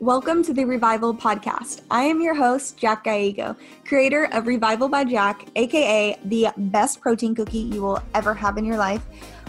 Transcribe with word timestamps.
Welcome 0.00 0.42
to 0.44 0.54
the 0.54 0.64
Revival 0.64 1.14
Podcast. 1.14 1.82
I 1.90 2.04
am 2.04 2.22
your 2.22 2.34
host, 2.34 2.78
Jack 2.78 3.04
Gallego, 3.04 3.54
creator 3.84 4.30
of 4.32 4.46
Revival 4.46 4.88
by 4.88 5.04
Jack, 5.04 5.46
aka 5.56 6.18
the 6.24 6.48
best 6.56 7.02
protein 7.02 7.34
cookie 7.34 7.58
you 7.58 7.82
will 7.82 8.02
ever 8.14 8.32
have 8.32 8.56
in 8.56 8.64
your 8.64 8.78
life. 8.78 9.02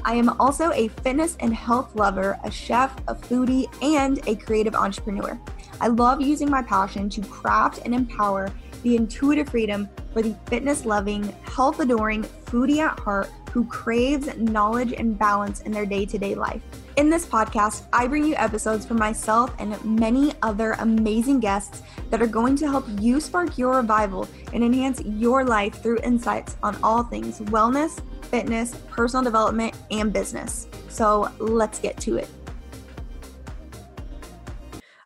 I 0.03 0.15
am 0.15 0.27
also 0.41 0.73
a 0.73 0.89
fitness 0.89 1.37
and 1.39 1.53
health 1.53 1.95
lover, 1.95 2.37
a 2.43 2.51
chef, 2.51 2.93
a 3.07 3.15
foodie, 3.15 3.65
and 3.81 4.19
a 4.27 4.35
creative 4.35 4.75
entrepreneur. 4.75 5.39
I 5.79 5.87
love 5.87 6.19
using 6.19 6.49
my 6.49 6.63
passion 6.63 7.09
to 7.11 7.21
craft 7.21 7.79
and 7.85 7.95
empower 7.95 8.51
the 8.83 8.97
intuitive 8.97 9.47
freedom 9.47 9.87
for 10.11 10.21
the 10.21 10.35
fitness 10.47 10.83
loving, 10.83 11.23
health 11.43 11.79
adoring 11.79 12.23
foodie 12.23 12.79
at 12.79 12.99
heart 12.99 13.29
who 13.53 13.63
craves 13.67 14.27
knowledge 14.35 14.91
and 14.91 15.17
balance 15.17 15.61
in 15.61 15.71
their 15.71 15.85
day 15.85 16.05
to 16.07 16.17
day 16.17 16.35
life. 16.35 16.61
In 16.97 17.09
this 17.09 17.25
podcast, 17.25 17.83
I 17.93 18.05
bring 18.05 18.25
you 18.25 18.35
episodes 18.35 18.85
from 18.85 18.97
myself 18.97 19.53
and 19.59 19.81
many 19.85 20.33
other 20.41 20.73
amazing 20.73 21.39
guests 21.39 21.83
that 22.09 22.21
are 22.21 22.27
going 22.27 22.57
to 22.57 22.67
help 22.69 22.85
you 22.99 23.21
spark 23.21 23.57
your 23.57 23.77
revival 23.77 24.27
and 24.51 24.61
enhance 24.61 25.01
your 25.05 25.45
life 25.45 25.81
through 25.81 25.99
insights 26.03 26.57
on 26.61 26.77
all 26.83 27.03
things 27.03 27.39
wellness, 27.43 28.01
fitness, 28.23 28.75
personal 28.89 29.23
development, 29.23 29.73
and 29.89 30.11
business. 30.11 30.67
So 30.89 31.31
let's 31.39 31.79
get 31.79 31.95
to 32.01 32.17
it. 32.17 32.27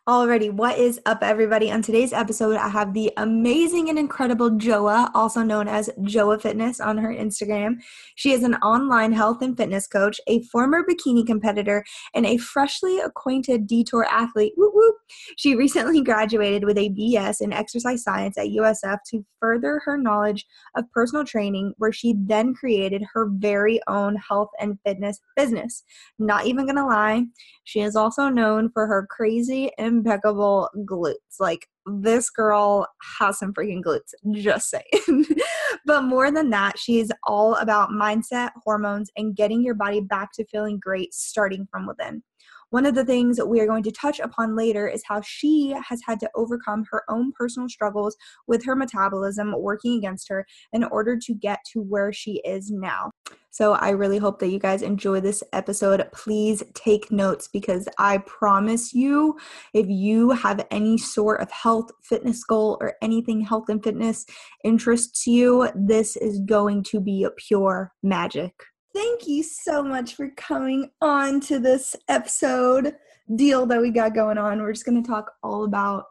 Alrighty, 0.08 0.52
what 0.52 0.78
is 0.78 1.00
up, 1.04 1.18
everybody? 1.22 1.72
On 1.72 1.82
today's 1.82 2.12
episode, 2.12 2.54
I 2.54 2.68
have 2.68 2.94
the 2.94 3.12
amazing 3.16 3.88
and 3.88 3.98
incredible 3.98 4.50
Joa, 4.50 5.10
also 5.16 5.42
known 5.42 5.66
as 5.66 5.90
Joa 6.00 6.40
Fitness, 6.40 6.78
on 6.78 6.96
her 6.98 7.12
Instagram. 7.12 7.82
She 8.16 8.32
is 8.32 8.42
an 8.42 8.54
online 8.56 9.12
health 9.12 9.42
and 9.42 9.56
fitness 9.56 9.86
coach, 9.86 10.20
a 10.26 10.42
former 10.44 10.82
bikini 10.82 11.26
competitor, 11.26 11.84
and 12.14 12.26
a 12.26 12.38
freshly 12.38 12.98
acquainted 12.98 13.66
detour 13.66 14.06
athlete. 14.10 14.54
Woo 14.56 14.72
woo! 14.74 14.92
She 15.36 15.54
recently 15.54 16.00
graduated 16.04 16.64
with 16.64 16.78
a 16.78 16.90
BS 16.90 17.40
in 17.40 17.52
exercise 17.52 18.02
science 18.02 18.36
at 18.38 18.48
USF 18.48 18.98
to 19.10 19.24
further 19.40 19.80
her 19.84 19.98
knowledge 19.98 20.46
of 20.76 20.90
personal 20.92 21.24
training, 21.24 21.74
where 21.76 21.92
she 21.92 22.14
then 22.18 22.54
created 22.54 23.04
her 23.12 23.28
very 23.30 23.80
own 23.86 24.16
health 24.16 24.50
and 24.58 24.78
fitness 24.84 25.20
business. 25.36 25.84
Not 26.18 26.46
even 26.46 26.66
gonna 26.66 26.86
lie, 26.86 27.24
she 27.64 27.80
is 27.80 27.96
also 27.96 28.28
known 28.28 28.70
for 28.70 28.86
her 28.86 29.06
crazy 29.10 29.70
impeccable 29.78 30.70
glutes. 30.88 31.38
Like 31.38 31.68
this 31.86 32.30
girl 32.30 32.86
has 33.18 33.38
some 33.38 33.52
freaking 33.52 33.82
glutes, 33.82 34.12
just 34.32 34.70
saying. 34.70 35.26
but 35.86 36.02
more 36.02 36.30
than 36.30 36.50
that, 36.50 36.78
she's 36.78 37.10
all 37.24 37.54
about 37.56 37.90
mindset, 37.90 38.50
hormones, 38.64 39.10
and 39.16 39.36
getting 39.36 39.62
your 39.62 39.74
body 39.74 40.00
back 40.00 40.32
to 40.32 40.44
feeling 40.46 40.78
great 40.78 41.14
starting 41.14 41.66
from 41.70 41.86
within. 41.86 42.22
One 42.70 42.84
of 42.86 42.94
the 42.94 43.04
things 43.04 43.38
we 43.44 43.60
are 43.60 43.66
going 43.66 43.84
to 43.84 43.92
touch 43.92 44.18
upon 44.18 44.56
later 44.56 44.88
is 44.88 45.02
how 45.06 45.20
she 45.20 45.74
has 45.88 46.00
had 46.06 46.18
to 46.20 46.30
overcome 46.34 46.84
her 46.90 47.02
own 47.08 47.32
personal 47.32 47.68
struggles 47.68 48.16
with 48.46 48.64
her 48.64 48.74
metabolism 48.74 49.54
working 49.56 49.98
against 49.98 50.28
her 50.28 50.46
in 50.72 50.82
order 50.84 51.16
to 51.16 51.34
get 51.34 51.60
to 51.72 51.80
where 51.80 52.12
she 52.12 52.42
is 52.44 52.70
now. 52.70 53.10
So 53.50 53.72
I 53.72 53.90
really 53.90 54.18
hope 54.18 54.38
that 54.40 54.50
you 54.50 54.58
guys 54.58 54.82
enjoy 54.82 55.20
this 55.20 55.42
episode. 55.52 56.06
Please 56.12 56.62
take 56.74 57.10
notes 57.10 57.48
because 57.48 57.88
I 57.98 58.18
promise 58.18 58.92
you, 58.92 59.38
if 59.72 59.86
you 59.88 60.30
have 60.30 60.66
any 60.70 60.98
sort 60.98 61.40
of 61.40 61.50
health, 61.50 61.90
fitness 62.02 62.44
goal, 62.44 62.76
or 62.82 62.94
anything 63.00 63.40
health 63.40 63.70
and 63.70 63.82
fitness 63.82 64.26
interests 64.64 65.26
you, 65.26 65.70
this 65.74 66.16
is 66.16 66.40
going 66.40 66.82
to 66.84 67.00
be 67.00 67.26
pure 67.38 67.92
magic. 68.02 68.52
Thank 68.96 69.28
you 69.28 69.42
so 69.42 69.82
much 69.82 70.14
for 70.14 70.30
coming 70.38 70.90
on 71.02 71.40
to 71.40 71.58
this 71.58 71.94
episode 72.08 72.94
deal 73.34 73.66
that 73.66 73.82
we 73.82 73.90
got 73.90 74.14
going 74.14 74.38
on. 74.38 74.62
We're 74.62 74.72
just 74.72 74.86
going 74.86 75.02
to 75.02 75.06
talk 75.06 75.32
all 75.42 75.64
about 75.64 76.06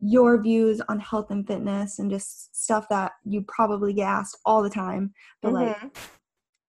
your 0.00 0.42
views 0.42 0.82
on 0.88 0.98
health 0.98 1.30
and 1.30 1.46
fitness 1.46 2.00
and 2.00 2.10
just 2.10 2.60
stuff 2.60 2.88
that 2.88 3.12
you 3.24 3.42
probably 3.42 3.92
get 3.92 4.08
asked 4.08 4.40
all 4.44 4.60
the 4.60 4.68
time. 4.68 5.14
But 5.40 5.52
mm-hmm. 5.52 5.84
like 5.84 5.96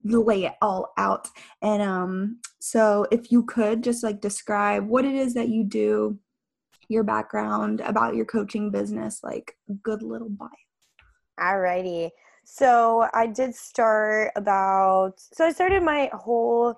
lay 0.04 0.46
it 0.46 0.54
all 0.62 0.94
out. 0.96 1.28
And 1.64 1.82
um, 1.82 2.40
so 2.60 3.08
if 3.12 3.32
you 3.32 3.42
could 3.44 3.84
just 3.84 4.04
like 4.04 4.22
describe 4.22 4.86
what 4.86 5.06
it 5.06 5.16
is 5.16 5.34
that 5.34 5.50
you 5.50 5.64
do, 5.64 6.20
your 6.88 7.04
background, 7.04 7.82
about 7.82 8.14
your 8.14 8.26
coaching 8.26 8.70
business, 8.70 9.22
like 9.24 9.56
good 9.82 10.04
little 10.04 10.30
bio. 10.30 10.50
Alrighty. 11.40 12.12
So 12.50 13.06
I 13.14 13.28
did 13.28 13.54
start 13.54 14.32
about 14.38 15.16
so 15.18 15.46
I 15.46 15.52
started 15.52 15.84
my 15.84 16.10
whole 16.14 16.74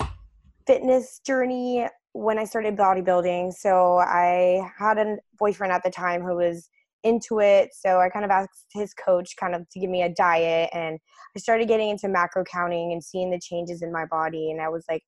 fitness 0.66 1.22
journey 1.24 1.88
when 2.14 2.40
I 2.40 2.46
started 2.46 2.76
bodybuilding. 2.76 3.54
So 3.54 4.00
I 4.00 4.68
had 4.80 4.98
a 4.98 5.18
boyfriend 5.38 5.72
at 5.72 5.84
the 5.84 5.92
time 5.92 6.24
who 6.24 6.38
was 6.38 6.68
into 7.04 7.40
it. 7.40 7.70
So 7.80 8.00
I 8.00 8.10
kind 8.10 8.26
of 8.26 8.32
asked 8.32 8.66
his 8.74 8.96
coach 8.96 9.36
kind 9.40 9.54
of 9.54 9.70
to 9.70 9.80
give 9.80 9.92
me 9.92 10.02
a 10.02 10.10
diet 10.10 10.72
and 10.74 10.98
I 11.38 11.40
started 11.40 11.68
getting 11.68 11.90
into 11.90 12.10
macro 12.10 12.44
counting 12.44 12.92
and 12.92 13.04
seeing 13.04 13.30
the 13.30 13.40
changes 13.40 13.84
in 13.84 13.94
my 13.94 14.06
body 14.10 14.50
and 14.50 14.60
I 14.60 14.70
was 14.70 14.84
like 14.90 15.04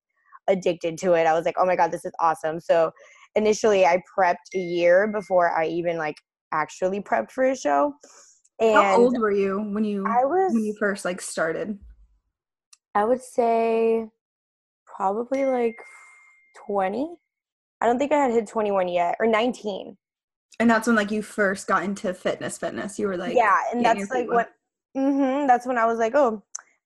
addicted 0.46 0.96
to 0.98 1.14
it. 1.14 1.26
I 1.26 1.34
was 1.34 1.44
like, 1.44 1.56
"Oh 1.58 1.66
my 1.66 1.74
god, 1.74 1.90
this 1.90 2.04
is 2.04 2.12
awesome." 2.20 2.60
So 2.60 2.92
initially 3.34 3.84
I 3.84 4.00
prepped 4.16 4.54
a 4.54 4.60
year 4.60 5.08
before 5.08 5.50
I 5.50 5.66
even 5.66 5.98
like 5.98 6.16
actually 6.52 7.00
prepped 7.00 7.32
for 7.32 7.50
a 7.50 7.56
show. 7.56 7.94
And 8.62 8.76
How 8.76 8.96
old 8.96 9.18
were 9.18 9.32
you 9.32 9.60
when 9.60 9.82
you 9.82 10.06
I 10.06 10.24
was 10.24 10.52
when 10.52 10.64
you 10.64 10.74
first 10.78 11.04
like 11.04 11.20
started? 11.20 11.76
I 12.94 13.04
would 13.04 13.20
say 13.20 14.06
probably 14.86 15.44
like 15.44 15.74
20. 16.66 17.16
I 17.80 17.86
don't 17.86 17.98
think 17.98 18.12
I 18.12 18.18
had 18.18 18.30
hit 18.30 18.46
21 18.46 18.86
yet 18.86 19.16
or 19.18 19.26
19. 19.26 19.96
And 20.60 20.70
that's 20.70 20.86
when 20.86 20.94
like 20.94 21.10
you 21.10 21.22
first 21.22 21.66
got 21.66 21.82
into 21.82 22.14
fitness 22.14 22.56
fitness. 22.56 23.00
You 23.00 23.08
were 23.08 23.16
like 23.16 23.34
Yeah, 23.34 23.56
and 23.72 23.84
that's 23.84 24.08
like 24.10 24.28
what 24.28 24.50
mhm 24.96 25.48
that's 25.48 25.66
when 25.66 25.76
I 25.76 25.86
was 25.86 25.98
like, 25.98 26.14
"Oh, 26.14 26.40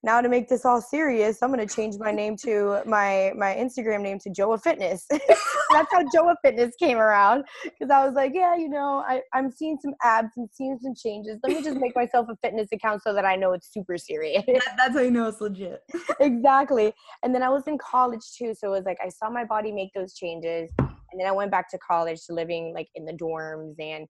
now 0.06 0.20
to 0.20 0.28
make 0.28 0.48
this 0.48 0.64
all 0.64 0.80
serious, 0.80 1.42
I'm 1.42 1.50
gonna 1.50 1.66
change 1.66 1.96
my 1.98 2.12
name 2.12 2.36
to 2.44 2.80
my 2.86 3.32
my 3.36 3.54
Instagram 3.54 4.02
name 4.02 4.20
to 4.20 4.30
Joa 4.30 4.62
Fitness. 4.62 5.04
That's 5.10 5.92
how 5.92 6.04
Joa 6.14 6.36
Fitness 6.42 6.74
came 6.78 6.98
around 6.98 7.44
because 7.64 7.90
I 7.90 8.06
was 8.06 8.14
like, 8.14 8.30
yeah, 8.32 8.56
you 8.56 8.68
know, 8.68 9.04
I 9.06 9.20
I'm 9.34 9.50
seeing 9.50 9.76
some 9.82 9.94
abs 10.04 10.30
and 10.36 10.48
seeing 10.52 10.78
some 10.80 10.94
changes. 10.94 11.40
Let 11.42 11.52
me 11.52 11.62
just 11.62 11.78
make 11.78 11.96
myself 11.96 12.28
a 12.30 12.36
fitness 12.36 12.68
account 12.72 13.02
so 13.02 13.12
that 13.14 13.24
I 13.24 13.34
know 13.34 13.52
it's 13.52 13.72
super 13.72 13.98
serious. 13.98 14.44
that's 14.76 14.94
how 14.94 15.00
you 15.00 15.10
know 15.10 15.26
it's 15.26 15.40
legit. 15.40 15.82
exactly. 16.20 16.94
And 17.24 17.34
then 17.34 17.42
I 17.42 17.48
was 17.48 17.64
in 17.66 17.76
college 17.76 18.22
too, 18.38 18.54
so 18.54 18.68
it 18.68 18.70
was 18.70 18.84
like 18.84 18.98
I 19.04 19.08
saw 19.08 19.28
my 19.28 19.44
body 19.44 19.72
make 19.72 19.90
those 19.92 20.14
changes, 20.14 20.70
and 20.78 21.20
then 21.20 21.26
I 21.26 21.32
went 21.32 21.50
back 21.50 21.68
to 21.72 21.78
college 21.78 22.24
to 22.26 22.32
living 22.32 22.72
like 22.72 22.88
in 22.94 23.04
the 23.04 23.12
dorms 23.12 23.74
and 23.80 24.06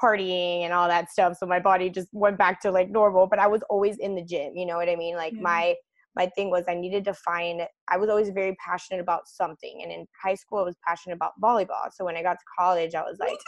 partying 0.00 0.64
and 0.64 0.72
all 0.72 0.88
that 0.88 1.10
stuff 1.10 1.36
so 1.38 1.46
my 1.46 1.58
body 1.60 1.90
just 1.90 2.08
went 2.12 2.38
back 2.38 2.60
to 2.60 2.70
like 2.70 2.90
normal 2.90 3.26
but 3.26 3.38
i 3.38 3.46
was 3.46 3.62
always 3.68 3.96
in 3.98 4.14
the 4.14 4.22
gym 4.22 4.56
you 4.56 4.66
know 4.66 4.76
what 4.76 4.88
i 4.88 4.96
mean 4.96 5.16
like 5.16 5.32
mm-hmm. 5.32 5.42
my 5.44 5.74
my 6.16 6.26
thing 6.34 6.50
was 6.50 6.64
i 6.68 6.74
needed 6.74 7.04
to 7.04 7.14
find 7.14 7.62
i 7.88 7.96
was 7.96 8.08
always 8.08 8.30
very 8.30 8.56
passionate 8.64 9.00
about 9.00 9.26
something 9.26 9.80
and 9.82 9.92
in 9.92 10.06
high 10.20 10.34
school 10.34 10.58
i 10.58 10.62
was 10.62 10.76
passionate 10.86 11.14
about 11.14 11.32
volleyball 11.42 11.92
so 11.92 12.04
when 12.04 12.16
i 12.16 12.22
got 12.22 12.34
to 12.34 12.44
college 12.58 12.94
i 12.94 13.02
was 13.02 13.18
like 13.18 13.38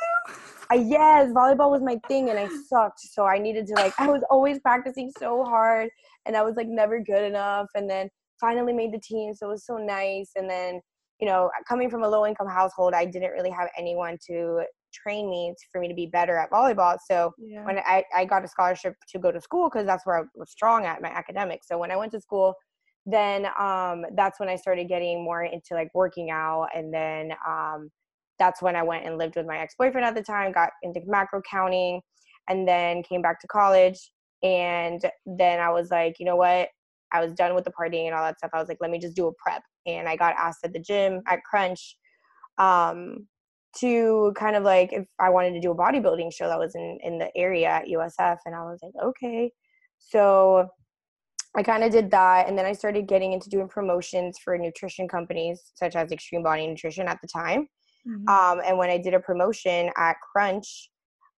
I, 0.70 0.76
yes 0.76 1.30
volleyball 1.32 1.70
was 1.70 1.82
my 1.82 1.98
thing 2.08 2.30
and 2.30 2.38
i 2.38 2.48
sucked 2.68 3.00
so 3.00 3.26
i 3.26 3.38
needed 3.38 3.66
to 3.68 3.74
like 3.74 3.92
i 3.98 4.08
was 4.08 4.22
always 4.30 4.58
practicing 4.60 5.10
so 5.18 5.44
hard 5.44 5.90
and 6.26 6.36
i 6.36 6.42
was 6.42 6.56
like 6.56 6.68
never 6.68 7.00
good 7.00 7.22
enough 7.22 7.66
and 7.74 7.88
then 7.88 8.08
finally 8.40 8.72
made 8.72 8.92
the 8.92 9.00
team 9.00 9.34
so 9.34 9.46
it 9.48 9.50
was 9.50 9.66
so 9.66 9.76
nice 9.76 10.30
and 10.36 10.48
then 10.48 10.80
you 11.20 11.26
know 11.26 11.50
coming 11.68 11.90
from 11.90 12.02
a 12.02 12.08
low 12.08 12.24
income 12.26 12.48
household 12.48 12.94
i 12.94 13.04
didn't 13.04 13.32
really 13.32 13.50
have 13.50 13.68
anyone 13.76 14.16
to 14.26 14.62
train 14.92 15.30
me 15.30 15.54
for 15.72 15.80
me 15.80 15.88
to 15.88 15.94
be 15.94 16.06
better 16.06 16.36
at 16.36 16.50
volleyball. 16.50 16.98
So 17.08 17.32
yeah. 17.38 17.64
when 17.64 17.78
I, 17.78 18.04
I 18.14 18.24
got 18.24 18.44
a 18.44 18.48
scholarship 18.48 18.94
to 19.08 19.18
go 19.18 19.30
to 19.30 19.40
school 19.40 19.68
because 19.68 19.86
that's 19.86 20.06
where 20.06 20.20
I 20.20 20.22
was 20.34 20.50
strong 20.50 20.84
at 20.84 21.02
my 21.02 21.08
academics. 21.08 21.68
So 21.68 21.78
when 21.78 21.90
I 21.90 21.96
went 21.96 22.12
to 22.12 22.20
school, 22.20 22.54
then 23.06 23.46
um, 23.58 24.04
that's 24.14 24.38
when 24.38 24.48
I 24.48 24.56
started 24.56 24.88
getting 24.88 25.24
more 25.24 25.44
into 25.44 25.74
like 25.74 25.88
working 25.94 26.30
out. 26.30 26.68
And 26.74 26.92
then 26.92 27.32
um, 27.46 27.90
that's 28.38 28.62
when 28.62 28.76
I 28.76 28.82
went 28.82 29.06
and 29.06 29.18
lived 29.18 29.36
with 29.36 29.46
my 29.46 29.58
ex 29.58 29.74
boyfriend 29.78 30.06
at 30.06 30.14
the 30.14 30.22
time, 30.22 30.52
got 30.52 30.70
into 30.82 31.00
macro 31.06 31.40
counting, 31.48 32.00
and 32.48 32.66
then 32.66 33.02
came 33.02 33.22
back 33.22 33.40
to 33.40 33.46
college. 33.46 33.98
And 34.42 35.02
then 35.26 35.60
I 35.60 35.70
was 35.70 35.90
like, 35.90 36.16
you 36.18 36.26
know 36.26 36.36
what? 36.36 36.68
I 37.12 37.20
was 37.20 37.32
done 37.34 37.54
with 37.54 37.64
the 37.64 37.72
partying 37.72 38.06
and 38.06 38.14
all 38.14 38.24
that 38.24 38.38
stuff. 38.38 38.50
I 38.54 38.58
was 38.58 38.68
like, 38.68 38.78
let 38.80 38.90
me 38.90 38.98
just 38.98 39.16
do 39.16 39.26
a 39.26 39.32
prep. 39.42 39.62
And 39.86 40.08
I 40.08 40.16
got 40.16 40.36
asked 40.38 40.60
at 40.64 40.72
the 40.72 40.78
gym 40.78 41.22
at 41.26 41.40
Crunch 41.42 41.96
um, 42.58 43.26
to 43.78 44.32
kind 44.36 44.56
of 44.56 44.64
like 44.64 44.92
if 44.92 45.06
I 45.18 45.30
wanted 45.30 45.52
to 45.52 45.60
do 45.60 45.70
a 45.70 45.76
bodybuilding 45.76 46.32
show 46.34 46.48
that 46.48 46.58
was 46.58 46.74
in 46.74 46.98
in 47.02 47.18
the 47.18 47.30
area 47.36 47.68
at 47.68 47.86
USF 47.86 48.38
and 48.46 48.54
I 48.54 48.62
was 48.62 48.80
like 48.82 48.92
okay. 49.02 49.52
So 49.98 50.68
I 51.56 51.62
kind 51.62 51.82
of 51.82 51.90
did 51.90 52.10
that 52.12 52.48
and 52.48 52.56
then 52.56 52.64
I 52.64 52.72
started 52.72 53.08
getting 53.08 53.32
into 53.32 53.50
doing 53.50 53.68
promotions 53.68 54.38
for 54.42 54.56
nutrition 54.56 55.08
companies 55.08 55.72
such 55.74 55.96
as 55.96 56.12
Extreme 56.12 56.44
Body 56.44 56.66
Nutrition 56.66 57.08
at 57.08 57.18
the 57.20 57.28
time. 57.28 57.66
Mm-hmm. 58.08 58.28
um, 58.28 58.62
and 58.64 58.78
when 58.78 58.88
I 58.88 58.96
did 58.96 59.12
a 59.12 59.20
promotion 59.20 59.90
at 59.98 60.16
Crunch 60.32 60.88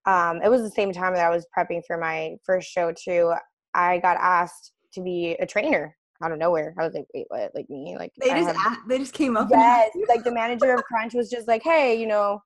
um, 0.06 0.40
it 0.44 0.48
was 0.48 0.62
the 0.62 0.70
same 0.70 0.92
time 0.92 1.12
that 1.14 1.24
I 1.24 1.28
was 1.28 1.44
prepping 1.56 1.82
for 1.84 1.98
my 1.98 2.36
first 2.46 2.70
show 2.70 2.92
too 2.92 3.34
I 3.74 3.98
got 3.98 4.16
asked 4.18 4.72
to 4.94 5.02
be 5.02 5.36
a 5.40 5.46
trainer 5.46 5.96
out 6.22 6.32
of 6.32 6.38
nowhere. 6.38 6.74
I 6.78 6.84
was 6.84 6.94
like, 6.94 7.06
wait, 7.14 7.26
what? 7.28 7.52
Like 7.54 7.68
me? 7.68 7.96
Like 7.98 8.12
they 8.20 8.28
just 8.28 8.56
have, 8.56 8.78
they 8.88 8.98
just 8.98 9.14
came 9.14 9.36
up. 9.36 9.48
Yes, 9.50 9.90
like 10.08 10.24
the 10.24 10.32
manager 10.32 10.74
of 10.74 10.84
Crunch 10.84 11.14
was 11.14 11.30
just 11.30 11.48
like, 11.48 11.62
hey, 11.62 11.98
you 11.98 12.06
know, 12.06 12.40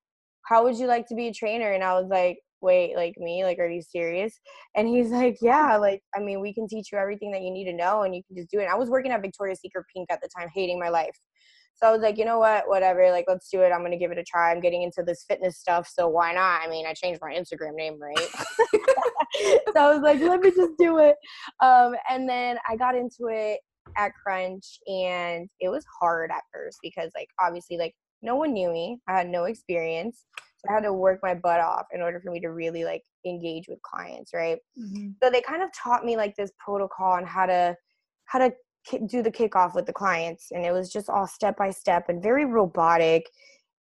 how 0.46 0.64
would 0.64 0.76
you 0.76 0.87
like 0.87 1.06
to 1.08 1.14
be 1.14 1.28
a 1.28 1.32
trainer? 1.32 1.73
And 1.73 1.82
I 1.82 1.94
was 1.94 2.08
like, 2.08 2.38
wait, 2.61 2.96
like 2.96 3.14
me? 3.19 3.44
Like, 3.44 3.58
are 3.58 3.69
you 3.69 3.82
serious? 3.82 4.38
And 4.75 4.88
he's 4.88 5.11
like, 5.11 5.38
yeah, 5.40 5.76
like, 5.76 6.00
I 6.14 6.20
mean, 6.20 6.40
we 6.40 6.55
can 6.55 6.67
teach 6.69 6.88
you 6.93 6.99
everything 6.99 7.31
that 7.32 7.43
you 7.43 7.50
need 7.50 7.64
to 7.64 7.73
know 7.73 8.02
and 8.02 8.14
you 8.14 8.23
can 8.26 8.37
just 8.37 8.50
do 8.50 8.58
it. 8.58 8.64
And 8.64 8.73
I 8.73 8.76
was 8.76 8.88
working 8.88 9.12
at 9.12 9.23
Victoria's 9.23 9.61
Secret 9.61 9.84
Pink 9.94 10.08
at 10.11 10.20
the 10.23 10.28
time, 10.37 10.49
hating 10.55 10.78
my 10.78 10.88
life. 10.88 11.17
So 11.75 11.87
I 11.87 11.93
was 11.93 12.00
like, 12.00 12.17
you 12.17 12.25
know 12.25 12.38
what, 12.38 12.67
whatever, 12.69 13.11
like, 13.11 13.26
let's 13.28 13.50
do 13.50 13.61
it. 13.61 13.70
I'm 13.70 13.81
going 13.81 13.90
to 13.90 13.99
give 13.99 14.11
it 14.11 14.17
a 14.17 14.25
try. 14.25 14.50
I'm 14.50 14.61
getting 14.61 14.82
into 14.82 15.02
this 15.02 15.26
fitness 15.28 15.58
stuff. 15.58 15.90
So 15.93 16.08
why 16.08 16.32
not? 16.32 16.62
I 16.64 16.70
mean, 16.70 16.87
I 16.87 16.94
changed 16.94 17.20
my 17.20 17.34
Instagram 17.34 17.75
name, 17.75 17.99
right? 18.00 18.17
so 19.73 19.76
I 19.76 19.93
was 19.93 20.00
like, 20.00 20.20
let 20.20 20.40
me 20.40 20.50
just 20.50 20.78
do 20.78 20.99
it. 20.99 21.17
Um, 21.61 21.94
and 22.11 22.28
then 22.28 22.56
I 22.69 22.76
got 22.76 22.94
into 22.94 23.28
it 23.28 23.61
at 23.97 24.12
Crunch 24.15 24.79
and 24.87 25.49
it 25.61 25.69
was 25.69 25.85
hard 26.00 26.31
at 26.31 26.43
first 26.53 26.79
because, 26.83 27.11
like, 27.15 27.29
obviously, 27.41 27.79
like, 27.79 27.94
no 28.23 28.37
one 28.37 28.53
knew 28.53 28.71
me. 28.71 28.99
I 29.09 29.17
had 29.17 29.29
no 29.29 29.44
experience. 29.44 30.25
So 30.59 30.71
I 30.71 30.75
had 30.75 30.85
to 30.85 30.93
work 30.93 31.21
my 31.23 31.35
butt 31.35 31.61
off 31.61 31.87
in 31.93 32.00
order 32.00 32.21
for 32.21 32.31
me 32.31 32.41
to 32.41 32.49
really 32.49 32.85
like 32.85 33.03
engage 33.27 33.69
with 33.69 33.81
clients, 33.83 34.33
right? 34.35 34.59
Mm-hmm. 34.79 35.11
So 35.23 35.31
they 35.31 35.43
kind 35.43 35.62
of 35.62 35.71
taught 35.73 36.05
me 36.05 36.17
like 36.17 36.35
this 36.37 36.50
protocol 36.59 37.12
on 37.12 37.25
how 37.27 37.47
to 37.47 37.77
how 38.25 38.38
to 38.38 38.53
do 39.06 39.23
the 39.23 39.31
kickoff 39.31 39.75
with 39.75 39.87
the 39.87 39.93
clients 39.93 40.49
and 40.53 40.65
it 40.65 40.73
was 40.73 40.93
just 40.93 41.11
all 41.11 41.27
step 41.27 41.56
by 41.56 41.71
step 41.71 42.09
and 42.09 42.23
very 42.23 42.44
robotic 42.44 43.29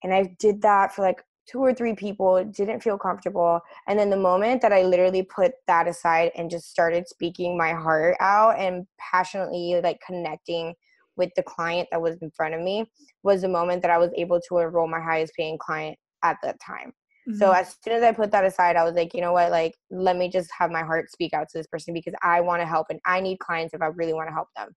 and 0.03 0.11
I 0.11 0.35
did 0.39 0.61
that 0.63 0.93
for 0.93 1.03
like 1.03 1.21
two 1.47 1.59
or 1.59 1.73
three 1.73 1.93
people 1.93 2.43
didn't 2.45 2.81
feel 2.81 2.97
comfortable 2.97 3.59
and 3.87 3.97
then 3.99 4.09
the 4.09 4.17
moment 4.17 4.61
that 4.61 4.73
i 4.73 4.81
literally 4.83 5.23
put 5.23 5.53
that 5.67 5.87
aside 5.87 6.31
and 6.35 6.49
just 6.49 6.69
started 6.69 7.07
speaking 7.07 7.57
my 7.57 7.71
heart 7.71 8.15
out 8.19 8.57
and 8.59 8.85
passionately 8.99 9.79
like 9.81 9.99
connecting 10.05 10.73
with 11.17 11.31
the 11.35 11.43
client 11.43 11.87
that 11.91 12.01
was 12.01 12.17
in 12.21 12.31
front 12.31 12.53
of 12.53 12.61
me 12.61 12.89
was 13.23 13.41
the 13.41 13.47
moment 13.47 13.81
that 13.81 13.91
I 13.91 13.97
was 13.97 14.11
able 14.15 14.39
to 14.47 14.59
enroll 14.59 14.87
my 14.87 14.99
highest 14.99 15.33
paying 15.35 15.57
client 15.57 15.97
at 16.23 16.37
that 16.43 16.59
time. 16.59 16.93
Mm-hmm. 17.27 17.37
So 17.37 17.51
as 17.51 17.75
soon 17.83 17.93
as 17.93 18.03
I 18.03 18.11
put 18.11 18.31
that 18.31 18.45
aside, 18.45 18.75
I 18.75 18.83
was 18.83 18.93
like, 18.93 19.13
you 19.13 19.21
know 19.21 19.33
what, 19.33 19.51
like 19.51 19.75
let 19.89 20.17
me 20.17 20.29
just 20.29 20.49
have 20.57 20.71
my 20.71 20.83
heart 20.83 21.09
speak 21.11 21.33
out 21.33 21.47
to 21.49 21.57
this 21.57 21.67
person 21.67 21.93
because 21.93 22.13
I 22.21 22.41
want 22.41 22.61
to 22.61 22.67
help 22.67 22.87
and 22.89 22.99
I 23.05 23.19
need 23.19 23.39
clients 23.39 23.73
if 23.73 23.81
I 23.81 23.87
really 23.87 24.13
want 24.13 24.29
to 24.29 24.33
help 24.33 24.49
them. 24.55 24.75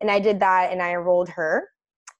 And 0.00 0.10
I 0.10 0.18
did 0.18 0.40
that 0.40 0.72
and 0.72 0.82
I 0.82 0.92
enrolled 0.92 1.28
her. 1.30 1.68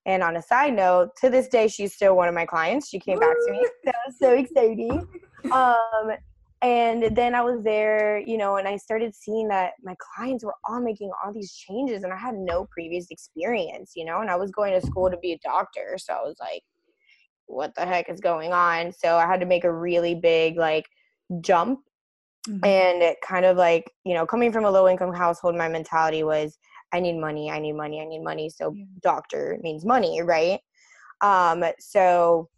And 0.06 0.22
on 0.22 0.36
a 0.36 0.42
side 0.42 0.74
note, 0.74 1.16
to 1.22 1.30
this 1.30 1.48
day, 1.48 1.68
she's 1.68 1.94
still 1.94 2.14
one 2.16 2.28
of 2.28 2.34
my 2.34 2.44
clients. 2.44 2.88
She 2.88 2.98
came 2.98 3.18
back 3.18 3.36
to 3.46 3.52
me. 3.52 3.66
That 3.84 3.96
was 4.06 4.18
so 4.18 4.32
exciting. 4.32 5.06
Um, 5.50 6.12
and 6.64 7.14
then 7.14 7.34
i 7.34 7.42
was 7.42 7.62
there 7.62 8.18
you 8.18 8.38
know 8.38 8.56
and 8.56 8.66
i 8.66 8.76
started 8.76 9.14
seeing 9.14 9.46
that 9.48 9.72
my 9.82 9.94
clients 9.98 10.42
were 10.42 10.54
all 10.66 10.80
making 10.80 11.10
all 11.22 11.32
these 11.32 11.52
changes 11.52 12.04
and 12.04 12.12
i 12.12 12.16
had 12.16 12.34
no 12.34 12.66
previous 12.70 13.06
experience 13.10 13.92
you 13.94 14.04
know 14.04 14.20
and 14.20 14.30
i 14.30 14.36
was 14.36 14.50
going 14.50 14.72
to 14.72 14.84
school 14.84 15.10
to 15.10 15.18
be 15.18 15.32
a 15.32 15.38
doctor 15.44 15.96
so 15.98 16.14
i 16.14 16.22
was 16.22 16.36
like 16.40 16.62
what 17.46 17.74
the 17.74 17.84
heck 17.84 18.08
is 18.08 18.18
going 18.18 18.52
on 18.52 18.90
so 18.92 19.16
i 19.16 19.26
had 19.26 19.40
to 19.40 19.46
make 19.46 19.64
a 19.64 19.72
really 19.72 20.14
big 20.14 20.56
like 20.56 20.86
jump 21.42 21.80
mm-hmm. 22.48 22.64
and 22.64 23.02
it 23.02 23.18
kind 23.22 23.44
of 23.44 23.58
like 23.58 23.90
you 24.06 24.14
know 24.14 24.24
coming 24.24 24.50
from 24.50 24.64
a 24.64 24.70
low 24.70 24.88
income 24.88 25.12
household 25.12 25.54
my 25.54 25.68
mentality 25.68 26.24
was 26.24 26.56
i 26.94 27.00
need 27.00 27.18
money 27.18 27.50
i 27.50 27.58
need 27.58 27.72
money 27.72 28.00
i 28.00 28.04
need 28.04 28.22
money 28.22 28.48
so 28.48 28.72
yeah. 28.72 28.84
doctor 29.02 29.58
means 29.62 29.84
money 29.84 30.22
right 30.22 30.60
um 31.20 31.64
so 31.78 32.48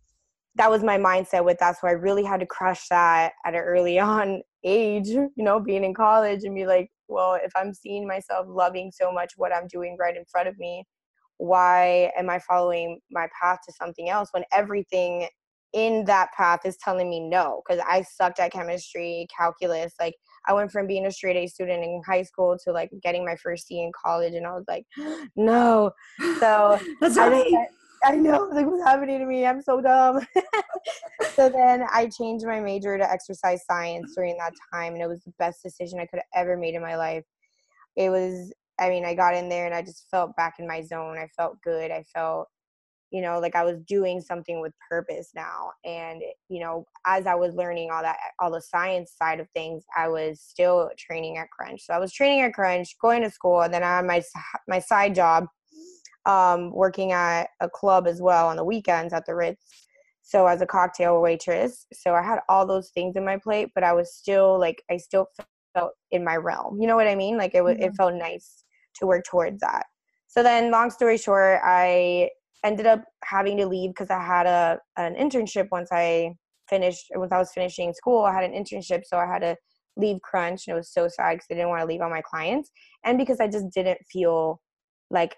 that 0.57 0.71
was 0.71 0.83
my 0.83 0.99
mindset 0.99 1.45
with 1.45 1.59
that. 1.59 1.79
So 1.79 1.87
I 1.87 1.93
really 1.93 2.25
had 2.25 2.41
to 2.41 2.47
crush 2.47 2.89
that 2.89 3.33
at 3.45 3.55
an 3.55 3.61
early 3.61 3.99
on 4.01 4.43
age, 4.65 5.09
you 5.09 5.31
know, 5.37 5.61
being 5.61 5.85
in 5.85 5.95
college 5.95 6.45
and 6.45 6.55
be 6.55 6.67
like, 6.67 6.91
well, 7.09 7.35
if 7.35 7.53
I'm 7.55 7.73
seeing 7.73 8.07
myself 8.07 8.47
loving 8.49 8.91
so 8.93 9.13
much 9.13 9.33
what 9.37 9.55
I'm 9.55 9.69
doing 9.69 9.97
right 10.01 10.17
in 10.17 10.25
front 10.31 10.49
of 10.49 10.59
me, 10.59 10.85
why 11.39 12.11
am 12.19 12.31
I 12.31 12.41
following 12.41 12.99
my 13.11 13.29
path 13.41 13.59
to 13.67 13.73
something 13.79 14.09
else 14.09 14.31
when 14.33 14.45
everything 14.53 15.29
in 15.73 16.05
that 16.07 16.31
path 16.37 16.61
is 16.65 16.77
telling 16.83 17.11
me 17.11 17.21
no? 17.21 17.63
Because 17.67 17.85
I 17.87 18.03
sucked 18.03 18.41
at 18.41 18.53
chemistry, 18.53 19.29
calculus. 19.37 19.93
Like 20.01 20.15
I 20.47 20.53
went 20.53 20.71
from 20.71 20.87
being 20.87 21.07
a 21.07 21.11
straight 21.11 21.37
A 21.37 21.47
student 21.47 21.83
in 21.83 22.03
high 22.07 22.23
school 22.23 22.57
to 22.65 22.73
like 22.73 22.91
getting 23.03 23.25
my 23.25 23.37
first 23.37 23.67
C 23.67 23.83
in 23.83 23.91
college, 23.93 24.35
and 24.35 24.47
I 24.47 24.53
was 24.53 24.65
like, 24.69 24.87
no. 25.37 25.91
So 26.41 26.79
that's 27.01 27.17
right. 27.17 27.69
I 28.05 28.15
know, 28.15 28.49
like, 28.53 28.67
what's 28.67 28.85
happening 28.85 29.19
to 29.19 29.27
me? 29.27 29.47
I'm 29.47 29.61
so 29.61 29.81
dumb. 29.81 30.21
so 31.35 31.49
then 31.49 31.85
I 31.93 32.07
changed 32.07 32.47
my 32.47 32.61
major 32.61 32.97
to 32.97 33.11
exercise 33.11 33.65
science 33.65 34.15
during 34.15 34.37
that 34.39 34.53
time, 34.73 34.93
and 34.93 35.03
it 35.03 35.09
was 35.09 35.23
the 35.25 35.33
best 35.39 35.63
decision 35.63 35.99
I 35.99 36.07
could 36.07 36.21
have 36.21 36.45
ever 36.45 36.57
made 36.57 36.75
in 36.75 36.83
my 36.83 36.97
life. 36.97 37.25
It 37.97 38.11
was, 38.11 38.53
I 38.79 38.91
mean, 38.91 39.05
I 39.05 39.15
got 39.15 39.35
in 39.35 39.49
there 39.49 39.67
and 39.67 39.75
I 39.75 39.83
just 39.83 40.07
felt 40.11 40.37
back 40.37 40.57
in 40.59 40.69
my 40.69 40.83
zone. 40.83 41.19
I 41.19 41.27
felt 41.37 41.61
good. 41.63 41.91
I 41.91 42.05
felt, 42.15 42.49
you 43.11 43.23
know, 43.23 43.39
like 43.39 43.55
I 43.55 43.65
was 43.65 43.79
doing 43.87 44.21
something 44.21 44.61
with 44.61 44.73
purpose 44.91 45.31
now. 45.35 45.71
And, 45.85 46.23
you 46.49 46.61
know, 46.61 46.85
as 47.07 47.27
I 47.27 47.35
was 47.35 47.55
learning 47.55 47.91
all 47.91 48.03
that, 48.03 48.17
all 48.41 48.51
the 48.51 48.61
science 48.61 49.15
side 49.17 49.41
of 49.41 49.49
things, 49.51 49.85
I 49.97 50.09
was 50.09 50.41
still 50.41 50.91
training 50.99 51.39
at 51.39 51.51
Crunch. 51.51 51.83
So 51.87 51.95
I 51.95 51.99
was 51.99 52.13
training 52.13 52.41
at 52.43 52.55
Crunch, 52.55 52.97
going 53.01 53.23
to 53.23 53.31
school, 53.31 53.63
and 53.63 53.73
then 53.73 53.83
I 53.83 53.97
had 53.97 54.07
my, 54.07 54.23
my 54.69 54.79
side 54.79 55.15
job 55.15 55.47
um, 56.27 56.73
working 56.73 57.13
at 57.13 57.49
a 57.61 57.71
club 57.71 58.07
as 58.07 58.21
well 58.21 58.49
on 58.49 58.57
the 58.57 58.65
weekends 58.65 59.13
at 59.13 59.25
the 59.27 59.35
Ritz. 59.35 59.65
So 60.23 60.47
as 60.49 60.61
a 60.61 60.67
cocktail 60.67 61.23
waitress, 61.23 61.87
so 61.93 62.13
I 62.15 62.23
had 62.23 62.41
all 62.49 62.67
those 62.67 62.91
things 62.91 63.15
in 63.15 63.25
my 63.25 63.37
plate, 63.37 63.71
but 63.77 63.85
I 63.85 63.93
was 63.93 64.13
still 64.13 64.59
like 64.59 64.83
I 64.91 64.97
still 64.97 65.29
felt 65.73 65.93
in 66.11 66.25
my 66.25 66.37
realm. 66.37 66.81
You 66.81 66.89
know 66.89 66.97
what 66.97 67.07
I 67.07 67.15
mean? 67.15 67.37
Like 67.37 67.55
it 67.55 67.63
was, 67.63 67.75
mm-hmm. 67.75 67.85
it 67.85 67.95
felt 67.97 68.15
nice 68.15 68.65
to 68.97 69.07
work 69.07 69.25
towards 69.25 69.61
that. 69.61 69.87
So 70.27 70.43
then, 70.43 70.73
long 70.73 70.91
story 70.91 71.17
short, 71.17 71.61
I 71.65 72.31
ended 72.65 72.87
up 72.87 73.05
having 73.25 73.57
to 73.59 73.67
leave 73.67 73.91
because 73.91 74.11
I 74.11 74.23
had 74.23 74.47
a 74.47 74.79
an 74.97 75.15
internship 75.15 75.69
once 75.71 75.89
I 75.93 76.35
finished. 76.69 77.07
Once 77.15 77.33
I 77.33 77.39
was 77.39 77.53
finishing 77.53 77.93
school, 77.93 78.25
I 78.25 78.33
had 78.33 78.45
an 78.45 78.53
internship, 78.53 79.03
so 79.05 79.19
I 79.19 79.27
had 79.27 79.41
to 79.41 79.57
leave 79.97 80.21
Crunch, 80.23 80.67
and 80.67 80.75
it 80.75 80.79
was 80.79 80.93
so 80.93 81.09
sad 81.09 81.35
because 81.35 81.47
I 81.51 81.55
didn't 81.55 81.71
want 81.71 81.81
to 81.81 81.87
leave 81.87 82.01
all 82.01 82.11
my 82.11 82.23
clients, 82.23 82.71
and 83.05 83.19
because 83.19 83.41
I 83.41 83.49
just 83.49 83.71
didn't 83.71 83.99
feel 84.11 84.61
like 85.11 85.37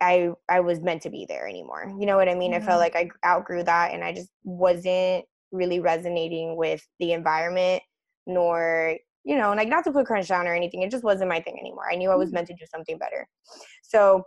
I 0.00 0.30
I 0.48 0.60
was 0.60 0.80
meant 0.80 1.02
to 1.02 1.10
be 1.10 1.26
there 1.28 1.46
anymore. 1.46 1.92
You 1.98 2.06
know 2.06 2.16
what 2.16 2.28
I 2.28 2.34
mean? 2.34 2.52
Mm-hmm. 2.52 2.62
I 2.62 2.66
felt 2.66 2.82
mm-hmm. 2.82 2.96
like 2.96 3.12
I 3.24 3.28
outgrew 3.28 3.62
that 3.64 3.92
and 3.92 4.02
I 4.02 4.12
just 4.12 4.30
wasn't 4.44 5.24
really 5.52 5.80
resonating 5.80 6.56
with 6.56 6.82
the 6.98 7.12
environment 7.12 7.82
nor 8.26 8.96
you 9.24 9.36
know, 9.36 9.52
like 9.52 9.68
not 9.68 9.84
to 9.84 9.92
put 9.92 10.06
crunch 10.06 10.28
down 10.28 10.48
or 10.48 10.54
anything. 10.54 10.80
It 10.80 10.90
just 10.90 11.04
wasn't 11.04 11.28
my 11.28 11.40
thing 11.40 11.58
anymore. 11.60 11.84
I 11.90 11.96
knew 11.96 12.10
I 12.10 12.14
was 12.14 12.28
mm-hmm. 12.28 12.36
meant 12.36 12.46
to 12.48 12.54
do 12.54 12.64
something 12.72 12.96
better. 12.96 13.28
So 13.82 14.24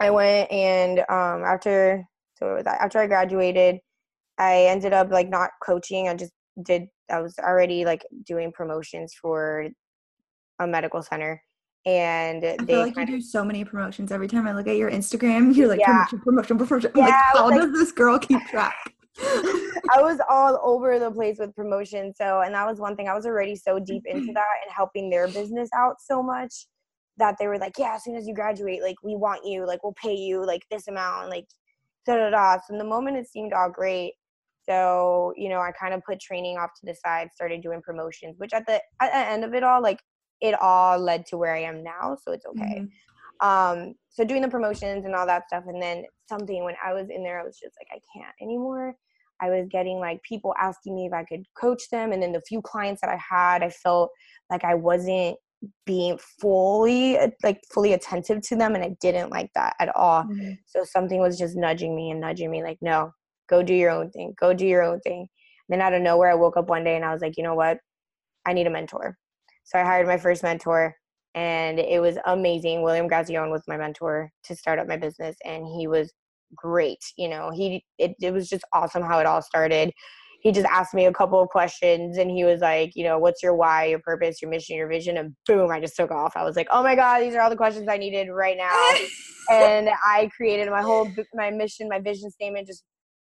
I 0.00 0.10
went 0.10 0.50
and 0.50 1.00
um 1.00 1.44
after 1.44 2.04
so 2.34 2.62
after 2.66 2.98
I 2.98 3.06
graduated, 3.06 3.78
I 4.38 4.66
ended 4.66 4.92
up 4.92 5.10
like 5.10 5.28
not 5.28 5.50
coaching. 5.62 6.08
I 6.08 6.14
just 6.14 6.32
did 6.62 6.86
I 7.10 7.20
was 7.20 7.34
already 7.38 7.84
like 7.84 8.04
doing 8.26 8.52
promotions 8.52 9.14
for 9.20 9.68
a 10.60 10.66
medical 10.66 11.02
center 11.02 11.40
and 11.86 12.44
I 12.44 12.56
feel 12.64 12.80
like 12.80 12.96
you 12.96 13.06
do 13.06 13.20
so 13.20 13.44
many 13.44 13.64
promotions. 13.64 14.12
Every 14.12 14.28
time 14.28 14.46
I 14.46 14.52
look 14.52 14.66
at 14.66 14.76
your 14.76 14.90
Instagram, 14.90 15.54
you're 15.56 15.68
like 15.68 15.80
yeah. 15.80 16.04
promotion, 16.04 16.20
promotion, 16.20 16.58
promotion. 16.58 16.90
I'm 16.94 17.00
yeah, 17.00 17.06
like, 17.06 17.22
how 17.34 17.50
like, 17.50 17.60
does 17.60 17.72
this 17.72 17.92
girl 17.92 18.18
keep 18.18 18.44
track? 18.46 18.94
I 19.20 20.00
was 20.00 20.20
all 20.28 20.60
over 20.62 20.98
the 20.98 21.10
place 21.10 21.38
with 21.38 21.54
promotion. 21.56 22.12
So, 22.14 22.42
and 22.42 22.54
that 22.54 22.66
was 22.66 22.78
one 22.78 22.94
thing. 22.94 23.08
I 23.08 23.14
was 23.14 23.26
already 23.26 23.56
so 23.56 23.78
deep 23.78 24.02
into 24.06 24.32
that 24.34 24.46
and 24.64 24.74
helping 24.74 25.08
their 25.08 25.28
business 25.28 25.70
out 25.74 25.96
so 26.00 26.22
much 26.22 26.66
that 27.18 27.36
they 27.38 27.46
were 27.46 27.58
like, 27.58 27.78
yeah, 27.78 27.94
as 27.94 28.04
soon 28.04 28.16
as 28.16 28.26
you 28.26 28.34
graduate, 28.34 28.82
like 28.82 28.96
we 29.02 29.16
want 29.16 29.44
you, 29.44 29.66
like 29.66 29.82
we'll 29.82 29.94
pay 30.00 30.14
you 30.14 30.44
like 30.44 30.62
this 30.70 30.88
amount, 30.88 31.30
like 31.30 31.46
da 32.06 32.16
da 32.16 32.30
da. 32.30 32.56
So, 32.56 32.72
in 32.72 32.78
the 32.78 32.84
moment 32.84 33.16
it 33.16 33.28
seemed 33.28 33.52
all 33.52 33.70
great. 33.70 34.14
So, 34.68 35.32
you 35.36 35.48
know, 35.48 35.60
I 35.60 35.72
kind 35.72 35.94
of 35.94 36.02
put 36.04 36.20
training 36.20 36.58
off 36.58 36.70
to 36.80 36.86
the 36.86 36.94
side, 36.94 37.30
started 37.34 37.62
doing 37.62 37.80
promotions, 37.82 38.36
which 38.38 38.52
at 38.52 38.66
the 38.66 38.80
at 39.00 39.12
the 39.12 39.16
end 39.16 39.44
of 39.44 39.54
it 39.54 39.62
all, 39.62 39.82
like 39.82 40.00
it 40.40 40.54
all 40.60 40.98
led 40.98 41.26
to 41.26 41.36
where 41.36 41.54
I 41.54 41.62
am 41.62 41.82
now, 41.82 42.16
so 42.22 42.32
it's 42.32 42.46
okay. 42.46 42.82
Mm-hmm. 42.82 43.46
Um, 43.46 43.94
so 44.10 44.24
doing 44.24 44.42
the 44.42 44.48
promotions 44.48 45.04
and 45.04 45.14
all 45.14 45.26
that 45.26 45.48
stuff, 45.48 45.64
and 45.66 45.82
then 45.82 46.04
something 46.28 46.64
when 46.64 46.74
I 46.84 46.92
was 46.92 47.08
in 47.10 47.22
there, 47.22 47.40
I 47.40 47.44
was 47.44 47.58
just 47.58 47.74
like, 47.80 47.88
I 47.90 48.00
can't 48.16 48.34
anymore. 48.40 48.94
I 49.40 49.50
was 49.50 49.68
getting 49.70 49.98
like 49.98 50.20
people 50.22 50.54
asking 50.60 50.96
me 50.96 51.06
if 51.06 51.12
I 51.12 51.24
could 51.24 51.44
coach 51.58 51.88
them, 51.90 52.12
and 52.12 52.22
then 52.22 52.32
the 52.32 52.42
few 52.42 52.60
clients 52.62 53.00
that 53.00 53.10
I 53.10 53.18
had, 53.18 53.62
I 53.62 53.70
felt 53.70 54.10
like 54.50 54.64
I 54.64 54.74
wasn't 54.74 55.36
being 55.86 56.18
fully 56.40 57.18
like 57.42 57.60
fully 57.72 57.92
attentive 57.92 58.42
to 58.42 58.56
them, 58.56 58.74
and 58.74 58.84
I 58.84 58.96
didn't 59.00 59.30
like 59.30 59.50
that 59.54 59.74
at 59.80 59.94
all. 59.96 60.24
Mm-hmm. 60.24 60.52
So 60.66 60.84
something 60.84 61.20
was 61.20 61.38
just 61.38 61.56
nudging 61.56 61.94
me 61.96 62.10
and 62.10 62.20
nudging 62.20 62.50
me, 62.50 62.62
like, 62.62 62.78
no, 62.80 63.12
go 63.48 63.62
do 63.62 63.74
your 63.74 63.90
own 63.90 64.10
thing, 64.10 64.34
go 64.38 64.52
do 64.52 64.66
your 64.66 64.82
own 64.82 65.00
thing. 65.00 65.20
And 65.68 65.80
then 65.80 65.80
out 65.80 65.94
of 65.94 66.02
nowhere, 66.02 66.30
I 66.30 66.34
woke 66.34 66.56
up 66.56 66.68
one 66.68 66.84
day 66.84 66.96
and 66.96 67.04
I 67.04 67.12
was 67.12 67.22
like, 67.22 67.36
you 67.36 67.42
know 67.42 67.54
what? 67.54 67.78
I 68.46 68.52
need 68.52 68.66
a 68.66 68.70
mentor. 68.70 69.16
So 69.64 69.78
I 69.78 69.82
hired 69.82 70.06
my 70.06 70.16
first 70.16 70.42
mentor 70.42 70.94
and 71.34 71.78
it 71.78 72.00
was 72.00 72.16
amazing. 72.26 72.82
William 72.82 73.08
Grazione 73.08 73.50
was 73.50 73.62
my 73.68 73.76
mentor 73.76 74.30
to 74.44 74.56
start 74.56 74.78
up 74.78 74.88
my 74.88 74.96
business 74.96 75.36
and 75.44 75.66
he 75.66 75.86
was 75.86 76.12
great. 76.54 77.04
You 77.16 77.28
know, 77.28 77.50
he 77.50 77.84
it, 77.98 78.14
it 78.20 78.32
was 78.32 78.48
just 78.48 78.64
awesome 78.72 79.02
how 79.02 79.18
it 79.18 79.26
all 79.26 79.42
started. 79.42 79.92
He 80.48 80.52
just 80.54 80.66
asked 80.66 80.94
me 80.94 81.04
a 81.04 81.12
couple 81.12 81.42
of 81.42 81.50
questions 81.50 82.16
and 82.16 82.30
he 82.30 82.42
was 82.42 82.62
like, 82.62 82.92
you 82.96 83.04
know, 83.04 83.18
what's 83.18 83.42
your 83.42 83.54
why, 83.54 83.84
your 83.84 83.98
purpose, 83.98 84.40
your 84.40 84.50
mission, 84.50 84.76
your 84.76 84.88
vision? 84.88 85.18
And 85.18 85.36
boom, 85.46 85.70
I 85.70 85.78
just 85.78 85.94
took 85.94 86.10
off. 86.10 86.32
I 86.36 86.42
was 86.42 86.56
like, 86.56 86.68
oh 86.70 86.82
my 86.82 86.94
God, 86.96 87.20
these 87.20 87.34
are 87.34 87.42
all 87.42 87.50
the 87.50 87.56
questions 87.56 87.86
I 87.86 87.98
needed 87.98 88.30
right 88.30 88.56
now. 88.56 88.92
and 89.54 89.90
I 90.02 90.30
created 90.34 90.70
my 90.70 90.80
whole, 90.80 91.06
my 91.34 91.50
mission, 91.50 91.86
my 91.86 92.00
vision 92.00 92.30
statement, 92.30 92.66
just 92.66 92.82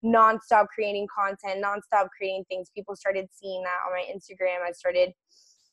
nonstop 0.03 0.65
creating 0.75 1.07
content, 1.17 1.63
nonstop 1.63 2.10
creating 2.17 2.43
things. 2.50 2.69
People 2.75 2.98
started 2.98 3.27
seeing 3.31 3.63
that 3.63 3.77
on 3.88 3.93
my 3.93 4.03
Instagram. 4.13 4.67
I 4.67 4.74
started, 4.74 5.13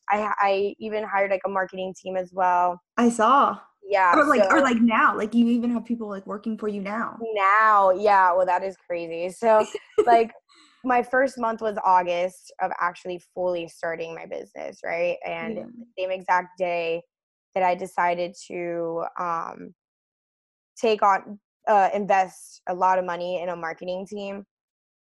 I, 0.09 0.33
I 0.39 0.75
even 0.79 1.03
hired 1.03 1.33
like 1.33 1.43
a 1.45 1.49
marketing 1.51 1.93
team 2.01 2.17
as 2.17 2.31
well. 2.33 2.81
I 2.97 3.09
saw. 3.11 3.59
Yeah. 3.85 4.17
Or 4.17 4.27
like, 4.27 4.45
so- 4.45 4.51
or 4.51 4.61
like 4.61 4.81
now, 4.81 5.17
like 5.17 5.35
you 5.35 5.49
even 5.49 5.73
have 5.73 5.85
people 5.85 6.09
like 6.09 6.25
working 6.25 6.57
for 6.57 6.69
you 6.69 6.81
now. 6.81 7.19
now 7.35 7.91
yeah 7.91 8.33
well 8.33 8.47
that 8.47 8.63
is 8.63 8.77
crazy 8.87 9.29
so 9.29 9.67
like 10.07 10.31
my 10.85 11.03
first 11.03 11.39
month 11.39 11.61
was 11.61 11.77
august 11.85 12.53
of 12.61 12.71
actually 12.81 13.21
fully 13.35 13.69
starting 13.69 14.15
my 14.15 14.27
business 14.27 14.81
right 14.85 15.17
and 15.25 15.57
Yeah. 15.59 15.65
the 15.79 15.87
same 15.99 16.11
exact 16.11 16.59
day 16.59 17.03
that 17.55 17.63
i 17.63 17.75
decided 17.75 18.35
to 18.49 19.05
um 19.19 19.75
take 20.77 21.03
on 21.03 21.39
uh 21.69 21.91
invest 21.95 22.63
a 22.69 22.75
lot 22.75 22.99
of 22.99 23.05
money 23.05 23.41
in 23.41 23.49
a 23.49 23.57
marketing 23.57 24.07
team 24.07 24.45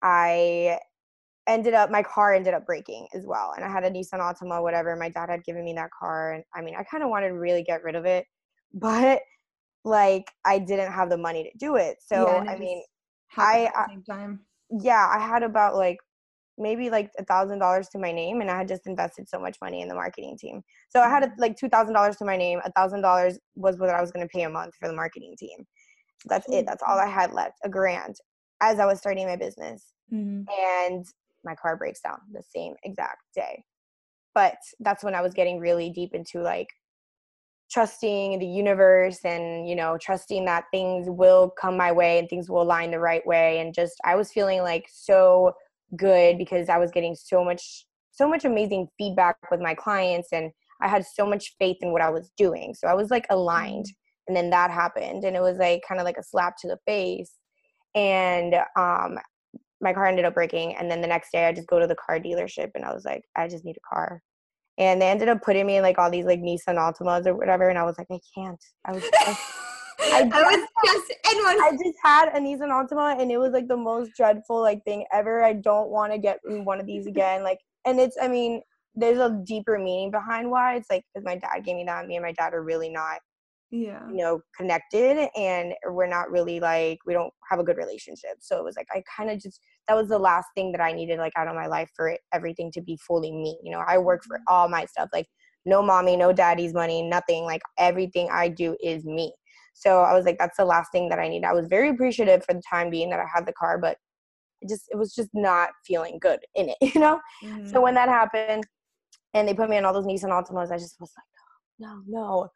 i 0.03 0.77
ended 1.47 1.73
up 1.73 1.89
my 1.89 2.03
car 2.03 2.33
ended 2.33 2.53
up 2.53 2.65
breaking 2.65 3.07
as 3.13 3.25
well 3.25 3.53
and 3.55 3.63
i 3.65 3.69
had 3.69 3.83
a 3.83 3.89
nissan 3.89 4.19
altima 4.19 4.61
whatever 4.61 4.95
my 4.95 5.09
dad 5.09 5.29
had 5.29 5.43
given 5.43 5.63
me 5.63 5.73
that 5.73 5.89
car 5.97 6.33
and 6.33 6.43
i 6.55 6.61
mean 6.61 6.75
i 6.75 6.83
kind 6.83 7.03
of 7.03 7.09
wanted 7.09 7.29
to 7.29 7.35
really 7.35 7.63
get 7.63 7.83
rid 7.83 7.95
of 7.95 8.05
it 8.05 8.25
but 8.73 9.21
like 9.85 10.25
i 10.45 10.59
didn't 10.59 10.91
have 10.91 11.09
the 11.09 11.17
money 11.17 11.43
to 11.43 11.51
do 11.57 11.75
it 11.75 11.97
so 12.05 12.25
Yeah, 12.27 12.43
i 12.49 12.57
mean 12.57 12.83
just 13.35 13.39
I- 13.39 13.65
at 13.65 13.73
the 13.73 13.79
I- 13.79 13.87
same 13.89 14.03
time. 14.03 14.45
Yeah 14.69 15.09
i 15.13 15.19
had 15.19 15.43
about 15.43 15.75
like 15.75 15.97
maybe 16.57 16.89
like 16.89 17.09
a 17.17 17.23
thousand 17.25 17.59
dollars 17.59 17.87
to 17.89 17.97
my 17.97 18.11
name 18.11 18.41
and 18.41 18.51
i 18.51 18.57
had 18.57 18.67
just 18.67 18.85
invested 18.85 19.27
so 19.27 19.39
much 19.39 19.57
money 19.61 19.81
in 19.81 19.87
the 19.87 19.95
marketing 19.95 20.37
team 20.37 20.61
so 20.89 20.99
i 21.01 21.09
had 21.09 21.23
Mm-hmm. 21.23 21.41
like 21.41 21.55
two 21.57 21.69
thousand 21.69 21.93
dollars 21.93 22.17
to 22.17 22.25
my 22.25 22.37
name 22.37 22.59
a 22.65 22.71
thousand 22.73 23.01
dollars 23.01 23.39
was 23.55 23.77
what 23.79 23.89
i 23.89 24.01
was 24.01 24.11
going 24.11 24.25
to 24.25 24.31
pay 24.31 24.43
a 24.43 24.49
month 24.49 24.73
for 24.79 24.87
the 24.87 24.93
marketing 24.95 25.35
team 25.37 25.65
that's 26.25 26.47
it 26.51 26.65
that's 26.65 26.83
all 26.87 26.99
i 26.99 27.07
had 27.07 27.33
left 27.33 27.55
a 27.63 27.69
grand 27.69 28.15
as 28.61 28.79
i 28.79 28.85
was 28.85 28.99
starting 28.99 29.27
my 29.27 29.35
business 29.37 29.93
Mhm. 30.13 30.45
and 30.85 31.05
my 31.45 31.55
car 31.55 31.77
breaks 31.77 32.01
down 32.01 32.17
the 32.33 32.43
same 32.43 32.73
exact 32.83 33.21
day 33.33 33.63
but 34.35 34.57
that's 34.81 35.03
when 35.03 35.15
i 35.15 35.21
was 35.21 35.33
getting 35.33 35.59
really 35.59 35.89
deep 35.89 36.13
into 36.13 36.41
like 36.41 36.67
trusting 37.69 38.39
the 38.39 38.45
universe 38.45 39.19
and 39.23 39.69
you 39.69 39.75
know 39.75 39.97
trusting 40.01 40.45
that 40.45 40.65
things 40.71 41.07
will 41.09 41.49
come 41.49 41.77
my 41.77 41.91
way 41.91 42.19
and 42.19 42.27
things 42.27 42.49
will 42.49 42.61
align 42.61 42.91
the 42.91 42.99
right 42.99 43.25
way. 43.25 43.59
And 43.59 43.73
just 43.73 43.95
i 44.05 44.15
was 44.15 44.31
feeling 44.31 44.61
like 44.61 44.87
so 44.91 45.53
good 45.95 46.37
because 46.37 46.69
i 46.69 46.77
was 46.77 46.91
getting 46.91 47.15
so 47.15 47.43
much 47.43 47.85
so 48.11 48.27
much 48.27 48.45
amazing 48.45 48.87
feedback 48.97 49.37
with 49.49 49.59
my 49.61 49.73
clients 49.73 50.29
and 50.31 50.51
i 50.81 50.87
had 50.87 51.05
so 51.05 51.25
much 51.25 51.55
faith 51.57 51.77
in 51.81 51.91
what 51.91 52.01
i 52.01 52.09
was 52.09 52.31
doing. 52.37 52.73
So 52.73 52.87
i 52.87 52.93
was 52.93 53.09
like 53.11 53.25
aligned 53.29 53.85
and 54.27 54.35
then 54.35 54.49
that 54.51 54.71
happened 54.71 55.23
and 55.23 55.35
it 55.35 55.41
was 55.41 55.57
like 55.57 55.81
kind 55.87 55.99
of 55.99 56.05
like 56.05 56.17
a 56.17 56.23
slap 56.23 56.55
to 56.57 56.67
the 56.67 56.77
face. 56.85 57.33
And 57.95 58.55
um 58.77 59.17
my 59.81 59.93
car 59.93 60.07
ended 60.07 60.25
up 60.25 60.33
breaking 60.33 60.75
and 60.75 60.89
then 60.91 61.01
the 61.01 61.07
next 61.07 61.31
day 61.31 61.45
i 61.45 61.53
just 61.53 61.67
go 61.67 61.79
to 61.79 61.87
the 61.87 61.95
car 61.95 62.19
dealership 62.19 62.71
and 62.75 62.83
i 62.83 62.93
was 62.93 63.05
like 63.05 63.23
i 63.35 63.47
just 63.47 63.63
need 63.63 63.77
a 63.77 63.95
car 63.95 64.21
and 64.79 65.01
they 65.01 65.09
ended 65.09 65.27
up 65.27 65.43
putting 65.43 65.67
me 65.67 65.75
in 65.75 65.83
like 65.83 65.99
all 65.99 66.09
these 66.09 66.25
like 66.25 66.39
nissan 66.39 66.77
altimas 66.77 67.27
or 67.27 67.35
whatever 67.35 67.69
and 67.69 67.77
i 67.77 67.83
was 67.83 67.97
like 67.97 68.07
i 68.11 68.19
can't 68.33 68.63
i 68.85 68.91
was 68.91 69.03
just, 69.03 69.15
I, 70.01 70.23
was 70.23 70.67
just 70.85 71.13
in 71.31 71.43
one. 71.43 71.61
i 71.61 71.71
just 71.71 71.97
had 72.01 72.29
a 72.29 72.39
nissan 72.39 72.69
altima 72.69 73.21
and 73.21 73.31
it 73.31 73.37
was 73.37 73.51
like 73.51 73.67
the 73.67 73.77
most 73.77 74.11
dreadful 74.15 74.61
like 74.61 74.83
thing 74.85 75.05
ever 75.13 75.43
i 75.43 75.53
don't 75.53 75.89
want 75.89 76.11
to 76.13 76.17
get 76.17 76.39
in 76.49 76.65
one 76.65 76.79
of 76.79 76.87
these 76.87 77.05
again 77.13 77.43
like 77.43 77.59
and 77.85 77.99
it's 77.99 78.17
i 78.21 78.27
mean 78.27 78.61
there's 78.95 79.19
a 79.19 79.39
deeper 79.45 79.77
meaning 79.77 80.09
behind 80.09 80.49
why 80.49 80.75
it's 80.75 80.89
like 80.89 81.03
because 81.13 81.25
my 81.25 81.35
dad 81.35 81.63
gave 81.63 81.75
me 81.75 81.83
that 81.83 82.07
me 82.07 82.15
and 82.15 82.25
my 82.25 82.31
dad 82.31 82.53
are 82.53 82.63
really 82.63 82.89
not 82.89 83.19
yeah. 83.71 84.07
you 84.09 84.17
know 84.17 84.41
connected 84.57 85.29
and 85.35 85.73
we're 85.87 86.07
not 86.07 86.31
really 86.31 86.59
like 86.59 86.97
we 87.05 87.13
don't 87.13 87.31
have 87.49 87.59
a 87.59 87.63
good 87.63 87.77
relationship. 87.77 88.37
So 88.39 88.57
it 88.57 88.63
was 88.63 88.75
like 88.75 88.87
i 88.91 89.03
kind 89.15 89.29
of 89.29 89.39
just 89.39 89.59
that 89.87 89.95
was 89.95 90.07
the 90.09 90.19
last 90.19 90.47
thing 90.55 90.71
that 90.71 90.81
i 90.81 90.91
needed 90.91 91.19
like 91.19 91.33
out 91.35 91.47
of 91.47 91.55
my 91.55 91.67
life 91.67 91.89
for 91.95 92.09
it, 92.09 92.19
everything 92.33 92.71
to 92.73 92.81
be 92.81 92.97
fully 92.97 93.31
me 93.31 93.57
you 93.63 93.71
know? 93.71 93.83
I 93.87 93.97
work 93.97 94.23
for 94.27 94.39
all 94.47 94.67
my 94.69 94.85
stuff 94.85 95.09
like 95.13 95.27
no 95.65 95.81
mommy 95.81 96.15
no 96.17 96.31
daddy's 96.33 96.73
money 96.73 97.01
nothing 97.01 97.43
like 97.43 97.61
everything 97.77 98.29
i 98.31 98.47
do 98.49 98.75
is 98.83 99.05
me. 99.05 99.33
So 99.73 100.01
i 100.01 100.13
was 100.13 100.25
like 100.25 100.37
that's 100.39 100.57
the 100.57 100.65
last 100.65 100.91
thing 100.91 101.09
that 101.09 101.19
i 101.19 101.27
need 101.27 101.43
i 101.43 101.53
was 101.53 101.67
very 101.67 101.89
appreciative 101.89 102.43
for 102.45 102.53
the 102.53 102.63
time 102.69 102.89
being 102.89 103.09
that 103.11 103.19
i 103.19 103.25
had 103.33 103.45
the 103.45 103.53
car 103.53 103.77
but 103.77 103.97
it 104.61 104.69
just 104.69 104.85
it 104.91 104.97
was 104.97 105.13
just 105.13 105.29
not 105.33 105.69
feeling 105.85 106.17
good 106.19 106.39
in 106.55 106.69
it 106.69 106.77
you 106.95 106.99
know? 106.99 107.19
Mhm. 107.43 107.69
so 107.71 107.81
when 107.81 107.93
that 107.95 108.09
happened 108.09 108.63
and 109.33 109.47
they 109.47 109.53
put 109.53 109.69
me 109.69 109.77
on 109.77 109.85
all 109.85 109.93
those 109.93 110.05
nissan 110.05 110.29
altimas 110.31 110.71
i 110.71 110.77
just 110.77 110.99
was 110.99 111.11
like 111.17 111.25
no 111.79 112.01
no 112.07 112.49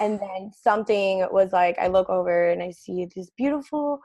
and 0.00 0.18
then 0.20 0.50
something 0.58 1.26
was 1.30 1.52
like 1.52 1.78
i 1.78 1.86
look 1.86 2.08
over 2.08 2.50
and 2.50 2.62
i 2.62 2.70
see 2.70 3.06
this 3.14 3.30
beautiful 3.36 3.98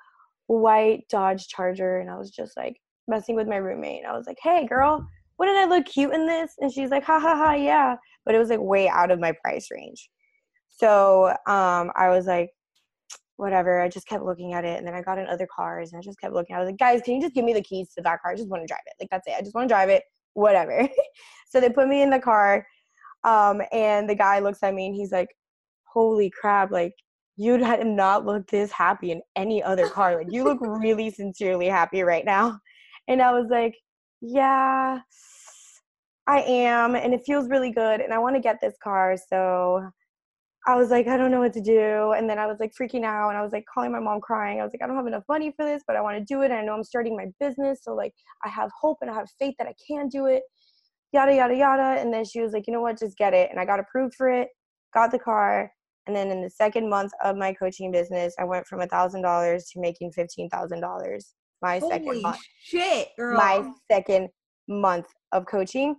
white 0.48 1.04
dodge 1.10 1.48
charger 1.48 2.00
and 2.00 2.10
i 2.10 2.18
was 2.18 2.32
just 2.32 2.58
like 2.58 2.76
messing 3.08 3.36
with 3.36 3.48
my 3.48 3.58
roommate. 3.58 4.04
And 4.04 4.12
i 4.12 4.18
was 4.18 4.28
like 4.28 4.38
hey 4.42 4.66
girl 4.66 5.06
wouldn't 5.38 5.58
i 5.58 5.66
look 5.66 5.86
cute 5.86 6.14
in 6.14 6.28
this? 6.28 6.54
And 6.60 6.72
she's 6.72 6.92
like 6.92 7.04
ha 7.04 7.20
ha 7.20 7.36
ha 7.36 7.54
yeah. 7.54 7.96
But 8.26 8.36
it 8.36 8.38
was 8.38 8.50
like 8.50 8.60
way 8.60 8.88
out 8.88 9.10
of 9.10 9.20
my 9.20 9.34
price 9.44 9.68
range. 9.72 10.10
So 10.68 11.30
um 11.48 11.92
i 11.96 12.10
was 12.10 12.28
like 12.28 12.50
whatever. 13.38 13.82
I 13.82 13.90
just 13.90 14.08
kept 14.08 14.24
looking 14.24 14.54
at 14.54 14.66
it 14.66 14.78
and 14.78 14.86
then 14.86 14.94
i 14.94 15.02
got 15.02 15.18
in 15.18 15.26
other 15.26 15.48
cars 15.54 15.92
and 15.92 16.00
i 16.00 16.02
just 16.04 16.20
kept 16.20 16.34
looking. 16.34 16.56
I 16.56 16.60
was 16.60 16.68
like 16.68 16.78
guys 16.78 17.02
can 17.04 17.16
you 17.16 17.22
just 17.22 17.34
give 17.34 17.46
me 17.46 17.54
the 17.54 17.64
keys 17.64 17.90
to 17.98 18.04
that 18.04 18.22
car? 18.22 18.32
I 18.32 18.36
just 18.36 18.50
want 18.50 18.62
to 18.64 18.68
drive 18.68 18.82
it. 18.86 18.94
Like 19.00 19.10
that's 19.10 19.28
it. 19.28 19.36
I 19.38 19.42
just 19.42 19.56
want 19.56 19.68
to 19.68 19.74
drive 19.74 19.90
it. 19.90 20.04
Whatever. 20.34 20.88
So 21.50 21.60
they 21.60 21.70
put 21.70 21.90
me 21.90 22.02
in 22.02 22.10
the 22.10 22.20
car 22.20 22.66
um 23.26 23.62
and 23.74 24.10
the 24.10 24.16
guy 24.16 24.40
looks 24.40 24.64
at 24.64 24.74
me 24.74 24.86
and 24.86 24.96
he's 24.96 25.12
like 25.12 25.28
holy 25.92 26.30
crap, 26.30 26.72
like 26.72 26.94
you'd 27.38 27.62
had 27.62 27.86
not 27.86 28.26
look 28.26 28.48
this 28.48 28.72
happy 28.72 29.12
in 29.12 29.22
any 29.36 29.64
other 29.64 29.90
car. 29.90 30.16
Like 30.16 30.32
you 30.32 30.44
look 30.44 30.60
really 30.62 31.10
sincerely 31.10 31.68
happy 31.68 32.02
right 32.02 32.26
now. 32.26 32.60
And 33.08 33.22
I 33.22 33.32
was 33.34 33.48
like, 33.50 33.76
yeah, 34.22 35.00
I 36.28 36.42
am. 36.42 36.96
And 36.96 37.14
it 37.14 37.22
feels 37.26 37.50
really 37.50 37.72
good. 37.72 38.00
And 38.02 38.14
I 38.14 38.20
want 38.20 38.36
to 38.36 38.42
get 38.42 38.60
this 38.62 38.76
car. 38.84 39.16
So 39.30 39.90
I 40.68 40.76
was 40.76 40.92
like, 40.92 41.08
I 41.08 41.18
don't 41.18 41.32
know 41.32 41.40
what 41.40 41.54
to 41.54 41.62
do. 41.62 42.12
And 42.12 42.30
then 42.30 42.38
I 42.38 42.46
was 42.46 42.60
like 42.60 42.74
freaking 42.80 43.04
out 43.04 43.30
and 43.30 43.38
I 43.38 43.42
was 43.42 43.52
like 43.52 43.66
calling 43.74 43.92
my 43.92 44.00
mom 44.00 44.22
crying. 44.22 44.60
I 44.60 44.64
was 44.64 44.72
like, 44.72 44.84
I 44.84 44.88
don't 44.88 44.96
have 44.96 45.08
enough 45.08 45.24
money 45.28 45.52
for 45.56 45.66
this, 45.66 45.82
but 45.88 45.96
I 45.96 46.02
want 46.02 46.20
to 46.20 46.24
do 46.24 46.44
it. 46.44 46.52
And 46.52 46.54
I 46.54 46.64
know 46.64 46.76
I'm 46.76 46.84
starting 46.84 47.18
my 47.18 47.26
business. 47.40 47.80
So 47.82 47.96
like 47.96 48.14
I 48.46 48.50
have 48.50 48.70
hope 48.80 49.00
and 49.02 49.10
I 49.10 49.16
have 49.16 49.28
faith 49.40 49.56
that 49.58 49.68
I 49.68 49.74
can 49.88 50.08
do 50.08 50.28
it. 50.28 50.44
Yada 51.12 51.36
yada 51.36 51.56
yada. 51.56 52.00
And 52.00 52.14
then 52.14 52.24
she 52.24 52.42
was 52.42 52.54
like, 52.54 52.68
you 52.68 52.74
know 52.74 52.82
what, 52.82 53.00
just 53.00 53.18
get 53.18 53.34
it. 53.34 53.50
And 53.50 53.60
I 53.60 53.66
got 53.66 53.80
approved 53.80 54.14
for 54.16 54.30
it, 54.30 54.50
got 54.94 55.12
the 55.12 55.20
car. 55.20 55.72
And 56.08 56.16
then 56.16 56.30
in 56.30 56.42
the 56.42 56.50
second 56.50 56.90
month 56.90 57.12
of 57.24 57.38
my 57.38 57.54
coaching 57.54 57.92
business, 57.92 58.34
I 58.40 58.44
went 58.44 58.66
from 58.68 58.82
a 58.82 58.88
thousand 58.88 59.22
dollars 59.22 59.66
to 59.74 59.80
making 59.80 60.12
fifteen 60.12 60.50
thousand 60.50 60.82
dollars. 60.82 61.34
My 61.62 61.80
second 61.80 62.22
month. 62.22 62.40
shit, 62.64 63.10
girl. 63.18 63.38
My 63.38 63.70
second 63.92 64.30
month 64.68 65.08
of 65.32 65.46
coaching. 65.46 65.96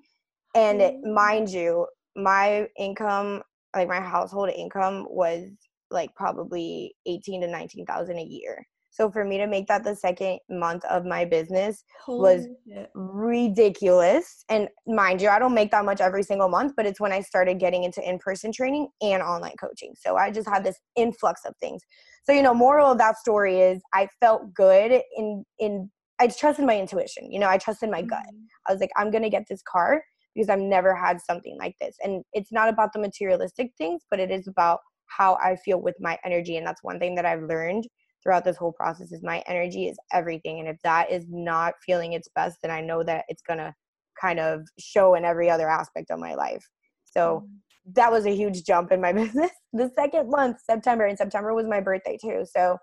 And 0.55 0.81
Holy- 0.81 1.13
mind 1.13 1.51
you, 1.51 1.87
my 2.17 2.67
income, 2.77 3.43
like 3.75 3.89
my 3.89 4.01
household 4.01 4.51
income 4.51 5.07
was 5.09 5.49
like 5.91 6.15
probably 6.17 6.95
eighteen 7.07 7.41
to 7.43 7.47
nineteen 7.47 7.87
thousand 7.87 8.19
a 8.19 8.25
year. 8.25 8.67
So 8.93 9.11
for 9.11 9.25
me 9.25 9.39
to 9.39 9.47
make 9.47 9.67
that 9.69 9.85
the 9.85 9.97
second 9.97 10.39
month 10.49 10.85
of 10.85 11.05
my 11.05 11.25
business 11.25 11.83
was 12.07 12.47
shit. 12.69 12.91
ridiculous. 12.95 14.45
And 14.51 14.69
mind 14.87 15.23
you, 15.23 15.31
I 15.31 15.39
don't 15.39 15.55
make 15.55 15.71
that 15.71 15.85
much 15.85 16.01
every 16.01 16.23
single 16.23 16.49
month, 16.49 16.75
but 16.77 16.85
it's 16.87 17.01
when 17.01 17.11
I 17.11 17.21
started 17.21 17.59
getting 17.59 17.85
into 17.85 18.07
in 18.07 18.19
person 18.19 18.53
training 18.53 18.89
and 19.01 19.23
online 19.23 19.57
coaching. 19.59 19.95
So 19.99 20.17
I 20.17 20.31
just 20.31 20.49
had 20.49 20.63
this 20.63 20.79
influx 20.95 21.41
of 21.47 21.55
things. 21.59 21.83
So, 22.25 22.33
you 22.33 22.43
know, 22.43 22.55
moral 22.55 22.93
of 22.93 22.99
that 22.99 23.17
story 23.17 23.61
is 23.61 23.83
I 23.95 24.09
felt 24.21 24.53
good 24.55 25.01
in, 25.17 25.45
in, 25.59 25.91
I 26.21 26.29
trusted 26.29 26.67
my 26.67 26.79
intuition. 26.79 27.33
You 27.33 27.41
know, 27.41 27.49
I 27.49 27.57
trusted 27.59 27.91
my 27.91 28.03
gut. 28.03 28.23
Mhm. 28.31 28.47
I 28.69 28.73
was 28.73 28.81
like, 28.81 28.91
I'm 28.97 29.11
going 29.11 29.25
to 29.25 29.31
get 29.31 29.47
this 29.49 29.63
car 29.63 30.05
because 30.35 30.51
I've 30.51 30.61
never 30.61 30.95
had 30.95 31.21
something 31.21 31.57
like 31.59 31.75
this. 31.81 31.97
And 32.05 32.25
it's 32.35 32.53
not 32.53 32.69
about 32.69 32.93
the 32.93 33.01
materialistic 33.01 33.73
things, 33.79 34.03
but 34.11 34.21
it 34.21 34.31
is 34.31 34.47
about 34.47 34.81
how 35.07 35.37
I 35.43 35.57
feel 35.57 35.81
with 35.81 35.97
my 35.99 36.19
energy. 36.25 36.57
And 36.57 36.67
that's 36.67 36.83
one 36.83 36.99
thing 36.99 37.15
that 37.17 37.27
I've 37.27 37.43
learned 37.43 37.87
throughout 38.23 38.45
this 38.45 38.57
whole 38.57 38.73
process 38.73 39.13
is 39.13 39.23
my 39.23 39.43
energy 39.47 39.89
is 39.89 39.99
everything. 40.13 40.61
And 40.61 40.69
if 40.69 40.77
that 40.85 41.11
is 41.11 41.27
not 41.29 41.75
feeling 41.85 42.13
its 42.13 42.29
best, 42.35 42.59
then 42.63 42.71
I 42.71 42.81
know 42.81 43.03
that 43.05 43.25
it's 43.29 43.43
going 43.43 43.59
to 43.59 43.75
kind 44.21 44.39
of 44.39 44.63
show 44.79 45.15
in 45.15 45.25
every 45.25 45.51
other 45.51 45.69
aspect 45.69 46.11
of 46.11 46.19
my 46.19 46.35
life. 46.35 46.65
So 47.05 47.45
mm. 47.45 47.95
that 47.95 48.13
was 48.13 48.27
a 48.27 48.35
huge 48.35 48.65
jump 48.65 48.93
in 48.93 49.01
my 49.01 49.13
business. 49.13 49.51
The 49.73 49.91
second 49.97 50.31
month, 50.31 50.59
September, 50.65 51.07
and 51.07 51.19
September 51.19 51.55
was 51.55 51.67
my 51.67 51.81
birthday 51.81 52.19
too. 52.21 52.45
So 52.45 52.79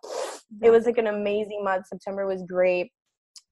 it 0.61 0.69
was 0.69 0.85
like 0.85 0.97
an 0.97 1.07
amazing 1.07 1.63
month. 1.63 1.87
September 1.87 2.25
was 2.25 2.43
great. 2.47 2.91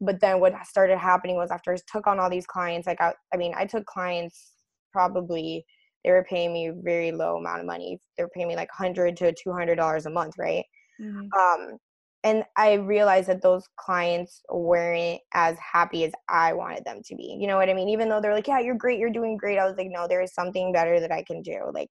But 0.01 0.19
then 0.19 0.39
what 0.39 0.53
started 0.65 0.97
happening 0.97 1.37
was 1.37 1.49
after 1.49 1.73
I 1.73 1.77
took 1.91 2.05
on 2.05 2.19
all 2.19 2.29
these 2.29 2.45
clients, 2.45 2.85
like 2.85 3.01
I, 3.01 3.13
I 3.33 3.37
mean, 3.37 3.53
I 3.55 3.65
took 3.65 3.85
clients 3.85 4.51
probably 4.91 5.65
they 6.03 6.11
were 6.11 6.23
paying 6.23 6.53
me 6.53 6.71
very 6.73 7.11
low 7.11 7.35
amount 7.37 7.59
of 7.59 7.65
money. 7.65 7.99
They 8.17 8.23
were 8.23 8.29
paying 8.33 8.47
me 8.47 8.55
like 8.55 8.69
hundred 8.71 9.17
to 9.17 9.33
two 9.33 9.51
hundred 9.51 9.75
dollars 9.75 10.05
a 10.05 10.09
month, 10.09 10.35
right? 10.37 10.63
Mhm. 10.99 11.35
Um, 11.37 11.77
and 12.23 12.43
I 12.57 12.73
realized 12.73 13.29
that 13.29 13.41
those 13.41 13.67
clients 13.77 14.41
weren't 14.49 15.21
as 15.33 15.57
happy 15.59 16.03
as 16.05 16.13
I 16.29 16.53
wanted 16.53 16.85
them 16.85 17.01
to 17.05 17.15
be. 17.15 17.37
You 17.39 17.47
know 17.47 17.57
what 17.57 17.69
I 17.69 17.73
mean? 17.73 17.89
Even 17.89 18.09
though 18.09 18.21
they're 18.21 18.33
like, 18.33 18.47
"Yeah, 18.47 18.59
you're 18.59 18.75
great, 18.75 18.99
you're 18.99 19.09
doing 19.11 19.37
great," 19.37 19.57
I 19.59 19.65
was 19.65 19.77
like, 19.77 19.89
"No, 19.89 20.07
there 20.07 20.21
is 20.21 20.33
something 20.33 20.73
better 20.73 20.99
that 20.99 21.11
I 21.11 21.23
can 21.23 21.41
do. 21.41 21.71
Like, 21.73 21.89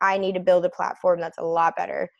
I 0.00 0.18
need 0.18 0.34
to 0.34 0.40
build 0.40 0.64
a 0.64 0.70
platform 0.70 1.20
that's 1.20 1.38
a 1.38 1.44
lot 1.44 1.76
better." 1.76 2.10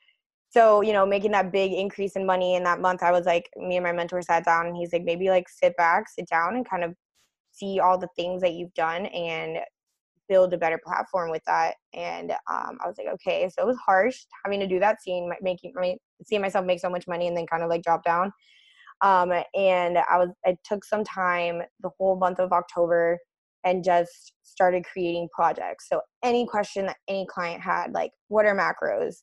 so 0.50 0.81
you 0.83 0.93
know 0.93 1.07
making 1.07 1.33
that 1.33 1.53
big 1.53 1.73
increase 1.73 2.17
in 2.17 2.27
money 2.27 2.55
in 2.55 2.62
that 2.65 2.81
month 2.81 3.03
i 3.03 3.12
was 3.12 3.27
like 3.27 3.50
me 3.57 3.77
and 3.77 3.85
my 3.85 3.93
mentor 3.93 4.23
sat 4.23 4.45
down 4.45 4.67
and 4.67 4.77
he's 4.77 4.93
like 4.93 5.05
maybe 5.05 5.29
like 5.31 5.49
sit 5.49 5.77
back 5.77 6.09
sit 6.09 6.29
down 6.29 6.57
and 6.57 6.69
kind 6.69 6.85
of 6.85 6.95
see 7.53 7.81
all 7.81 7.99
the 7.99 8.09
things 8.17 8.43
that 8.43 8.55
you've 8.55 8.75
done 8.75 9.07
and 9.07 9.59
build 10.31 10.55
a 10.55 10.59
better 10.59 10.81
platform 10.83 11.31
with 11.31 11.43
that 11.45 11.75
and 11.93 12.31
um, 12.31 12.79
i 12.83 12.87
was 12.87 12.95
like 12.97 13.09
okay. 13.13 13.51
So 13.51 13.63
it 13.63 13.67
was 13.67 13.77
harsh 13.85 14.17
having 14.45 14.61
to 14.61 14.67
do 14.67 14.81
that 14.81 14.99
my, 15.07 15.37
making 15.43 15.75
seeing 16.25 16.41
myself 16.41 16.65
make 16.65 16.81
so 16.81 16.89
much 16.89 17.07
money 17.07 17.27
and 17.29 17.37
then 17.37 17.47
kind 17.47 17.63
of 17.63 17.69
like 17.69 17.83
drop 17.83 18.05
down. 18.05 18.33
Um, 19.03 19.33
and 19.55 19.99
i 19.99 20.17
was 20.17 20.31
i 20.47 20.57
took 20.65 20.85
some 20.85 21.05
time 21.05 21.63
the 21.81 21.91
whole 21.99 22.17
month 22.17 22.39
of 22.39 22.53
october 22.53 23.19
and 23.65 23.85
just 23.85 24.33
started 24.43 24.85
creating 24.85 25.29
projects. 25.35 25.89
So 25.89 26.01
any 26.23 26.47
question 26.47 26.87
that 26.87 26.97
any 27.09 27.27
client 27.27 27.63
had 27.63 27.93
like 27.93 28.13
what 28.29 28.47
are 28.47 28.57
macros? 28.57 29.17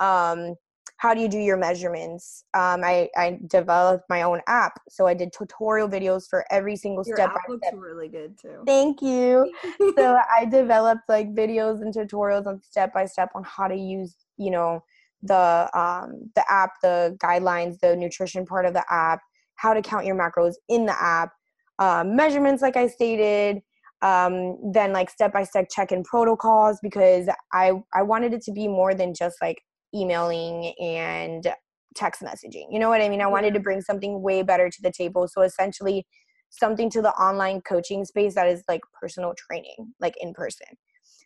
Um, 0.00 0.54
how 0.96 1.12
do 1.12 1.20
you 1.20 1.28
do 1.28 1.38
your 1.38 1.56
measurements? 1.56 2.44
Um, 2.54 2.82
I, 2.84 3.08
I 3.16 3.38
developed 3.48 4.04
my 4.08 4.22
own 4.22 4.40
app 4.46 4.80
so 4.88 5.06
i 5.06 5.14
did 5.14 5.32
tutorial 5.36 5.88
videos 5.88 6.24
for 6.28 6.44
every 6.50 6.76
single 6.76 7.04
Your 7.06 7.16
step 7.16 7.30
app 7.30 7.48
looks 7.48 7.66
step 7.66 7.78
really 7.78 8.08
good 8.08 8.38
too. 8.38 8.62
thank 8.66 9.02
you. 9.02 9.52
So 9.96 10.18
i 10.36 10.44
developed 10.44 11.02
like 11.08 11.34
videos 11.34 11.82
and 11.82 11.92
tutorials 11.94 12.46
on 12.46 12.62
step 12.62 12.92
by 12.92 13.06
step 13.06 13.30
on 13.34 13.44
how 13.44 13.68
to 13.68 13.76
use 13.76 14.16
you 14.36 14.50
know 14.50 14.82
the 15.22 15.70
um, 15.78 16.30
the 16.34 16.44
app 16.50 16.70
the 16.82 17.16
guidelines 17.22 17.78
the 17.80 17.96
nutrition 17.96 18.44
part 18.44 18.66
of 18.66 18.74
the 18.74 18.84
app 18.90 19.20
how 19.56 19.72
to 19.72 19.82
count 19.82 20.04
your 20.04 20.16
macros 20.16 20.54
in 20.68 20.86
the 20.86 21.02
app 21.02 21.30
um, 21.78 22.14
measurements 22.14 22.62
like 22.62 22.76
i 22.76 22.86
stated 22.86 23.60
um, 24.02 24.58
then 24.72 24.92
like 24.92 25.08
step 25.08 25.32
by 25.32 25.42
step 25.44 25.66
check 25.70 25.90
in 25.92 26.04
protocols 26.04 26.78
because 26.82 27.28
i 27.52 27.72
i 27.94 28.02
wanted 28.02 28.34
it 28.34 28.42
to 28.42 28.52
be 28.52 28.68
more 28.68 28.94
than 28.94 29.14
just 29.14 29.36
like 29.40 29.62
emailing 29.94 30.74
and 30.80 31.52
text 31.94 32.22
messaging 32.22 32.66
you 32.70 32.78
know 32.78 32.88
what 32.88 33.00
i 33.00 33.08
mean 33.08 33.20
i 33.20 33.26
wanted 33.26 33.54
to 33.54 33.60
bring 33.60 33.80
something 33.80 34.20
way 34.20 34.42
better 34.42 34.68
to 34.68 34.82
the 34.82 34.90
table 34.90 35.28
so 35.28 35.42
essentially 35.42 36.04
something 36.50 36.90
to 36.90 37.00
the 37.00 37.12
online 37.12 37.60
coaching 37.62 38.04
space 38.04 38.34
that 38.34 38.48
is 38.48 38.62
like 38.68 38.80
personal 39.00 39.32
training 39.36 39.92
like 40.00 40.14
in 40.20 40.32
person 40.32 40.66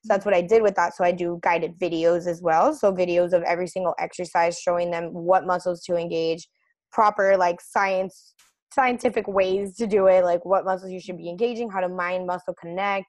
so 0.03 0.15
that's 0.15 0.21
mm-hmm. 0.21 0.31
what 0.31 0.37
I 0.37 0.43
did 0.43 0.63
with 0.63 0.77
that. 0.77 0.97
So 0.97 1.05
I 1.05 1.13
do 1.13 1.41
guided 1.43 1.79
videos 1.79 2.27
as 2.27 2.41
well. 2.41 2.75
So 2.75 2.93
videos 2.93 3.33
of 3.33 3.43
every 3.43 3.67
single 3.67 3.95
exercise 3.99 4.59
showing 4.59 4.91
them 4.91 5.13
what 5.13 5.47
muscles 5.47 5.83
to 5.85 5.97
engage, 5.97 6.49
proper 6.93 7.37
like 7.37 7.61
science 7.61 8.35
scientific 8.73 9.27
ways 9.27 9.77
to 9.77 9.87
do 9.87 10.07
it, 10.07 10.25
like 10.25 10.45
what 10.45 10.65
muscles 10.65 10.93
you 10.93 11.01
should 11.01 11.17
be 11.17 11.29
engaging, 11.29 11.71
how 11.71 11.81
to 11.81 11.89
mind 11.89 12.27
muscle 12.27 12.55
connect, 12.55 13.07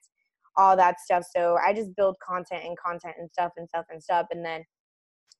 all 0.56 0.76
that 0.76 0.98
stuff. 1.00 1.24
So 1.36 1.58
I 1.64 1.72
just 1.72 1.94
build 1.96 2.16
content 2.26 2.64
and 2.64 2.76
content 2.78 3.14
and 3.18 3.30
stuff 3.30 3.52
and 3.56 3.68
stuff 3.68 3.84
and 3.90 4.02
stuff. 4.02 4.26
And 4.30 4.44
then 4.44 4.64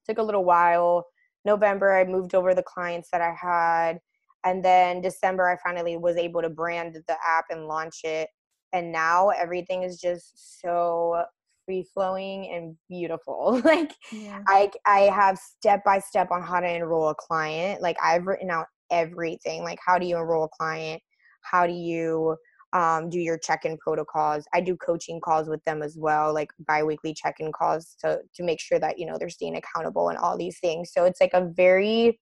took 0.06 0.18
a 0.18 0.22
little 0.22 0.44
while. 0.44 1.06
November 1.44 1.96
I 1.96 2.04
moved 2.04 2.34
over 2.34 2.54
the 2.54 2.62
clients 2.62 3.08
that 3.12 3.20
I 3.20 3.34
had. 3.34 3.98
And 4.44 4.64
then 4.64 5.00
December 5.00 5.48
I 5.48 5.56
finally 5.62 5.96
was 5.96 6.16
able 6.16 6.42
to 6.42 6.48
brand 6.48 6.94
the 6.94 7.16
app 7.26 7.46
and 7.50 7.66
launch 7.66 8.00
it. 8.04 8.28
And 8.72 8.92
now 8.92 9.30
everything 9.30 9.82
is 9.82 10.00
just 10.00 10.60
so 10.60 11.24
free 11.64 11.86
flowing 11.94 12.50
and 12.52 12.76
beautiful. 12.88 13.60
like 13.64 13.92
Yeah. 14.12 14.40
I 14.46 14.70
I 14.86 15.00
have 15.02 15.38
step 15.38 15.84
by 15.84 15.98
step 15.98 16.30
on 16.30 16.42
how 16.42 16.60
to 16.60 16.68
enroll 16.68 17.10
a 17.10 17.14
client. 17.14 17.82
Like 17.82 17.96
I've 18.02 18.26
written 18.26 18.50
out 18.50 18.66
everything. 18.90 19.62
Like 19.62 19.78
how 19.84 19.98
do 19.98 20.06
you 20.06 20.16
enroll 20.16 20.44
a 20.44 20.48
client? 20.48 21.02
How 21.42 21.66
do 21.66 21.72
you 21.72 22.36
um, 22.72 23.10
do 23.10 23.18
your 23.18 23.38
check-in 23.38 23.76
protocols? 23.78 24.44
I 24.54 24.60
do 24.60 24.76
coaching 24.76 25.20
calls 25.20 25.48
with 25.48 25.62
them 25.64 25.82
as 25.82 25.96
well, 25.98 26.32
like 26.32 26.52
biweekly 26.66 27.14
check-in 27.14 27.52
calls 27.52 27.96
to 28.00 28.20
to 28.34 28.42
make 28.42 28.60
sure 28.60 28.78
that 28.78 28.98
you 28.98 29.06
know 29.06 29.16
they're 29.18 29.28
staying 29.28 29.56
accountable 29.56 30.08
and 30.08 30.18
all 30.18 30.38
these 30.38 30.58
things. 30.60 30.92
So 30.92 31.04
it's 31.04 31.20
like 31.20 31.34
a 31.34 31.50
very 31.54 32.20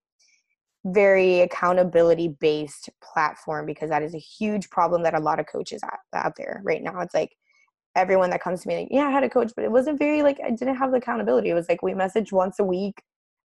very 0.86 1.40
accountability 1.40 2.28
based 2.40 2.88
platform 3.02 3.66
because 3.66 3.90
that 3.90 4.02
is 4.02 4.14
a 4.14 4.18
huge 4.18 4.70
problem 4.70 5.02
that 5.02 5.14
a 5.14 5.20
lot 5.20 5.40
of 5.40 5.46
coaches 5.46 5.82
out, 5.82 5.98
out 6.14 6.34
there 6.36 6.62
right 6.64 6.82
now. 6.82 7.00
It's 7.00 7.14
like 7.14 7.32
everyone 7.96 8.30
that 8.30 8.42
comes 8.42 8.62
to 8.62 8.68
me 8.68 8.76
like, 8.76 8.88
yeah, 8.90 9.06
I 9.06 9.10
had 9.10 9.24
a 9.24 9.28
coach, 9.28 9.52
but 9.54 9.64
it 9.64 9.72
wasn't 9.72 9.98
very 9.98 10.22
like 10.22 10.38
I 10.44 10.50
didn't 10.50 10.76
have 10.76 10.90
the 10.90 10.98
accountability. 10.98 11.50
It 11.50 11.54
was 11.54 11.68
like 11.68 11.82
we 11.82 11.92
messaged 11.92 12.32
once 12.32 12.58
a 12.58 12.64
week 12.64 13.02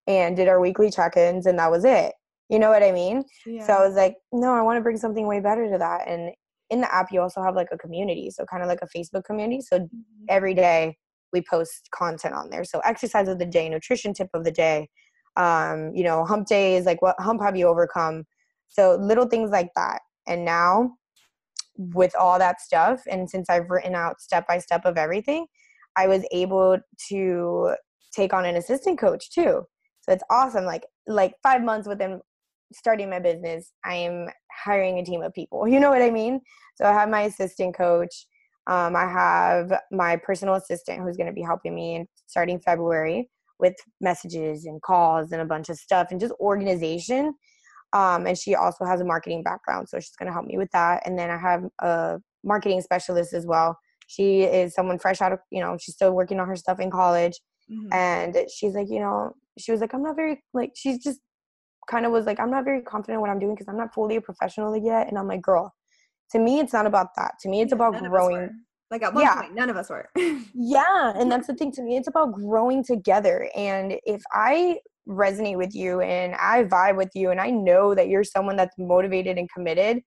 and 0.07 0.35
did 0.35 0.47
our 0.47 0.59
weekly 0.59 0.91
check-ins 0.91 1.45
and 1.45 1.57
that 1.59 1.71
was 1.71 1.85
it. 1.85 2.13
You 2.49 2.59
know 2.59 2.69
what 2.69 2.83
I 2.83 2.91
mean? 2.91 3.23
yeah. 3.45 3.65
So 3.65 3.73
I 3.73 3.87
was 3.87 3.95
like, 3.95 4.15
no, 4.31 4.53
I 4.53 4.61
want 4.61 4.77
to 4.77 4.81
bring 4.81 4.97
something 4.97 5.25
way 5.25 5.39
better 5.39 5.69
to 5.71 5.77
that. 5.77 6.07
And 6.07 6.31
in 6.69 6.81
the 6.81 6.93
app, 6.93 7.11
you 7.11 7.21
also 7.21 7.41
have 7.41 7.55
like 7.55 7.69
a 7.71 7.77
community, 7.77 8.29
so 8.29 8.45
kind 8.45 8.63
of 8.63 8.69
like 8.69 8.79
a 8.81 8.97
Facebook 8.97 9.23
community. 9.25 9.61
So 9.61 9.79
Mhm. 9.79 9.89
every 10.29 10.53
day 10.53 10.97
we 11.31 11.41
post 11.49 11.89
content 11.91 12.33
on 12.33 12.49
there. 12.49 12.63
So 12.63 12.79
exercise 12.79 13.27
of 13.27 13.39
the 13.39 13.45
day, 13.45 13.69
nutrition 13.69 14.13
tip 14.13 14.29
of 14.33 14.43
the 14.43 14.51
day, 14.51 14.89
um, 15.35 15.93
you 15.93 16.03
know, 16.03 16.25
hump 16.25 16.47
day 16.47 16.75
is 16.75 16.85
like 16.85 17.01
what 17.01 17.15
hump 17.19 17.41
have 17.41 17.55
you 17.55 17.67
overcome? 17.67 18.25
So 18.69 18.95
little 18.95 19.25
things 19.27 19.51
like 19.51 19.69
that. 19.75 20.01
And 20.27 20.45
now 20.45 20.97
with 21.77 22.15
all 22.15 22.39
that 22.39 22.61
stuff, 22.61 23.01
and 23.09 23.29
since 23.29 23.49
I've 23.49 23.69
written 23.69 23.95
out 23.95 24.21
step 24.21 24.47
by 24.47 24.59
step 24.59 24.85
of 24.85 24.97
everything, 24.97 25.47
I 25.95 26.07
was 26.07 26.25
able 26.31 26.77
to 27.09 27.75
take 28.11 28.33
on 28.33 28.45
an 28.45 28.55
assistant 28.55 28.99
coach 28.99 29.31
too. 29.31 29.63
So 30.01 30.11
it's 30.11 30.23
awesome. 30.29 30.65
Like 30.65 30.85
like 31.07 31.33
five 31.41 31.63
months 31.63 31.87
within 31.87 32.21
starting 32.73 33.09
my 33.09 33.19
business, 33.19 33.71
I 33.85 33.95
am 33.95 34.27
hiring 34.51 34.99
a 34.99 35.05
team 35.05 35.21
of 35.21 35.33
people. 35.33 35.67
You 35.73 35.79
know 35.79 35.89
what 35.89 36.01
I 36.01 36.11
mean? 36.11 36.41
So 36.75 36.85
I 36.85 36.93
have 36.93 37.09
my 37.09 37.21
assistant 37.21 37.75
coach. 37.75 38.25
Um, 38.67 38.95
I 38.95 39.05
have 39.05 39.73
my 39.91 40.15
personal 40.15 40.55
assistant 40.55 41.01
who's 41.01 41.17
going 41.17 41.27
to 41.27 41.33
be 41.33 41.41
helping 41.41 41.75
me 41.75 41.95
in 41.95 42.07
starting 42.27 42.59
February 42.59 43.29
with 43.59 43.75
messages 44.01 44.65
and 44.65 44.81
calls 44.81 45.31
and 45.31 45.41
a 45.41 45.45
bunch 45.45 45.69
of 45.69 45.77
stuff 45.77 46.07
and 46.11 46.19
just 46.19 46.33
organization. 46.39 47.33
Um, 47.93 48.25
and 48.25 48.37
she 48.37 48.55
also 48.55 48.85
has 48.85 49.01
a 49.01 49.05
marketing 49.05 49.43
background, 49.43 49.87
so 49.89 49.99
she's 49.99 50.15
going 50.17 50.27
to 50.27 50.33
help 50.33 50.45
me 50.45 50.57
with 50.57 50.71
that. 50.71 51.03
And 51.05 51.17
then 51.19 51.29
I 51.29 51.37
have 51.37 51.63
a 51.79 52.19
marketing 52.43 52.81
specialist 52.81 53.33
as 53.33 53.45
well. 53.45 53.77
She 54.07 54.41
is 54.43 54.73
someone 54.73 54.97
fresh 54.97 55.21
out 55.21 55.31
of, 55.33 55.39
you 55.51 55.61
know, 55.61 55.77
she's 55.79 55.95
still 55.95 56.11
working 56.13 56.39
on 56.39 56.47
her 56.47 56.55
stuff 56.55 56.79
in 56.79 56.89
college 56.89 57.39
Mhm. 57.71 57.93
and 57.93 58.37
she's 58.53 58.73
like 58.75 58.89
you 58.89 58.99
know 58.99 59.31
she 59.57 59.71
was 59.71 59.79
like 59.79 59.93
i'm 59.93 60.03
not 60.03 60.17
very 60.17 60.43
like 60.53 60.71
she's 60.75 61.01
just 61.01 61.21
kind 61.87 62.05
of 62.05 62.11
was 62.11 62.25
like 62.25 62.39
i'm 62.39 62.51
not 62.51 62.63
very 62.65 62.81
confident 62.81 63.15
in 63.15 63.21
what 63.21 63.29
i'm 63.29 63.39
doing 63.39 63.53
because 63.55 63.67
i'm 63.67 63.77
not 63.77 63.93
fully 63.93 64.15
a 64.15 64.21
professional 64.21 64.75
yet 64.75 65.07
and 65.07 65.17
i'm 65.17 65.27
like 65.27 65.41
girl 65.41 65.73
to 66.31 66.39
me 66.39 66.59
it's 66.59 66.73
not 66.73 66.85
about 66.85 67.07
that 67.15 67.33
to 67.41 67.49
me 67.49 67.61
it's 67.61 67.71
Yeah, 67.71 67.75
about 67.75 67.93
none 67.93 68.05
of 68.05 68.13
us 68.13 68.27
growing. 68.27 68.49
Like 68.91 69.01
at 69.01 69.13
one 69.13 69.23
Yeah. 69.23 69.41
point, 69.41 69.55
none 69.55 69.69
of 69.69 69.77
us 69.77 69.89
were. 69.89 70.09
yeah 70.53 71.13
and 71.15 71.31
that's 71.31 71.47
the 71.47 71.55
thing 71.55 71.71
to 71.71 71.81
me 71.81 71.97
it's 71.97 72.07
about 72.07 72.33
growing 72.33 72.83
together 72.83 73.49
and 73.55 73.95
if 74.05 74.21
i 74.31 74.77
resonate 75.07 75.57
with 75.57 75.75
you 75.75 75.99
and 76.01 76.35
i 76.35 76.63
vibe 76.63 76.95
with 76.95 77.09
you 77.13 77.29
and 77.31 77.41
i 77.41 77.49
know 77.49 77.93
that 77.95 78.07
you're 78.07 78.23
someone 78.23 78.55
that's 78.55 78.75
motivated 78.77 79.37
and 79.37 79.49
committed 79.51 80.01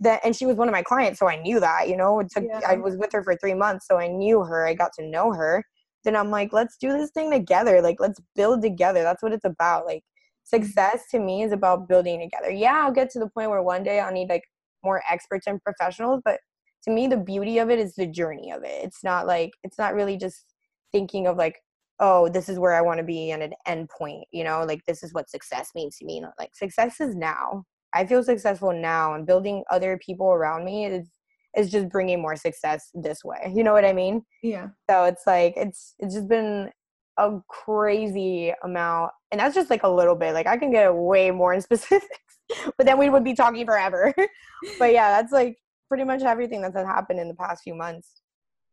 that 0.00 0.20
and 0.24 0.34
she 0.34 0.46
was 0.46 0.56
one 0.56 0.68
of 0.68 0.72
my 0.72 0.82
clients 0.82 1.18
so 1.18 1.28
i 1.28 1.36
knew 1.42 1.60
that 1.60 1.88
you 1.88 1.96
know 1.96 2.18
it 2.20 2.28
took 2.30 2.44
i 2.66 2.74
was 2.76 2.96
with 2.96 3.12
her 3.12 3.22
for 3.22 3.36
three 3.36 3.54
months 3.54 3.86
so 3.86 3.98
i 3.98 4.08
knew 4.08 4.42
her 4.42 4.66
i 4.66 4.74
got 4.74 4.90
to 4.98 5.06
know 5.06 5.32
her 5.32 5.62
then 6.04 6.16
i'm 6.16 6.30
like 6.30 6.52
let's 6.52 6.76
do 6.76 6.88
this 6.92 7.10
thing 7.10 7.30
together 7.30 7.80
like 7.80 7.96
let's 8.00 8.20
build 8.34 8.62
together 8.62 9.02
that's 9.02 9.22
what 9.22 9.32
it's 9.32 9.44
about 9.44 9.86
like 9.86 10.02
success 10.44 11.04
to 11.10 11.18
me 11.18 11.42
is 11.42 11.52
about 11.52 11.88
building 11.88 12.20
together. 12.20 12.50
Yeah 12.50 12.82
i'll 12.84 12.92
get 12.92 13.10
to 13.10 13.18
the 13.18 13.28
point 13.28 13.50
where 13.50 13.62
one 13.62 13.82
day 13.82 14.00
i'll 14.00 14.12
need 14.12 14.28
like 14.28 14.44
more 14.84 15.02
experts 15.10 15.46
and 15.46 15.62
professionals 15.62 16.20
but 16.24 16.40
to 16.84 16.90
me 16.90 17.06
the 17.06 17.16
beauty 17.16 17.58
of 17.58 17.70
it 17.70 17.78
is 17.78 17.94
the 17.94 18.06
journey 18.06 18.50
of 18.50 18.64
it. 18.64 18.84
It's 18.84 19.04
not 19.04 19.26
like 19.26 19.52
it's 19.62 19.78
not 19.78 19.94
really 19.94 20.16
just 20.16 20.44
thinking 20.90 21.26
of 21.26 21.36
like 21.36 21.58
oh 22.00 22.28
this 22.28 22.48
is 22.48 22.58
where 22.58 22.74
i 22.74 22.80
want 22.80 22.98
to 22.98 23.04
be 23.04 23.30
and 23.30 23.42
an 23.42 23.52
end 23.66 23.88
point 23.96 24.24
you 24.32 24.44
know? 24.44 24.64
Like 24.64 24.84
this 24.86 25.02
is 25.02 25.14
what 25.14 25.30
success 25.30 25.70
means 25.74 25.96
to 25.98 26.04
me. 26.04 26.22
Like 26.38 26.54
success 26.54 27.00
is 27.00 27.14
now. 27.14 27.64
I 27.94 28.06
feel 28.06 28.22
successful 28.22 28.72
now 28.72 29.14
and 29.14 29.26
building 29.26 29.64
other 29.70 29.98
people 30.04 30.28
around 30.28 30.64
me 30.64 30.86
is 30.86 31.08
is 31.56 31.70
just 31.70 31.90
bringing 31.90 32.20
more 32.20 32.34
success 32.34 32.88
this 32.94 33.22
way. 33.24 33.52
You 33.54 33.62
know 33.62 33.74
what 33.74 33.84
i 33.84 33.92
mean? 33.92 34.22
Yeah. 34.42 34.68
so 34.90 35.04
it's 35.04 35.22
like 35.26 35.54
it's 35.56 35.94
it's 35.98 36.14
just 36.14 36.28
been 36.28 36.70
a 37.18 37.38
crazy 37.48 38.52
amount 38.62 39.10
and 39.30 39.40
that's 39.40 39.54
just 39.54 39.70
like 39.70 39.82
a 39.82 39.88
little 39.88 40.14
bit 40.14 40.32
like 40.34 40.46
i 40.46 40.56
can 40.56 40.70
get 40.70 40.94
way 40.94 41.30
more 41.30 41.52
in 41.52 41.60
specifics 41.70 42.08
but 42.76 42.86
then 42.86 42.98
we 42.98 43.10
would 43.10 43.24
be 43.24 43.34
talking 43.34 43.64
forever 43.66 44.14
but 44.78 44.92
yeah 44.92 45.10
that's 45.20 45.32
like 45.32 45.56
pretty 45.88 46.04
much 46.04 46.22
everything 46.22 46.62
that's 46.62 46.74
happened 46.74 47.20
in 47.20 47.28
the 47.28 47.34
past 47.34 47.62
few 47.62 47.74
months 47.74 48.22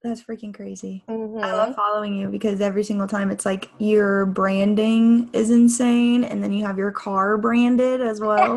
That's 0.02 0.24
freaking 0.24 0.54
crazy. 0.54 1.04
I 1.10 1.12
Mhm. 1.12 1.58
love 1.58 1.76
following 1.76 2.14
you 2.16 2.30
because 2.30 2.62
every 2.62 2.84
single 2.86 3.08
time 3.08 3.30
it's 3.32 3.46
like 3.46 3.68
your 3.80 4.26
branding 4.28 5.30
is 5.34 5.50
insane 5.52 6.24
and 6.24 6.42
then 6.42 6.54
you 6.54 6.66
have 6.66 6.78
your 6.78 6.92
car 6.92 7.38
branded 7.38 8.00
as 8.00 8.22
well. 8.28 8.56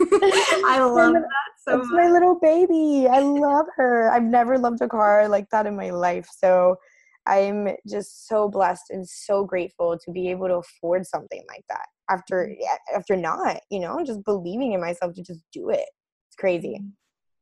I 0.00 0.78
love 0.80 1.14
that 1.14 1.50
so 1.64 1.76
That's 1.78 1.90
much. 1.90 2.00
my 2.00 2.08
little 2.08 2.38
baby. 2.38 3.08
I 3.10 3.18
love 3.20 3.66
her. 3.76 4.10
I've 4.12 4.22
never 4.22 4.56
loved 4.58 4.80
a 4.82 4.88
car 4.88 5.28
like 5.28 5.48
that 5.50 5.66
in 5.66 5.74
my 5.76 5.90
life. 5.90 6.28
So 6.32 6.76
I'm 7.26 7.68
just 7.88 8.26
so 8.28 8.48
blessed 8.48 8.90
and 8.90 9.06
so 9.08 9.44
grateful 9.44 9.98
to 9.98 10.10
be 10.10 10.30
able 10.30 10.48
to 10.48 10.56
afford 10.56 11.06
something 11.06 11.42
like 11.48 11.64
that 11.68 11.86
after 12.10 12.48
Mm-hmm. 12.50 12.96
after 12.96 13.16
not, 13.16 13.60
you 13.70 13.80
know, 13.80 14.02
just 14.04 14.24
believing 14.24 14.72
in 14.72 14.80
myself 14.80 15.14
to 15.14 15.22
just 15.22 15.40
do 15.52 15.70
it. 15.70 15.86
It's 16.28 16.36
crazy. 16.38 16.80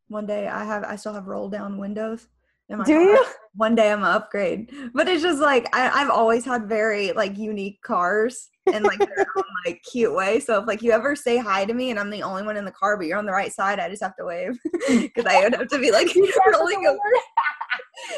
One 0.09 0.27
day 0.27 0.49
I 0.49 0.65
have 0.65 0.85
I 0.85 0.97
still 0.97 1.15
have 1.15 1.27
roll 1.27 1.49
down 1.49 1.79
windows 1.79 2.27
in 2.69 2.79
my 2.79 2.85
Do 2.85 2.93
car. 2.93 3.03
you? 3.03 3.27
One 3.55 3.75
day 3.75 3.91
I'm 3.91 4.01
gonna 4.01 4.17
upgrade. 4.17 4.71
But 4.95 5.09
it's 5.09 5.23
just 5.23 5.41
like 5.41 5.75
I, 5.75 5.91
I've 5.91 6.11
always 6.11 6.45
had 6.45 6.69
very 6.69 7.13
like 7.13 7.37
unique 7.37 7.83
cars. 7.83 8.49
and 8.73 8.85
like 8.85 8.99
their 8.99 9.27
own 9.37 9.43
like 9.67 9.83
cute 9.91 10.15
way. 10.15 10.39
So 10.41 10.61
if 10.61 10.67
like 10.69 10.83
you 10.83 10.93
ever 10.93 11.17
say 11.17 11.37
hi 11.39 11.65
to 11.65 11.75
me 11.75 11.91
and 11.91 11.99
I'm 11.99 12.11
the 12.11 12.23
only 12.23 12.43
one 12.45 12.57
in 12.57 12.65
the 12.65 12.71
car, 12.71 12.97
but 12.97 13.07
you're 13.07 13.19
on 13.19 13.27
the 13.27 13.33
right 13.33 13.53
side, 13.53 13.81
I 13.81 13.89
just 13.89 14.03
have 14.03 14.15
to 14.17 14.25
wave 14.25 14.59
because 14.89 15.27
I 15.27 15.41
would 15.43 15.55
have 15.55 15.69
to 15.69 15.79
be 15.79 15.91
like 15.91 16.09
rolling 16.53 16.87
over. 16.87 16.99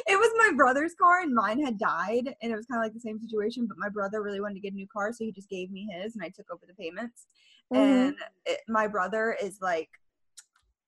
It 0.06 0.18
was 0.18 0.30
my 0.36 0.56
brother's 0.56 0.94
car 0.94 1.20
and 1.20 1.34
mine 1.34 1.62
had 1.62 1.78
died 1.78 2.34
and 2.42 2.52
it 2.52 2.56
was 2.56 2.66
kind 2.66 2.78
of 2.78 2.84
like 2.84 2.94
the 2.94 3.00
same 3.00 3.18
situation 3.20 3.66
but 3.66 3.78
my 3.78 3.88
brother 3.88 4.22
really 4.22 4.40
wanted 4.40 4.54
to 4.54 4.60
get 4.60 4.72
a 4.72 4.76
new 4.76 4.86
car 4.92 5.12
so 5.12 5.24
he 5.24 5.32
just 5.32 5.48
gave 5.48 5.70
me 5.70 5.88
his 5.92 6.14
and 6.14 6.24
i 6.24 6.28
took 6.28 6.46
over 6.52 6.64
the 6.66 6.74
payments. 6.74 7.26
Mm-hmm. 7.72 7.82
and 7.82 8.14
it, 8.44 8.60
my 8.68 8.86
brother 8.86 9.36
is 9.42 9.58
like 9.62 9.88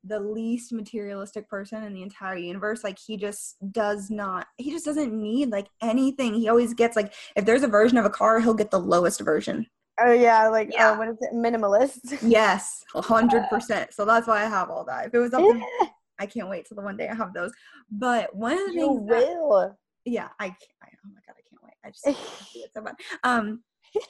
the 0.07 0.21
least 0.21 0.73
materialistic 0.73 1.49
person 1.49 1.83
in 1.83 1.95
the 1.95 2.03
entire 2.03 2.37
universe 2.37 2.85
like 2.85 2.99
he 2.99 3.17
just 3.17 3.57
does 3.73 4.11
not 4.11 4.47
he 4.59 4.71
just 4.71 4.85
doesn't 4.85 5.13
need 5.13 5.51
like 5.51 5.69
anything. 5.83 6.35
He 6.35 6.49
always 6.49 6.75
gets 6.75 6.95
like 6.95 7.15
if 7.37 7.45
there's 7.45 7.63
a 7.63 7.69
version 7.69 7.97
of 7.97 8.05
a 8.05 8.11
car 8.11 8.41
he'll 8.41 8.55
get 8.55 8.71
the 8.71 8.79
lowest 8.79 9.21
version. 9.21 9.67
Oh 9.99 10.13
yeah 10.13 10.49
like 10.49 10.69
uh, 10.69 10.73
yeah. 10.75 10.91
Uh, 10.91 10.99
what 10.99 11.09
is 11.09 11.17
it 11.21 11.35
minimalist? 11.35 12.19
Yes 12.29 12.85
100% 12.95 13.93
so 13.93 14.05
that's 14.05 14.27
why 14.27 14.43
i 14.43 14.47
have 14.47 14.71
all 14.71 14.85
that. 14.85 15.07
If 15.07 15.15
it 15.15 15.19
was 15.19 15.33
up 15.33 15.41
to 15.41 15.65
I 16.19 16.27
can't 16.27 16.49
wait 16.49 16.67
till 16.67 16.77
the 16.77 16.83
one 16.83 16.97
day 16.97 17.09
I 17.09 17.15
have 17.15 17.35
those. 17.35 17.53
But 17.91 18.35
one 18.35 18.53
of 18.53 18.59
the 18.67 18.73
you 18.73 18.81
things 18.81 19.01
will. 19.11 19.61
That, 19.61 19.77
yeah, 20.05 20.29
I, 20.39 20.47
I 20.47 20.49
oh 20.51 21.11
my 21.13 21.21
god, 21.27 21.37
I 21.37 21.45
can't 21.49 21.63
wait. 21.63 21.75
I 21.85 21.91
just 21.91 22.75
so 22.75 22.83
fun. 22.83 22.95
Um 23.25 23.65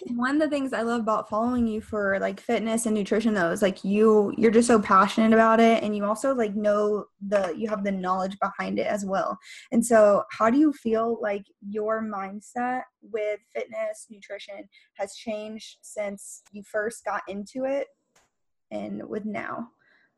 one 0.07 0.37
of 0.37 0.41
the 0.41 0.49
things 0.49 0.73
I 0.73 0.83
love 0.83 1.03
about 1.03 1.29
following 1.29 1.67
you 1.67 1.81
for 1.81 2.19
like 2.19 2.41
fitness 2.41 2.87
and 2.87 2.95
nutrition 2.95 3.35
though 3.35 3.51
is 3.51 3.61
like 3.61 3.85
you 3.85 4.33
you're 4.39 4.51
just 4.51 4.69
so 4.69 4.81
passionate 4.81 5.33
about 5.33 5.61
it 5.61 5.83
and 5.83 5.95
you 5.95 6.05
also 6.05 6.35
like 6.35 6.55
know 6.55 7.05
the 7.27 7.55
you 7.57 7.69
have 7.69 7.85
the 7.85 7.93
knowledge 7.93 8.39
behind 8.39 8.79
it 8.79 8.87
as 8.87 9.05
well. 9.05 9.39
And 9.73 9.85
so 9.85 10.25
how 10.31 10.51
do 10.51 10.59
you 10.59 10.73
feel 10.73 11.19
like 11.21 11.45
your 11.69 12.03
mindset 12.03 12.83
with 13.03 13.41
fitness, 13.55 14.07
nutrition 14.11 14.69
has 14.95 15.15
changed 15.17 15.79
since 15.83 16.43
you 16.53 16.63
first 16.63 17.05
got 17.05 17.23
into 17.29 17.65
it 17.65 17.89
and 18.71 19.07
with 19.07 19.25
now? 19.25 19.69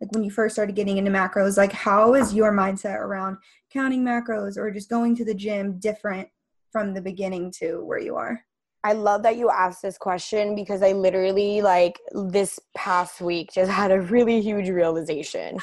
Like 0.00 0.12
when 0.12 0.24
you 0.24 0.30
first 0.30 0.54
started 0.54 0.76
getting 0.76 0.98
into 0.98 1.10
macros 1.10 1.56
like 1.56 1.72
how 1.72 2.14
is 2.14 2.34
your 2.34 2.52
mindset 2.52 2.96
around 2.96 3.36
counting 3.72 4.04
macros 4.04 4.56
or 4.56 4.70
just 4.70 4.90
going 4.90 5.14
to 5.16 5.24
the 5.24 5.34
gym 5.34 5.78
different 5.78 6.28
from 6.70 6.94
the 6.94 7.00
beginning 7.00 7.50
to 7.50 7.84
where 7.84 8.00
you 8.00 8.16
are 8.16 8.40
I 8.86 8.92
love 8.92 9.24
that 9.24 9.36
you 9.36 9.50
asked 9.50 9.82
this 9.82 9.98
question 9.98 10.54
because 10.54 10.80
I 10.80 10.92
literally 10.92 11.60
like 11.60 11.98
this 12.12 12.60
past 12.76 13.20
week 13.20 13.50
just 13.52 13.68
had 13.82 13.90
a 13.90 14.00
really 14.00 14.40
huge 14.40 14.68
realization. 14.68 15.58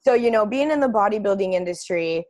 So, 0.00 0.12
you 0.12 0.30
know, 0.30 0.44
being 0.44 0.70
in 0.70 0.80
the 0.80 0.88
bodybuilding 0.88 1.54
industry, 1.54 2.26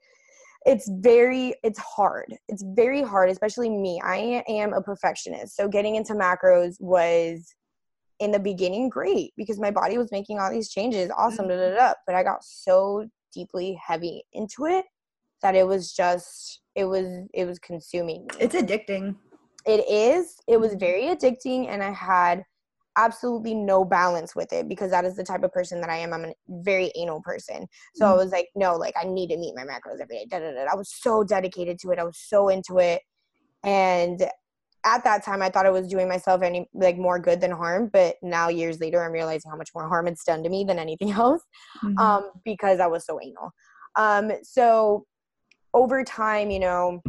it's 0.65 0.89
very 1.01 1.55
it's 1.65 1.79
hard. 1.81 2.37
It's 2.49 2.63
very 2.63 3.03
hard, 3.03 3.31
especially 3.31 3.69
me. 3.69 4.01
I 4.05 4.45
am 4.49 4.75
a 4.75 4.81
perfectionist. 4.81 5.57
So 5.57 5.67
getting 5.67 5.97
into 5.97 6.15
macros 6.15 6.81
was 6.81 7.53
in 8.21 8.31
the 8.31 8.39
beginning 8.39 8.89
great 8.89 9.33
because 9.37 9.59
my 9.59 9.71
body 9.71 9.99
was 9.99 10.11
making 10.11 10.39
all 10.39 10.51
these 10.51 10.71
changes 10.71 11.11
awesome 11.17 11.47
mm-hmm. 11.47 11.59
da, 11.59 11.71
da, 11.71 11.89
da, 11.89 11.95
but 12.07 12.15
i 12.15 12.23
got 12.23 12.43
so 12.43 13.07
deeply 13.33 13.79
heavy 13.85 14.23
into 14.33 14.67
it 14.67 14.85
that 15.43 15.55
it 15.55 15.67
was 15.67 15.93
just 15.93 16.61
it 16.75 16.85
was 16.85 17.07
it 17.35 17.45
was 17.45 17.59
consuming 17.59 18.23
me. 18.23 18.29
it's 18.41 18.55
addicting 18.55 19.15
it 19.67 19.85
is 19.89 20.37
it 20.49 20.59
was 20.59 20.71
mm-hmm. 20.71 20.81
very 20.81 21.03
addicting 21.15 21.69
and 21.69 21.83
i 21.83 21.91
had 21.91 22.43
absolutely 22.99 23.55
no 23.55 23.85
balance 23.85 24.35
with 24.35 24.53
it 24.53 24.69
because 24.69 24.91
that 24.91 25.05
is 25.05 25.15
the 25.15 25.23
type 25.23 25.45
of 25.45 25.53
person 25.53 25.81
that 25.81 25.89
I 25.89 25.97
am. 25.99 26.13
I'm 26.13 26.25
a 26.25 26.35
very 26.49 26.91
anal 26.97 27.23
person. 27.23 27.67
So 27.95 28.05
mm-hmm. 28.05 28.13
I 28.13 28.17
was 28.17 28.33
like, 28.33 28.49
no, 28.57 28.75
like 28.75 28.95
I 29.01 29.05
need 29.07 29.29
to 29.29 29.39
meet 29.39 29.55
my 29.55 29.63
macros 29.63 30.01
every 30.03 30.19
day. 30.19 30.27
Da, 30.29 30.41
da, 30.41 30.53
da. 30.53 30.67
I 30.71 30.75
was 30.75 30.91
so 30.93 31.23
dedicated 31.23 31.79
to 31.81 31.93
it. 31.93 31.99
I 31.99 32.05
was 32.05 32.19
so 32.19 32.49
into 32.49 32.79
it. 32.79 33.01
And 33.65 34.29
at 34.85 35.05
that 35.05 35.25
time 35.25 35.43
I 35.43 35.51
thought 35.51 35.67
I 35.67 35.71
was 35.71 35.89
doing 35.89 36.09
myself 36.09 36.43
any 36.43 36.69
like 36.75 36.97
more 36.97 37.19
good 37.19 37.41
than 37.41 37.51
harm, 37.51 37.91
but 37.93 38.17
now 38.23 38.49
years 38.49 38.81
later 38.81 39.05
I'm 39.05 39.13
realizing 39.13 39.51
how 39.51 39.57
much 39.57 39.71
more 39.75 39.89
harm 39.89 40.07
it's 40.07 40.25
done 40.25 40.43
to 40.43 40.49
me 40.49 40.65
than 40.65 40.79
anything 40.79 41.11
else, 41.13 41.43
mm-hmm. 41.83 41.99
um, 41.99 42.31
because 42.45 42.81
I 42.81 42.87
was 42.87 43.05
so 43.05 43.19
anal. 43.23 43.53
Um, 43.97 44.33
so 44.43 45.05
over 45.75 46.05
time, 46.05 46.51
you 46.51 46.61
know, 46.61 47.03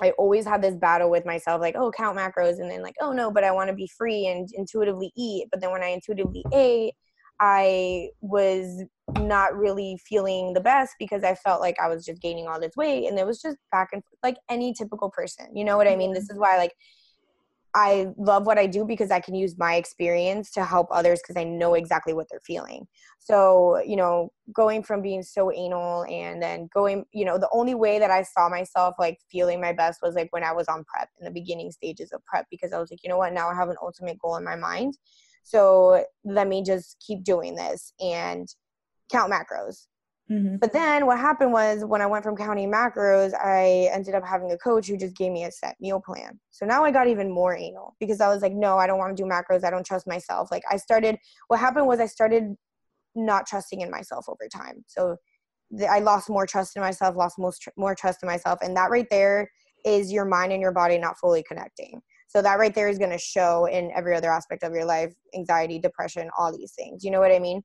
I 0.00 0.12
always 0.12 0.46
had 0.46 0.62
this 0.62 0.74
battle 0.74 1.10
with 1.10 1.26
myself, 1.26 1.60
like, 1.60 1.76
oh, 1.76 1.90
count 1.90 2.16
macros, 2.16 2.60
and 2.60 2.70
then 2.70 2.82
like, 2.82 2.94
oh 3.00 3.12
no, 3.12 3.30
but 3.30 3.44
I 3.44 3.52
want 3.52 3.68
to 3.68 3.76
be 3.76 3.90
free 3.96 4.26
and 4.26 4.48
intuitively 4.54 5.12
eat. 5.16 5.48
But 5.50 5.60
then 5.60 5.70
when 5.70 5.82
I 5.82 5.88
intuitively 5.88 6.44
ate, 6.52 6.94
I 7.40 8.08
was 8.20 8.84
not 9.18 9.56
really 9.56 9.98
feeling 10.06 10.52
the 10.54 10.60
best 10.60 10.94
because 10.98 11.24
I 11.24 11.34
felt 11.34 11.60
like 11.60 11.76
I 11.82 11.88
was 11.88 12.04
just 12.04 12.22
gaining 12.22 12.48
all 12.48 12.60
this 12.60 12.76
weight, 12.76 13.08
and 13.08 13.18
it 13.18 13.26
was 13.26 13.42
just 13.42 13.58
back 13.70 13.90
and 13.92 14.02
forth, 14.02 14.18
like 14.22 14.36
any 14.50 14.72
typical 14.72 15.10
person. 15.10 15.54
You 15.54 15.64
know 15.64 15.76
what 15.76 15.88
I 15.88 15.96
mean? 15.96 16.14
This 16.14 16.30
is 16.30 16.38
why 16.38 16.56
like 16.56 16.72
I 17.74 18.08
love 18.18 18.44
what 18.44 18.58
I 18.58 18.66
do 18.66 18.84
because 18.84 19.10
I 19.10 19.20
can 19.20 19.34
use 19.34 19.56
my 19.56 19.76
experience 19.76 20.50
to 20.52 20.64
help 20.64 20.88
others 20.90 21.20
because 21.22 21.36
I 21.36 21.44
know 21.44 21.72
exactly 21.74 22.12
what 22.12 22.26
they're 22.30 22.40
feeling. 22.40 22.86
So, 23.18 23.80
you 23.86 23.96
know, 23.96 24.30
going 24.52 24.82
from 24.82 25.00
being 25.00 25.22
so 25.22 25.50
anal 25.50 26.04
and 26.04 26.42
then 26.42 26.68
going, 26.74 27.06
you 27.12 27.24
know, 27.24 27.38
the 27.38 27.48
only 27.50 27.74
way 27.74 27.98
that 27.98 28.10
I 28.10 28.24
saw 28.24 28.50
myself 28.50 28.96
like 28.98 29.18
feeling 29.30 29.60
my 29.60 29.72
best 29.72 30.00
was 30.02 30.14
like 30.14 30.28
when 30.32 30.44
I 30.44 30.52
was 30.52 30.68
on 30.68 30.84
prep 30.84 31.08
in 31.18 31.24
the 31.24 31.30
beginning 31.30 31.70
stages 31.70 32.12
of 32.12 32.24
prep 32.26 32.46
because 32.50 32.74
I 32.74 32.78
was 32.78 32.90
like, 32.90 33.02
you 33.02 33.08
know 33.08 33.18
what, 33.18 33.32
now 33.32 33.48
I 33.48 33.54
have 33.54 33.70
an 33.70 33.76
ultimate 33.80 34.18
goal 34.18 34.36
in 34.36 34.44
my 34.44 34.56
mind. 34.56 34.98
So 35.42 36.04
let 36.24 36.48
me 36.48 36.62
just 36.62 37.02
keep 37.04 37.24
doing 37.24 37.54
this 37.54 37.94
and 38.00 38.46
count 39.10 39.32
macros. 39.32 39.86
Mm-hmm. 40.32 40.56
But 40.56 40.72
then 40.72 41.06
what 41.06 41.18
happened 41.18 41.52
was 41.52 41.84
when 41.84 42.00
I 42.00 42.06
went 42.06 42.24
from 42.24 42.36
counting 42.36 42.72
macros, 42.72 43.34
I 43.34 43.90
ended 43.92 44.14
up 44.14 44.24
having 44.24 44.50
a 44.50 44.56
coach 44.56 44.88
who 44.88 44.96
just 44.96 45.16
gave 45.16 45.30
me 45.30 45.44
a 45.44 45.52
set 45.52 45.76
meal 45.80 46.00
plan. 46.00 46.40
So 46.50 46.64
now 46.64 46.84
I 46.84 46.90
got 46.90 47.06
even 47.06 47.30
more 47.30 47.54
anal 47.54 47.96
because 48.00 48.20
I 48.20 48.28
was 48.28 48.40
like, 48.40 48.54
no, 48.54 48.78
I 48.78 48.86
don't 48.86 48.98
want 48.98 49.14
to 49.14 49.22
do 49.22 49.28
macros. 49.28 49.64
I 49.64 49.70
don't 49.70 49.84
trust 49.84 50.06
myself. 50.06 50.48
Like 50.50 50.62
I 50.70 50.78
started, 50.78 51.18
what 51.48 51.60
happened 51.60 51.86
was 51.86 52.00
I 52.00 52.06
started 52.06 52.54
not 53.14 53.46
trusting 53.46 53.82
in 53.82 53.90
myself 53.90 54.24
over 54.28 54.48
time. 54.48 54.84
So 54.86 55.16
I 55.90 56.00
lost 56.00 56.30
more 56.30 56.46
trust 56.46 56.76
in 56.76 56.82
myself, 56.82 57.16
lost 57.16 57.38
most 57.38 57.68
more 57.76 57.94
trust 57.94 58.22
in 58.22 58.26
myself. 58.26 58.58
And 58.62 58.76
that 58.76 58.90
right 58.90 59.06
there 59.10 59.50
is 59.84 60.10
your 60.10 60.24
mind 60.24 60.52
and 60.52 60.62
your 60.62 60.72
body 60.72 60.96
not 60.96 61.18
fully 61.18 61.44
connecting. 61.46 62.00
So 62.28 62.40
that 62.40 62.58
right 62.58 62.74
there 62.74 62.88
is 62.88 62.98
going 62.98 63.10
to 63.10 63.18
show 63.18 63.66
in 63.66 63.90
every 63.94 64.16
other 64.16 64.30
aspect 64.30 64.62
of 64.62 64.72
your 64.72 64.86
life, 64.86 65.12
anxiety, 65.34 65.78
depression, 65.78 66.30
all 66.38 66.56
these 66.56 66.72
things. 66.72 67.04
You 67.04 67.10
know 67.10 67.20
what 67.20 67.32
I 67.32 67.38
mean? 67.38 67.62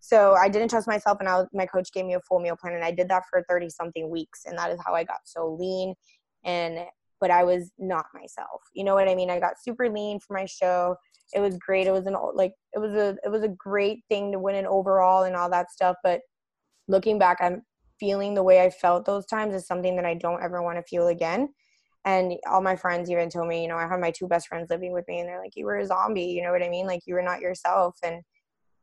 So 0.00 0.34
I 0.34 0.48
didn't 0.48 0.70
trust 0.70 0.86
myself, 0.86 1.18
and 1.20 1.28
I 1.28 1.38
was, 1.38 1.46
my 1.52 1.66
coach 1.66 1.92
gave 1.92 2.06
me 2.06 2.14
a 2.14 2.20
full 2.20 2.38
meal 2.40 2.56
plan, 2.56 2.74
and 2.74 2.84
I 2.84 2.90
did 2.92 3.08
that 3.08 3.24
for 3.28 3.42
30 3.48 3.68
something 3.70 4.10
weeks, 4.10 4.42
and 4.46 4.56
that 4.58 4.70
is 4.70 4.78
how 4.84 4.94
I 4.94 5.04
got 5.04 5.20
so 5.24 5.56
lean. 5.58 5.94
And 6.44 6.80
but 7.20 7.30
I 7.30 7.42
was 7.44 7.72
not 7.78 8.06
myself. 8.14 8.62
You 8.74 8.84
know 8.84 8.94
what 8.94 9.08
I 9.08 9.14
mean? 9.14 9.30
I 9.30 9.40
got 9.40 9.60
super 9.60 9.90
lean 9.90 10.20
for 10.20 10.34
my 10.34 10.46
show. 10.46 10.96
It 11.34 11.40
was 11.40 11.56
great. 11.58 11.86
It 11.86 11.92
was 11.92 12.06
an 12.06 12.16
like 12.34 12.52
it 12.72 12.78
was 12.78 12.92
a 12.92 13.16
it 13.24 13.30
was 13.30 13.42
a 13.42 13.48
great 13.48 14.00
thing 14.08 14.32
to 14.32 14.38
win 14.38 14.54
an 14.54 14.66
overall 14.66 15.24
and 15.24 15.36
all 15.36 15.50
that 15.50 15.70
stuff. 15.70 15.96
But 16.02 16.20
looking 16.86 17.18
back, 17.18 17.38
I'm 17.40 17.62
feeling 18.00 18.34
the 18.34 18.42
way 18.42 18.62
I 18.62 18.70
felt 18.70 19.04
those 19.04 19.26
times 19.26 19.54
is 19.54 19.66
something 19.66 19.96
that 19.96 20.04
I 20.04 20.14
don't 20.14 20.42
ever 20.42 20.62
want 20.62 20.78
to 20.78 20.84
feel 20.84 21.08
again. 21.08 21.48
And 22.04 22.34
all 22.48 22.62
my 22.62 22.76
friends 22.76 23.10
even 23.10 23.28
told 23.28 23.48
me, 23.48 23.62
you 23.62 23.68
know, 23.68 23.76
I 23.76 23.88
have 23.88 24.00
my 24.00 24.12
two 24.12 24.28
best 24.28 24.48
friends 24.48 24.70
living 24.70 24.92
with 24.92 25.06
me, 25.08 25.20
and 25.20 25.28
they're 25.28 25.40
like, 25.40 25.56
"You 25.56 25.66
were 25.66 25.78
a 25.78 25.86
zombie." 25.86 26.22
You 26.22 26.42
know 26.42 26.52
what 26.52 26.62
I 26.62 26.68
mean? 26.68 26.86
Like 26.86 27.02
you 27.06 27.14
were 27.14 27.22
not 27.22 27.40
yourself, 27.40 27.96
and 28.02 28.22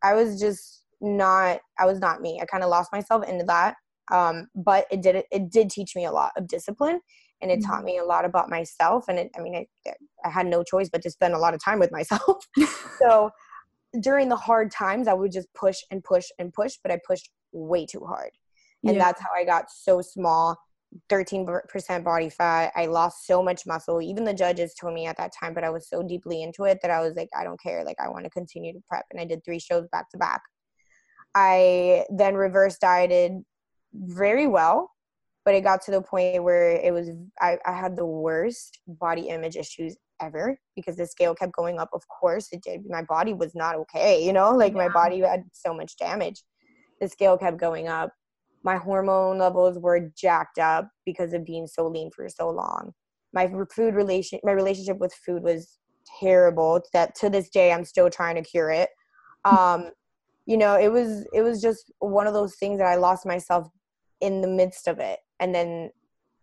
I 0.03 0.13
was 0.13 0.39
just 0.39 0.84
not 1.05 1.59
i 1.79 1.85
was 1.85 1.99
not 1.99 2.21
me. 2.21 2.39
I 2.41 2.45
kind 2.45 2.63
of 2.63 2.69
lost 2.69 2.91
myself 2.91 3.27
into 3.27 3.45
that. 3.45 3.75
Um, 4.11 4.47
but 4.55 4.85
it 4.91 5.01
did 5.01 5.23
it 5.31 5.49
did 5.51 5.69
teach 5.69 5.95
me 5.95 6.05
a 6.05 6.11
lot 6.11 6.31
of 6.37 6.47
discipline 6.47 6.99
and 7.41 7.51
it 7.51 7.59
mm-hmm. 7.59 7.71
taught 7.71 7.83
me 7.83 7.97
a 7.97 8.03
lot 8.03 8.25
about 8.25 8.49
myself 8.49 9.05
and 9.07 9.19
it, 9.19 9.31
i 9.37 9.41
mean 9.41 9.55
it, 9.55 9.97
i 10.23 10.29
had 10.29 10.45
no 10.45 10.63
choice 10.63 10.89
but 10.89 11.01
to 11.01 11.09
spend 11.09 11.33
a 11.33 11.37
lot 11.37 11.53
of 11.53 11.63
time 11.63 11.79
with 11.79 11.91
myself. 11.91 12.47
So 12.99 13.29
during 14.01 14.29
the 14.29 14.35
hard 14.35 14.71
times 14.71 15.07
i 15.07 15.13
would 15.13 15.31
just 15.31 15.53
push 15.53 15.77
and 15.91 16.03
push 16.03 16.27
and 16.39 16.53
push 16.53 16.75
but 16.81 16.91
i 16.91 16.99
pushed 17.05 17.29
way 17.51 17.85
too 17.85 18.05
hard. 18.05 18.31
And 18.83 18.95
yeah. 18.95 19.03
that's 19.03 19.21
how 19.21 19.29
i 19.35 19.43
got 19.43 19.71
so 19.71 20.01
small 20.01 20.57
13% 21.09 22.05
body 22.05 22.29
fat. 22.29 22.71
I 22.73 22.85
lost 22.85 23.27
so 23.27 23.43
much 23.43 23.65
muscle. 23.65 24.01
Even 24.01 24.23
the 24.23 24.33
judges 24.33 24.73
told 24.79 24.93
me 24.93 25.07
at 25.07 25.17
that 25.17 25.33
time 25.37 25.53
but 25.53 25.63
i 25.63 25.69
was 25.69 25.89
so 25.89 26.03
deeply 26.03 26.41
into 26.41 26.63
it 26.63 26.79
that 26.81 26.91
i 26.91 27.01
was 27.01 27.15
like 27.15 27.29
i 27.35 27.43
don't 27.43 27.61
care. 27.61 27.83
Like 27.83 27.97
i 27.99 28.07
want 28.07 28.23
to 28.23 28.29
continue 28.29 28.71
to 28.73 28.79
prep. 28.87 29.05
And 29.11 29.19
i 29.19 29.25
did 29.25 29.43
three 29.43 29.59
shows 29.59 29.87
back 29.91 30.09
to 30.11 30.17
back 30.17 30.41
I 31.35 32.05
then 32.09 32.35
reverse 32.35 32.77
dieted 32.77 33.33
very 33.93 34.47
well, 34.47 34.89
but 35.43 35.53
it 35.53 35.61
got 35.61 35.81
to 35.83 35.91
the 35.91 36.01
point 36.01 36.43
where 36.43 36.71
it 36.71 36.93
was 36.93 37.09
I, 37.41 37.57
I 37.65 37.73
had 37.73 37.97
the 37.97 38.05
worst 38.05 38.79
body 38.87 39.27
image 39.27 39.57
issues 39.57 39.97
ever 40.21 40.57
because 40.75 40.95
the 40.95 41.05
scale 41.05 41.35
kept 41.35 41.51
going 41.51 41.77
up. 41.77 41.89
Of 41.93 42.03
course 42.07 42.47
it 42.53 42.63
did. 42.63 42.85
My 42.89 43.03
body 43.03 43.33
was 43.33 43.53
not 43.53 43.75
okay, 43.75 44.25
you 44.25 44.31
know, 44.31 44.55
like 44.55 44.71
yeah. 44.71 44.87
my 44.87 44.89
body 44.89 45.19
had 45.19 45.43
so 45.51 45.73
much 45.73 45.97
damage. 45.97 46.41
The 47.01 47.09
scale 47.09 47.37
kept 47.37 47.57
going 47.57 47.89
up. 47.89 48.13
My 48.63 48.77
hormone 48.77 49.37
levels 49.37 49.77
were 49.77 50.09
jacked 50.17 50.57
up 50.57 50.89
because 51.05 51.33
of 51.33 51.45
being 51.45 51.67
so 51.67 51.87
lean 51.87 52.11
for 52.15 52.27
so 52.29 52.49
long. 52.49 52.93
My 53.33 53.51
food 53.75 53.93
relation 53.93 54.39
my 54.43 54.53
relationship 54.53 54.99
with 54.99 55.13
food 55.13 55.43
was 55.43 55.79
terrible. 56.21 56.81
That 56.93 57.13
to 57.15 57.29
this 57.29 57.49
day 57.49 57.73
I'm 57.73 57.83
still 57.83 58.09
trying 58.09 58.35
to 58.35 58.41
cure 58.41 58.71
it. 58.71 58.89
Um 59.45 59.91
you 60.45 60.57
know 60.57 60.75
it 60.75 60.91
was 60.91 61.25
it 61.33 61.41
was 61.41 61.61
just 61.61 61.91
one 61.99 62.27
of 62.27 62.33
those 62.33 62.55
things 62.55 62.79
that 62.79 62.87
i 62.87 62.95
lost 62.95 63.25
myself 63.25 63.67
in 64.21 64.41
the 64.41 64.47
midst 64.47 64.87
of 64.87 64.99
it 64.99 65.19
and 65.39 65.53
then 65.53 65.89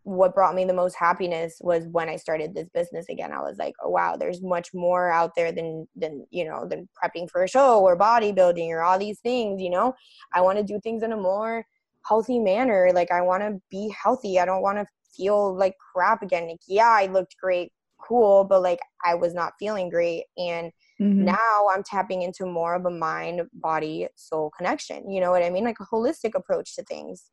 what 0.05 0.35
brought 0.35 0.55
me 0.55 0.65
the 0.65 0.73
most 0.73 0.97
happiness 0.97 1.59
was 1.61 1.87
when 1.87 2.09
I 2.09 2.17
started 2.17 2.55
this 2.55 2.69
business 2.75 3.07
again. 3.09 3.33
I 3.33 3.41
was 3.41 3.57
like, 3.59 3.75
oh 3.83 3.91
wow, 3.91 4.17
there's 4.17 4.43
much 4.43 4.71
more 4.75 5.11
out 5.11 5.33
there 5.37 5.53
than 5.53 5.87
than 5.95 6.27
you 6.31 6.45
know 6.45 6.67
than 6.69 6.89
prepping 7.03 7.31
for 7.31 7.45
a 7.45 7.49
show 7.49 7.81
or 7.81 7.97
bodybuilding 7.97 8.69
or 8.71 8.83
all 8.83 8.99
these 8.99 9.21
things. 9.21 9.63
You 9.63 9.71
know, 9.71 9.95
I 10.33 10.41
want 10.41 10.59
to 10.59 10.65
do 10.65 10.81
things 10.83 11.03
in 11.03 11.13
a 11.13 11.17
more 11.17 11.65
healthy 12.05 12.41
manner. 12.41 12.91
Like 12.93 13.13
I 13.13 13.21
want 13.21 13.43
to 13.43 13.61
be 13.71 13.95
healthy. 14.03 14.41
I 14.41 14.45
don't 14.45 14.63
want 14.63 14.79
to 14.79 14.87
feel 15.17 15.57
like 15.57 15.77
crap 15.93 16.23
again. 16.23 16.49
Like 16.49 16.61
yeah, 16.67 16.91
I 16.91 17.07
looked 17.07 17.37
great, 17.41 17.71
cool, 18.01 18.45
but 18.45 18.63
like 18.63 18.81
I 19.05 19.15
was 19.15 19.35
not 19.35 19.53
feeling 19.59 19.89
great, 19.89 20.25
and 20.37 20.73
mm-hmm. 21.03 21.25
now 21.25 21.67
I'm 21.71 21.83
tapping 21.83 22.23
into 22.23 22.47
more 22.47 22.75
of 22.75 22.87
a 22.87 22.91
mind, 22.91 23.43
body, 23.53 24.09
soul 24.17 24.51
connection. 24.57 25.11
You 25.11 25.21
know 25.21 25.31
what 25.31 25.43
I 25.43 25.51
mean? 25.51 25.65
Like 25.65 25.81
a 25.81 25.87
holistic 25.87 26.35
approach 26.35 26.77
to 26.77 26.83
things 26.85 27.31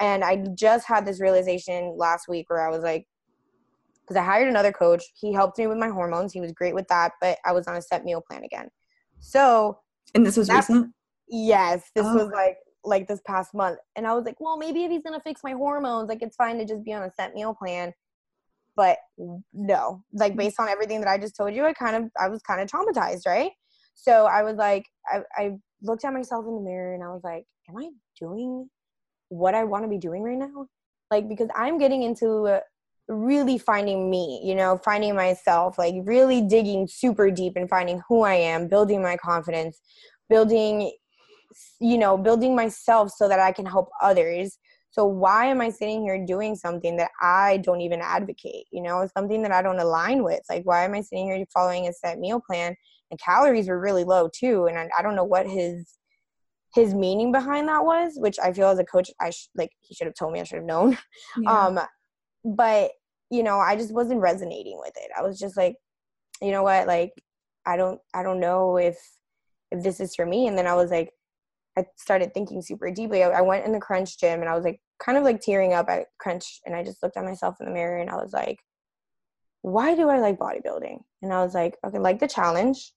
and 0.00 0.24
I 0.24 0.36
just 0.54 0.86
had 0.86 1.06
this 1.06 1.20
realization 1.20 1.94
last 1.96 2.28
week 2.28 2.48
where 2.50 2.66
I 2.66 2.70
was 2.70 2.82
like, 2.82 3.06
because 4.02 4.16
I 4.16 4.24
hired 4.24 4.48
another 4.48 4.72
coach. 4.72 5.02
He 5.14 5.32
helped 5.32 5.58
me 5.58 5.66
with 5.66 5.76
my 5.76 5.88
hormones. 5.88 6.32
He 6.32 6.40
was 6.40 6.52
great 6.52 6.74
with 6.74 6.88
that, 6.88 7.12
but 7.20 7.38
I 7.44 7.52
was 7.52 7.66
on 7.66 7.76
a 7.76 7.82
set 7.82 8.04
meal 8.04 8.22
plan 8.26 8.44
again. 8.44 8.68
So, 9.20 9.80
and 10.14 10.24
this 10.24 10.36
was 10.36 10.48
recent. 10.48 10.94
Yes, 11.28 11.90
this 11.94 12.06
oh. 12.06 12.14
was 12.14 12.32
like 12.32 12.56
like 12.84 13.06
this 13.08 13.20
past 13.26 13.52
month, 13.54 13.78
and 13.96 14.06
I 14.06 14.14
was 14.14 14.24
like, 14.24 14.40
well, 14.40 14.56
maybe 14.56 14.84
if 14.84 14.90
he's 14.90 15.02
gonna 15.02 15.20
fix 15.20 15.42
my 15.44 15.52
hormones, 15.52 16.08
like 16.08 16.22
it's 16.22 16.36
fine 16.36 16.58
to 16.58 16.64
just 16.64 16.84
be 16.84 16.92
on 16.94 17.02
a 17.02 17.10
set 17.12 17.34
meal 17.34 17.54
plan. 17.54 17.92
But 18.78 18.96
no, 19.52 20.04
like 20.12 20.32
mm-hmm. 20.32 20.38
based 20.38 20.60
on 20.60 20.68
everything 20.68 21.00
that 21.00 21.10
I 21.10 21.18
just 21.18 21.36
told 21.36 21.54
you, 21.54 21.66
I 21.66 21.74
kind 21.74 21.96
of 21.96 22.10
I 22.18 22.28
was 22.28 22.40
kind 22.42 22.62
of 22.62 22.68
traumatized, 22.68 23.26
right? 23.26 23.50
So 23.94 24.26
I 24.26 24.42
was 24.44 24.56
like, 24.56 24.84
I, 25.12 25.20
I 25.36 25.52
looked 25.82 26.04
at 26.04 26.12
myself 26.12 26.46
in 26.46 26.54
the 26.54 26.62
mirror 26.62 26.94
and 26.94 27.02
I 27.02 27.08
was 27.08 27.22
like, 27.24 27.44
am 27.68 27.76
I 27.76 27.90
doing 28.18 28.70
what 29.28 29.54
I 29.54 29.64
want 29.64 29.84
to 29.84 29.88
be 29.88 29.98
doing 29.98 30.22
right 30.22 30.38
now. 30.38 30.66
Like, 31.10 31.28
because 31.28 31.48
I'm 31.54 31.78
getting 31.78 32.02
into 32.02 32.46
uh, 32.46 32.60
really 33.08 33.58
finding 33.58 34.10
me, 34.10 34.40
you 34.44 34.54
know, 34.54 34.78
finding 34.84 35.14
myself, 35.14 35.78
like 35.78 35.94
really 36.04 36.42
digging 36.42 36.86
super 36.88 37.30
deep 37.30 37.54
and 37.56 37.68
finding 37.68 38.02
who 38.08 38.22
I 38.22 38.34
am, 38.34 38.68
building 38.68 39.02
my 39.02 39.16
confidence, 39.16 39.78
building, 40.28 40.92
you 41.80 41.98
know, 41.98 42.18
building 42.18 42.54
myself 42.54 43.10
so 43.16 43.28
that 43.28 43.40
I 43.40 43.52
can 43.52 43.66
help 43.66 43.88
others. 44.02 44.58
So 44.98 45.04
why 45.04 45.46
am 45.46 45.60
I 45.60 45.70
sitting 45.70 46.02
here 46.02 46.26
doing 46.26 46.56
something 46.56 46.96
that 46.96 47.12
I 47.22 47.58
don't 47.58 47.80
even 47.82 48.00
advocate? 48.02 48.66
You 48.72 48.82
know, 48.82 49.08
something 49.16 49.42
that 49.42 49.52
I 49.52 49.62
don't 49.62 49.78
align 49.78 50.24
with. 50.24 50.40
Like, 50.50 50.64
why 50.64 50.84
am 50.84 50.92
I 50.92 51.02
sitting 51.02 51.26
here 51.26 51.44
following 51.54 51.86
a 51.86 51.92
set 51.92 52.18
meal 52.18 52.42
plan? 52.44 52.74
And 53.12 53.20
calories 53.20 53.68
were 53.68 53.78
really 53.78 54.02
low 54.02 54.28
too. 54.34 54.66
And 54.66 54.76
I, 54.76 54.88
I 54.98 55.02
don't 55.02 55.14
know 55.14 55.22
what 55.22 55.46
his 55.46 55.86
his 56.74 56.94
meaning 56.94 57.30
behind 57.30 57.68
that 57.68 57.84
was, 57.84 58.14
which 58.16 58.40
I 58.42 58.52
feel 58.52 58.70
as 58.70 58.80
a 58.80 58.84
coach, 58.84 59.08
I 59.20 59.30
sh- 59.30 59.48
like 59.54 59.70
he 59.82 59.94
should 59.94 60.08
have 60.08 60.16
told 60.16 60.32
me 60.32 60.40
I 60.40 60.42
should 60.42 60.58
have 60.58 60.66
known. 60.66 60.98
Yeah. 61.40 61.66
Um, 61.66 61.80
but 62.44 62.90
you 63.30 63.44
know, 63.44 63.60
I 63.60 63.76
just 63.76 63.94
wasn't 63.94 64.20
resonating 64.20 64.80
with 64.80 64.94
it. 64.96 65.12
I 65.16 65.22
was 65.22 65.38
just 65.38 65.56
like, 65.56 65.76
you 66.42 66.50
know 66.50 66.64
what, 66.64 66.88
like 66.88 67.12
I 67.64 67.76
don't, 67.76 68.00
I 68.12 68.24
don't 68.24 68.40
know 68.40 68.78
if 68.78 68.98
if 69.70 69.84
this 69.84 70.00
is 70.00 70.16
for 70.16 70.26
me. 70.26 70.48
And 70.48 70.58
then 70.58 70.66
I 70.66 70.74
was 70.74 70.90
like, 70.90 71.10
I 71.78 71.86
started 71.96 72.34
thinking 72.34 72.60
super 72.62 72.90
deeply. 72.90 73.22
I, 73.22 73.40
went 73.40 73.64
in 73.64 73.72
the 73.72 73.80
Crunch 73.80 74.18
gym 74.18 74.40
and 74.40 74.48
I 74.48 74.54
was 74.54 74.64
like, 74.64 74.80
kind 74.98 75.16
of 75.16 75.24
like 75.24 75.40
tearing 75.40 75.72
up 75.72 75.88
at 75.88 76.06
Crunch, 76.18 76.60
and 76.66 76.74
I 76.74 76.82
just 76.82 77.02
looked 77.02 77.16
at 77.16 77.24
myself 77.24 77.56
in 77.60 77.66
the 77.66 77.72
mirror 77.72 77.98
and 77.98 78.10
I 78.10 78.16
was 78.16 78.32
like, 78.32 78.58
why 79.62 79.94
do 79.94 80.08
I 80.08 80.18
like 80.18 80.38
bodybuilding? 80.38 80.98
And 81.22 81.32
I 81.32 81.42
was 81.42 81.54
like, 81.54 81.76
okay, 81.84 81.98
like 81.98 82.18
the 82.18 82.28
challenge 82.28 82.92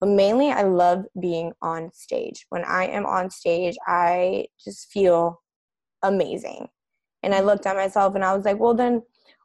but 0.00 0.08
mainly 0.08 0.50
I 0.50 0.62
love 0.62 1.04
being 1.20 1.52
on 1.60 1.90
stage. 1.92 2.46
When 2.50 2.64
I 2.64 2.86
am 2.86 3.04
on 3.04 3.30
stage, 3.30 3.76
I 3.86 4.46
just 4.62 4.90
feel 4.92 5.42
amazing. 6.02 6.68
And 7.22 7.34
I 7.34 7.40
looked 7.40 7.66
at 7.66 7.76
myself 7.76 8.14
and 8.14 8.24
I 8.24 8.34
was 8.34 8.44
like, 8.44 8.60
well, 8.60 8.74
then 8.74 9.02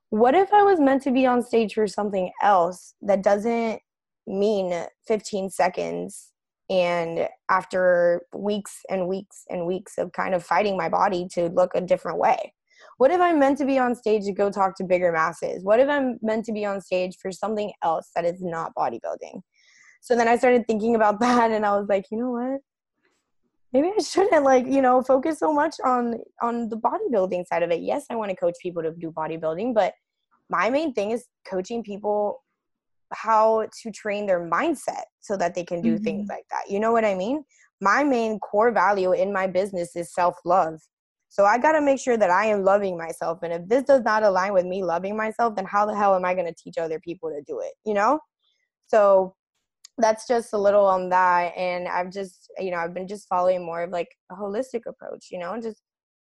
what 0.09 0.35
if 0.35 0.53
I 0.53 0.61
was 0.61 0.79
meant 0.79 1.01
to 1.03 1.11
be 1.11 1.25
on 1.25 1.41
stage 1.41 1.73
for 1.73 1.87
something 1.87 2.31
else 2.41 2.93
that 3.01 3.23
doesn't 3.23 3.81
mean 4.27 4.85
15 5.07 5.49
seconds 5.49 6.32
and 6.69 7.27
after 7.49 8.21
weeks 8.33 8.79
and 8.89 9.07
weeks 9.07 9.43
and 9.49 9.65
weeks 9.65 9.97
of 9.97 10.11
kind 10.13 10.33
of 10.33 10.43
fighting 10.43 10.77
my 10.77 10.89
body 10.89 11.27
to 11.33 11.49
look 11.49 11.71
a 11.75 11.81
different 11.81 12.19
way? 12.19 12.53
What 12.97 13.11
if 13.11 13.19
I'm 13.19 13.39
meant 13.39 13.57
to 13.59 13.65
be 13.65 13.79
on 13.79 13.95
stage 13.95 14.23
to 14.25 14.31
go 14.31 14.51
talk 14.51 14.75
to 14.77 14.83
bigger 14.83 15.11
masses? 15.11 15.63
What 15.63 15.79
if 15.79 15.89
I'm 15.89 16.19
meant 16.21 16.45
to 16.45 16.53
be 16.53 16.65
on 16.65 16.81
stage 16.81 17.17
for 17.21 17.31
something 17.31 17.71
else 17.83 18.09
that 18.15 18.25
is 18.25 18.41
not 18.41 18.73
bodybuilding? 18.75 19.41
So 20.01 20.15
then 20.15 20.27
I 20.27 20.37
started 20.37 20.67
thinking 20.67 20.95
about 20.95 21.19
that 21.21 21.51
and 21.51 21.65
I 21.65 21.77
was 21.77 21.87
like, 21.87 22.05
you 22.11 22.17
know 22.17 22.31
what? 22.31 22.61
Maybe 23.71 23.91
I 23.97 24.01
shouldn't 24.03 24.43
like, 24.43 24.67
you 24.67 24.81
know, 24.81 25.01
focus 25.01 25.39
so 25.39 25.51
much 25.51 25.77
on 25.83 26.19
on 26.43 26.69
the 26.69 26.77
bodybuilding 26.77 27.47
side 27.47 27.63
of 27.63 27.71
it. 27.71 27.81
Yes, 27.81 28.05
I 28.11 28.15
want 28.15 28.29
to 28.29 28.35
coach 28.35 28.53
people 28.61 28.83
to 28.83 28.91
do 28.91 29.11
bodybuilding, 29.11 29.73
but 29.73 29.93
my 30.49 30.69
main 30.69 30.93
thing 30.93 31.09
is 31.09 31.25
coaching 31.49 31.81
people 31.81 32.42
how 33.13 33.67
to 33.81 33.91
train 33.91 34.25
their 34.25 34.49
mindset 34.49 35.03
so 35.21 35.37
that 35.37 35.55
they 35.55 35.63
can 35.63 35.81
do 35.81 35.95
mm-hmm. 35.95 36.03
things 36.03 36.27
like 36.29 36.45
that. 36.51 36.69
You 36.69 36.79
know 36.79 36.91
what 36.91 37.05
I 37.05 37.15
mean? 37.15 37.43
My 37.81 38.03
main 38.03 38.39
core 38.39 38.71
value 38.71 39.13
in 39.13 39.33
my 39.33 39.47
business 39.47 39.95
is 39.95 40.13
self-love. 40.13 40.79
So 41.29 41.45
I 41.45 41.57
got 41.57 41.71
to 41.71 41.81
make 41.81 41.99
sure 41.99 42.17
that 42.17 42.29
I 42.29 42.45
am 42.45 42.63
loving 42.63 42.97
myself. 42.97 43.39
And 43.41 43.51
if 43.51 43.67
this 43.67 43.83
does 43.83 44.03
not 44.03 44.23
align 44.23 44.53
with 44.53 44.65
me 44.65 44.83
loving 44.83 45.17
myself, 45.17 45.55
then 45.55 45.65
how 45.65 45.85
the 45.85 45.95
hell 45.95 46.15
am 46.15 46.25
I 46.25 46.33
going 46.33 46.45
to 46.45 46.53
teach 46.53 46.77
other 46.77 46.99
people 46.99 47.29
to 47.29 47.41
do 47.41 47.59
it? 47.59 47.73
You 47.85 47.95
know? 47.95 48.19
So 48.87 49.35
that's 49.97 50.27
just 50.27 50.53
a 50.53 50.57
little 50.57 50.85
on 50.85 51.09
that 51.09 51.53
and 51.55 51.87
i've 51.87 52.11
just 52.11 52.51
you 52.57 52.71
know 52.71 52.77
i've 52.77 52.93
been 52.93 53.07
just 53.07 53.27
following 53.27 53.63
more 53.63 53.83
of 53.83 53.91
like 53.91 54.09
a 54.31 54.35
holistic 54.35 54.81
approach 54.87 55.27
you 55.29 55.37
know 55.37 55.59
just 55.61 55.81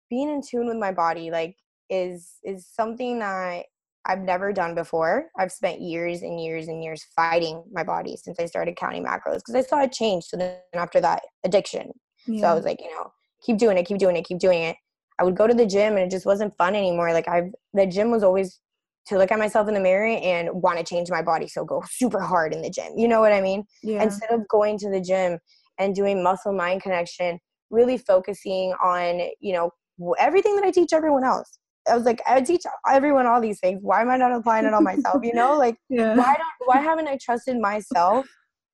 being 0.09 0.29
in 0.29 0.41
tune 0.41 0.67
with 0.67 0.77
my 0.77 0.91
body 0.91 1.31
like 1.31 1.55
is 1.89 2.33
is 2.43 2.67
something 2.67 3.19
that 3.19 3.65
i've 4.05 4.19
never 4.19 4.51
done 4.51 4.73
before. 4.75 5.25
I've 5.37 5.51
spent 5.51 5.81
years 5.81 6.21
and 6.21 6.39
years 6.43 6.67
and 6.67 6.83
years 6.83 7.05
fighting 7.15 7.63
my 7.71 7.83
body 7.83 8.15
since 8.17 8.39
i 8.39 8.45
started 8.45 8.75
counting 8.75 9.03
macros 9.05 9.37
because 9.45 9.55
i 9.55 9.61
saw 9.61 9.83
a 9.83 9.87
change 9.89 10.25
so 10.25 10.37
then 10.37 10.57
after 10.73 10.99
that 11.01 11.21
addiction. 11.43 11.91
Yeah. 12.27 12.41
so 12.41 12.47
i 12.47 12.53
was 12.53 12.65
like 12.65 12.79
you 12.81 12.89
know 12.91 13.11
keep 13.43 13.57
doing 13.57 13.77
it 13.77 13.85
keep 13.85 13.97
doing 13.97 14.15
it 14.15 14.25
keep 14.25 14.39
doing 14.39 14.61
it. 14.63 14.75
I 15.19 15.23
would 15.23 15.35
go 15.35 15.45
to 15.45 15.53
the 15.53 15.65
gym 15.67 15.93
and 15.97 16.01
it 16.03 16.09
just 16.11 16.25
wasn't 16.25 16.55
fun 16.57 16.75
anymore. 16.75 17.13
Like 17.13 17.27
i 17.27 17.43
the 17.73 17.85
gym 17.85 18.11
was 18.11 18.23
always 18.23 18.59
to 19.07 19.17
look 19.17 19.31
at 19.31 19.39
myself 19.39 19.67
in 19.67 19.73
the 19.73 19.79
mirror 19.79 20.05
and 20.07 20.49
want 20.53 20.77
to 20.77 20.83
change 20.83 21.09
my 21.09 21.21
body 21.23 21.47
so 21.47 21.65
go 21.65 21.83
super 21.89 22.19
hard 22.21 22.53
in 22.53 22.61
the 22.61 22.69
gym. 22.69 22.93
You 22.97 23.07
know 23.07 23.19
what 23.19 23.33
i 23.33 23.41
mean? 23.41 23.63
Yeah. 23.83 24.03
instead 24.03 24.31
of 24.31 24.47
going 24.47 24.77
to 24.79 24.89
the 24.89 25.01
gym 25.01 25.39
and 25.79 25.95
doing 25.95 26.23
muscle 26.23 26.53
mind 26.53 26.81
connection 26.81 27.39
really 27.71 27.97
focusing 27.97 28.73
on 28.83 29.21
you 29.39 29.53
know 29.53 29.71
everything 30.19 30.55
that 30.55 30.65
i 30.65 30.71
teach 30.71 30.93
everyone 30.93 31.23
else 31.23 31.57
i 31.89 31.95
was 31.95 32.05
like 32.05 32.21
i 32.27 32.39
teach 32.41 32.61
everyone 32.89 33.25
all 33.25 33.41
these 33.41 33.59
things 33.59 33.79
why 33.81 34.01
am 34.01 34.09
i 34.09 34.17
not 34.17 34.31
applying 34.31 34.65
it 34.65 34.73
on 34.73 34.83
myself 34.83 35.23
you 35.23 35.33
know 35.33 35.57
like 35.57 35.75
yeah. 35.89 36.15
why 36.15 36.35
don't 36.35 36.67
why 36.67 36.77
haven't 36.77 37.07
i 37.07 37.17
trusted 37.21 37.59
myself 37.59 38.25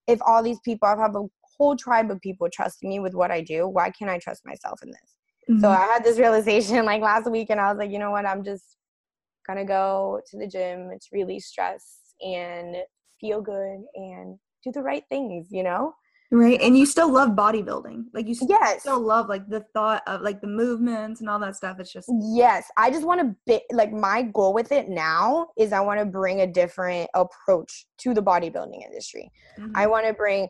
if 0.08 0.20
all 0.26 0.44
these 0.44 0.60
people 0.66 0.88
i 0.88 0.96
have 0.96 1.16
a 1.16 1.24
whole 1.58 1.76
tribe 1.76 2.12
of 2.12 2.20
people 2.22 2.48
trusting 2.52 2.90
me 2.90 3.00
with 3.00 3.14
what 3.14 3.32
i 3.32 3.42
do 3.42 3.68
why 3.68 3.90
can't 3.90 4.12
i 4.12 4.20
trust 4.20 4.42
myself 4.46 4.80
in 4.84 4.90
this 4.90 5.16
mm-hmm. 5.50 5.62
so 5.62 5.70
i 5.70 5.86
had 5.94 6.04
this 6.04 6.20
realization 6.20 6.86
like 6.86 7.02
last 7.02 7.30
week 7.30 7.50
and 7.50 7.60
i 7.60 7.70
was 7.70 7.78
like 7.78 7.92
you 7.92 8.00
know 8.00 8.12
what 8.12 8.26
i'm 8.26 8.44
just 8.44 8.78
gonna 9.48 9.66
go 9.66 10.20
to 10.30 10.38
the 10.38 10.48
gym 10.48 10.90
to 10.90 11.08
release 11.14 11.48
stress 11.48 12.00
and 12.22 12.76
feel 13.20 13.42
good 13.42 13.80
and 13.96 14.38
do 14.64 14.72
the 14.72 14.82
right 14.82 15.04
things, 15.10 15.48
you 15.52 15.64
know? 15.64 15.94
Right. 16.30 16.60
And 16.62 16.78
you 16.78 16.86
still 16.86 17.12
love 17.12 17.32
bodybuilding. 17.32 18.06
Like 18.14 18.28
you 18.28 18.36
yes. 18.50 18.82
still 18.82 19.00
love 19.00 19.30
like 19.30 19.48
the 19.48 19.62
thought 19.74 20.04
of 20.08 20.22
like 20.22 20.42
the 20.42 20.48
movements 20.48 21.22
and 21.22 21.30
all 21.30 21.40
that 21.40 21.56
stuff. 21.56 21.78
It's 21.80 21.92
just 21.92 22.12
Yes. 22.22 22.70
I 22.78 22.90
just 22.92 23.06
want 23.06 23.22
to 23.22 23.36
be 23.46 23.62
like 23.72 23.94
my 23.94 24.24
goal 24.24 24.54
with 24.54 24.74
it 24.74 24.90
now 24.90 25.48
is 25.58 25.72
I 25.72 25.80
want 25.80 26.00
to 26.02 26.06
bring 26.06 26.42
a 26.42 26.48
different 26.48 27.10
approach 27.14 27.86
to 28.00 28.14
the 28.14 28.22
bodybuilding 28.22 28.84
industry. 28.84 29.32
Mm-hmm. 29.58 29.72
I 29.76 29.88
want 29.88 30.06
to 30.06 30.14
bring 30.14 30.50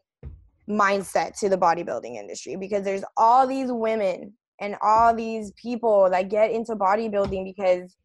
mindset 0.68 1.38
to 1.40 1.50
the 1.50 1.58
bodybuilding 1.58 2.16
industry 2.16 2.56
because 2.56 2.84
there's 2.84 3.04
all 3.16 3.46
these 3.46 3.72
women 3.72 4.34
and 4.60 4.76
all 4.82 5.14
these 5.14 5.52
people 5.62 6.10
that 6.10 6.30
get 6.30 6.52
into 6.52 6.76
bodybuilding 6.76 7.44
because 7.56 7.96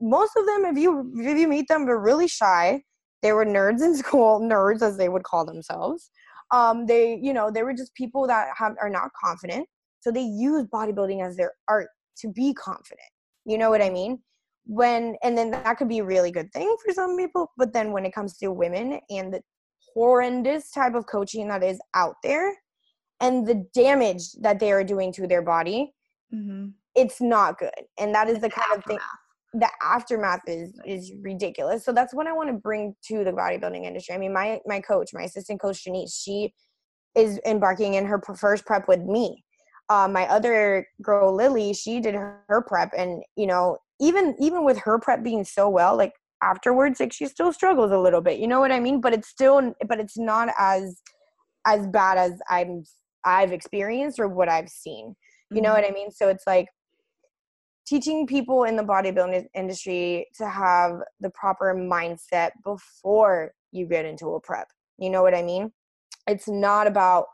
most 0.00 0.32
of 0.36 0.46
them, 0.46 0.64
if 0.64 0.78
you 0.78 1.12
if 1.16 1.38
you 1.38 1.48
meet 1.48 1.68
them, 1.68 1.84
they're 1.84 1.98
really 1.98 2.28
shy. 2.28 2.82
They 3.20 3.32
were 3.32 3.44
nerds 3.44 3.82
in 3.82 3.94
school, 4.02 4.40
nerds 4.40 4.80
as 4.80 4.96
they 4.96 5.08
would 5.08 5.24
call 5.24 5.44
themselves. 5.44 6.10
Um, 6.50 6.86
they, 6.86 7.18
you 7.22 7.32
know, 7.32 7.50
they 7.50 7.62
were 7.62 7.74
just 7.74 7.94
people 7.94 8.26
that 8.26 8.48
have 8.56 8.74
are 8.80 8.90
not 8.90 9.10
confident. 9.12 9.66
So 10.00 10.10
they 10.10 10.22
use 10.22 10.64
bodybuilding 10.66 11.24
as 11.26 11.36
their 11.36 11.52
art 11.68 11.88
to 12.18 12.28
be 12.28 12.54
confident. 12.54 13.08
You 13.44 13.58
know 13.58 13.70
what 13.70 13.82
I 13.82 13.90
mean? 13.90 14.20
When 14.66 15.16
and 15.22 15.36
then 15.36 15.50
that 15.50 15.76
could 15.76 15.88
be 15.88 15.98
a 15.98 16.04
really 16.04 16.30
good 16.30 16.52
thing 16.52 16.74
for 16.84 16.92
some 16.92 17.16
people, 17.16 17.50
but 17.56 17.72
then 17.72 17.92
when 17.92 18.04
it 18.04 18.14
comes 18.14 18.36
to 18.38 18.52
women 18.52 19.00
and 19.10 19.32
the 19.32 19.40
horrendous 19.94 20.70
type 20.70 20.94
of 20.94 21.06
coaching 21.06 21.48
that 21.48 21.62
is 21.62 21.80
out 21.94 22.16
there 22.22 22.54
and 23.20 23.46
the 23.46 23.66
damage 23.74 24.32
that 24.40 24.60
they 24.60 24.70
are 24.70 24.84
doing 24.84 25.12
to 25.12 25.26
their 25.26 25.42
body, 25.42 25.92
mm-hmm. 26.32 26.68
it's 26.94 27.20
not 27.20 27.58
good. 27.58 27.70
And 27.98 28.14
that 28.14 28.28
is 28.28 28.40
the 28.40 28.50
kind 28.50 28.76
of 28.76 28.84
thing 28.84 28.98
the 29.54 29.68
aftermath 29.82 30.42
is 30.46 30.78
is 30.86 31.12
ridiculous. 31.22 31.84
So 31.84 31.92
that's 31.92 32.14
what 32.14 32.26
I 32.26 32.32
want 32.32 32.50
to 32.50 32.54
bring 32.54 32.94
to 33.08 33.24
the 33.24 33.32
bodybuilding 33.32 33.84
industry. 33.84 34.14
I 34.14 34.18
mean, 34.18 34.32
my 34.32 34.60
my 34.66 34.80
coach, 34.80 35.10
my 35.12 35.22
assistant 35.22 35.60
coach 35.60 35.84
Janice, 35.84 36.16
she 36.16 36.52
is 37.14 37.40
embarking 37.46 37.94
in 37.94 38.06
her 38.06 38.20
first 38.36 38.66
prep 38.66 38.88
with 38.88 39.00
me. 39.00 39.44
Uh, 39.88 40.06
my 40.06 40.26
other 40.28 40.86
girl 41.02 41.34
Lily, 41.34 41.72
she 41.72 41.98
did 41.98 42.14
her, 42.14 42.44
her 42.48 42.62
prep, 42.62 42.92
and 42.96 43.22
you 43.36 43.46
know 43.46 43.78
even 44.00 44.34
even 44.38 44.64
with 44.64 44.78
her 44.78 44.98
prep 44.98 45.22
being 45.22 45.44
so 45.44 45.68
well 45.68 45.96
like 45.96 46.12
afterwards 46.42 47.00
like 47.00 47.12
she 47.12 47.26
still 47.26 47.52
struggles 47.52 47.90
a 47.90 47.98
little 47.98 48.20
bit 48.20 48.38
you 48.38 48.46
know 48.46 48.60
what 48.60 48.70
i 48.70 48.78
mean 48.78 49.00
but 49.00 49.12
it's 49.12 49.28
still 49.28 49.74
but 49.88 49.98
it's 49.98 50.16
not 50.16 50.48
as 50.58 51.02
as 51.66 51.86
bad 51.88 52.16
as 52.16 52.38
i'm 52.48 52.84
i've 53.24 53.52
experienced 53.52 54.20
or 54.20 54.28
what 54.28 54.48
i've 54.48 54.68
seen 54.68 55.16
you 55.50 55.56
mm-hmm. 55.56 55.64
know 55.64 55.72
what 55.72 55.84
i 55.84 55.90
mean 55.90 56.10
so 56.10 56.28
it's 56.28 56.44
like 56.46 56.68
teaching 57.88 58.26
people 58.26 58.64
in 58.64 58.76
the 58.76 58.82
bodybuilding 58.82 59.46
industry 59.54 60.26
to 60.36 60.48
have 60.48 60.98
the 61.20 61.30
proper 61.30 61.74
mindset 61.74 62.50
before 62.62 63.52
you 63.72 63.86
get 63.86 64.04
into 64.04 64.34
a 64.34 64.40
prep. 64.40 64.68
You 64.98 65.10
know 65.10 65.22
what 65.22 65.34
i 65.34 65.42
mean? 65.42 65.72
It's 66.26 66.48
not 66.48 66.86
about 66.86 67.26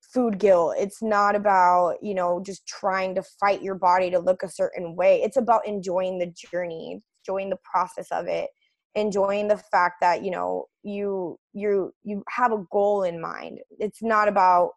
food 0.00 0.38
guilt. 0.38 0.76
It's 0.78 1.02
not 1.02 1.34
about 1.34 1.96
you 2.02 2.14
know 2.14 2.40
just 2.44 2.66
trying 2.66 3.14
to 3.16 3.22
fight 3.40 3.62
your 3.62 3.74
body 3.74 4.10
to 4.10 4.18
look 4.18 4.42
a 4.42 4.48
certain 4.48 4.94
way. 4.94 5.22
It's 5.22 5.36
about 5.36 5.66
enjoying 5.66 6.18
the 6.18 6.32
journey 6.52 7.00
enjoying 7.26 7.48
the 7.48 7.58
process 7.64 8.06
of 8.12 8.26
it 8.26 8.50
enjoying 8.94 9.48
the 9.48 9.56
fact 9.56 9.96
that 10.00 10.22
you 10.22 10.30
know 10.30 10.66
you 10.82 11.36
you 11.52 11.92
you 12.04 12.22
have 12.28 12.52
a 12.52 12.62
goal 12.70 13.02
in 13.02 13.20
mind. 13.20 13.58
It's 13.78 14.02
not 14.02 14.28
about 14.28 14.70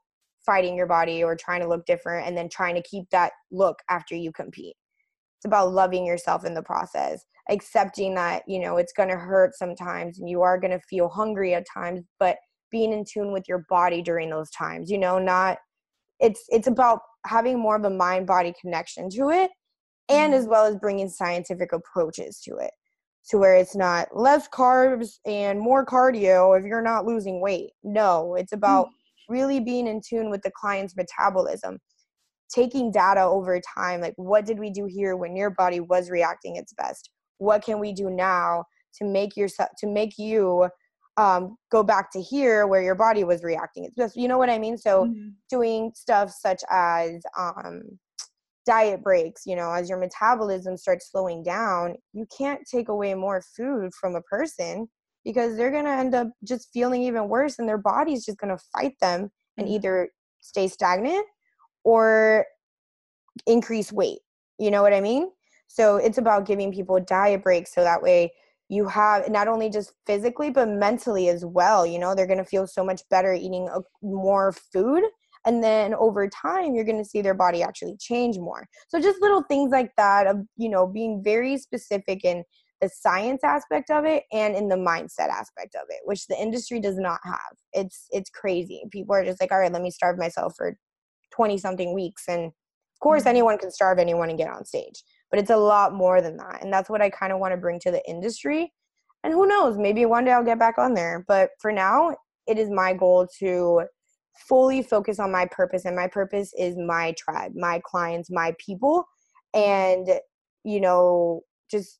fighting 0.45 0.75
your 0.75 0.87
body 0.87 1.23
or 1.23 1.35
trying 1.35 1.61
to 1.61 1.67
look 1.67 1.85
different 1.85 2.25
and 2.25 2.37
then 2.37 2.49
trying 2.49 2.73
to 2.75 2.81
keep 2.81 3.09
that 3.11 3.33
look 3.51 3.79
after 3.89 4.15
you 4.15 4.31
compete 4.31 4.75
it's 5.37 5.45
about 5.45 5.71
loving 5.71 6.05
yourself 6.05 6.45
in 6.45 6.53
the 6.53 6.63
process 6.63 7.25
accepting 7.49 8.15
that 8.15 8.43
you 8.47 8.59
know 8.59 8.77
it's 8.77 8.93
going 8.93 9.09
to 9.09 9.15
hurt 9.15 9.55
sometimes 9.55 10.19
and 10.19 10.29
you 10.29 10.41
are 10.41 10.59
going 10.59 10.71
to 10.71 10.79
feel 10.89 11.07
hungry 11.07 11.53
at 11.53 11.65
times 11.71 12.01
but 12.19 12.37
being 12.71 12.91
in 12.91 13.05
tune 13.09 13.31
with 13.31 13.47
your 13.47 13.63
body 13.69 14.01
during 14.01 14.29
those 14.29 14.49
times 14.51 14.89
you 14.89 14.97
know 14.97 15.17
not 15.17 15.57
it's 16.19 16.43
it's 16.49 16.67
about 16.67 16.99
having 17.25 17.59
more 17.59 17.75
of 17.75 17.85
a 17.85 17.89
mind 17.89 18.27
body 18.27 18.53
connection 18.59 19.09
to 19.09 19.29
it 19.29 19.51
and 20.09 20.33
as 20.33 20.43
mm-hmm. 20.43 20.51
well 20.51 20.65
as 20.65 20.75
bringing 20.75 21.09
scientific 21.09 21.71
approaches 21.71 22.41
to 22.41 22.57
it 22.57 22.71
to 23.29 23.37
where 23.37 23.55
it's 23.55 23.75
not 23.75 24.07
less 24.13 24.47
carbs 24.49 25.19
and 25.25 25.59
more 25.59 25.85
cardio 25.85 26.57
if 26.57 26.65
you're 26.65 26.81
not 26.81 27.05
losing 27.05 27.41
weight 27.41 27.69
no 27.83 28.35
it's 28.35 28.53
about 28.53 28.87
mm-hmm. 28.87 29.33
really 29.33 29.59
being 29.59 29.87
in 29.87 30.01
tune 30.05 30.29
with 30.29 30.41
the 30.41 30.51
client's 30.59 30.95
metabolism 30.97 31.77
taking 32.53 32.91
data 32.91 33.21
over 33.21 33.59
time 33.75 34.01
like 34.01 34.13
what 34.15 34.45
did 34.45 34.59
we 34.59 34.69
do 34.69 34.85
here 34.85 35.15
when 35.15 35.35
your 35.35 35.49
body 35.49 35.79
was 35.79 36.09
reacting 36.09 36.55
its 36.55 36.73
best 36.73 37.09
what 37.39 37.63
can 37.63 37.79
we 37.79 37.91
do 37.91 38.09
now 38.09 38.63
to 38.93 39.05
make 39.05 39.35
yourself 39.35 39.69
to 39.77 39.87
make 39.87 40.17
you 40.17 40.67
um, 41.17 41.57
go 41.71 41.81
back 41.81 42.11
to 42.11 42.21
here 42.21 42.67
where 42.67 42.81
your 42.81 42.95
body 42.95 43.23
was 43.23 43.43
reacting 43.43 43.85
it's 43.85 43.95
best 43.95 44.15
you 44.15 44.27
know 44.27 44.37
what 44.37 44.49
i 44.49 44.59
mean 44.59 44.77
so 44.77 45.05
mm-hmm. 45.05 45.29
doing 45.49 45.91
stuff 45.95 46.31
such 46.31 46.61
as 46.69 47.21
um, 47.37 47.81
diet 48.65 49.01
breaks 49.01 49.43
you 49.45 49.55
know 49.55 49.71
as 49.71 49.89
your 49.89 49.97
metabolism 49.97 50.77
starts 50.77 51.09
slowing 51.11 51.43
down 51.43 51.95
you 52.13 52.25
can't 52.37 52.61
take 52.69 52.89
away 52.89 53.13
more 53.13 53.41
food 53.55 53.91
from 53.99 54.15
a 54.15 54.21
person 54.21 54.87
because 55.25 55.57
they're 55.57 55.71
going 55.71 55.85
to 55.85 55.91
end 55.91 56.15
up 56.15 56.27
just 56.45 56.69
feeling 56.71 57.01
even 57.03 57.27
worse 57.27 57.59
and 57.59 57.67
their 57.67 57.77
body's 57.77 58.25
just 58.25 58.37
going 58.37 58.55
to 58.55 58.63
fight 58.73 58.93
them 59.01 59.29
and 59.57 59.67
mm-hmm. 59.67 59.75
either 59.75 60.09
stay 60.41 60.67
stagnant 60.67 61.25
or 61.87 62.45
increase 63.45 63.93
weight. 63.93 64.19
You 64.59 64.71
know 64.71 64.81
what 64.81 64.93
I 64.93 64.99
mean? 64.99 65.29
So 65.67 65.95
it's 65.95 66.17
about 66.17 66.45
giving 66.45 66.73
people 66.73 66.99
diet 66.99 67.43
breaks 67.43 67.73
so 67.73 67.81
that 67.81 68.01
way 68.01 68.33
you 68.67 68.85
have 68.89 69.29
not 69.29 69.47
only 69.47 69.69
just 69.69 69.93
physically 70.05 70.49
but 70.49 70.67
mentally 70.67 71.29
as 71.29 71.45
well. 71.45 71.85
You 71.85 71.97
know, 71.97 72.13
they're 72.13 72.27
going 72.27 72.43
to 72.43 72.45
feel 72.45 72.67
so 72.67 72.83
much 72.83 73.03
better 73.09 73.33
eating 73.33 73.69
a, 73.73 73.79
more 74.01 74.51
food 74.73 75.05
and 75.45 75.63
then 75.63 75.93
over 75.93 76.27
time 76.27 76.75
you're 76.75 76.83
going 76.83 77.01
to 77.01 77.09
see 77.09 77.21
their 77.21 77.33
body 77.33 77.63
actually 77.63 77.95
change 78.01 78.37
more. 78.37 78.67
So 78.89 78.99
just 78.99 79.21
little 79.21 79.43
things 79.43 79.71
like 79.71 79.91
that 79.95 80.27
of, 80.27 80.41
you 80.57 80.67
know, 80.67 80.87
being 80.87 81.23
very 81.23 81.57
specific 81.57 82.25
in 82.25 82.43
the 82.81 82.89
science 82.89 83.45
aspect 83.45 83.89
of 83.89 84.03
it 84.05 84.23
and 84.33 84.55
in 84.55 84.67
the 84.67 84.75
mindset 84.75 85.29
aspect 85.29 85.73
of 85.75 85.87
it 85.89 85.99
which 86.05 86.27
the 86.27 86.39
industry 86.39 86.79
does 86.79 86.97
not 86.97 87.19
have 87.23 87.57
it's 87.73 88.05
it's 88.11 88.29
crazy 88.29 88.83
people 88.91 89.15
are 89.15 89.25
just 89.25 89.41
like 89.41 89.51
all 89.51 89.59
right 89.59 89.71
let 89.71 89.81
me 89.81 89.89
starve 89.89 90.17
myself 90.17 90.53
for 90.55 90.77
20 91.31 91.57
something 91.57 91.93
weeks 91.93 92.23
and 92.27 92.45
of 92.45 92.99
course 93.01 93.21
mm-hmm. 93.21 93.29
anyone 93.29 93.57
can 93.57 93.71
starve 93.71 93.99
anyone 93.99 94.29
and 94.29 94.37
get 94.37 94.49
on 94.49 94.65
stage 94.65 95.03
but 95.29 95.39
it's 95.39 95.49
a 95.49 95.57
lot 95.57 95.93
more 95.93 96.21
than 96.21 96.37
that 96.37 96.59
and 96.61 96.71
that's 96.71 96.89
what 96.89 97.01
i 97.01 97.09
kind 97.09 97.31
of 97.31 97.39
want 97.39 97.51
to 97.51 97.57
bring 97.57 97.79
to 97.79 97.91
the 97.91 98.07
industry 98.09 98.71
and 99.23 99.33
who 99.33 99.47
knows 99.47 99.77
maybe 99.77 100.05
one 100.05 100.25
day 100.25 100.31
i'll 100.31 100.43
get 100.43 100.59
back 100.59 100.77
on 100.77 100.93
there 100.93 101.23
but 101.27 101.49
for 101.59 101.71
now 101.71 102.15
it 102.47 102.57
is 102.57 102.69
my 102.69 102.93
goal 102.93 103.27
to 103.39 103.81
fully 104.47 104.83
focus 104.83 105.19
on 105.19 105.31
my 105.31 105.45
purpose 105.45 105.85
and 105.85 105.95
my 105.95 106.07
purpose 106.07 106.53
is 106.57 106.75
my 106.77 107.13
tribe 107.17 107.51
my 107.55 107.81
clients 107.85 108.29
my 108.29 108.53
people 108.63 109.03
and 109.53 110.07
you 110.63 110.79
know 110.79 111.41
just 111.69 111.99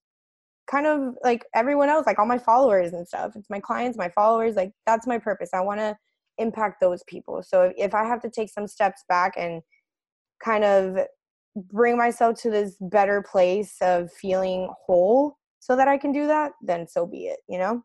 kind 0.70 0.86
of 0.86 1.16
like 1.24 1.46
everyone 1.56 1.90
else 1.90 2.06
like 2.06 2.20
all 2.20 2.26
my 2.26 2.38
followers 2.38 2.94
and 2.94 3.08
stuff 3.08 3.32
it's 3.36 3.50
my 3.50 3.60
clients 3.60 3.98
my 3.98 4.10
followers 4.10 4.56
like 4.56 4.72
that's 4.86 5.08
my 5.08 5.18
purpose 5.18 5.50
i 5.54 5.62
want 5.62 5.80
to 5.80 5.96
impact 6.38 6.82
those 6.82 7.04
people. 7.08 7.43
So 7.43 7.73
if 7.78 7.93
I 7.93 8.06
have 8.06 8.21
to 8.21 8.30
take 8.30 8.50
some 8.50 8.67
steps 8.67 9.04
back 9.08 9.34
and 9.38 9.62
kind 10.43 10.63
of 10.63 10.97
bring 11.56 11.97
myself 11.97 12.39
to 12.41 12.52
this 12.52 12.76
better 12.80 13.23
place 13.23 13.76
of 13.82 14.12
feeling 14.12 14.69
whole 14.86 15.38
so 15.60 15.76
that 15.76 15.88
I 15.88 15.97
can 15.97 16.12
do 16.12 16.28
that, 16.28 16.52
then 16.62 16.88
so 16.88 17.06
be 17.06 17.28
it, 17.28 17.39
you 17.47 17.58
know? 17.58 17.84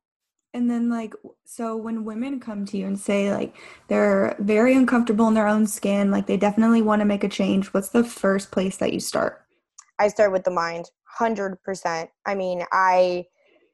And 0.54 0.70
then, 0.70 0.90
like, 0.90 1.14
so 1.46 1.76
when 1.76 2.04
women 2.04 2.38
come 2.38 2.66
to 2.66 2.76
you 2.76 2.86
and 2.86 2.98
say, 2.98 3.32
like, 3.32 3.56
they're 3.88 4.36
very 4.38 4.74
uncomfortable 4.74 5.26
in 5.28 5.34
their 5.34 5.48
own 5.48 5.66
skin, 5.66 6.10
like, 6.10 6.26
they 6.26 6.36
definitely 6.36 6.82
want 6.82 7.00
to 7.00 7.06
make 7.06 7.24
a 7.24 7.28
change, 7.28 7.68
what's 7.68 7.88
the 7.88 8.04
first 8.04 8.50
place 8.50 8.76
that 8.76 8.92
you 8.92 9.00
start? 9.00 9.46
I 9.98 10.08
start 10.08 10.30
with 10.30 10.44
the 10.44 10.50
mind, 10.50 10.90
100%. 11.18 12.08
I 12.26 12.34
mean, 12.34 12.64
I, 12.70 13.24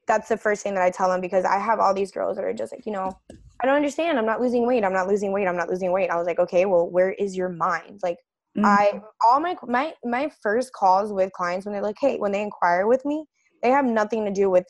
that's 0.07 0.29
the 0.29 0.37
first 0.37 0.63
thing 0.63 0.73
that 0.75 0.83
I 0.83 0.89
tell 0.89 1.09
them 1.09 1.19
because 1.19 1.43
I 1.43 1.59
have 1.59 1.79
all 1.79 1.93
these 1.93 2.11
girls 2.11 2.37
that 2.37 2.45
are 2.45 2.53
just 2.53 2.71
like, 2.71 2.85
you 2.85 2.93
know, 2.93 3.11
I 3.61 3.65
don't 3.65 3.75
understand. 3.75 4.17
I'm 4.17 4.25
not 4.25 4.39
losing 4.39 4.65
weight. 4.65 4.83
I'm 4.83 4.93
not 4.93 5.07
losing 5.07 5.33
weight. 5.33 5.47
I'm 5.47 5.57
not 5.57 5.69
losing 5.69 5.91
weight. 5.91 6.09
I 6.09 6.15
was 6.15 6.27
like, 6.27 6.39
okay, 6.39 6.65
well, 6.65 6.89
where 6.89 7.11
is 7.11 7.35
your 7.35 7.49
mind? 7.49 7.99
Like, 8.01 8.17
mm-hmm. 8.57 8.65
I 8.65 9.01
all 9.25 9.39
my 9.39 9.55
my 9.67 9.93
my 10.03 10.31
first 10.41 10.71
calls 10.71 11.11
with 11.11 11.31
clients 11.33 11.65
when 11.65 11.73
they're 11.73 11.83
like, 11.83 11.97
hey, 11.99 12.17
when 12.17 12.31
they 12.31 12.41
inquire 12.41 12.87
with 12.87 13.03
me, 13.05 13.25
they 13.61 13.69
have 13.69 13.85
nothing 13.85 14.23
to 14.25 14.31
do 14.31 14.49
with, 14.49 14.65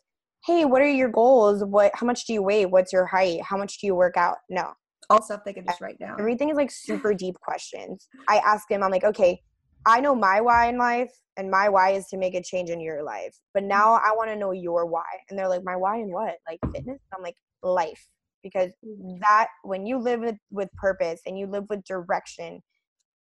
hey, 0.45 0.65
what 0.65 0.81
are 0.81 0.89
your 0.89 1.09
goals? 1.09 1.63
What 1.63 1.91
how 1.93 2.07
much 2.07 2.25
do 2.25 2.33
you 2.33 2.41
weigh? 2.41 2.65
What's 2.65 2.91
your 2.91 3.05
height? 3.05 3.41
How 3.43 3.57
much 3.57 3.79
do 3.79 3.87
you 3.87 3.95
work 3.95 4.17
out? 4.17 4.37
No. 4.49 4.73
All 5.11 5.21
stuff 5.21 5.41
they 5.45 5.53
can 5.53 5.65
just 5.65 5.81
write 5.81 5.97
down. 5.99 6.19
Everything 6.19 6.49
is 6.49 6.57
like 6.57 6.71
super 6.71 7.13
deep 7.15 7.35
questions. 7.39 8.07
I 8.27 8.37
ask 8.37 8.67
them, 8.67 8.83
I'm 8.83 8.91
like, 8.91 9.03
okay, 9.03 9.39
I 9.85 10.01
know 10.01 10.13
my 10.13 10.41
why 10.41 10.67
in 10.67 10.77
life, 10.77 11.11
and 11.37 11.49
my 11.49 11.69
why 11.69 11.91
is 11.91 12.07
to 12.07 12.17
make 12.17 12.35
a 12.35 12.43
change 12.43 12.69
in 12.69 12.79
your 12.79 13.01
life. 13.03 13.35
But 13.53 13.63
now 13.63 13.93
I 13.93 14.11
want 14.15 14.29
to 14.29 14.35
know 14.35 14.51
your 14.51 14.85
why. 14.85 15.05
And 15.29 15.39
they're 15.39 15.47
like, 15.47 15.63
my 15.63 15.75
why 15.75 15.97
in 15.97 16.11
what? 16.11 16.35
Like 16.47 16.59
fitness? 16.73 16.99
I'm 17.15 17.23
like, 17.23 17.35
life 17.63 18.07
because 18.43 18.71
mm-hmm. 18.85 19.17
that 19.21 19.47
when 19.63 19.85
you 19.85 19.97
live 19.97 20.21
with, 20.21 20.37
with 20.51 20.71
purpose 20.73 21.21
and 21.25 21.37
you 21.37 21.47
live 21.47 21.65
with 21.69 21.83
direction 21.83 22.61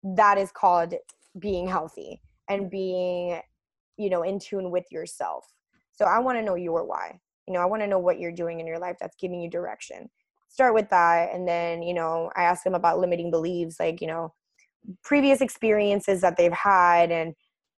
that 0.03 0.37
is 0.37 0.51
called 0.51 0.93
being 1.39 1.67
healthy 1.67 2.21
and 2.49 2.63
mm-hmm. 2.63 2.69
being 2.69 3.41
you 3.97 4.09
know 4.09 4.23
in 4.23 4.39
tune 4.39 4.71
with 4.71 4.85
yourself. 4.91 5.45
So 5.91 6.05
i 6.05 6.19
want 6.19 6.37
to 6.37 6.43
know 6.43 6.55
your 6.55 6.85
why. 6.85 7.19
You 7.47 7.53
know 7.53 7.61
i 7.61 7.65
want 7.65 7.81
to 7.81 7.87
know 7.87 7.99
what 7.99 8.19
you're 8.19 8.31
doing 8.31 8.59
in 8.59 8.67
your 8.67 8.79
life 8.79 8.97
that's 8.99 9.17
giving 9.19 9.41
you 9.41 9.49
direction. 9.49 10.09
Start 10.49 10.73
with 10.73 10.89
that 10.89 11.33
and 11.33 11.47
then 11.47 11.83
you 11.83 11.93
know 11.93 12.31
i 12.35 12.43
ask 12.43 12.63
them 12.63 12.73
about 12.73 12.99
limiting 12.99 13.29
beliefs 13.29 13.79
like 13.79 14.01
you 14.01 14.07
know 14.07 14.33
previous 15.03 15.41
experiences 15.41 16.21
that 16.21 16.37
they've 16.37 16.51
had 16.51 17.11
and 17.11 17.35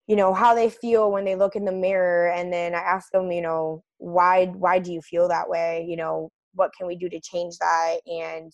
you 0.08 0.16
know 0.16 0.34
how 0.34 0.54
they 0.54 0.70
feel 0.70 1.12
when 1.12 1.26
they 1.26 1.36
look 1.36 1.56
in 1.56 1.66
the 1.66 1.72
mirror 1.72 2.30
and 2.32 2.54
then 2.54 2.76
i 2.76 2.80
ask 2.80 3.12
them 3.12 3.32
you 3.32 3.42
know 3.42 3.84
why 4.00 4.46
why 4.48 4.80
do 4.80 4.92
you 4.92 5.02
feel 5.02 5.28
that 5.28 5.50
way? 5.50 5.86
You 5.88 5.98
know 5.98 6.32
what 6.54 6.72
can 6.78 6.88
we 6.88 6.96
do 6.96 7.10
to 7.10 7.20
change 7.20 7.58
that? 7.60 7.98
And 8.08 8.52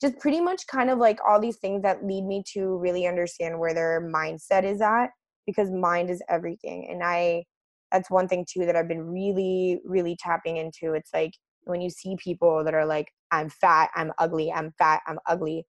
just 0.00 0.18
pretty 0.18 0.40
much 0.40 0.66
kind 0.66 0.90
of 0.90 0.98
like 0.98 1.18
all 1.26 1.40
these 1.40 1.56
things 1.56 1.82
that 1.82 2.04
lead 2.04 2.24
me 2.24 2.42
to 2.54 2.76
really 2.78 3.06
understand 3.06 3.58
where 3.58 3.72
their 3.72 4.00
mindset 4.00 4.64
is 4.64 4.80
at 4.80 5.10
because 5.46 5.70
mind 5.70 6.10
is 6.10 6.22
everything. 6.28 6.88
And 6.90 7.02
i 7.02 7.44
that's 7.90 8.10
one 8.10 8.26
thing 8.26 8.46
too 8.50 8.64
that 8.64 8.74
i've 8.74 8.88
been 8.88 9.02
really 9.02 9.78
really 9.84 10.16
tapping 10.18 10.56
into. 10.56 10.94
It's 10.94 11.12
like 11.12 11.32
when 11.64 11.80
you 11.80 11.90
see 11.90 12.16
people 12.16 12.64
that 12.64 12.74
are 12.74 12.86
like 12.86 13.06
i'm 13.30 13.48
fat 13.48 13.90
i'm 13.94 14.12
ugly 14.18 14.52
i'm 14.52 14.72
fat 14.78 15.00
i'm 15.06 15.18
ugly 15.26 15.64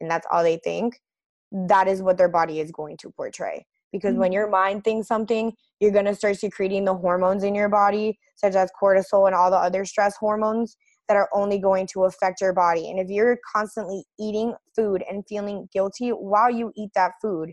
and 0.00 0.10
that's 0.10 0.26
all 0.30 0.42
they 0.42 0.58
think 0.64 0.98
that 1.52 1.86
is 1.86 2.02
what 2.02 2.16
their 2.16 2.28
body 2.28 2.58
is 2.58 2.72
going 2.72 2.96
to 2.96 3.10
portray. 3.10 3.64
Because 3.92 4.12
mm-hmm. 4.12 4.20
when 4.20 4.32
your 4.32 4.48
mind 4.48 4.82
thinks 4.84 5.06
something 5.06 5.52
you're 5.80 5.92
going 5.92 6.04
to 6.06 6.14
start 6.14 6.36
secreting 6.36 6.84
the 6.84 6.94
hormones 6.94 7.44
in 7.44 7.54
your 7.54 7.68
body 7.68 8.18
such 8.36 8.54
as 8.54 8.70
cortisol 8.80 9.26
and 9.26 9.34
all 9.34 9.50
the 9.50 9.56
other 9.56 9.84
stress 9.84 10.16
hormones 10.16 10.76
that 11.08 11.16
are 11.16 11.28
only 11.34 11.58
going 11.58 11.86
to 11.92 12.04
affect 12.04 12.40
your 12.40 12.52
body. 12.52 12.90
And 12.90 12.98
if 12.98 13.08
you're 13.08 13.38
constantly 13.54 14.04
eating 14.18 14.54
food 14.74 15.04
and 15.08 15.24
feeling 15.28 15.68
guilty 15.72 16.10
while 16.10 16.50
you 16.50 16.72
eat 16.76 16.90
that 16.94 17.12
food, 17.20 17.52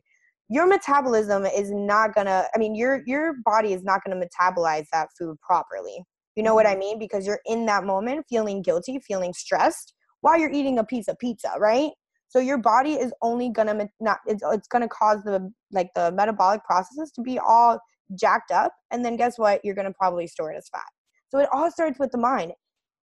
your 0.52 0.68
metabolism 0.68 1.46
is 1.46 1.72
not 1.72 2.14
gonna 2.14 2.46
i 2.54 2.58
mean 2.58 2.76
your 2.76 3.02
your 3.06 3.36
body 3.46 3.72
is 3.72 3.84
not 3.84 4.02
gonna 4.04 4.20
metabolize 4.22 4.86
that 4.92 5.08
food 5.18 5.40
properly. 5.42 6.04
You 6.36 6.44
know 6.44 6.54
what 6.54 6.66
i 6.66 6.72
mm-hmm. 6.72 6.80
mean? 6.80 7.00
Because 7.00 7.26
you're 7.26 7.40
in 7.46 7.66
that 7.68 7.86
moment 7.86 8.26
feeling 8.30 8.62
guilty 8.62 9.00
feeling 9.00 9.34
stressed 9.34 9.94
while 10.20 10.38
you're 10.38 10.52
eating 10.52 10.78
a 10.78 10.84
piece 10.84 11.08
of 11.08 11.18
pizza 11.20 11.54
right? 11.58 11.92
So 12.28 12.40
your 12.40 12.58
body 12.58 12.94
is 12.94 13.14
only 13.22 13.50
gonna 13.50 13.88
not 14.02 14.20
it's, 14.26 14.44
it's 14.46 14.68
gonna 14.68 14.90
cause 14.90 15.24
the 15.24 15.52
like 15.72 15.90
the 15.96 16.12
metabolic 16.12 16.66
processes 16.66 17.12
to 17.16 17.22
be 17.22 17.40
all 17.40 17.80
jacked 18.20 18.52
up 18.52 18.74
and 18.92 19.06
then 19.06 19.16
guess 19.16 19.38
what? 19.40 19.62
You're 19.64 19.76
to 19.76 19.94
probably 19.94 20.28
store 20.28 20.52
it 20.52 20.58
as 20.58 20.68
fat. 20.70 20.84
So 21.30 21.40
it 21.40 21.48
all 21.54 21.72
starts 21.72 21.98
with 21.98 22.12
the 22.12 22.18
mind 22.18 22.52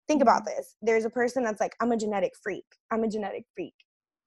think 0.07 0.21
about 0.21 0.45
this. 0.45 0.75
There's 0.81 1.05
a 1.05 1.09
person 1.09 1.43
that's 1.43 1.59
like 1.59 1.75
i'm 1.81 1.91
a 1.91 1.97
genetic 1.97 2.33
freak. 2.41 2.65
I'm 2.91 3.03
a 3.03 3.07
genetic 3.07 3.45
freak. 3.55 3.73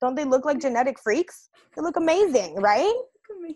Don't 0.00 0.14
they 0.14 0.24
look 0.24 0.44
like 0.44 0.60
genetic 0.60 0.98
freaks? 1.00 1.48
They 1.76 1.82
look 1.82 1.96
amazing 1.96 2.56
right? 2.56 2.94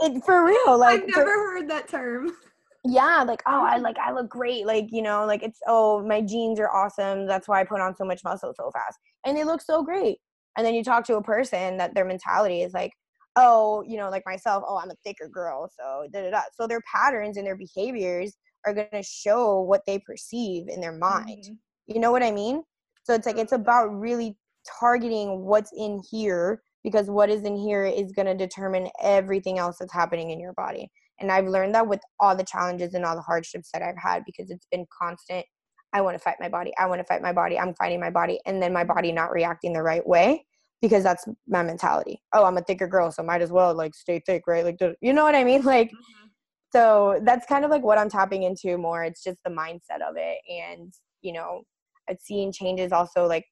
It, 0.00 0.24
for 0.24 0.44
real 0.44 0.78
like 0.78 1.02
I've 1.02 1.10
for- 1.10 1.20
never 1.20 1.30
heard 1.30 1.70
that 1.70 1.88
term. 1.88 2.30
yeah 2.84 3.24
like 3.26 3.42
oh 3.46 3.64
i 3.64 3.76
like 3.76 3.96
i 3.98 4.12
look 4.12 4.28
great 4.28 4.64
like 4.64 4.86
you 4.92 5.02
know 5.02 5.26
like 5.26 5.42
it's 5.42 5.58
oh 5.66 6.00
my 6.06 6.20
genes 6.20 6.60
are 6.60 6.70
awesome. 6.70 7.26
That's 7.26 7.48
why 7.48 7.60
i 7.60 7.64
put 7.64 7.80
on 7.80 7.96
so 7.96 8.04
much 8.04 8.22
muscle 8.24 8.52
so 8.56 8.70
fast. 8.70 8.98
And 9.26 9.36
they 9.36 9.44
look 9.44 9.60
so 9.60 9.82
great. 9.82 10.18
And 10.56 10.66
then 10.66 10.74
you 10.74 10.84
talk 10.84 11.04
to 11.06 11.16
a 11.16 11.22
person 11.22 11.76
that 11.78 11.94
their 11.94 12.04
mentality 12.04 12.62
is 12.62 12.72
like 12.72 12.92
oh 13.36 13.84
you 13.86 13.96
know 13.96 14.10
like 14.10 14.22
myself 14.26 14.64
oh 14.66 14.78
i'm 14.82 14.90
a 14.90 14.94
thicker 15.04 15.28
girl 15.28 15.70
so 15.78 16.06
da 16.12 16.22
da 16.22 16.30
da. 16.30 16.40
So 16.54 16.66
their 16.66 16.80
patterns 16.92 17.36
and 17.36 17.46
their 17.46 17.56
behaviors 17.56 18.36
are 18.68 18.74
going 18.74 18.88
to 18.92 19.02
show 19.02 19.60
what 19.60 19.82
they 19.86 19.98
perceive 19.98 20.68
in 20.68 20.80
their 20.80 20.92
mind 20.92 21.44
Mhm. 21.44 21.58
you 21.86 22.00
know 22.00 22.12
what 22.12 22.22
i 22.22 22.30
mean 22.30 22.62
so 23.04 23.14
it's 23.14 23.26
like 23.26 23.38
it's 23.38 23.52
about 23.52 23.88
really 23.88 24.36
targeting 24.80 25.44
what's 25.44 25.72
in 25.76 26.02
here 26.10 26.62
because 26.84 27.08
what 27.10 27.30
is 27.30 27.42
in 27.44 27.56
here 27.56 27.84
is 27.84 28.12
going 28.12 28.26
to 28.26 28.34
determine 28.34 28.88
everything 29.02 29.58
else 29.58 29.76
that's 29.78 29.92
happening 29.92 30.30
in 30.30 30.38
your 30.40 30.52
body 30.54 30.90
and 31.20 31.32
I've 31.32 31.46
learned 31.46 31.74
that 31.74 31.86
with 31.86 32.00
all 32.20 32.36
the 32.36 32.44
challenges 32.44 32.94
and 32.94 33.04
all 33.04 33.16
the 33.16 33.22
hardships 33.22 33.70
that 33.72 33.82
I've 33.82 33.98
had 33.98 34.22
because 34.24 34.50
it's 34.50 34.66
been 34.70 34.86
constant. 35.02 35.44
I 35.92 36.00
want 36.00 36.16
to 36.16 36.22
fight 36.22 36.36
my 36.38 36.48
body. 36.48 36.72
I 36.78 36.86
want 36.86 37.00
to 37.00 37.04
fight 37.04 37.22
my 37.22 37.32
body. 37.32 37.58
I'm 37.58 37.74
fighting 37.74 37.98
my 38.00 38.10
body. 38.10 38.40
And 38.46 38.62
then 38.62 38.72
my 38.72 38.84
body 38.84 39.10
not 39.10 39.32
reacting 39.32 39.72
the 39.72 39.82
right 39.82 40.06
way 40.06 40.44
because 40.80 41.02
that's 41.02 41.26
my 41.48 41.62
mentality. 41.62 42.22
Oh, 42.32 42.44
I'm 42.44 42.56
a 42.58 42.62
thicker 42.62 42.86
girl, 42.86 43.10
so 43.10 43.22
might 43.22 43.42
as 43.42 43.50
well 43.50 43.74
like 43.74 43.94
stay 43.94 44.22
thick, 44.24 44.44
right? 44.46 44.64
Like, 44.64 44.76
you 45.00 45.12
know 45.12 45.24
what 45.24 45.34
I 45.34 45.44
mean? 45.44 45.62
Like, 45.64 45.90
so 46.70 47.20
that's 47.22 47.46
kind 47.46 47.64
of 47.64 47.70
like 47.70 47.82
what 47.82 47.98
I'm 47.98 48.10
tapping 48.10 48.42
into 48.42 48.76
more. 48.76 49.04
It's 49.04 49.22
just 49.22 49.38
the 49.44 49.50
mindset 49.50 50.02
of 50.06 50.16
it. 50.16 50.38
And, 50.48 50.92
you 51.22 51.32
know, 51.32 51.62
uh, 52.08 52.12
I've 52.12 52.20
seen 52.20 52.52
changes 52.52 52.92
also 52.92 53.26
like 53.26 53.44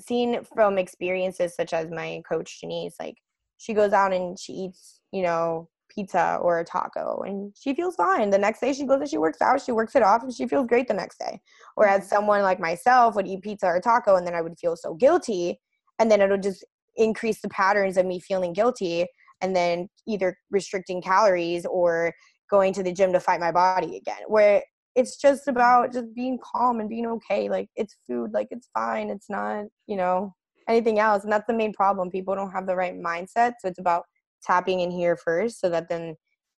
seen 0.00 0.42
from 0.44 0.78
experiences 0.78 1.54
such 1.54 1.72
as 1.72 1.90
my 1.90 2.22
coach 2.28 2.60
Janice, 2.60 2.96
like 2.98 3.16
she 3.58 3.72
goes 3.72 3.92
out 3.92 4.12
and 4.12 4.38
she 4.38 4.52
eats, 4.52 5.00
you 5.12 5.22
know, 5.22 5.68
pizza 5.88 6.38
or 6.42 6.58
a 6.58 6.64
taco 6.64 7.22
and 7.22 7.52
she 7.56 7.74
feels 7.74 7.94
fine. 7.94 8.30
The 8.30 8.38
next 8.38 8.60
day 8.60 8.72
she 8.72 8.84
goes 8.84 9.00
and 9.00 9.08
she 9.08 9.18
works 9.18 9.40
out, 9.40 9.62
she 9.62 9.72
works 9.72 9.94
it 9.94 10.02
off 10.02 10.22
and 10.22 10.34
she 10.34 10.46
feels 10.46 10.66
great 10.66 10.88
the 10.88 10.94
next 10.94 11.18
day. 11.18 11.40
Whereas 11.76 12.00
mm-hmm. 12.00 12.16
someone 12.16 12.42
like 12.42 12.58
myself 12.58 13.14
would 13.14 13.28
eat 13.28 13.42
pizza 13.42 13.66
or 13.66 13.80
taco 13.80 14.16
and 14.16 14.26
then 14.26 14.34
I 14.34 14.42
would 14.42 14.58
feel 14.58 14.76
so 14.76 14.94
guilty 14.94 15.60
and 15.98 16.10
then 16.10 16.20
it'll 16.20 16.38
just 16.38 16.64
increase 16.96 17.40
the 17.40 17.48
patterns 17.48 17.96
of 17.96 18.06
me 18.06 18.18
feeling 18.20 18.52
guilty 18.52 19.06
and 19.40 19.54
then 19.54 19.88
either 20.06 20.36
restricting 20.50 21.02
calories 21.02 21.66
or 21.66 22.12
going 22.50 22.72
to 22.74 22.82
the 22.82 22.92
gym 22.92 23.12
to 23.12 23.20
fight 23.20 23.40
my 23.40 23.52
body 23.52 23.96
again. 23.96 24.22
Where 24.28 24.62
it's 24.94 25.16
just 25.16 25.48
about 25.48 25.92
just 25.92 26.14
being 26.14 26.38
calm 26.42 26.80
and 26.80 26.88
being 26.88 27.06
okay. 27.06 27.48
Like 27.48 27.68
it's 27.76 27.96
food, 28.06 28.32
like 28.32 28.48
it's 28.50 28.68
fine. 28.74 29.10
It's 29.10 29.28
not, 29.28 29.64
you 29.86 29.96
know, 29.96 30.34
anything 30.68 30.98
else. 30.98 31.24
And 31.24 31.32
that's 31.32 31.46
the 31.46 31.54
main 31.54 31.72
problem. 31.72 32.10
People 32.10 32.34
don't 32.34 32.52
have 32.52 32.66
the 32.66 32.76
right 32.76 32.94
mindset. 32.94 33.54
So 33.60 33.68
it's 33.68 33.80
about 33.80 34.04
tapping 34.42 34.80
in 34.80 34.90
here 34.90 35.16
first 35.16 35.60
so 35.60 35.68
that 35.70 35.88
then 35.88 36.16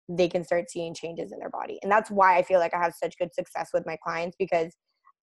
they 0.09 0.27
can 0.27 0.43
start 0.43 0.69
seeing 0.69 0.93
changes 0.93 1.31
in 1.31 1.39
their 1.39 1.49
body. 1.49 1.79
And 1.81 1.91
that's 1.91 2.11
why 2.11 2.37
I 2.37 2.43
feel 2.43 2.59
like 2.59 2.73
I 2.73 2.81
have 2.81 2.93
such 2.93 3.17
good 3.17 3.33
success 3.33 3.69
with 3.73 3.85
my 3.85 3.97
clients 4.03 4.35
because 4.37 4.73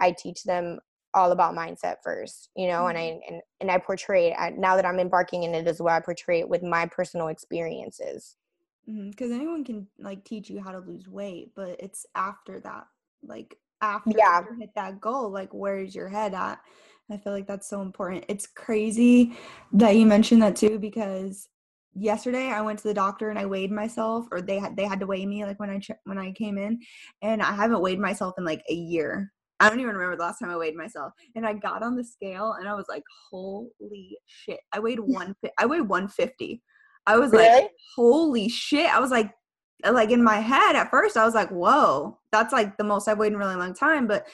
I 0.00 0.12
teach 0.12 0.42
them 0.44 0.78
all 1.14 1.32
about 1.32 1.54
mindset 1.54 1.96
first, 2.02 2.48
you 2.56 2.66
know, 2.68 2.86
and 2.86 2.96
I 2.96 3.02
mm-hmm. 3.02 3.34
and, 3.34 3.42
and 3.60 3.70
I 3.70 3.78
portray 3.78 4.32
it 4.32 4.58
now 4.58 4.76
that 4.76 4.86
I'm 4.86 4.98
embarking 4.98 5.42
in 5.42 5.54
it 5.54 5.66
as 5.66 5.80
well, 5.80 5.94
I 5.94 6.00
portray 6.00 6.40
it 6.40 6.48
with 6.48 6.62
my 6.62 6.86
personal 6.86 7.28
experiences. 7.28 8.36
Because 8.86 9.30
Mm-hmm, 9.30 9.32
anyone 9.32 9.64
can 9.64 9.86
like 9.98 10.24
teach 10.24 10.50
you 10.50 10.60
how 10.60 10.72
to 10.72 10.78
lose 10.80 11.08
weight, 11.08 11.52
but 11.54 11.76
it's 11.80 12.06
after 12.14 12.60
that, 12.60 12.86
like 13.22 13.56
after 13.80 14.18
Yeah. 14.18 14.42
you 14.50 14.56
hit 14.58 14.70
that 14.74 15.00
goal, 15.00 15.30
like 15.30 15.50
where's 15.54 15.94
your 15.94 16.08
head 16.08 16.34
at? 16.34 16.60
I 17.10 17.16
feel 17.18 17.32
like 17.32 17.46
that's 17.46 17.68
so 17.68 17.82
important. 17.82 18.24
It's 18.28 18.46
crazy 18.46 19.36
that 19.72 19.96
you 19.96 20.06
mentioned 20.06 20.42
that 20.42 20.56
too, 20.56 20.78
because 20.78 21.48
yesterday 21.94 22.46
I 22.48 22.62
went 22.62 22.78
to 22.80 22.88
the 22.88 22.94
doctor 22.94 23.30
and 23.30 23.38
I 23.38 23.46
weighed 23.46 23.70
myself, 23.70 24.26
or 24.32 24.40
they 24.40 24.58
had 24.58 24.76
they 24.76 24.84
had 24.86 25.00
to 25.00 25.06
weigh 25.06 25.26
me 25.26 25.44
like 25.44 25.60
when 25.60 25.70
I 25.70 25.78
ch- 25.78 25.90
when 26.04 26.18
I 26.18 26.32
came 26.32 26.58
in, 26.58 26.80
and 27.22 27.42
I 27.42 27.52
haven't 27.54 27.82
weighed 27.82 27.98
myself 28.00 28.34
in 28.38 28.44
like 28.44 28.62
a 28.68 28.74
year. 28.74 29.32
I 29.60 29.68
don't 29.68 29.78
even 29.80 29.94
remember 29.94 30.16
the 30.16 30.22
last 30.24 30.40
time 30.40 30.50
I 30.50 30.56
weighed 30.56 30.74
myself. 30.74 31.12
And 31.36 31.46
I 31.46 31.52
got 31.54 31.84
on 31.84 31.94
the 31.96 32.02
scale 32.04 32.54
and 32.58 32.68
I 32.68 32.74
was 32.74 32.86
like, 32.88 33.04
holy 33.30 34.18
shit! 34.26 34.60
I 34.72 34.80
weighed 34.80 34.98
one. 35.00 35.34
I 35.58 35.66
weighed 35.66 35.82
one 35.88 36.08
fifty. 36.08 36.62
I 37.06 37.16
was 37.18 37.32
like, 37.32 37.50
Really? 37.50 37.68
holy 37.96 38.48
shit 38.48 38.86
i 38.86 38.98
was 38.98 39.10
like 39.10 39.34
like 39.90 40.10
in 40.10 40.22
my 40.24 40.36
head 40.36 40.76
at 40.76 40.90
first 40.90 41.16
i 41.18 41.24
was 41.26 41.34
like 41.34 41.50
whoa 41.50 42.18
that's 42.30 42.52
like 42.52 42.76
the 42.78 42.84
most 42.84 43.06
i've 43.06 43.18
weighed 43.18 43.28
in 43.28 43.34
a 43.34 43.38
really 43.38 43.54
long 43.56 43.74
time 43.74 44.06
but 44.06 44.26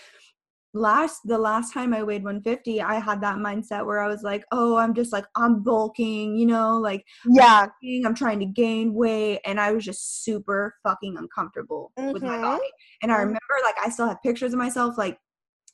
last 0.75 1.21
the 1.25 1.37
last 1.39 1.73
time 1.73 1.93
i 1.95 2.03
weighed 2.03 2.23
150 2.23 2.81
i 2.83 2.95
had 3.01 3.21
that 3.21 3.37
mindset 3.39 3.85
where 3.85 3.99
i 4.01 4.07
was 4.07 4.23
like 4.23 4.45
oh 4.53 4.77
i'm 4.77 4.95
just 4.95 5.12
like 5.12 5.25
i'm 5.35 5.62
bulking 5.62 6.37
you 6.37 6.47
know 6.47 6.79
like 6.79 7.03
Yeah. 7.27 7.66
i'm 8.07 8.14
trying 8.14 8.39
to 8.41 8.47
gain 8.47 8.93
weight 8.95 9.41
and 9.47 9.59
i 9.59 9.73
was 9.73 9.85
just 9.85 10.23
super 10.23 10.75
fucking 10.85 11.16
uncomfortable 11.16 11.91
with 12.12 12.23
my 12.23 12.37
Mhm. 12.37 12.43
body 12.43 12.71
and 13.03 13.11
i 13.11 13.16
Mhm. 13.16 13.21
remember 13.21 13.41
like 13.64 13.77
i 13.85 13.89
still 13.89 14.07
have 14.09 14.23
pictures 14.23 14.53
of 14.53 14.59
myself 14.59 14.97
like 14.99 15.19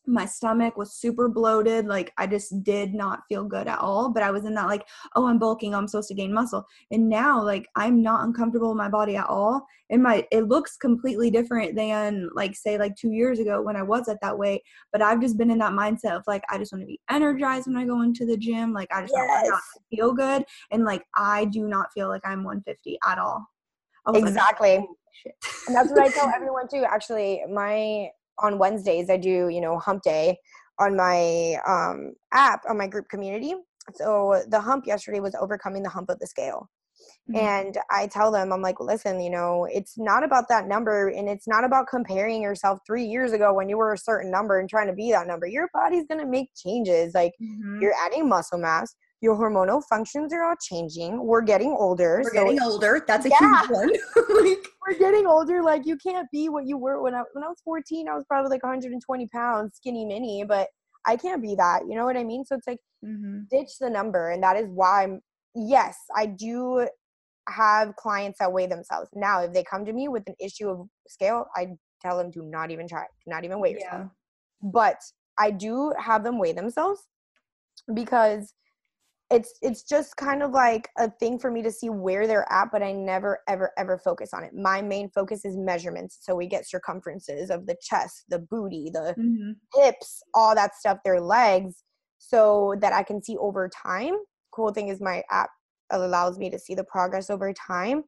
my 0.07 0.27
stomach 0.27 0.77
was 0.77 0.93
super 0.95 1.29
bloated 1.29 1.87
like 1.87 2.13
i 2.19 2.27
just 2.27 2.63
did 2.63 2.95
not 2.95 3.23
feel 3.29 3.45
good 3.45 3.67
at 3.67 3.79
all 3.79 4.11
but 4.11 4.23
i 4.23 4.31
was 4.31 4.45
in 4.45 4.55
that 4.55 4.67
like 4.67 4.87
oh 5.17 5.27
i'm 5.27 5.39
bulking 5.39 5.75
oh, 5.75 5.79
i'm 5.79 5.89
supposed 5.89 6.09
to 6.09 6.15
gain 6.15 6.33
muscle 6.33 6.65
and 6.91 7.09
now 7.09 7.43
like 7.43 7.67
i'm 7.77 8.03
not 8.03 8.25
uncomfortable 8.25 8.71
in 8.71 8.77
my 8.77 8.89
body 8.89 9.17
at 9.17 9.27
all 9.27 9.67
and 9.91 10.03
my 10.03 10.27
it 10.31 10.49
looks 10.49 10.77
completely 10.77 11.31
different 11.31 11.75
than 11.75 12.29
like 12.35 12.55
say 12.55 12.77
like 12.77 12.95
two 12.97 13.13
years 13.13 13.39
ago 13.39 13.63
when 13.63 13.77
i 13.77 13.83
was 13.83 14.09
at 14.09 14.21
that 14.21 14.37
weight 14.37 14.63
but 14.93 15.01
i've 15.01 15.21
just 15.21 15.39
been 15.39 15.51
in 15.51 15.59
that 15.59 15.73
mindset 15.73 16.17
of 16.17 16.23
like 16.27 16.43
i 16.51 16.59
just 16.59 16.73
want 16.73 16.83
to 16.83 16.87
be 16.87 17.01
energized 17.11 17.67
when 17.67 17.77
i 17.77 17.85
go 17.85 18.03
into 18.03 18.27
the 18.27 18.37
gym 18.37 18.73
like 18.73 18.89
i 18.93 19.01
just 19.01 19.15
want 19.15 19.45
to 19.45 19.51
Yes. 19.51 19.61
to 19.75 19.97
feel 19.97 20.13
good 20.13 20.45
and 20.71 20.85
like 20.85 21.05
i 21.17 21.45
do 21.47 21.67
not 21.67 21.93
feel 21.93 22.09
like 22.09 22.23
i'm 22.25 22.45
150 22.45 22.99
at 23.07 23.19
all 23.19 23.47
was 24.11 24.23
like, 24.23 24.31
Exactly. 24.31 24.87
Shit." 25.13 25.35
And 25.67 25.77
that's 25.77 25.91
what 25.91 26.01
I 26.01 26.09
tell 26.09 26.29
everyone 26.35 26.69
too. 26.69 26.85
Actually, 26.89 27.43
my 27.51 28.09
on 28.39 28.59
Wednesdays 28.59 29.11
I 29.11 29.17
do, 29.17 29.49
you 29.49 29.61
know, 29.61 29.79
hump 29.79 30.03
day 30.03 30.39
on 30.79 30.97
my 30.97 31.57
um 31.67 32.13
app 32.33 32.63
on 32.69 32.79
my 32.79 32.87
group 32.87 33.09
community. 33.09 33.55
So 33.95 34.43
the 34.49 34.61
hump 34.61 34.87
yesterday 34.87 35.21
was 35.21 35.35
overcoming 35.35 35.83
the 35.83 35.91
hump 35.91 36.09
of 36.11 36.19
the 36.19 36.27
scale. 36.27 36.69
Mhm. 37.31 37.37
And 37.37 37.79
I 37.91 38.07
tell 38.07 38.31
them, 38.31 38.53
I'm 38.53 38.63
like, 38.63 38.81
listen, 38.81 39.21
you 39.21 39.31
know, 39.31 39.67
it's 39.71 39.99
not 39.99 40.25
about 40.25 40.49
that 40.49 40.67
number 40.67 41.09
and 41.09 41.29
it's 41.29 41.49
not 41.49 41.65
about 41.65 41.87
comparing 41.89 42.43
yourself 42.43 42.81
three 42.87 43.05
years 43.05 43.33
ago 43.33 43.53
when 43.53 43.69
you 43.69 43.77
were 43.79 43.93
a 43.93 43.99
certain 43.99 44.31
number 44.31 44.59
and 44.59 44.69
trying 44.69 44.89
to 44.89 44.93
be 44.95 45.11
that 45.13 45.27
number. 45.27 45.47
Your 45.47 45.69
body's 45.73 46.07
gonna 46.09 46.27
make 46.27 46.51
changes. 46.55 47.15
Like 47.15 47.33
Mhm. 47.41 47.81
you're 47.81 47.95
adding 48.05 48.29
muscle 48.29 48.59
mass, 48.59 48.95
your 49.21 49.37
hormonal 49.37 49.83
functions 49.89 50.33
are 50.33 50.45
all 50.45 50.57
changing. 50.61 51.25
We're 51.25 51.41
getting 51.43 51.75
older. 51.79 52.21
we're 52.25 52.35
so 52.35 52.45
getting 52.45 52.61
older 52.63 53.05
that's 53.07 53.25
a 53.27 53.31
Yeah. 53.31 53.39
huge 53.39 53.71
one 53.71 53.89
like 54.45 54.59
we're 54.87 54.99
getting 54.99 55.27
older. 55.27 55.63
Like 55.63 55.87
you 55.87 55.97
can't 55.97 56.29
be 56.31 56.49
what 56.49 56.67
you 56.67 56.77
were 56.77 57.01
when 57.03 57.15
I 57.15 57.23
when 57.33 57.43
I 57.45 57.49
was 57.49 57.61
14. 57.65 58.09
I 58.09 58.15
was 58.15 58.25
probably 58.29 58.51
like 58.51 58.63
120 58.63 59.27
pounds, 59.29 59.77
skinny 59.77 60.05
mini, 60.05 60.45
but 60.47 60.69
I 61.07 61.17
can't 61.17 61.43
be 61.43 61.55
that. 61.57 61.83
You 61.89 61.97
know 61.97 62.05
what 62.05 62.17
I 62.17 62.25
mean? 62.25 62.45
So 62.45 62.55
it's 62.57 62.67
like 62.67 62.81
Mhm. 63.05 63.49
ditch 63.51 63.79
the 63.81 63.89
number, 63.91 64.31
and 64.31 64.43
that 64.43 64.57
is 64.57 64.69
why. 64.69 65.05
I'm, 65.05 65.21
yes, 65.55 65.97
I 66.15 66.27
do 66.27 66.87
have 67.49 67.95
clients 67.97 68.39
that 68.39 68.53
weigh 68.53 68.67
themselves. 68.67 69.09
Now, 69.15 69.41
if 69.43 69.53
they 69.53 69.63
come 69.63 69.85
to 69.85 69.93
me 69.93 70.09
with 70.09 70.23
an 70.27 70.35
issue 70.41 70.69
of 70.71 70.89
scale, 71.09 71.47
I 71.55 71.77
tell 72.01 72.17
them 72.19 72.31
do 72.31 72.43
not 72.43 72.71
even 72.71 72.89
try, 72.89 73.03
do 73.25 73.31
not 73.31 73.45
even 73.45 73.61
weigh 73.61 73.73
yourself. 73.73 73.93
yeah 73.93 74.09
But 74.63 74.97
I 75.39 75.51
do 75.51 75.93
have 75.99 76.25
them 76.25 76.39
weigh 76.39 76.53
themselves 76.53 77.07
because 77.93 78.55
it's 79.35 79.59
it's 79.63 79.83
just 79.83 80.17
kind 80.17 80.43
of 80.45 80.53
like 80.53 80.89
a 80.97 81.11
thing 81.11 81.39
for 81.39 81.51
me 81.51 81.61
to 81.63 81.71
see 81.73 81.91
where 81.91 82.27
they're 82.27 82.51
at 82.53 82.69
but 82.71 82.83
i 82.83 82.93
never 82.93 83.41
ever 83.49 83.73
ever 83.77 83.99
focus 83.99 84.33
on 84.33 84.45
it. 84.45 84.53
My 84.55 84.81
main 84.81 85.09
focus 85.11 85.45
is 85.45 85.57
measurements. 85.57 86.19
So 86.23 86.35
we 86.37 86.47
get 86.47 86.69
circumferences 86.69 87.51
of 87.51 87.67
the 87.67 87.77
chest 87.83 88.25
the 88.29 88.39
booty 88.39 88.91
the 88.93 89.15
Mhm. 89.19 89.57
hips 89.75 90.23
all 90.35 90.55
that 90.55 90.75
stuff 90.77 90.99
their 91.05 91.21
legs 91.21 91.83
so 92.19 92.75
that 92.81 92.93
i 92.93 93.03
can 93.03 93.23
see 93.23 93.37
over 93.39 93.69
time. 93.69 94.15
Cool 94.53 94.73
thing 94.73 94.89
is 94.89 95.01
my 95.01 95.23
app 95.31 95.51
allows 95.91 96.39
me 96.39 96.49
to 96.51 96.59
see 96.59 96.75
the 96.75 96.85
progress 96.85 97.29
over 97.31 97.53
time 97.53 98.05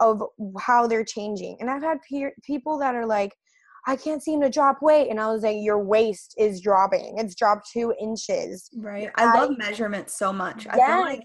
of 0.00 0.22
how 0.58 0.86
they're 0.86 1.04
changing. 1.04 1.56
And 1.60 1.70
i've 1.70 1.82
had 1.82 1.98
peer- 2.08 2.34
people 2.42 2.78
that 2.78 2.94
are 2.94 3.06
like 3.06 3.34
i 3.86 3.96
can't 3.96 4.22
seem 4.22 4.40
to 4.40 4.50
drop 4.50 4.78
weight 4.82 5.08
and 5.10 5.20
i 5.20 5.30
was 5.30 5.42
like 5.42 5.56
your 5.60 5.82
waist 5.82 6.34
is 6.38 6.60
dropping 6.60 7.18
it's 7.18 7.34
dropped 7.34 7.70
two 7.70 7.92
inches 8.00 8.70
Right. 8.76 9.10
I 9.16 9.38
love 9.38 9.58
measurements 9.58 10.18
so 10.18 10.32
much. 10.32 10.66
I 10.68 10.76
feel 10.76 11.00
like 11.00 11.24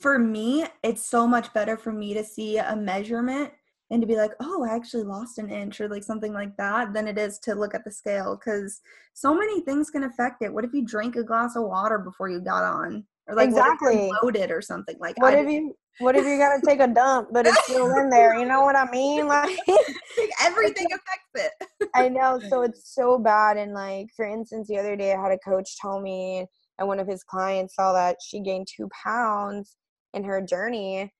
for 0.00 0.18
me, 0.18 0.66
it's 0.82 1.04
so 1.04 1.26
much 1.26 1.52
better 1.52 1.76
for 1.76 1.92
me 1.92 2.14
to 2.14 2.24
see 2.24 2.58
a 2.58 2.74
measurement 2.74 3.52
and 3.90 4.00
to 4.00 4.06
be 4.06 4.16
like, 4.16 4.32
oh, 4.40 4.64
I 4.64 4.74
actually 4.74 5.04
lost 5.04 5.38
an 5.38 5.50
inch 5.50 5.80
or 5.80 5.88
like 5.88 6.02
something 6.02 6.32
like 6.32 6.56
that 6.56 6.92
than 6.92 7.06
it 7.06 7.18
is 7.18 7.38
to 7.40 7.54
look 7.54 7.74
at 7.74 7.84
the 7.84 7.90
scale 7.90 8.36
because 8.36 8.80
so 9.14 9.34
many 9.34 9.60
things 9.60 9.90
can 9.90 10.04
affect 10.04 10.42
it. 10.42 10.52
What 10.52 10.64
if 10.64 10.72
you 10.72 10.84
drank 10.84 11.16
a 11.16 11.22
glass 11.22 11.56
of 11.56 11.64
water 11.64 11.98
before 11.98 12.28
you 12.28 12.40
got 12.40 12.64
on? 12.64 13.04
Or 13.28 13.34
like 13.34 13.48
Exactly. 13.48 13.88
what 13.88 13.96
if 13.96 14.10
you're 14.10 14.20
loaded 14.22 14.50
or 14.50 14.62
something 14.62 14.96
like 15.00 15.16
What 15.20 15.34
I 15.34 15.40
if 15.40 15.50
you 15.50 15.74
what 15.98 16.14
if 16.14 16.24
you 16.24 16.36
gotta 16.36 16.60
take 16.64 16.80
a 16.80 16.86
dump 16.86 17.28
but 17.32 17.46
it's 17.46 17.62
still 17.64 17.90
in 17.96 18.10
there? 18.10 18.38
You 18.38 18.46
know 18.46 18.62
what 18.62 18.76
I 18.76 18.90
mean? 18.90 19.28
Like 20.18 20.30
everything 20.42 20.86
affects 20.86 21.52
it. 21.60 21.88
I 21.94 22.08
know, 22.08 22.40
so 22.48 22.62
it's 22.62 22.94
so 22.94 23.18
bad. 23.18 23.58
And 23.58 23.74
like, 23.74 24.08
for 24.16 24.26
instance, 24.26 24.68
the 24.68 24.78
other 24.78 24.96
day 24.96 25.12
I 25.12 25.20
had 25.20 25.32
a 25.32 25.38
coach 25.38 25.76
tell 25.78 26.00
me, 26.00 26.46
and 26.78 26.88
one 26.88 27.00
of 27.00 27.06
his 27.06 27.22
clients 27.22 27.74
saw 27.74 27.92
that 27.92 28.16
she 28.24 28.40
gained 28.40 28.66
two 28.74 28.88
pounds 29.04 29.76
in 30.14 30.24
her 30.24 30.40
journey, 30.40 31.12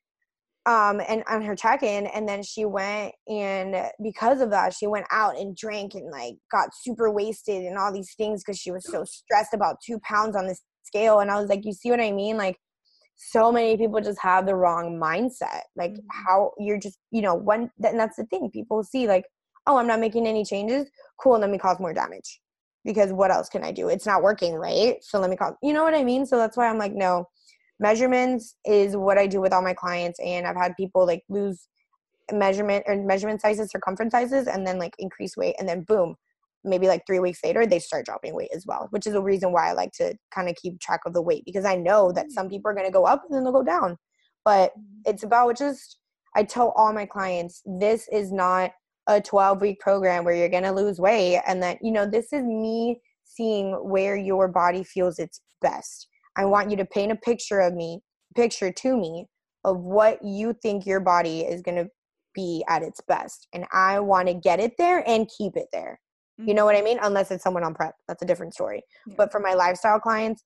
um, 0.67 1.01
and 1.07 1.23
on 1.29 1.43
her 1.43 1.55
check-in, 1.55 2.07
and 2.07 2.29
then 2.29 2.43
she 2.43 2.65
went 2.65 3.15
and 3.29 3.77
because 4.03 4.41
of 4.41 4.51
that, 4.51 4.73
she 4.73 4.87
went 4.87 5.07
out 5.11 5.37
and 5.37 5.57
drank 5.57 5.95
and 5.95 6.11
like 6.11 6.35
got 6.51 6.71
super 6.75 7.11
wasted 7.11 7.65
and 7.65 7.77
all 7.77 7.93
these 7.93 8.15
things 8.17 8.43
because 8.43 8.59
she 8.59 8.73
was 8.73 8.85
so 8.91 9.05
stressed 9.05 9.55
about 9.55 9.77
two 9.85 9.99
pounds 10.01 10.35
on 10.35 10.47
this 10.47 10.63
scale. 10.87 11.21
And 11.21 11.31
I 11.31 11.41
was 11.41 11.49
like, 11.49 11.65
you 11.65 11.73
see 11.73 11.91
what 11.91 12.01
I 12.01 12.13
mean? 12.13 12.37
Like, 12.37 12.59
so 13.17 13.51
many 13.51 13.77
people 13.77 14.01
just 14.01 14.21
have 14.21 14.47
the 14.47 14.55
wrong 14.55 14.99
mindset. 15.01 15.63
Like, 15.75 15.93
Mhm. 15.93 16.05
how 16.11 16.53
you're 16.59 16.79
just, 16.79 16.99
you 17.11 17.23
know, 17.23 17.35
when, 17.35 17.71
and 17.83 17.99
that's 17.99 18.17
the 18.17 18.27
thing. 18.27 18.51
People 18.51 18.83
see 18.85 19.07
like 19.09 19.25
oh, 19.67 19.77
I'm 19.77 19.87
not 19.87 20.01
making 20.01 20.27
any 20.27 20.45
changes. 20.45 20.89
Cool, 21.21 21.39
let 21.39 21.51
me 21.51 21.59
cause 21.59 21.81
more 21.81 21.93
damage. 21.93 22.41
Because 22.85 23.13
what 23.13 23.31
else 23.33 23.49
can 23.49 23.65
I 23.65 23.73
do? 23.73 23.89
It's 23.89 24.07
not 24.07 24.23
working, 24.23 24.55
right? 24.55 25.03
So 25.03 25.19
let 25.19 25.29
me 25.29 25.37
cause, 25.37 25.55
you 25.63 25.73
know 25.73 25.83
what 25.83 25.95
I 25.95 26.05
mean? 26.05 26.25
So 26.25 26.37
that's 26.37 26.57
why 26.57 26.69
I'm 26.69 26.79
like, 26.79 26.93
no, 26.95 27.29
measurements 27.81 28.55
is 28.65 28.97
what 28.97 29.19
I 29.19 29.27
do 29.27 29.41
with 29.41 29.53
all 29.53 29.63
my 29.63 29.75
clients. 29.75 30.21
And 30.21 30.47
I've 30.47 30.57
had 30.57 30.77
people 30.77 31.05
like 31.05 31.25
lose 31.29 31.69
measurement 32.33 32.85
or 32.87 32.97
measurement 32.97 33.41
sizes, 33.41 33.71
circumference 33.71 34.13
sizes, 34.13 34.47
and 34.47 34.65
then 34.67 34.79
like 34.79 34.95
increase 34.99 35.37
weight. 35.37 35.57
And 35.59 35.69
then 35.69 35.83
boom, 35.83 36.15
maybe 36.67 36.89
like 36.89 37.03
three 37.07 37.21
weeks 37.21 37.41
later, 37.45 37.67
they 37.67 37.79
start 37.79 38.07
dropping 38.07 38.35
weight 38.35 38.51
as 38.55 38.65
well, 38.67 38.89
which 38.91 39.07
is 39.07 39.15
a 39.15 39.23
reason 39.23 39.53
why 39.53 39.69
I 39.69 39.73
like 39.73 39.93
to 39.93 40.15
kind 40.35 40.49
of 40.49 40.57
keep 40.57 40.81
track 40.81 41.01
of 41.07 41.15
the 41.15 41.23
weight 41.23 41.45
because 41.47 41.65
I 41.65 41.77
know 41.77 42.13
that 42.13 42.33
some 42.33 42.47
mm. 42.47 42.51
people 42.51 42.71
are 42.71 42.75
going 42.75 42.87
to 42.87 42.93
go 42.93 43.05
up 43.05 43.23
and 43.29 43.37
then 43.37 43.45
they'll 43.45 43.53
go 43.53 43.63
down. 43.63 43.97
But 44.45 44.73
mm. 44.73 44.83
it's 45.05 45.23
about 45.23 45.57
just, 45.57 45.99
I 46.35 46.43
tell 46.43 46.73
all 46.77 46.93
my 46.93 47.07
clients, 47.07 47.63
this 47.65 48.09
is 48.13 48.33
not 48.33 48.73
a 49.07 49.21
12 49.21 49.61
week 49.61 49.81
program 49.81 50.25
where 50.25 50.35
you're 50.35 50.49
going 50.49 50.65
to 50.65 50.73
lose 50.73 50.99
weight 50.99 51.41
and 51.47 51.63
that 51.63 51.79
you 51.81 51.93
know 51.93 52.07
this 52.07 52.33
is 52.33 52.43
me 52.43 53.01
seeing 53.25 53.73
where 53.89 54.17
your 54.17 54.49
body 54.49 54.83
feels 54.83 55.19
its 55.19 55.41
best. 55.63 56.09
I 56.37 56.45
want 56.45 56.71
you 56.71 56.77
to 56.79 56.85
paint 56.85 57.13
a 57.13 57.17
picture 57.17 57.61
of 57.61 57.75
me 57.75 58.01
picture 58.37 58.71
to 58.71 58.97
me 58.97 59.27
of 59.65 59.81
what 59.81 60.23
you 60.23 60.55
think 60.63 60.87
your 60.87 61.01
body 61.01 61.41
is 61.41 61.63
going 61.63 61.77
to 61.77 61.89
be 62.35 62.63
at 62.69 62.83
its 62.83 63.01
best 63.09 63.49
and 63.55 63.65
i 63.73 63.99
want 63.99 64.29
to 64.29 64.35
get 64.35 64.61
it 64.61 64.75
there 64.77 65.03
and 65.09 65.31
keep 65.37 65.57
it 65.57 65.67
there 65.73 65.99
you 66.39 66.55
know 66.55 66.65
what 66.65 66.75
i 66.75 66.79
mm-hmm. 66.79 66.85
mean 66.87 66.99
unless 67.03 67.31
it's 67.31 67.43
someone 67.43 67.65
on 67.65 67.75
prep 67.75 67.95
that's 68.09 68.23
a 68.23 68.27
different 68.27 68.53
story 68.55 68.83
Yeah. 69.07 69.15
but 69.17 69.33
for 69.33 69.41
my 69.41 69.55
lifestyle 69.55 69.99
clients 69.99 70.45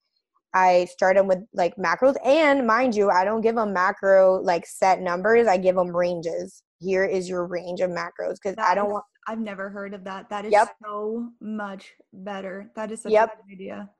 i 0.54 0.86
start 0.90 1.16
them 1.16 1.26
with 1.26 1.38
like 1.54 1.74
macros 1.76 2.14
and 2.24 2.66
mind 2.66 2.94
you 2.94 3.10
i 3.10 3.24
don't 3.24 3.40
give 3.40 3.56
them 3.56 3.72
macro 3.72 4.40
like 4.42 4.66
set 4.66 5.00
numbers 5.00 5.46
i 5.46 5.56
give 5.56 5.76
them 5.76 5.94
ranges 5.94 6.62
here 6.78 7.04
is 7.04 7.28
your 7.28 7.46
range 7.46 7.80
of 7.80 7.90
macros 7.90 8.36
because 8.42 8.56
i 8.58 8.74
don't 8.74 8.86
is- 8.86 8.92
want 8.92 9.04
I've 9.28 9.38
never 9.38 9.68
heard 9.68 9.92
of 9.94 10.02
that. 10.04 10.28
That 10.30 10.46
is 10.46 10.50
Yep. 10.50 10.68
so 10.84 11.28
much 11.40 11.92
better. 12.12 12.72
That 12.74 12.90
is 12.90 13.02
such 13.02 13.12
Yep. 13.12 13.28
a 13.32 13.36
good 13.36 13.52
idea. 13.52 13.90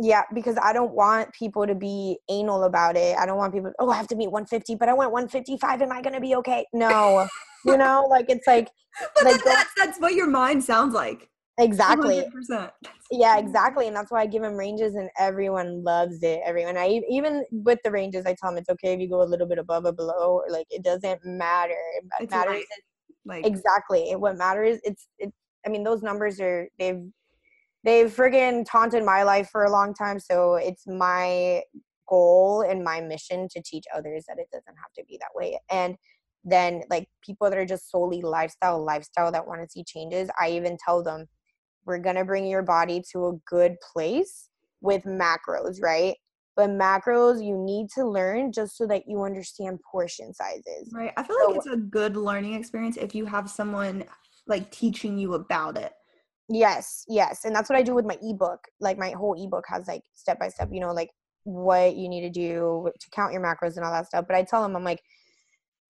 yeah 0.00 0.22
because 0.34 0.56
i 0.62 0.72
don't 0.72 0.92
want 0.92 1.30
people 1.34 1.66
to 1.66 1.74
be 1.74 2.18
anal 2.30 2.64
about 2.64 2.96
it 2.96 3.14
i 3.18 3.26
don't 3.26 3.36
want 3.36 3.52
people 3.52 3.70
oh 3.78 3.90
i 3.90 3.96
have 3.96 4.08
to 4.08 4.16
meet 4.16 4.28
150 4.32 4.74
but 4.76 4.88
i 4.88 4.94
went 4.94 5.12
155 5.12 5.82
am 5.82 5.92
i 5.92 6.00
going 6.00 6.14
to 6.14 6.20
be 6.20 6.34
okay 6.34 6.64
no 6.72 7.26
you 7.66 7.76
know 7.76 8.06
like 8.10 8.26
it's 8.30 8.46
like 8.46 8.68
But 9.14 9.24
Like, 9.24 9.44
that's 9.44 9.70
that's 9.76 9.98
what 10.00 10.14
your 10.14 10.26
mind 10.26 10.64
sounds 10.64 10.94
like. 10.94 11.28
Exactly 11.58 12.24
100%. 12.34 12.70
yeah 13.10 13.38
exactly 13.38 13.86
and 13.86 13.94
that's 13.94 14.10
why 14.10 14.22
i 14.22 14.26
give 14.26 14.42
them 14.42 14.54
ranges 14.54 14.94
and 14.94 15.10
everyone 15.18 15.82
loves 15.82 16.22
it 16.22 16.40
everyone 16.44 16.76
I 16.76 17.00
even 17.08 17.44
with 17.50 17.78
the 17.84 17.90
ranges 17.90 18.24
i 18.26 18.34
tell 18.34 18.50
them 18.50 18.58
it's 18.58 18.68
okay 18.70 18.94
if 18.94 19.00
you 19.00 19.08
go 19.08 19.22
a 19.22 19.24
little 19.24 19.46
bit 19.46 19.58
above 19.58 19.84
or 19.84 19.92
below 19.92 20.40
or 20.40 20.46
like 20.50 20.66
it 20.70 20.82
doesn't 20.82 21.24
matter 21.24 21.74
it 21.96 22.04
It's 22.20 22.30
matters 22.30 22.52
light. 22.52 22.64
Like 23.26 23.46
exactly 23.46 24.12
what 24.16 24.38
matters 24.38 24.78
it's 24.82 25.08
it 25.18 25.32
i 25.66 25.68
mean 25.68 25.84
those 25.84 26.02
numbers 26.02 26.40
are 26.40 26.68
they've 26.78 27.02
they've 27.84 28.14
friggin 28.14 28.64
taunted 28.70 29.04
my 29.04 29.22
life 29.22 29.48
for 29.50 29.64
a 29.64 29.70
long 29.70 29.94
time 29.94 30.18
so 30.18 30.54
it's 30.54 30.86
my 30.86 31.62
goal 32.08 32.62
and 32.62 32.82
my 32.82 33.00
mission 33.00 33.48
to 33.50 33.62
teach 33.62 33.84
others 33.94 34.24
that 34.26 34.38
it 34.38 34.48
doesn't 34.50 34.76
have 34.76 34.92
to 34.96 35.04
be 35.04 35.18
that 35.20 35.30
way 35.34 35.58
and 35.70 35.96
then 36.44 36.82
like 36.90 37.08
people 37.22 37.48
that 37.48 37.58
are 37.58 37.66
just 37.66 37.90
solely 37.90 38.22
lifestyle 38.22 38.82
lifestyle 38.82 39.30
that 39.30 39.46
want 39.46 39.60
to 39.60 39.68
see 39.68 39.84
changes 39.84 40.28
i 40.40 40.50
even 40.50 40.76
tell 40.84 41.02
them 41.02 41.26
we're 41.90 41.98
going 41.98 42.16
to 42.16 42.24
bring 42.24 42.46
your 42.46 42.62
body 42.62 43.02
to 43.12 43.26
a 43.26 43.32
good 43.48 43.74
place 43.92 44.48
with 44.80 45.02
macros 45.04 45.82
right 45.82 46.14
but 46.56 46.70
macros 46.70 47.44
you 47.44 47.56
need 47.58 47.88
to 47.92 48.06
learn 48.06 48.52
just 48.52 48.76
so 48.76 48.86
that 48.86 49.02
you 49.08 49.22
understand 49.24 49.78
portion 49.90 50.32
sizes 50.32 50.90
right. 50.94 51.12
I 51.16 51.22
feel 51.24 51.36
So- 51.40 51.48
like 51.48 51.56
it's 51.56 51.66
a 51.66 51.76
good 51.76 52.16
learning 52.16 52.54
experience 52.54 52.96
if 52.96 53.14
you 53.14 53.26
have 53.26 53.50
someone 53.50 54.04
like 54.46 54.70
teaching 54.70 55.16
you 55.18 55.34
about 55.34 55.76
it. 55.76 55.92
Yes, 56.48 57.04
yes. 57.08 57.44
And 57.44 57.54
that's 57.54 57.70
what 57.70 57.78
I 57.78 57.82
do 57.82 57.94
with 57.94 58.04
my 58.04 58.18
ebook. 58.22 58.58
Like 58.80 58.98
my 58.98 59.10
whole 59.10 59.34
ebook 59.40 59.64
has 59.68 59.86
like 59.86 60.02
step 60.12 60.40
by 60.40 60.48
step, 60.48 60.68
you 60.72 60.80
know, 60.80 60.92
like 60.92 61.10
what 61.44 61.94
you 61.94 62.08
need 62.08 62.22
to 62.22 62.30
do 62.30 62.90
to 62.98 63.10
count 63.10 63.32
your 63.32 63.42
macros 63.42 63.76
and 63.76 63.84
all 63.84 63.92
that 63.92 64.06
stuff. 64.06 64.24
But 64.26 64.36
I 64.36 64.42
tell 64.42 64.62
them, 64.62 64.74
I'm 64.74 64.82
like, 64.82 65.00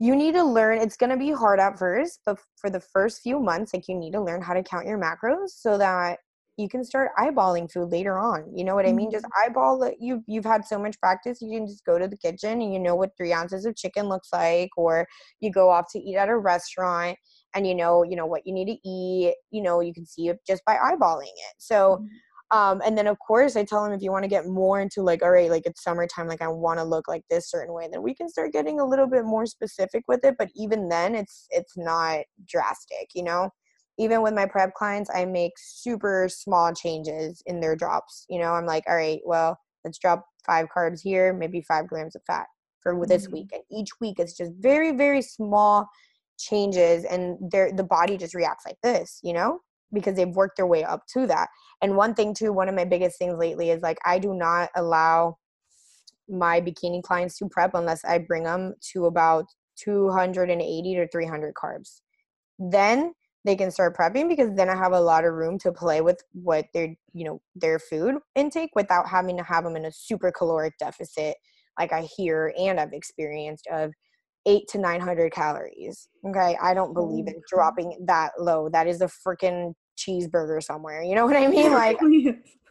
you 0.01 0.17
need 0.17 0.33
to 0.33 0.43
learn, 0.43 0.79
it's 0.79 0.97
going 0.97 1.11
to 1.11 1.17
be 1.17 1.31
hard 1.31 1.61
at 1.61 1.79
first, 1.79 2.21
but 2.25 2.39
for 2.57 2.71
the 2.71 2.81
first 2.81 3.21
few 3.21 3.39
months, 3.39 3.75
like 3.75 3.87
you 3.87 3.95
need 3.95 4.13
to 4.13 4.21
learn 4.21 4.41
how 4.41 4.55
to 4.55 4.63
count 4.63 4.87
your 4.87 4.99
macros 4.99 5.51
so 5.51 5.77
that 5.77 6.19
you 6.57 6.69
can 6.69 6.83
start 6.85 7.11
eyeballing 7.19 7.71
food 7.71 7.91
later 7.91 8.19
on. 8.19 8.51
You 8.55 8.65
know 8.65 8.75
what 8.75 8.87
I 8.87 8.93
mean? 8.93 9.11
Just 9.11 9.27
mm-hmm. 9.27 9.51
eyeball 9.51 9.83
it. 9.85 9.97
You, 10.01 10.25
you've 10.27 10.45
had 10.45 10.65
so 10.65 10.79
much 10.79 10.99
practice. 11.01 11.41
You 11.41 11.59
can 11.59 11.67
just 11.67 11.85
go 11.85 11.99
to 11.99 12.09
the 12.09 12.17
kitchen 12.17 12.63
and 12.63 12.73
you 12.73 12.79
know 12.79 12.95
what 12.95 13.11
three 13.17 13.33
ounces 13.33 13.67
of 13.67 13.77
chicken 13.77 14.09
looks 14.09 14.29
like, 14.33 14.71
or 14.77 15.07
you 15.41 15.53
go 15.53 15.71
off 15.71 15.87
to 15.93 15.99
eat 15.99 16.17
at 16.17 16.29
a 16.29 16.37
restaurant 16.37 17.17
and 17.55 17.67
you 17.67 17.75
know 17.75 18.03
you 18.03 18.17
know 18.17 18.27
what 18.27 18.47
you 18.47 18.53
need 18.53 18.67
to 18.67 18.89
eat 18.89 19.35
you 19.51 19.63
know 19.63 19.81
you 19.81 19.93
can 19.93 20.07
see 20.07 20.29
it 20.29 20.39
just 20.47 20.65
by 20.65 20.77
eyeballing 20.77 21.23
it 21.25 21.55
so 21.59 21.97
mm-hmm. 21.97 22.07
Um 22.51 22.81
and 22.85 22.97
then 22.97 23.07
of 23.07 23.19
course 23.19 23.57
i 23.57 23.65
tell 23.65 23.85
them 23.85 23.93
if 23.93 24.03
you 24.03 24.11
want 24.11 24.23
to 24.25 24.29
get 24.29 24.47
more 24.47 24.81
into 24.81 25.03
like 25.03 25.23
all 25.23 25.31
right 25.31 25.51
like 25.51 25.65
it's 25.67 25.83
summertime 25.83 26.27
like 26.27 26.43
i 26.43 26.49
want 26.49 26.79
to 26.79 26.85
look 26.85 27.09
like 27.09 27.25
this 27.31 27.51
certain 27.51 27.73
way 27.75 27.89
then 27.91 28.03
we 28.03 28.15
can 28.15 28.29
start 28.29 28.53
getting 28.53 28.81
a 28.81 28.85
little 28.85 29.07
bit 29.07 29.25
more 29.25 29.47
specific 29.47 30.05
with 30.09 30.25
it 30.25 30.35
but 30.39 30.49
even 30.55 30.89
then 30.89 31.15
it's 31.15 31.47
it's 31.51 31.77
not 31.77 32.21
drastic 32.47 33.11
you 33.15 33.23
know? 33.23 33.51
Even 33.99 34.23
with 34.23 34.33
my 34.35 34.47
prep 34.47 34.75
clients 34.75 35.11
i 35.15 35.25
make 35.25 35.53
super 35.59 36.29
small 36.29 36.73
changes 36.73 37.43
in 37.47 37.61
their 37.61 37.77
drops 37.77 38.25
you 38.29 38.39
know? 38.39 38.53
I'm 38.53 38.67
like 38.67 38.85
all 38.89 38.97
right 38.97 39.21
well 39.25 39.59
let's 39.85 39.99
drop 39.99 40.25
five 40.47 40.69
carbs 40.75 41.01
here 41.03 41.33
maybe 41.33 41.61
five 41.61 41.87
grams 41.87 42.17
of 42.17 42.23
fat 42.27 42.47
for 42.81 43.07
this 43.07 43.27
Mhm. 43.27 43.33
week 43.33 43.51
and 43.53 43.63
each 43.71 43.91
week 44.01 44.19
it's 44.19 44.37
just 44.37 44.53
very 44.59 44.93
very 44.93 45.21
small 45.23 45.89
changes 46.39 47.05
and 47.05 47.39
their 47.51 47.71
the 47.73 47.85
body 47.85 48.17
just 48.17 48.35
reacts 48.35 48.65
like 48.65 48.79
this 48.83 49.21
you 49.23 49.35
know 49.35 49.61
because 49.93 50.16
they've 50.16 50.34
worked 50.34 50.57
their 50.57 50.66
way 50.66 50.84
up 50.84 51.07
to 51.14 51.26
that. 51.26 51.49
And 51.82 51.97
one 51.97 52.14
thing 52.14 52.34
too 52.34 52.53
one 52.53 52.68
of 52.68 52.74
my 52.74 52.84
biggest 52.84 53.18
things 53.18 53.38
lately 53.38 53.70
is 53.70 53.82
like 53.82 53.99
i 54.05 54.18
do 54.18 54.34
not 54.34 54.70
allow 54.76 55.38
my 56.28 56.61
bikini 56.61 57.03
clients 57.03 57.36
to 57.38 57.49
prep 57.49 57.74
unless 57.74 58.05
i 58.05 58.18
bring 58.18 58.45
them 58.45 58.74
to 58.93 59.07
about 59.07 59.47
280 59.76 60.95
to 60.95 61.09
300 61.09 61.55
carbs. 61.55 62.01
Then 62.59 63.14
they 63.45 63.57
can 63.57 63.70
start 63.70 63.97
prepping 63.97 64.28
because 64.28 64.55
then 64.55 64.68
i 64.68 64.76
have 64.76 64.93
a 64.93 65.01
lot 65.01 65.24
of 65.24 65.34
room 65.34 65.59
to 65.59 65.72
play 65.72 66.01
with 66.01 66.22
what 66.32 66.66
their 66.74 66.95
you 67.12 67.24
know 67.24 67.41
their 67.55 67.78
food 67.78 68.16
intake 68.34 68.70
without 68.74 69.09
having 69.09 69.36
to 69.36 69.43
have 69.43 69.64
them 69.64 69.76
in 69.76 69.86
a 69.86 69.93
super 69.93 70.30
caloric 70.30 70.74
deficit 70.78 71.36
like 71.78 71.93
i 71.93 72.03
hear 72.16 72.53
and 72.59 72.78
i've 72.78 72.93
experienced 72.93 73.66
of 73.72 73.93
eight 74.47 74.68
to 74.68 74.78
900 74.78 75.32
calories. 75.32 76.09
Okay. 76.26 76.57
I 76.62 76.74
don't 76.74 76.95
believe 76.95 77.26
Oh, 77.28 77.32
in 77.32 77.43
dropping 77.49 78.05
that 78.07 78.32
low. 78.38 78.68
That 78.70 78.86
is 78.86 79.01
a 79.01 79.07
freaking 79.26 79.74
cheeseburger 79.99 80.62
somewhere. 80.62 81.03
You 81.03 81.14
know 81.14 81.26
what 81.26 81.36
I 81.36 81.47
mean? 81.47 81.72
Like, 81.72 81.99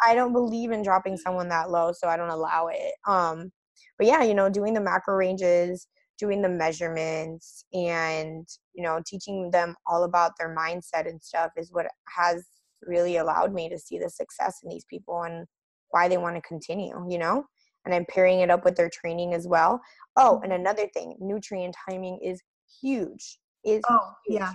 I 0.06 0.16
don't 0.16 0.34
believe 0.34 0.72
in 0.72 0.82
dropping 0.82 1.18
someone 1.18 1.50
that 1.50 1.70
low, 1.70 1.92
so 1.92 2.08
I 2.08 2.18
don't 2.18 2.30
allow 2.30 2.68
it. 2.68 2.94
Um, 3.08 3.52
but 3.98 4.08
yeah, 4.08 4.24
you 4.24 4.34
know, 4.34 4.50
doing 4.50 4.74
the 4.74 4.82
macro 4.82 5.16
ranges, 5.16 5.88
doing 6.18 6.42
the 6.42 6.50
measurements, 6.50 7.66
and 7.74 8.48
you 8.74 8.84
know, 8.84 9.02
teaching 9.06 9.52
them 9.52 9.76
all 9.86 10.04
about 10.04 10.32
their 10.40 10.56
mindset 10.56 11.08
and 11.08 11.22
stuff 11.22 11.52
is 11.58 11.72
what 11.72 11.88
has 12.18 12.46
really 12.82 13.18
allowed 13.18 13.54
me 13.54 13.70
to 13.70 13.78
see 13.78 14.00
the 14.00 14.10
success 14.10 14.60
in 14.64 14.70
these 14.70 14.86
people 14.90 15.24
and 15.24 15.46
why 15.92 16.08
they 16.08 16.18
want 16.18 16.36
to 16.36 16.42
continue. 16.42 17.06
You 17.10 17.18
know, 17.18 17.44
and 17.86 17.94
I'm 17.94 18.06
pairing 18.06 18.40
it 18.42 18.50
up 18.50 18.66
with 18.66 18.76
their 18.76 18.90
training 18.90 19.34
as 19.34 19.48
well. 19.48 19.82
Oh, 20.16 20.40
and 20.44 20.54
another 20.54 20.88
thing, 20.94 21.16
nutrient 21.20 21.76
timing 21.90 22.20
is 22.24 22.42
huge. 22.82 23.40
Is 23.64 23.84
oh 23.90 24.14
huge. 24.26 24.40
yeah. 24.40 24.54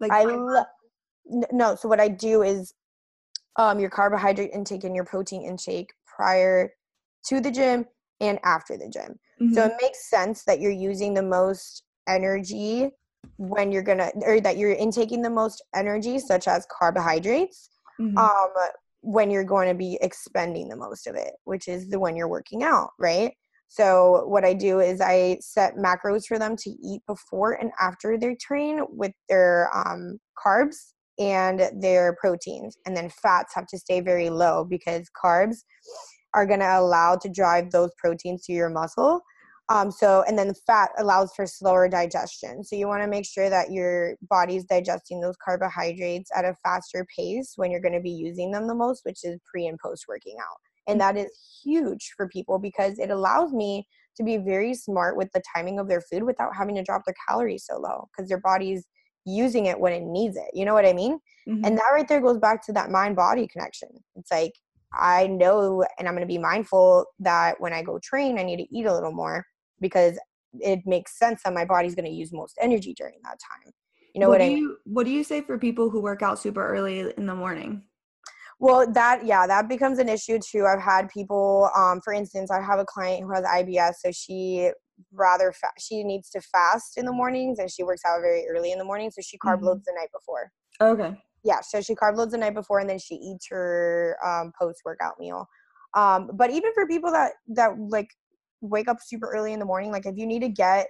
Like 0.00 0.12
I 0.12 0.24
love 0.24 0.66
no. 1.52 1.74
So 1.76 1.88
what 1.88 2.00
I 2.00 2.08
do 2.08 2.42
is, 2.42 2.74
um, 3.56 3.78
your 3.78 3.90
carbohydrate 3.90 4.50
intake 4.52 4.84
and 4.84 4.94
your 4.94 5.04
protein 5.04 5.42
intake 5.42 5.92
prior 6.06 6.72
to 7.26 7.40
the 7.40 7.50
gym 7.50 7.86
and 8.20 8.38
after 8.44 8.76
the 8.76 8.88
gym. 8.88 9.18
So 9.52 9.62
Mhm. 9.62 9.70
it 9.70 9.72
makes 9.80 10.08
sense 10.10 10.44
that 10.44 10.60
you're 10.60 10.70
using 10.70 11.14
the 11.14 11.22
most 11.22 11.84
energy 12.08 12.90
when 13.36 13.72
you're 13.72 13.82
gonna, 13.82 14.10
or 14.22 14.40
that 14.40 14.56
you're 14.56 14.72
intaking 14.72 15.22
the 15.22 15.30
most 15.30 15.62
energy, 15.74 16.18
such 16.18 16.46
as 16.48 16.66
carbohydrates, 16.70 17.70
Mhm. 18.00 18.18
um, 18.18 18.50
when 19.04 19.30
you're 19.30 19.44
going 19.44 19.68
to 19.68 19.74
be 19.74 19.98
expending 20.00 20.68
the 20.68 20.76
most 20.76 21.06
of 21.06 21.14
it, 21.14 21.34
which 21.44 21.68
is 21.68 21.88
the 21.88 22.00
when 22.00 22.16
you're 22.16 22.28
working 22.28 22.62
out, 22.62 22.90
right? 22.98 23.32
So 23.68 24.24
what 24.26 24.44
I 24.44 24.54
do 24.54 24.80
is 24.80 25.00
I 25.00 25.38
set 25.40 25.76
macros 25.76 26.26
for 26.26 26.38
them 26.38 26.56
to 26.56 26.70
eat 26.70 27.02
before 27.06 27.52
and 27.52 27.70
after 27.80 28.16
they 28.16 28.36
train 28.40 28.80
with 28.88 29.12
their 29.28 29.70
um, 29.76 30.18
carbs 30.44 30.76
and 31.18 31.70
their 31.80 32.16
proteins, 32.20 32.76
and 32.86 32.96
then 32.96 33.10
fats 33.10 33.54
have 33.54 33.66
to 33.68 33.78
stay 33.78 34.00
very 34.00 34.30
low 34.30 34.64
because 34.64 35.08
carbs 35.22 35.58
are 36.34 36.46
going 36.46 36.60
to 36.60 36.78
allow 36.78 37.16
to 37.16 37.28
drive 37.28 37.70
those 37.70 37.90
proteins 37.98 38.44
to 38.46 38.52
your 38.52 38.70
muscle. 38.70 39.20
Um, 39.70 39.90
so, 39.90 40.22
and 40.28 40.38
then 40.38 40.52
fat 40.66 40.90
allows 40.98 41.32
for 41.34 41.46
slower 41.46 41.88
digestion. 41.88 42.62
So, 42.62 42.76
you 42.76 42.86
want 42.86 43.02
to 43.02 43.08
make 43.08 43.24
sure 43.24 43.48
that 43.48 43.72
your 43.72 44.16
body's 44.28 44.64
digesting 44.64 45.20
those 45.20 45.36
carbohydrates 45.42 46.30
at 46.36 46.44
a 46.44 46.54
faster 46.62 47.06
pace 47.16 47.54
when 47.56 47.70
you're 47.70 47.80
going 47.80 47.94
to 47.94 48.00
be 48.00 48.10
using 48.10 48.50
them 48.50 48.66
the 48.66 48.74
most, 48.74 49.04
which 49.04 49.24
is 49.24 49.40
pre 49.50 49.66
and 49.66 49.78
post 49.78 50.04
working 50.06 50.36
out. 50.38 50.58
And 50.86 51.00
that 51.00 51.16
is 51.16 51.30
huge 51.64 52.12
for 52.16 52.28
people 52.28 52.58
because 52.58 52.98
it 52.98 53.10
allows 53.10 53.52
me 53.52 53.86
to 54.16 54.22
be 54.22 54.36
very 54.36 54.74
smart 54.74 55.16
with 55.16 55.30
the 55.32 55.42
timing 55.54 55.78
of 55.78 55.88
their 55.88 56.02
food 56.02 56.22
without 56.22 56.54
having 56.54 56.74
to 56.76 56.82
drop 56.82 57.02
their 57.06 57.14
calories 57.28 57.64
so 57.66 57.78
low 57.78 58.08
because 58.14 58.28
their 58.28 58.40
body's 58.40 58.86
using 59.24 59.66
it 59.66 59.80
when 59.80 59.92
it 59.92 60.02
needs 60.02 60.36
it. 60.36 60.50
You 60.52 60.64
know 60.64 60.74
what 60.74 60.86
I 60.86 60.92
mean? 60.92 61.18
Mm-hmm. 61.48 61.64
And 61.64 61.78
that 61.78 61.90
right 61.92 62.06
there 62.06 62.20
goes 62.20 62.38
back 62.38 62.64
to 62.66 62.72
that 62.74 62.90
mind 62.90 63.16
body 63.16 63.48
connection. 63.48 63.88
It's 64.16 64.30
like, 64.30 64.52
I 64.92 65.26
know 65.26 65.84
and 65.98 66.06
I'm 66.06 66.14
going 66.14 66.26
to 66.26 66.32
be 66.32 66.38
mindful 66.38 67.06
that 67.20 67.60
when 67.60 67.72
I 67.72 67.82
go 67.82 67.98
train, 67.98 68.38
I 68.38 68.44
need 68.44 68.58
to 68.58 68.76
eat 68.76 68.86
a 68.86 68.94
little 68.94 69.12
more 69.12 69.44
because 69.88 70.18
it 70.60 70.80
makes 70.86 71.18
sense 71.18 71.42
that 71.44 71.52
my 71.52 71.66
body's 71.66 71.94
going 71.94 72.06
to 72.06 72.10
use 72.22 72.32
most 72.32 72.56
energy 72.58 72.94
during 72.96 73.18
that 73.22 73.38
time. 73.50 73.70
You 74.14 74.20
know 74.20 74.28
what, 74.28 74.40
what 74.40 74.46
I 74.46 74.48
mean? 74.48 74.58
You, 74.58 74.76
what 74.84 75.04
do 75.04 75.12
you 75.12 75.22
say 75.22 75.42
for 75.42 75.58
people 75.58 75.90
who 75.90 76.00
work 76.00 76.22
out 76.22 76.38
super 76.38 76.66
early 76.66 77.12
in 77.18 77.26
the 77.26 77.34
morning? 77.34 77.82
Well, 78.60 78.90
that 78.92 79.26
yeah, 79.26 79.46
that 79.46 79.68
becomes 79.68 79.98
an 79.98 80.08
issue 80.08 80.38
too. 80.38 80.64
I've 80.64 80.80
had 80.80 81.10
people, 81.10 81.70
um, 81.76 82.00
for 82.02 82.14
instance, 82.14 82.50
I 82.50 82.62
have 82.62 82.78
a 82.78 82.84
client 82.84 83.24
who 83.24 83.34
has 83.34 83.44
IBS, 83.44 83.94
so 84.02 84.10
she 84.12 84.70
rather 85.12 85.52
fa- 85.52 85.78
she 85.78 86.04
needs 86.04 86.30
to 86.30 86.40
fast 86.40 86.96
in 86.96 87.04
the 87.04 87.12
mornings, 87.12 87.58
and 87.58 87.70
she 87.70 87.82
works 87.82 88.02
out 88.06 88.20
very 88.20 88.46
early 88.48 88.72
in 88.72 88.78
the 88.78 88.84
morning, 88.84 89.10
so 89.10 89.20
she 89.20 89.36
carb 89.38 89.56
mm-hmm. 89.56 89.66
loads 89.66 89.84
the 89.84 89.92
night 89.98 90.08
before. 90.14 90.50
Okay. 90.80 91.20
Yeah, 91.42 91.60
so 91.60 91.80
she 91.82 91.94
carb 91.94 92.16
loads 92.16 92.32
the 92.32 92.38
night 92.38 92.54
before, 92.54 92.78
and 92.78 92.88
then 92.88 93.00
she 93.00 93.16
eats 93.16 93.48
her 93.50 94.16
um, 94.24 94.52
post 94.58 94.80
workout 94.84 95.18
meal. 95.18 95.46
Um, 95.94 96.30
but 96.34 96.50
even 96.50 96.72
for 96.74 96.86
people 96.86 97.10
that 97.10 97.32
that 97.48 97.72
like 97.78 98.08
wake 98.68 98.88
up 98.88 98.98
super 99.00 99.30
early 99.30 99.52
in 99.52 99.58
the 99.58 99.64
morning, 99.64 99.90
like 99.90 100.06
if 100.06 100.16
you 100.16 100.26
need 100.26 100.40
to 100.40 100.48
get 100.48 100.86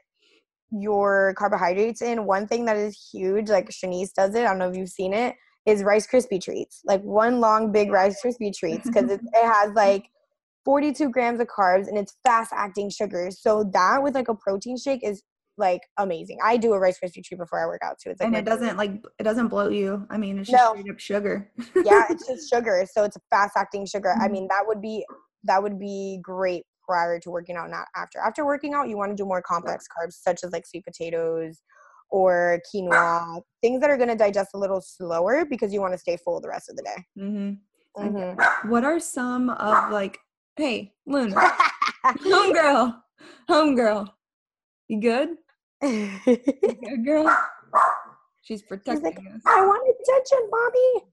your 0.71 1.35
carbohydrates 1.39 2.03
in, 2.03 2.27
one 2.27 2.47
thing 2.47 2.65
that 2.65 2.77
is 2.77 3.09
huge, 3.13 3.49
like 3.49 3.69
Shanice 3.71 4.13
does 4.13 4.35
it. 4.35 4.41
I 4.41 4.49
don't 4.49 4.59
know 4.59 4.71
if 4.71 4.77
you've 4.77 4.89
seen 4.89 5.13
it 5.13 5.35
is 5.67 5.83
Rice 5.83 6.07
Krispie 6.07 6.43
treats, 6.43 6.81
like 6.85 7.03
one 7.03 7.41
long 7.41 7.73
big 7.73 7.91
Rice 7.91 8.21
Krispie 8.23 8.55
treats, 8.55 8.87
because 8.87 9.11
it, 9.11 9.21
it 9.21 9.47
has 9.47 9.73
like 9.75 10.05
42 10.65 11.11
grams 11.11 11.41
of 11.41 11.47
carbs 11.47 11.89
and 11.89 11.97
it's 11.97 12.17
fast 12.25 12.53
acting 12.55 12.91
sugars. 12.91 13.41
So 13.41 13.65
that 13.73 14.03
with 14.03 14.15
like 14.15 14.29
a 14.29 14.35
protein 14.35 14.77
shake 14.77 15.03
is 15.03 15.23
like 15.57 15.81
amazing. 15.99 16.39
I 16.45 16.57
do 16.57 16.73
a 16.73 16.79
Rice 16.79 16.99
Krispie 17.03 17.25
treat 17.25 17.39
before 17.39 17.63
I 17.63 17.67
work 17.67 17.81
out 17.83 17.97
too. 18.03 18.11
It's 18.11 18.21
like 18.21 18.29
and 18.29 18.37
it 18.37 18.45
doesn't 18.45 18.77
like 18.77 19.03
it 19.19 19.23
doesn't 19.23 19.49
bloat 19.49 19.73
you. 19.73 20.07
I 20.11 20.19
mean, 20.19 20.39
it's 20.39 20.51
just 20.51 20.63
no. 20.63 20.73
straight 20.73 20.91
up 20.91 20.99
sugar. 20.99 21.51
yeah, 21.77 22.05
it's 22.11 22.27
just 22.29 22.51
sugar. 22.51 22.85
So 22.93 23.05
it's 23.05 23.17
a 23.17 23.21
fast 23.31 23.57
acting 23.57 23.87
sugar. 23.87 24.11
Mm-hmm. 24.11 24.23
I 24.23 24.29
mean, 24.29 24.49
that 24.49 24.65
would 24.67 24.83
be 24.83 25.07
that 25.45 25.63
would 25.63 25.79
be 25.79 26.19
great 26.23 26.65
prior 26.87 27.19
to 27.21 27.31
working 27.31 27.57
out, 27.57 27.71
not 27.71 27.87
after. 27.97 28.19
After 28.19 28.45
working 28.45 28.75
out, 28.75 28.89
you 28.89 28.97
want 28.97 29.11
to 29.11 29.17
do 29.17 29.27
more 29.27 29.43
complex 29.43 29.87
carbs 29.87 30.15
such 30.15 30.45
as 30.45 30.53
like 30.53 30.67
sweet 30.67 30.85
potatoes 30.85 31.63
or 32.11 32.61
quinoa, 32.73 33.41
things 33.63 33.81
that 33.81 33.91
are 33.91 33.97
going 33.97 34.09
to 34.09 34.17
digest 34.17 34.51
a 34.55 34.59
little 34.59 34.81
slower 34.81 35.45
because 35.45 35.73
you 35.73 35.81
want 35.81 35.93
to 35.93 35.99
stay 35.99 36.17
full 36.17 36.41
the 36.41 36.49
rest 36.49 36.71
of 36.71 36.77
the 36.77 36.83
day. 36.83 37.05
Mm-hmm. 37.19 38.07
Mm-hmm. 38.07 38.71
What 38.71 38.85
are 38.85 39.01
some 39.01 39.51
of 39.51 39.93
like, 39.93 40.19
hey, 40.57 40.93
Luna, 41.07 41.35
homegirl, 42.07 42.97
homegirl, 43.49 44.09
you 44.89 45.01
good? 45.01 45.31
you 45.83 46.11
good, 46.25 47.05
girl? 47.05 47.37
She's 48.43 48.63
protecting 48.63 48.97
She's 48.97 49.03
like, 49.03 49.19
us. 49.19 49.41
I 49.47 49.65
want 49.65 49.89
attention, 49.89 50.49
mommy. 50.51 51.05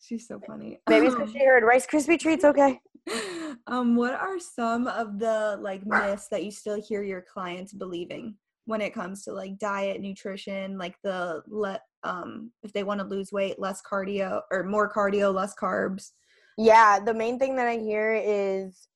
She's 0.00 0.26
so 0.28 0.40
funny. 0.46 0.78
Maybe 0.88 1.06
um, 1.06 1.32
she 1.32 1.38
heard 1.38 1.62
Rice 1.62 1.86
Krispie 1.86 2.18
treats. 2.18 2.44
Okay. 2.44 2.80
Um, 3.66 3.96
what 3.96 4.12
are 4.12 4.38
some 4.38 4.86
of 4.88 5.18
the 5.18 5.56
like 5.60 5.86
myths 5.86 6.28
that 6.28 6.44
you 6.44 6.50
still 6.50 6.78
hear 6.82 7.02
your 7.02 7.22
clients 7.22 7.72
believing? 7.72 8.36
when 8.66 8.80
it 8.80 8.94
comes 8.94 9.24
to 9.24 9.32
like 9.32 9.58
diet, 9.58 10.00
nutrition, 10.00 10.78
like 10.78 10.96
the 11.02 11.42
let 11.48 11.82
um 12.02 12.50
if 12.62 12.72
they 12.72 12.82
want 12.82 13.00
to 13.00 13.06
lose 13.06 13.32
weight, 13.32 13.58
less 13.58 13.82
cardio 13.82 14.40
or 14.50 14.64
more 14.64 14.90
cardio, 14.90 15.32
less 15.34 15.54
carbs. 15.54 16.10
Yeah, 16.56 17.00
the 17.00 17.14
main 17.14 17.38
thing 17.38 17.56
that 17.56 17.66
I 17.66 17.78
hear 17.78 18.14
is 18.14 18.88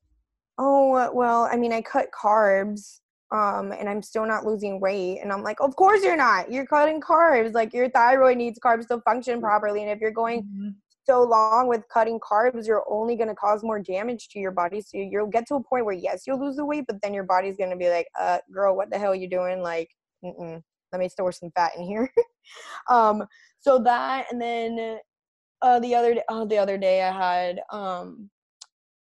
oh, 0.58 1.10
well, 1.12 1.48
I 1.50 1.56
mean, 1.56 1.72
I 1.72 1.82
cut 1.82 2.08
carbs 2.10 3.00
um 3.30 3.72
and 3.72 3.88
I'm 3.88 4.02
still 4.02 4.26
not 4.26 4.46
losing 4.46 4.80
weight 4.80 5.20
and 5.22 5.32
I'm 5.32 5.42
like, 5.42 5.60
"Of 5.60 5.76
course 5.76 6.02
you're 6.02 6.16
not. 6.16 6.50
You're 6.50 6.66
cutting 6.66 7.00
carbs. 7.00 7.52
Like 7.52 7.74
your 7.74 7.90
thyroid 7.90 8.38
needs 8.38 8.58
carbs 8.58 8.88
to 8.88 9.00
function 9.02 9.40
properly 9.40 9.82
and 9.82 9.90
if 9.90 10.00
you're 10.00 10.10
going 10.10 10.42
mm-hmm 10.42 10.68
so 11.08 11.22
long 11.22 11.68
with 11.68 11.82
cutting 11.92 12.20
carbs, 12.20 12.66
you're 12.66 12.84
only 12.88 13.16
going 13.16 13.28
to 13.28 13.34
cause 13.34 13.62
more 13.62 13.80
damage 13.80 14.28
to 14.28 14.38
your 14.38 14.50
body. 14.50 14.80
So 14.80 14.98
you'll 14.98 15.26
get 15.26 15.46
to 15.48 15.54
a 15.54 15.62
point 15.62 15.84
where, 15.84 15.94
yes, 15.94 16.24
you'll 16.26 16.40
lose 16.40 16.56
the 16.56 16.64
weight, 16.64 16.84
but 16.86 17.00
then 17.02 17.14
your 17.14 17.24
body's 17.24 17.56
going 17.56 17.70
to 17.70 17.76
be 17.76 17.88
like, 17.88 18.06
uh, 18.18 18.38
girl, 18.52 18.76
what 18.76 18.90
the 18.90 18.98
hell 18.98 19.12
are 19.12 19.16
you 19.16 19.28
doing? 19.28 19.62
Like, 19.62 19.88
let 20.22 20.98
me 20.98 21.08
store 21.08 21.32
some 21.32 21.50
fat 21.54 21.72
in 21.76 21.84
here. 21.84 22.10
um, 22.90 23.24
so 23.60 23.78
that, 23.78 24.26
and 24.30 24.40
then 24.40 24.98
uh, 25.62 25.80
the 25.80 25.94
other, 25.94 26.16
oh, 26.28 26.46
the 26.46 26.58
other 26.58 26.76
day 26.76 27.02
I 27.02 27.12
had, 27.12 27.60
um, 27.72 28.28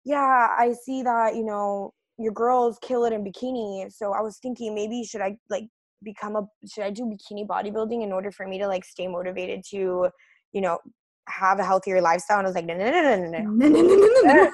yeah, 0.05 0.49
I 0.57 0.73
see 0.85 1.03
that, 1.03 1.35
you 1.35 1.43
know, 1.43 1.93
your 2.19 2.33
girls 2.33 2.77
kill 2.81 3.05
it 3.05 3.13
in 3.13 3.23
bikini. 3.23 3.91
So 3.91 4.13
I 4.13 4.21
was 4.21 4.37
thinking 4.37 4.73
maybe 4.73 5.03
should 5.03 5.21
I 5.21 5.37
like 5.49 5.65
become 6.03 6.35
a, 6.35 6.43
should 6.71 6.83
I 6.83 6.91
do 6.91 7.03
bikini 7.03 7.45
bodybuilding 7.45 8.03
in 8.03 8.11
order 8.11 8.31
for 8.31 8.47
me 8.47 8.57
to 8.59 8.67
like 8.67 8.85
stay 8.85 9.07
motivated 9.07 9.63
to, 9.71 10.09
you 10.53 10.61
know, 10.61 10.79
have 11.27 11.59
a 11.59 11.63
healthier 11.63 12.01
lifestyle. 12.01 12.39
And 12.39 12.47
I 12.47 12.49
was 12.49 12.55
like, 12.55 12.65
no, 12.65 12.75
no, 12.75 12.89
no, 12.89 13.01
no, 13.01 13.15
no, 13.15 13.41
no, 13.41 13.67
no, 13.69 13.95
no, 13.95 14.21
no, 14.23 14.51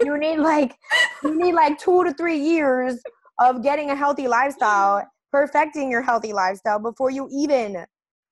you 0.04 0.18
need 0.18 0.38
like 0.38 0.74
you 1.22 1.34
need 1.34 1.52
like 1.52 1.78
two 1.78 2.04
to 2.04 2.12
three 2.14 2.38
years 2.38 3.00
of 3.38 3.62
getting 3.62 3.90
a 3.90 3.96
healthy 3.96 4.28
lifestyle, 4.28 5.06
perfecting 5.32 5.90
your 5.90 6.02
healthy 6.02 6.32
lifestyle 6.32 6.78
before 6.78 7.10
you 7.10 7.28
even 7.32 7.84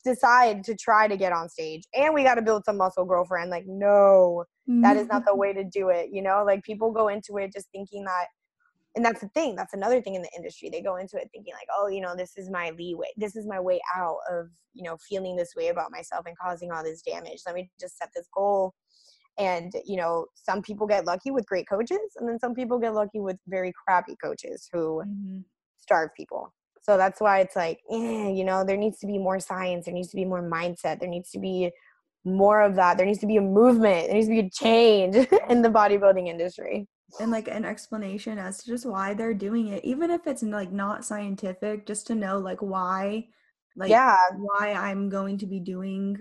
decide 0.04 0.64
to 0.64 0.74
try 0.74 1.08
to 1.08 1.16
get 1.16 1.32
on 1.32 1.48
stage. 1.48 1.82
And 1.94 2.14
we 2.14 2.22
got 2.22 2.36
to 2.36 2.42
build 2.42 2.64
some 2.64 2.76
muscle, 2.76 3.04
girlfriend. 3.04 3.50
Like, 3.50 3.64
no, 3.66 4.44
that 4.82 4.96
is 4.96 5.08
not 5.08 5.24
the 5.24 5.32
mm-hmm. 5.32 5.40
way 5.40 5.52
to 5.54 5.64
do 5.64 5.88
it. 5.88 6.10
You 6.12 6.22
know, 6.22 6.44
like 6.46 6.62
people 6.62 6.92
go 6.92 7.08
into 7.08 7.38
it 7.38 7.52
just 7.52 7.68
thinking 7.72 8.04
that 8.04 8.26
and 8.96 9.04
that's 9.04 9.20
the 9.20 9.28
thing 9.28 9.54
that's 9.54 9.74
another 9.74 10.00
thing 10.00 10.14
in 10.14 10.22
the 10.22 10.30
industry 10.36 10.68
they 10.70 10.80
go 10.80 10.96
into 10.96 11.16
it 11.16 11.28
thinking 11.32 11.54
like 11.54 11.68
oh 11.78 11.88
you 11.88 12.00
know 12.00 12.14
this 12.16 12.36
is 12.36 12.50
my 12.50 12.70
leeway 12.70 13.06
this 13.16 13.36
is 13.36 13.46
my 13.46 13.60
way 13.60 13.80
out 13.96 14.16
of 14.30 14.48
you 14.74 14.84
know 14.84 14.96
feeling 15.08 15.36
this 15.36 15.54
way 15.56 15.68
about 15.68 15.90
myself 15.90 16.24
and 16.26 16.36
causing 16.38 16.70
all 16.70 16.82
this 16.82 17.02
damage 17.02 17.40
let 17.46 17.54
me 17.54 17.70
just 17.80 17.98
set 17.98 18.10
this 18.14 18.28
goal. 18.34 18.74
And 19.38 19.72
you 19.84 19.96
know 19.96 20.26
some 20.34 20.62
people 20.62 20.86
get 20.86 21.04
lucky 21.04 21.30
with 21.30 21.46
great 21.46 21.68
coaches 21.68 22.16
and 22.16 22.28
then 22.28 22.40
some 22.40 22.54
people 22.54 22.78
get 22.78 22.94
lucky 22.94 23.20
with 23.20 23.36
very 23.46 23.72
crappy 23.84 24.16
coaches 24.22 24.68
who 24.72 25.02
mm-hmm. 25.06 25.38
starve 25.80 26.10
people. 26.16 26.52
So 26.82 26.96
that's 26.96 27.20
why 27.20 27.40
it's 27.40 27.54
like 27.54 27.78
eh, 27.90 28.30
you 28.30 28.44
know 28.44 28.64
there 28.64 28.76
needs 28.76 28.98
to 28.98 29.06
be 29.06 29.16
more 29.16 29.38
science 29.38 29.84
there 29.84 29.94
needs 29.94 30.08
to 30.08 30.16
be 30.16 30.24
more 30.24 30.42
mindset 30.42 30.98
there 30.98 31.08
needs 31.08 31.30
to 31.30 31.38
be 31.38 31.70
more 32.24 32.62
of 32.62 32.74
that 32.74 32.96
there 32.96 33.06
needs 33.06 33.20
to 33.20 33.26
be 33.26 33.36
a 33.36 33.40
movement 33.40 34.06
there 34.06 34.14
needs 34.14 34.26
to 34.26 34.32
be 34.32 34.40
a 34.40 34.50
change 34.50 35.14
in 35.48 35.62
the 35.62 35.68
bodybuilding 35.68 36.26
industry 36.26 36.88
and 37.20 37.30
like 37.30 37.48
an 37.48 37.64
explanation 37.64 38.38
as 38.38 38.58
to 38.58 38.66
just 38.66 38.86
why 38.86 39.14
they're 39.14 39.34
doing 39.34 39.68
it 39.68 39.84
even 39.84 40.10
if 40.10 40.26
it's 40.26 40.42
like 40.42 40.72
not 40.72 41.04
scientific 41.04 41.86
just 41.86 42.06
to 42.06 42.14
know 42.14 42.38
like 42.38 42.60
why 42.60 43.26
like 43.76 43.90
yeah. 43.90 44.16
why 44.36 44.72
i'm 44.72 45.08
going 45.08 45.38
to 45.38 45.46
be 45.46 45.60
doing 45.60 46.16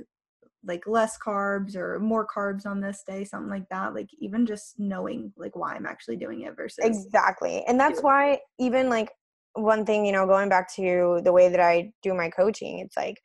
like 0.66 0.88
less 0.88 1.18
carbs 1.18 1.76
or 1.76 2.00
more 2.00 2.28
carbs 2.28 2.66
on 2.66 2.80
this 2.80 3.04
day 3.06 3.24
something 3.24 3.50
like 3.50 3.68
that 3.70 3.94
like 3.94 4.10
even 4.20 4.46
just 4.46 4.80
knowing 4.80 5.32
like 5.38 5.56
why 5.56 5.76
i'm 5.76 5.86
actually 5.86 6.16
doing 6.16 6.42
it 6.42 6.56
versus 6.56 6.84
exactly 6.84 7.64
and 7.68 7.80
that's 7.80 8.02
why 8.02 8.40
even 8.60 8.90
like 8.90 9.12
one 9.54 9.86
thing 9.86 10.06
you 10.06 10.12
know 10.12 10.26
going 10.26 10.50
back 10.50 10.74
to 10.74 11.20
the 11.24 11.32
way 11.32 11.50
that 11.50 11.60
i 11.60 11.92
do 12.02 12.14
my 12.14 12.30
coaching 12.30 12.80
it's 12.80 12.98
like 12.98 13.20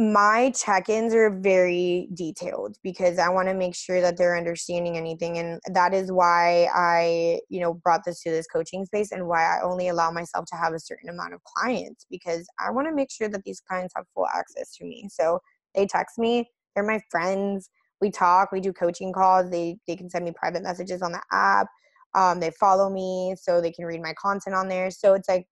my 0.00 0.50
check-ins 0.52 1.12
are 1.14 1.28
very 1.28 2.08
detailed 2.14 2.74
because 2.82 3.18
i 3.18 3.28
want 3.28 3.46
to 3.46 3.52
make 3.52 3.74
sure 3.74 4.00
that 4.00 4.16
they're 4.16 4.38
understanding 4.38 4.96
anything 4.96 5.36
and 5.36 5.60
that 5.74 5.92
is 5.92 6.10
why 6.10 6.66
i 6.74 7.38
you 7.50 7.60
know 7.60 7.74
brought 7.74 8.02
this 8.06 8.22
to 8.22 8.30
this 8.30 8.46
coaching 8.46 8.86
space 8.86 9.12
and 9.12 9.28
why 9.28 9.42
i 9.42 9.60
only 9.62 9.88
allow 9.88 10.10
myself 10.10 10.46
to 10.46 10.56
have 10.56 10.72
a 10.72 10.80
certain 10.80 11.10
amount 11.10 11.34
of 11.34 11.44
clients 11.44 12.06
because 12.08 12.48
i 12.58 12.70
want 12.70 12.88
to 12.88 12.94
make 12.94 13.10
sure 13.10 13.28
that 13.28 13.44
these 13.44 13.60
clients 13.60 13.92
have 13.94 14.06
full 14.14 14.26
access 14.34 14.74
to 14.74 14.84
me. 14.84 15.06
So 15.10 15.38
they 15.74 15.86
text 15.86 16.18
me 16.18 16.48
they're 16.74 16.82
my 16.82 17.00
friends 17.10 17.68
we 18.00 18.10
talk 18.10 18.52
we 18.52 18.60
do 18.60 18.72
coaching 18.72 19.12
calls 19.12 19.50
they 19.50 19.76
they 19.86 19.96
can 19.96 20.08
send 20.08 20.24
me 20.24 20.32
private 20.34 20.62
messages 20.62 21.02
on 21.02 21.12
the 21.12 21.20
app 21.30 21.66
um, 22.14 22.40
they 22.40 22.50
follow 22.58 22.88
me 22.88 23.34
so 23.38 23.60
they 23.60 23.70
can 23.70 23.84
read 23.84 24.02
my 24.02 24.14
content 24.14 24.56
on 24.56 24.66
there. 24.66 24.90
So 24.90 25.12
it's 25.12 25.28
like 25.28 25.46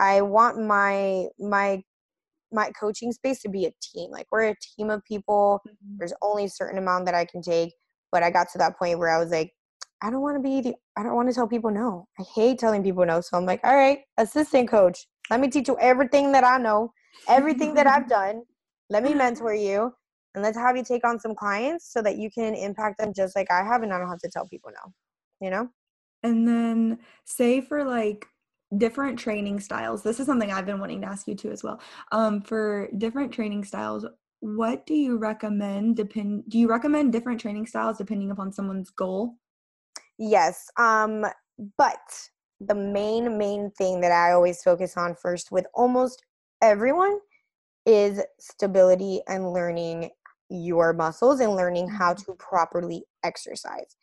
i 0.00 0.20
want 0.20 0.58
my 0.58 1.26
my 1.38 1.80
my 2.54 2.70
coaching 2.78 3.12
space 3.12 3.42
to 3.42 3.48
be 3.48 3.66
a 3.66 3.72
team. 3.82 4.10
Like 4.10 4.26
we're 4.30 4.50
a 4.50 4.54
team 4.76 4.90
of 4.90 5.04
people. 5.04 5.60
Mm-hmm. 5.66 5.96
There's 5.98 6.14
only 6.22 6.44
a 6.44 6.48
certain 6.48 6.78
amount 6.78 7.06
that 7.06 7.14
I 7.14 7.24
can 7.24 7.42
take. 7.42 7.74
But 8.12 8.22
I 8.22 8.30
got 8.30 8.48
to 8.52 8.58
that 8.58 8.78
point 8.78 8.98
where 8.98 9.10
I 9.10 9.18
was 9.18 9.30
like, 9.30 9.52
I 10.02 10.10
don't 10.10 10.22
want 10.22 10.36
to 10.36 10.42
be 10.42 10.60
the 10.60 10.74
I 10.96 11.02
don't 11.02 11.14
want 11.14 11.28
to 11.28 11.34
tell 11.34 11.48
people 11.48 11.70
no. 11.70 12.06
I 12.18 12.24
hate 12.34 12.58
telling 12.58 12.82
people 12.82 13.04
no. 13.04 13.20
So 13.20 13.36
I'm 13.36 13.46
like, 13.46 13.60
all 13.64 13.76
right, 13.76 13.98
assistant 14.18 14.70
coach, 14.70 15.06
let 15.30 15.40
me 15.40 15.48
teach 15.48 15.68
you 15.68 15.76
everything 15.80 16.32
that 16.32 16.44
I 16.44 16.58
know, 16.58 16.92
everything 17.28 17.74
that 17.74 17.86
I've 17.86 18.08
done. 18.20 18.42
Let 18.90 19.02
me 19.02 19.14
mentor 19.14 19.54
you 19.68 19.92
and 20.34 20.42
let's 20.42 20.58
have 20.58 20.76
you 20.76 20.84
take 20.84 21.06
on 21.06 21.18
some 21.18 21.34
clients 21.34 21.92
so 21.92 22.02
that 22.02 22.18
you 22.18 22.30
can 22.30 22.54
impact 22.54 22.98
them 22.98 23.12
just 23.14 23.34
like 23.34 23.50
I 23.50 23.64
have 23.64 23.82
and 23.82 23.92
I 23.92 23.98
don't 23.98 24.08
have 24.08 24.20
to 24.20 24.30
tell 24.30 24.46
people 24.46 24.70
no. 24.72 24.92
You 25.40 25.50
know? 25.50 25.68
And 26.22 26.46
then 26.46 26.98
say 27.24 27.60
for 27.60 27.84
like 27.84 28.26
different 28.78 29.18
training 29.18 29.60
styles. 29.60 30.02
This 30.02 30.20
is 30.20 30.26
something 30.26 30.50
I've 30.50 30.66
been 30.66 30.80
wanting 30.80 31.00
to 31.02 31.06
ask 31.06 31.28
you 31.28 31.34
too 31.34 31.50
as 31.50 31.62
well. 31.62 31.80
Um 32.12 32.40
for 32.40 32.88
different 32.98 33.32
training 33.32 33.64
styles, 33.64 34.06
what 34.40 34.86
do 34.86 34.94
you 34.94 35.16
recommend 35.16 35.96
depend 35.96 36.44
do 36.48 36.58
you 36.58 36.68
recommend 36.68 37.12
different 37.12 37.40
training 37.40 37.66
styles 37.66 37.98
depending 37.98 38.30
upon 38.30 38.52
someone's 38.52 38.90
goal? 38.90 39.34
Yes. 40.18 40.68
Um 40.76 41.26
but 41.78 42.28
the 42.60 42.74
main 42.74 43.36
main 43.38 43.70
thing 43.72 44.00
that 44.00 44.12
I 44.12 44.32
always 44.32 44.62
focus 44.62 44.96
on 44.96 45.14
first 45.14 45.50
with 45.50 45.66
almost 45.74 46.24
everyone 46.62 47.18
is 47.86 48.22
stability 48.38 49.20
and 49.28 49.52
learning 49.52 50.10
your 50.48 50.92
muscles 50.92 51.40
and 51.40 51.54
learning 51.54 51.88
how 51.88 52.12
mm-hmm. 52.12 52.32
to 52.32 52.36
properly 52.38 53.04
exercise. 53.24 53.96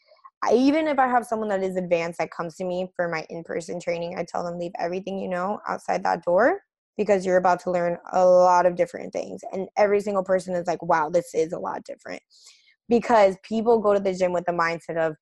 I, 0.43 0.53
even 0.53 0.87
if 0.87 0.99
I 0.99 1.07
have 1.07 1.25
someone 1.25 1.49
that 1.49 1.63
is 1.63 1.75
advanced 1.75 2.19
that 2.19 2.31
comes 2.31 2.55
to 2.55 2.65
me 2.65 2.89
for 2.95 3.07
my 3.07 3.25
in-person 3.29 3.79
training, 3.79 4.15
I 4.17 4.25
tell 4.27 4.43
them 4.43 4.57
leave 4.59 4.71
everything 4.79 5.19
you 5.19 5.29
know 5.29 5.59
outside 5.67 6.03
that 6.03 6.23
door 6.23 6.61
because 6.97 7.25
you're 7.25 7.37
about 7.37 7.59
to 7.61 7.71
learn 7.71 7.97
a 8.11 8.25
lot 8.25 8.65
of 8.65 8.75
different 8.75 9.13
things 9.13 9.41
and 9.53 9.67
every 9.77 10.01
single 10.01 10.23
person 10.23 10.55
is 10.55 10.67
like, 10.67 10.81
"Wow, 10.83 11.09
this 11.09 11.33
is 11.33 11.53
a 11.53 11.59
lot 11.59 11.83
different." 11.83 12.21
Because 12.89 13.37
people 13.43 13.79
go 13.79 13.93
to 13.93 13.99
the 13.99 14.13
gym 14.13 14.33
with 14.33 14.45
the 14.45 14.51
mindset 14.51 14.97
of 14.97 15.15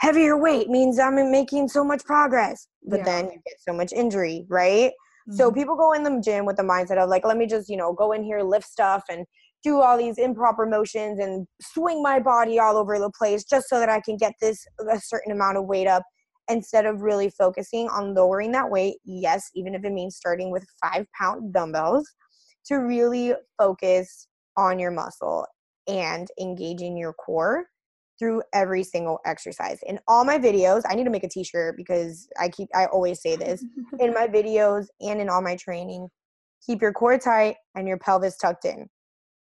heavier 0.00 0.36
weight 0.36 0.68
means 0.68 0.98
I'm 0.98 1.30
making 1.30 1.68
so 1.68 1.84
much 1.84 2.04
progress, 2.04 2.68
but 2.86 2.98
yeah. 2.98 3.04
then 3.04 3.24
you 3.26 3.40
get 3.44 3.60
so 3.60 3.72
much 3.72 3.92
injury, 3.92 4.46
right? 4.48 4.90
Mm-hmm. 5.28 5.36
So 5.36 5.52
people 5.52 5.76
go 5.76 5.92
in 5.92 6.02
the 6.02 6.20
gym 6.24 6.46
with 6.46 6.56
the 6.56 6.62
mindset 6.62 6.98
of 6.98 7.08
like, 7.08 7.24
let 7.24 7.36
me 7.36 7.46
just, 7.46 7.68
you 7.68 7.76
know, 7.76 7.92
go 7.92 8.12
in 8.12 8.22
here, 8.22 8.42
lift 8.42 8.66
stuff 8.66 9.04
and 9.10 9.26
do 9.64 9.80
all 9.80 9.98
these 9.98 10.18
improper 10.18 10.66
motions 10.66 11.18
and 11.18 11.46
swing 11.60 12.02
my 12.02 12.20
body 12.20 12.58
all 12.58 12.76
over 12.76 12.98
the 12.98 13.10
place 13.10 13.44
just 13.44 13.68
so 13.68 13.78
that 13.78 13.88
I 13.88 14.00
can 14.00 14.16
get 14.16 14.34
this 14.40 14.64
a 14.90 15.00
certain 15.00 15.32
amount 15.32 15.58
of 15.58 15.66
weight 15.66 15.86
up 15.86 16.02
instead 16.48 16.86
of 16.86 17.02
really 17.02 17.30
focusing 17.30 17.88
on 17.88 18.14
lowering 18.14 18.52
that 18.52 18.70
weight. 18.70 18.96
Yes, 19.04 19.50
even 19.54 19.74
if 19.74 19.84
it 19.84 19.92
means 19.92 20.16
starting 20.16 20.50
with 20.50 20.64
five 20.82 21.06
pound 21.18 21.52
dumbbells 21.52 22.08
to 22.66 22.76
really 22.76 23.34
focus 23.58 24.28
on 24.56 24.78
your 24.78 24.90
muscle 24.90 25.46
and 25.86 26.28
engaging 26.40 26.96
your 26.96 27.12
core 27.12 27.66
through 28.18 28.42
every 28.52 28.82
single 28.82 29.20
exercise. 29.24 29.78
In 29.86 29.98
all 30.08 30.24
my 30.24 30.38
videos, 30.38 30.82
I 30.88 30.94
need 30.94 31.04
to 31.04 31.10
make 31.10 31.24
a 31.24 31.28
t-shirt 31.28 31.76
because 31.76 32.28
I 32.38 32.48
keep 32.48 32.68
I 32.74 32.86
always 32.86 33.22
say 33.22 33.36
this 33.36 33.64
in 34.00 34.12
my 34.12 34.26
videos 34.26 34.86
and 35.00 35.20
in 35.20 35.28
all 35.28 35.40
my 35.40 35.56
training, 35.56 36.08
keep 36.64 36.82
your 36.82 36.92
core 36.92 37.18
tight 37.18 37.56
and 37.74 37.86
your 37.86 37.98
pelvis 37.98 38.36
tucked 38.36 38.64
in. 38.64 38.88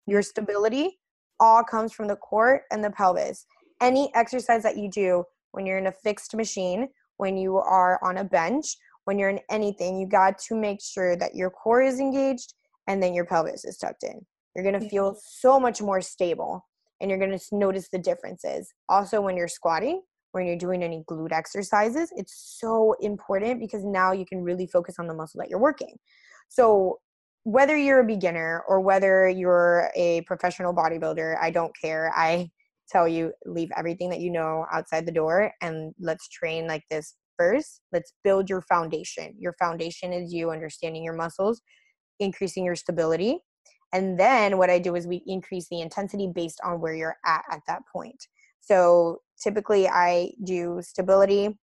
Your 0.07 0.23
stability 0.23 0.99
all 1.41 1.65
comes 1.65 1.93
from 1.93 2.09
the 2.09 2.17
core 2.17 2.63
and 2.71 2.83
the 2.83 2.91
pelvis. 2.91 3.47
Any 3.81 4.11
exercise 4.15 4.63
that 4.63 4.77
you 4.77 4.91
do 4.91 5.25
when 5.53 5.67
you're 5.67 5.79
in 5.79 5.87
a 5.87 5.93
fixed 5.93 6.35
machine, 6.35 6.89
when 7.17 7.37
you 7.37 7.57
are 7.57 7.99
on 8.03 8.19
a 8.19 8.25
bench, 8.25 8.77
when 9.05 9.19
you're 9.19 9.31
in 9.31 9.41
anything, 9.51 9.99
you 9.99 10.07
got 10.07 10.39
to 10.39 10.55
make 10.55 10.81
sure 10.83 11.17
that 11.17 11.35
your 11.35 11.51
core 11.51 11.83
is 11.83 12.01
engaged 12.01 12.55
and 12.87 13.03
then 13.03 13.15
your 13.15 13.25
pelvis 13.25 13.65
is 13.65 13.77
tucked 13.77 14.03
in. 14.03 14.25
You're 14.55 14.65
going 14.65 14.81
to 14.81 14.89
feel 14.89 15.11
mm-hmm. 15.11 15.19
so 15.23 15.59
much 15.59 15.83
more 15.83 16.01
stable 16.01 16.67
and 17.01 17.11
you're 17.11 17.19
going 17.19 17.37
to 17.37 17.45
notice 17.53 17.89
the 17.89 17.99
differences. 17.99 18.73
Also, 18.89 19.21
when 19.21 19.37
you're 19.37 19.49
squatting, 19.49 20.03
when 20.33 20.47
you're 20.47 20.57
doing 20.57 20.83
any 20.83 21.05
glute 21.09 21.33
exercises, 21.33 22.11
it's 22.17 22.57
so 22.59 22.95
important 23.01 23.61
because 23.61 23.85
now 23.85 24.13
you 24.13 24.25
can 24.25 24.43
really 24.43 24.67
focus 24.67 24.97
on 24.99 25.07
the 25.07 25.15
muscle 25.15 25.39
that 25.41 25.51
you're 25.51 25.61
working. 25.61 25.97
So, 26.49 26.99
whether 27.45 27.77
you're 27.77 28.01
a 28.01 28.07
beginner 28.07 28.63
or 28.69 28.81
whether 28.81 29.29
you're 29.29 29.91
a 29.95 30.23
professional 30.23 30.75
bodybuilder, 30.75 31.37
I 31.41 31.51
don't 31.51 31.75
care. 31.81 32.13
I 32.15 32.51
tell 32.91 33.07
you, 33.07 33.33
leave 33.47 33.71
everything 33.77 34.11
that 34.11 34.21
you 34.21 34.31
know 34.31 34.67
outside 34.73 35.07
the 35.07 35.13
door 35.13 35.53
and 35.61 35.95
let's 35.99 36.29
train 36.29 36.67
like 36.67 36.83
this 36.91 37.15
first. 37.39 37.81
Let's 37.93 38.13
build 38.23 38.51
your 38.51 38.63
foundation. 38.63 39.35
Your 39.39 39.55
foundation 39.59 40.13
is 40.13 40.33
you 40.33 40.51
understanding 40.51 41.05
your 41.05 41.15
muscles, 41.15 41.61
increasing 42.19 42.65
your 42.65 42.77
stability, 42.77 43.39
and 43.95 44.19
then 44.19 44.59
what 44.59 44.71
I 44.71 44.81
do 44.81 44.97
is 44.97 45.07
we 45.07 45.23
increase 45.25 45.69
the 45.71 45.81
intensity 45.81 46.29
based 46.35 46.61
on 46.65 46.81
where 46.81 46.95
you're 46.95 47.17
at 47.25 47.45
at 47.51 47.61
that 47.69 47.83
point. 47.93 48.27
So 48.61 49.19
typically 49.41 49.87
I 49.87 50.33
do 50.43 50.81
stability 50.83 51.57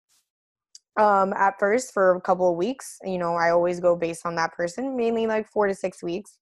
um, 0.99 1.32
at 1.34 1.55
first 1.59 1.93
for 1.93 2.16
a 2.16 2.20
couple 2.20 2.51
of 2.51 2.57
weeks. 2.57 2.99
You 3.05 3.18
know, 3.18 3.34
I 3.34 3.51
always 3.51 3.80
go 3.80 3.97
based 3.97 4.26
on 4.26 4.34
that 4.36 4.53
person, 4.53 4.97
mainly 4.97 5.26
like 5.26 5.49
four 5.49 5.66
to 5.66 5.74
six 5.74 6.03
weeks. 6.03 6.38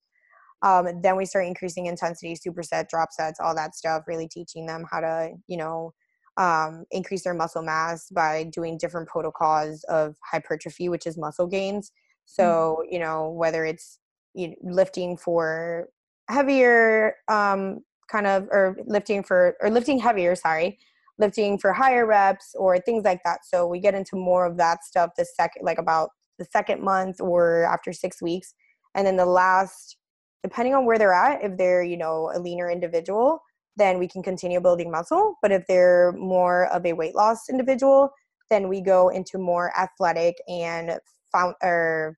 Um, 0.61 1.01
then 1.01 1.15
we 1.15 1.25
start 1.25 1.45
increasing 1.45 1.85
intensity, 1.85 2.35
superset, 2.35 2.89
drop 2.89 3.11
sets, 3.11 3.39
all 3.39 3.55
that 3.55 3.75
stuff, 3.75 4.03
really 4.07 4.27
teaching 4.27 4.65
them 4.65 4.85
how 4.89 4.99
to, 4.99 5.31
you 5.47 5.57
know, 5.57 5.93
um, 6.37 6.85
increase 6.91 7.23
their 7.23 7.33
muscle 7.33 7.61
mass 7.61 8.09
by 8.09 8.43
doing 8.45 8.77
different 8.77 9.07
protocols 9.07 9.83
of 9.85 10.15
hypertrophy, 10.29 10.89
which 10.89 11.05
is 11.05 11.17
muscle 11.17 11.47
gains. 11.47 11.87
Mm-hmm. 11.87 12.41
So, 12.41 12.83
you 12.89 12.99
know, 12.99 13.29
whether 13.29 13.65
it's 13.65 13.99
you 14.33 14.49
know, 14.49 14.55
lifting 14.63 15.17
for 15.17 15.89
heavier 16.29 17.15
um, 17.27 17.79
kind 18.09 18.27
of 18.27 18.47
or 18.51 18.77
lifting 18.85 19.23
for 19.23 19.55
or 19.61 19.69
lifting 19.69 19.99
heavier 19.99 20.35
sorry 20.35 20.79
lifting 21.19 21.57
for 21.57 21.73
higher 21.73 22.05
reps 22.05 22.55
or 22.57 22.79
things 22.79 23.03
like 23.03 23.19
that 23.23 23.39
so 23.43 23.67
we 23.67 23.79
get 23.79 23.93
into 23.93 24.15
more 24.15 24.45
of 24.45 24.57
that 24.57 24.83
stuff 24.83 25.11
the 25.17 25.25
second 25.25 25.63
like 25.63 25.77
about 25.77 26.09
the 26.39 26.45
second 26.45 26.81
month 26.81 27.19
or 27.19 27.63
after 27.63 27.93
six 27.93 28.21
weeks 28.21 28.53
and 28.95 29.05
then 29.05 29.17
the 29.17 29.25
last 29.25 29.97
depending 30.43 30.73
on 30.73 30.85
where 30.85 30.97
they're 30.97 31.13
at 31.13 31.43
if 31.43 31.57
they're 31.57 31.83
you 31.83 31.97
know 31.97 32.31
a 32.33 32.39
leaner 32.39 32.69
individual 32.69 33.39
then 33.75 33.99
we 33.99 34.07
can 34.07 34.23
continue 34.23 34.59
building 34.59 34.89
muscle 34.89 35.35
but 35.41 35.51
if 35.51 35.65
they're 35.67 36.13
more 36.13 36.65
of 36.67 36.85
a 36.85 36.93
weight 36.93 37.15
loss 37.15 37.49
individual 37.49 38.09
then 38.49 38.67
we 38.67 38.81
go 38.81 39.09
into 39.09 39.37
more 39.37 39.71
athletic 39.77 40.35
and 40.47 40.97
found 41.31 41.53
or 41.61 42.17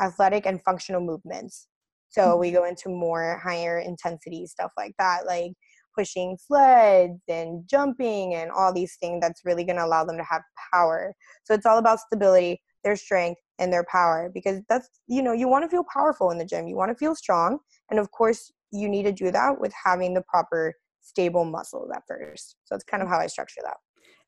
athletic 0.00 0.46
and 0.46 0.62
functional 0.62 1.00
movements. 1.00 1.68
So 2.08 2.22
mm-hmm. 2.22 2.40
we 2.40 2.50
go 2.50 2.64
into 2.64 2.88
more 2.88 3.40
higher 3.42 3.78
intensity 3.78 4.46
stuff 4.46 4.72
like 4.76 4.94
that, 4.98 5.26
like 5.26 5.52
pushing 5.94 6.36
sleds 6.38 7.20
and 7.28 7.66
jumping 7.68 8.34
and 8.34 8.50
all 8.50 8.72
these 8.72 8.96
things 9.00 9.20
that's 9.20 9.44
really 9.44 9.64
going 9.64 9.76
to 9.76 9.84
allow 9.84 10.04
them 10.04 10.16
to 10.16 10.24
have 10.24 10.42
power. 10.72 11.14
So 11.44 11.54
it's 11.54 11.66
all 11.66 11.78
about 11.78 12.00
stability, 12.00 12.60
their 12.84 12.96
strength, 12.96 13.40
and 13.58 13.72
their 13.72 13.84
power 13.90 14.30
because 14.32 14.60
that's, 14.68 14.88
you 15.06 15.22
know, 15.22 15.32
you 15.32 15.48
want 15.48 15.64
to 15.64 15.68
feel 15.68 15.84
powerful 15.92 16.30
in 16.30 16.38
the 16.38 16.44
gym. 16.44 16.66
You 16.66 16.76
want 16.76 16.90
to 16.90 16.96
feel 16.96 17.14
strong. 17.14 17.58
And 17.90 17.98
of 17.98 18.10
course, 18.10 18.50
you 18.72 18.88
need 18.88 19.02
to 19.04 19.12
do 19.12 19.30
that 19.30 19.60
with 19.60 19.72
having 19.84 20.14
the 20.14 20.22
proper 20.22 20.74
stable 21.00 21.44
muscles 21.44 21.90
at 21.94 22.02
first. 22.08 22.56
So 22.64 22.74
it's 22.74 22.84
kind 22.84 23.02
of 23.02 23.08
how 23.08 23.18
I 23.18 23.26
structure 23.26 23.60
that 23.64 23.76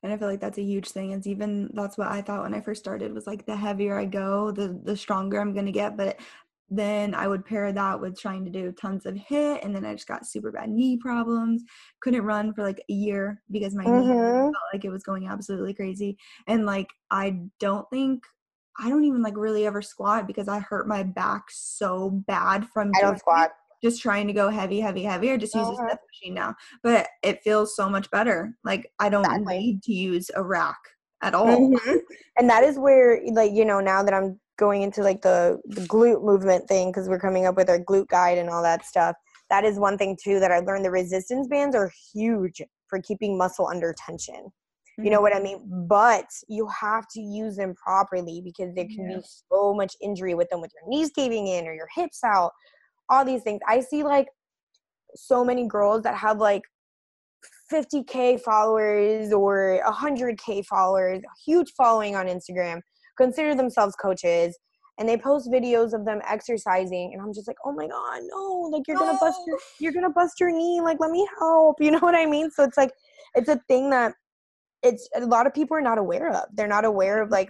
and 0.03 0.11
i 0.11 0.17
feel 0.17 0.27
like 0.27 0.39
that's 0.39 0.57
a 0.57 0.63
huge 0.63 0.89
thing 0.89 1.11
it's 1.11 1.25
even 1.25 1.69
that's 1.73 1.97
what 1.97 2.07
i 2.07 2.21
thought 2.21 2.43
when 2.43 2.53
i 2.53 2.61
first 2.61 2.81
started 2.81 3.13
was 3.13 3.25
like 3.25 3.45
the 3.45 3.55
heavier 3.55 3.97
i 3.97 4.05
go 4.05 4.51
the 4.51 4.79
the 4.83 4.95
stronger 4.95 5.39
i'm 5.39 5.55
to 5.55 5.71
get 5.71 5.97
but 5.97 6.19
then 6.69 7.13
i 7.13 7.27
would 7.27 7.45
pair 7.45 7.71
that 7.71 7.99
with 7.99 8.19
trying 8.19 8.43
to 8.43 8.51
do 8.51 8.71
tons 8.71 9.05
of 9.05 9.15
HIIT, 9.15 9.63
and 9.63 9.75
then 9.75 9.85
i 9.85 9.93
just 9.93 10.07
got 10.07 10.25
super 10.25 10.51
bad 10.51 10.69
knee 10.69 10.97
problems 10.97 11.63
couldn't 12.01 12.23
run 12.23 12.53
for 12.53 12.63
like 12.63 12.83
a 12.89 12.93
year 12.93 13.41
because 13.51 13.75
my 13.75 13.83
mm-hmm. 13.83 14.09
knee 14.09 14.51
felt 14.53 14.55
like 14.73 14.85
it 14.85 14.89
was 14.89 15.03
going 15.03 15.27
absolutely 15.27 15.73
crazy 15.73 16.17
and 16.47 16.65
like 16.65 16.89
i 17.11 17.39
don't 17.59 17.89
think 17.89 18.23
I 18.79 18.89
don't 18.89 19.03
even 19.03 19.21
like 19.21 19.37
really 19.37 19.67
ever 19.67 19.83
squat 19.83 20.25
because 20.25 20.47
I 20.47 20.57
hurt 20.57 20.87
my 20.87 21.03
back 21.03 21.43
so 21.49 22.09
bad 22.09 22.65
from 22.73 22.91
I 22.97 23.01
don't 23.01 23.19
squat 23.19 23.51
just 23.83 24.01
trying 24.01 24.27
to 24.27 24.33
go 24.33 24.49
heavy, 24.49 24.79
heavy, 24.79 25.03
heavy, 25.03 25.29
or 25.29 25.37
just 25.37 25.53
use 25.53 25.67
uh-huh. 25.67 25.83
a 25.83 25.89
step 25.89 25.99
machine 26.07 26.33
now. 26.33 26.55
But 26.81 27.07
it 27.21 27.43
feels 27.43 27.75
so 27.75 27.89
much 27.89 28.09
better. 28.09 28.55
Like 28.63 28.89
I 28.99 29.09
don't 29.09 29.25
exactly. 29.25 29.59
need 29.59 29.83
to 29.83 29.93
use 29.93 30.31
a 30.35 30.41
rack 30.41 30.77
at 31.21 31.35
all. 31.35 31.71
Mm-hmm. 31.73 31.97
And 32.37 32.49
that 32.49 32.63
is 32.63 32.79
where, 32.79 33.21
like, 33.33 33.51
you 33.51 33.65
know, 33.65 33.79
now 33.79 34.01
that 34.01 34.13
I'm 34.13 34.39
going 34.57 34.81
into 34.81 35.01
like 35.01 35.21
the, 35.21 35.59
the 35.65 35.81
glute 35.81 36.23
movement 36.23 36.67
thing, 36.67 36.91
because 36.91 37.09
we're 37.09 37.19
coming 37.19 37.45
up 37.45 37.55
with 37.55 37.69
our 37.69 37.79
glute 37.79 38.07
guide 38.07 38.37
and 38.37 38.49
all 38.49 38.63
that 38.63 38.85
stuff. 38.85 39.15
That 39.49 39.65
is 39.65 39.77
one 39.77 39.97
thing 39.97 40.17
too 40.21 40.39
that 40.39 40.51
I 40.51 40.59
learned. 40.59 40.85
The 40.85 40.91
resistance 40.91 41.47
bands 41.47 41.75
are 41.75 41.91
huge 42.13 42.61
for 42.87 43.01
keeping 43.01 43.37
muscle 43.37 43.67
under 43.67 43.93
tension. 43.97 44.35
Mm-hmm. 44.35 45.05
You 45.05 45.11
know 45.11 45.21
what 45.21 45.35
I 45.35 45.39
mean? 45.39 45.87
But 45.87 46.25
you 46.47 46.67
have 46.67 47.07
to 47.13 47.21
use 47.21 47.55
them 47.55 47.73
properly 47.75 48.41
because 48.43 48.73
there 48.75 48.85
can 48.85 49.09
yeah. 49.09 49.17
be 49.17 49.23
so 49.51 49.73
much 49.73 49.95
injury 50.01 50.35
with 50.35 50.49
them 50.49 50.61
with 50.61 50.71
your 50.73 50.87
knees 50.87 51.11
caving 51.15 51.47
in 51.47 51.67
or 51.67 51.73
your 51.73 51.89
hips 51.95 52.23
out 52.23 52.51
all 53.09 53.25
these 53.25 53.43
things. 53.43 53.59
I 53.67 53.81
see 53.81 54.03
like 54.03 54.27
so 55.15 55.43
many 55.43 55.67
girls 55.67 56.03
that 56.03 56.15
have 56.15 56.37
like 56.37 56.63
50k 57.71 58.41
followers 58.41 59.33
or 59.33 59.81
100k 59.85 60.65
followers, 60.65 61.21
huge 61.45 61.71
following 61.75 62.15
on 62.15 62.27
Instagram, 62.27 62.81
consider 63.17 63.55
themselves 63.55 63.95
coaches 63.95 64.57
and 64.99 65.09
they 65.09 65.17
post 65.17 65.51
videos 65.51 65.93
of 65.93 66.05
them 66.05 66.21
exercising 66.27 67.11
and 67.13 67.21
I'm 67.21 67.33
just 67.33 67.47
like, 67.47 67.57
"Oh 67.65 67.71
my 67.71 67.87
god, 67.87 68.21
no. 68.25 68.69
Like 68.71 68.83
you're 68.87 68.97
no. 68.99 69.11
to 69.11 69.17
bust 69.19 69.39
your 69.47 69.59
you're 69.79 70.01
to 70.01 70.09
bust 70.09 70.39
your 70.39 70.51
knee. 70.51 70.81
Like 70.81 70.99
let 70.99 71.11
me 71.11 71.27
help." 71.39 71.77
You 71.81 71.91
know 71.91 71.99
what 71.99 72.15
I 72.15 72.25
mean? 72.25 72.51
So 72.51 72.63
it's 72.63 72.77
like 72.77 72.91
it's 73.35 73.49
a 73.49 73.59
thing 73.67 73.89
that 73.89 74.13
it's 74.83 75.09
a 75.15 75.21
lot 75.25 75.47
of 75.47 75.53
people 75.53 75.75
are 75.75 75.81
not 75.81 75.97
aware 75.97 76.29
of 76.31 76.43
they're 76.53 76.67
not 76.67 76.85
aware 76.85 77.21
of 77.21 77.31
like 77.31 77.49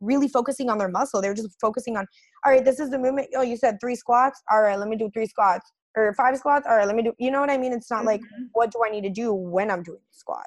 really 0.00 0.28
focusing 0.28 0.70
on 0.70 0.78
their 0.78 0.88
muscle 0.88 1.20
they're 1.20 1.34
just 1.34 1.58
focusing 1.60 1.96
on 1.96 2.06
all 2.44 2.52
right 2.52 2.64
this 2.64 2.78
is 2.78 2.90
the 2.90 2.98
movement 2.98 3.28
oh 3.36 3.42
you 3.42 3.56
said 3.56 3.78
three 3.80 3.94
squats 3.96 4.42
all 4.50 4.62
right 4.62 4.78
let 4.78 4.88
me 4.88 4.96
do 4.96 5.10
three 5.12 5.26
squats 5.26 5.72
or 5.96 6.14
five 6.14 6.36
squats 6.36 6.66
all 6.68 6.76
right 6.76 6.86
let 6.86 6.94
me 6.94 7.02
do 7.02 7.12
you 7.18 7.30
know 7.30 7.40
what 7.40 7.50
i 7.50 7.58
mean 7.58 7.72
it's 7.72 7.90
not 7.90 8.04
like 8.04 8.20
Mhm. 8.20 8.48
what 8.52 8.70
do 8.70 8.80
i 8.86 8.90
need 8.90 9.02
to 9.02 9.10
do 9.10 9.32
when 9.32 9.70
i'm 9.70 9.82
doing 9.82 9.98
the 9.98 10.16
squat 10.18 10.46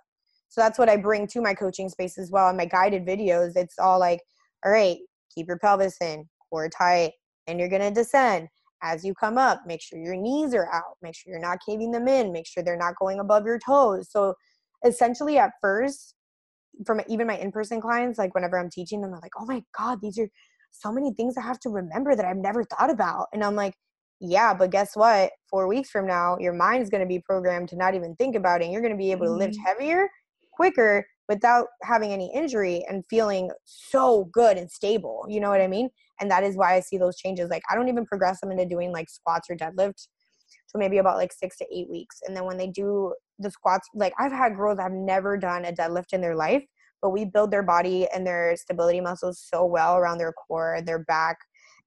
so 0.50 0.62
that's 0.62 0.80
what 0.80 0.90
i 0.90 0.96
bring 0.96 1.28
to 1.28 1.42
my 1.42 1.54
coaching 1.54 1.90
space 1.90 2.18
as 2.18 2.32
well 2.32 2.50
in 2.50 2.58
my 2.58 2.66
guided 2.66 3.06
videos 3.06 3.54
it's 3.56 3.78
all 3.78 4.00
like 4.00 4.22
all 4.64 4.72
right 4.72 4.98
keep 5.34 5.48
your 5.48 5.60
pelvis 5.60 5.98
in 6.02 6.28
core 6.50 6.70
tight 6.70 7.14
and 7.48 7.60
you're 7.60 7.70
to 7.70 7.92
descend. 7.92 8.48
As 8.82 9.04
you 9.06 9.14
come 9.14 9.38
up 9.38 9.62
make 9.66 9.82
sure 9.82 10.00
your 10.00 10.16
knees 10.16 10.54
are 10.54 10.72
out 10.74 10.98
make 11.02 11.16
sure 11.16 11.32
you're 11.32 11.40
not 11.40 11.60
caving 11.68 11.92
them 11.92 12.08
in 12.08 12.32
make 12.32 12.48
sure 12.48 12.64
they're 12.64 12.78
not 12.78 12.98
going 13.00 13.20
above 13.20 13.46
your 13.46 13.60
toes. 13.60 14.10
So 14.12 14.36
essentially 14.86 15.38
at 15.38 15.52
first 15.62 16.16
from 16.86 17.02
even 17.08 17.28
my 17.28 17.38
in-person 17.38 17.80
clients 17.80 18.18
like 18.18 18.34
whenever 18.36 18.60
i'm 18.60 18.70
teaching 18.70 19.00
them 19.02 19.12
they're 19.12 19.20
like 19.22 19.32
oh 19.40 19.46
my 19.46 19.64
god 19.78 20.00
these 20.02 20.18
are 20.18 20.28
so 20.72 20.92
many 20.92 21.14
things 21.14 21.38
i 21.38 21.42
have 21.42 21.60
to 21.60 21.70
remember 21.70 22.16
that 22.16 22.26
i've 22.26 22.38
never 22.38 22.64
thought 22.64 22.90
about. 22.90 23.28
And 23.34 23.44
i'm 23.44 23.56
like 23.56 23.76
yeah 24.20 24.54
but 24.54 24.72
guess 24.72 24.96
what? 24.96 25.32
Four 25.50 25.68
weeks 25.68 25.90
from 25.90 26.08
now 26.08 26.38
your 26.40 26.54
mind 26.54 26.82
is 26.82 26.90
going 26.90 27.02
to 27.02 27.08
be 27.08 27.20
programmed 27.20 27.70
to 27.70 27.76
not 27.76 27.94
even 27.96 28.16
think 28.16 28.36
about 28.36 28.62
it 28.62 28.66
and 28.66 28.74
you're 28.74 28.82
going 28.82 28.94
to 28.94 28.98
be 28.98 29.12
able 29.12 29.26
to 29.26 29.34
lift 29.34 29.58
Mhm. 29.58 29.66
heavier 29.66 30.10
quicker 30.54 31.06
without 31.34 31.68
having 31.82 32.12
any 32.12 32.32
injury 32.34 32.86
and 32.90 33.06
feeling 33.10 33.50
so 33.66 34.30
good 34.32 34.58
and 34.58 34.70
stable 34.70 35.26
you 35.28 35.40
know 35.40 35.50
what 35.50 35.62
i 35.62 35.68
mean? 35.68 35.90
And 36.20 36.30
that 36.32 36.44
is 36.44 36.56
why 36.56 36.76
i 36.76 36.80
see 36.80 36.98
those 36.98 37.18
changes 37.18 37.50
like 37.50 37.64
i 37.70 37.76
don't 37.76 37.90
even 37.90 38.06
progress 38.06 38.40
them 38.42 38.52
into 38.52 38.66
doing 38.66 38.92
like 38.92 39.10
squats 39.10 39.50
or 39.50 39.56
deadlift 39.56 40.08
so 40.68 40.80
maybe 40.80 40.98
about 40.98 41.18
like 41.18 41.32
six 41.32 41.56
to 41.58 41.66
eight 41.72 41.88
weeks. 41.90 42.22
And 42.26 42.36
then 42.36 42.46
when 42.46 42.58
they 42.58 42.68
do 42.68 43.14
the 43.40 43.50
squats 43.50 43.88
like 43.96 44.14
i've 44.20 44.32
had 44.32 44.56
girls 44.56 44.78
that 44.78 44.84
have 44.84 44.92
never 44.92 45.38
done 45.38 45.66
a 45.66 45.72
deadlift 45.72 46.14
in 46.14 46.22
their 46.22 46.36
life 46.36 46.64
but 47.02 47.10
we 47.10 47.26
build 47.26 47.52
their 47.52 47.64
body 47.64 48.08
and 48.14 48.26
their 48.26 48.56
stability 48.56 49.02
muscles 49.02 49.44
so 49.52 49.66
well 49.66 49.98
around 49.98 50.18
their 50.18 50.34
core 50.34 50.80
their 50.86 51.00
back 51.00 51.38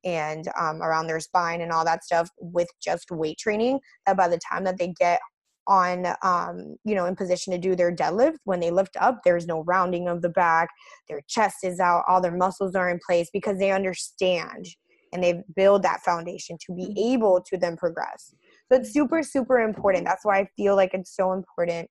and 0.04 0.48
um, 0.58 0.82
around 0.82 1.06
their 1.06 1.20
spine 1.20 1.60
and 1.60 1.72
all 1.72 1.84
that 1.84 2.04
stuff 2.04 2.28
with 2.38 2.68
just 2.82 3.10
weight 3.10 3.38
training 3.38 3.80
that 4.06 4.16
by 4.16 4.28
the 4.28 4.38
time 4.50 4.64
that 4.64 4.78
they 4.78 4.92
get 4.98 5.20
on 5.66 6.06
um, 6.22 6.76
you 6.84 6.94
know 6.94 7.06
in 7.06 7.16
position 7.16 7.52
to 7.52 7.58
do 7.58 7.74
their 7.74 7.94
deadlift 7.94 8.36
when 8.44 8.60
they 8.60 8.70
lift 8.70 8.96
up 9.00 9.20
there's 9.24 9.46
no 9.46 9.62
rounding 9.64 10.08
of 10.08 10.22
the 10.22 10.28
back 10.28 10.68
their 11.08 11.20
chest 11.28 11.58
is 11.62 11.80
out 11.80 12.04
all 12.08 12.20
their 12.20 12.36
muscles 12.36 12.74
are 12.74 12.88
in 12.88 13.00
place 13.04 13.28
because 13.32 13.58
they 13.58 13.70
understand 13.72 14.66
and 15.12 15.22
they 15.22 15.42
build 15.54 15.82
that 15.82 16.02
foundation 16.02 16.58
to 16.66 16.74
be 16.74 16.86
Mhm. 16.86 17.14
able 17.14 17.40
to 17.40 17.56
then 17.56 17.76
progress. 17.76 18.34
So 18.68 18.78
it's 18.78 18.92
super 18.92 19.22
super 19.22 19.58
important. 19.60 20.04
That's 20.04 20.24
why 20.24 20.38
i 20.40 20.44
feel 20.56 20.76
like 20.76 20.94
it's 20.94 21.14
so 21.14 21.32
important 21.32 21.88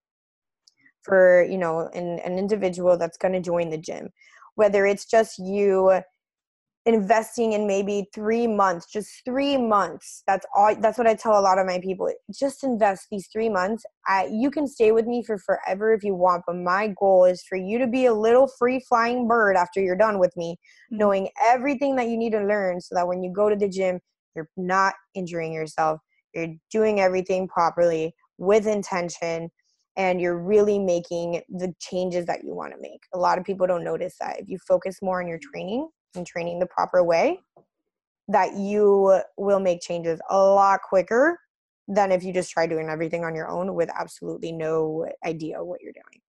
for 1.03 1.43
you 1.43 1.57
know 1.57 1.88
an, 1.93 2.19
an 2.19 2.38
individual 2.38 2.97
that's 2.97 3.17
going 3.17 3.34
to 3.34 3.39
join 3.39 3.69
the 3.69 3.78
gym. 3.78 4.09
Whether 4.55 4.86
it's 4.86 5.05
just 5.05 5.38
you 5.38 6.01
investing 6.86 7.53
in 7.53 7.65
maybe 7.65 8.07
three 8.13 8.47
months 8.47 8.86
just 8.91 9.23
three 9.25 9.57
months. 9.57 10.23
That's 10.27 10.45
all 10.55 10.75
that's 10.79 10.97
what 10.97 11.07
i 11.07 11.15
tell 11.15 11.39
a 11.39 11.41
lot 11.41 11.57
of 11.57 11.65
my 11.65 11.79
people 11.79 12.09
just 12.38 12.63
invest 12.63 13.07
these 13.11 13.27
three 13.31 13.49
months. 13.49 13.83
I, 14.07 14.29
you 14.31 14.51
can 14.51 14.67
stay 14.67 14.91
with 14.91 15.05
me 15.07 15.23
for 15.23 15.38
forever 15.39 15.93
if 15.93 16.03
you 16.03 16.15
want 16.15 16.43
but 16.45 16.55
my 16.57 16.93
goal 16.99 17.25
is 17.25 17.43
for 17.43 17.57
you 17.57 17.79
to 17.79 17.88
be 17.88 18.05
a 18.05 18.13
little 18.13 18.47
free 18.59 18.79
flying 18.88 19.27
bird 19.27 19.55
after 19.55 19.81
you're 19.81 19.95
done 19.97 20.19
with 20.19 20.36
me 20.38 20.57
Mhm. 20.91 20.97
knowing 20.99 21.29
everything 21.41 21.95
that 21.95 22.07
you 22.07 22.17
need 22.17 22.31
to 22.31 22.41
learn 22.43 22.79
so 22.81 22.93
that 22.95 23.07
when 23.07 23.23
you 23.23 23.31
go 23.33 23.49
to 23.49 23.55
the 23.55 23.69
gym 23.69 23.99
you're 24.36 24.49
not 24.57 24.93
injuring 25.15 25.53
yourself. 25.53 25.99
You're 26.33 26.53
doing 26.71 26.99
everything 26.99 27.47
properly 27.47 28.13
with 28.38 28.67
intention 28.67 29.49
and 29.97 30.19
you're 30.19 30.38
really 30.38 30.77
making 30.77 31.41
the 31.47 31.73
changes 31.79 32.25
that 32.25 32.43
you 32.43 32.53
want 32.53 32.73
to 32.73 32.81
make. 32.81 32.99
A 33.13 33.17
lot 33.17 33.38
of 33.38 33.45
people 33.45 33.65
don't 33.65 33.83
notice 33.83 34.15
that. 34.19 34.39
If 34.39 34.49
you 34.49 34.57
focus 34.67 34.97
more 35.01 35.21
on 35.21 35.27
your 35.27 35.39
training 35.41 35.88
and 36.16 36.26
training 36.26 36.59
the 36.59 36.66
proper 36.66 37.03
way 37.03 37.39
that 38.28 38.55
you 38.55 39.22
will 39.38 39.59
make 39.59 39.82
changes 39.82 40.20
a 40.30 40.38
lot 40.38 40.82
quicker 40.82 41.39
than 41.88 42.11
if 42.11 42.24
you 42.24 42.34
just 42.34 42.51
try 42.51 42.66
doing 42.66 42.89
everything 42.89 43.24
on 43.24 43.36
your 43.36 43.47
own 43.47 43.76
with 43.76 43.89
absolutely 43.97 44.51
no 44.51 45.07
idea 45.24 45.63
what 45.63 45.82
you're 45.82 45.93
doing 45.93 46.22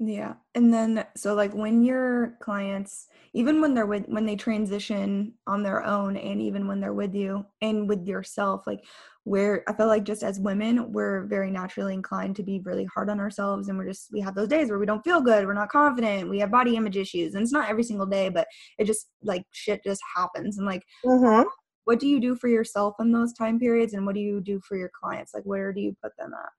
Yeah. 0.00 0.34
And 0.54 0.72
then 0.72 1.04
so 1.16 1.34
like 1.34 1.52
when 1.52 1.82
your 1.82 2.36
clients 2.40 3.08
even 3.34 3.60
when 3.60 3.74
they're 3.74 3.86
with 3.86 4.06
when 4.06 4.26
they 4.26 4.36
transition 4.36 5.34
on 5.46 5.62
their 5.62 5.84
own 5.84 6.16
and 6.16 6.40
even 6.40 6.68
when 6.68 6.80
they're 6.80 6.94
with 6.94 7.14
you 7.14 7.44
and 7.62 7.88
with 7.88 8.06
yourself 8.06 8.66
like 8.66 8.84
where 9.24 9.64
I 9.68 9.74
feel 9.74 9.88
like 9.88 10.04
just 10.04 10.22
as 10.22 10.38
women 10.38 10.92
we're 10.92 11.26
very 11.26 11.50
naturally 11.50 11.94
inclined 11.94 12.36
to 12.36 12.42
be 12.44 12.60
really 12.60 12.86
hard 12.94 13.10
on 13.10 13.18
ourselves 13.18 13.68
and 13.68 13.76
we're 13.76 13.88
just 13.88 14.08
we 14.12 14.20
have 14.20 14.36
those 14.36 14.48
days 14.48 14.70
where 14.70 14.78
we 14.78 14.86
don't 14.86 15.04
feel 15.04 15.20
good, 15.20 15.46
we're 15.46 15.52
not 15.52 15.68
confident, 15.68 16.30
we 16.30 16.38
have 16.38 16.50
body 16.50 16.76
image 16.76 16.96
issues 16.96 17.34
and 17.34 17.42
it's 17.42 17.52
not 17.52 17.68
every 17.68 17.82
single 17.82 18.06
day 18.06 18.28
but 18.28 18.46
it 18.78 18.84
just 18.84 19.08
like 19.22 19.42
shit 19.50 19.82
just 19.84 20.00
happens 20.14 20.58
and 20.58 20.66
like 20.66 20.84
mm-hmm. 21.04 21.46
what 21.84 21.98
do 21.98 22.06
you 22.06 22.20
do 22.20 22.36
for 22.36 22.48
yourself 22.48 22.94
in 23.00 23.10
those 23.10 23.32
time 23.32 23.58
periods 23.58 23.94
and 23.94 24.06
what 24.06 24.14
do 24.14 24.20
you 24.20 24.40
do 24.40 24.60
for 24.66 24.76
your 24.76 24.90
clients 25.02 25.34
like 25.34 25.44
where 25.44 25.72
do 25.72 25.80
you 25.80 25.94
put 26.00 26.12
them 26.16 26.32
at? 26.32 26.50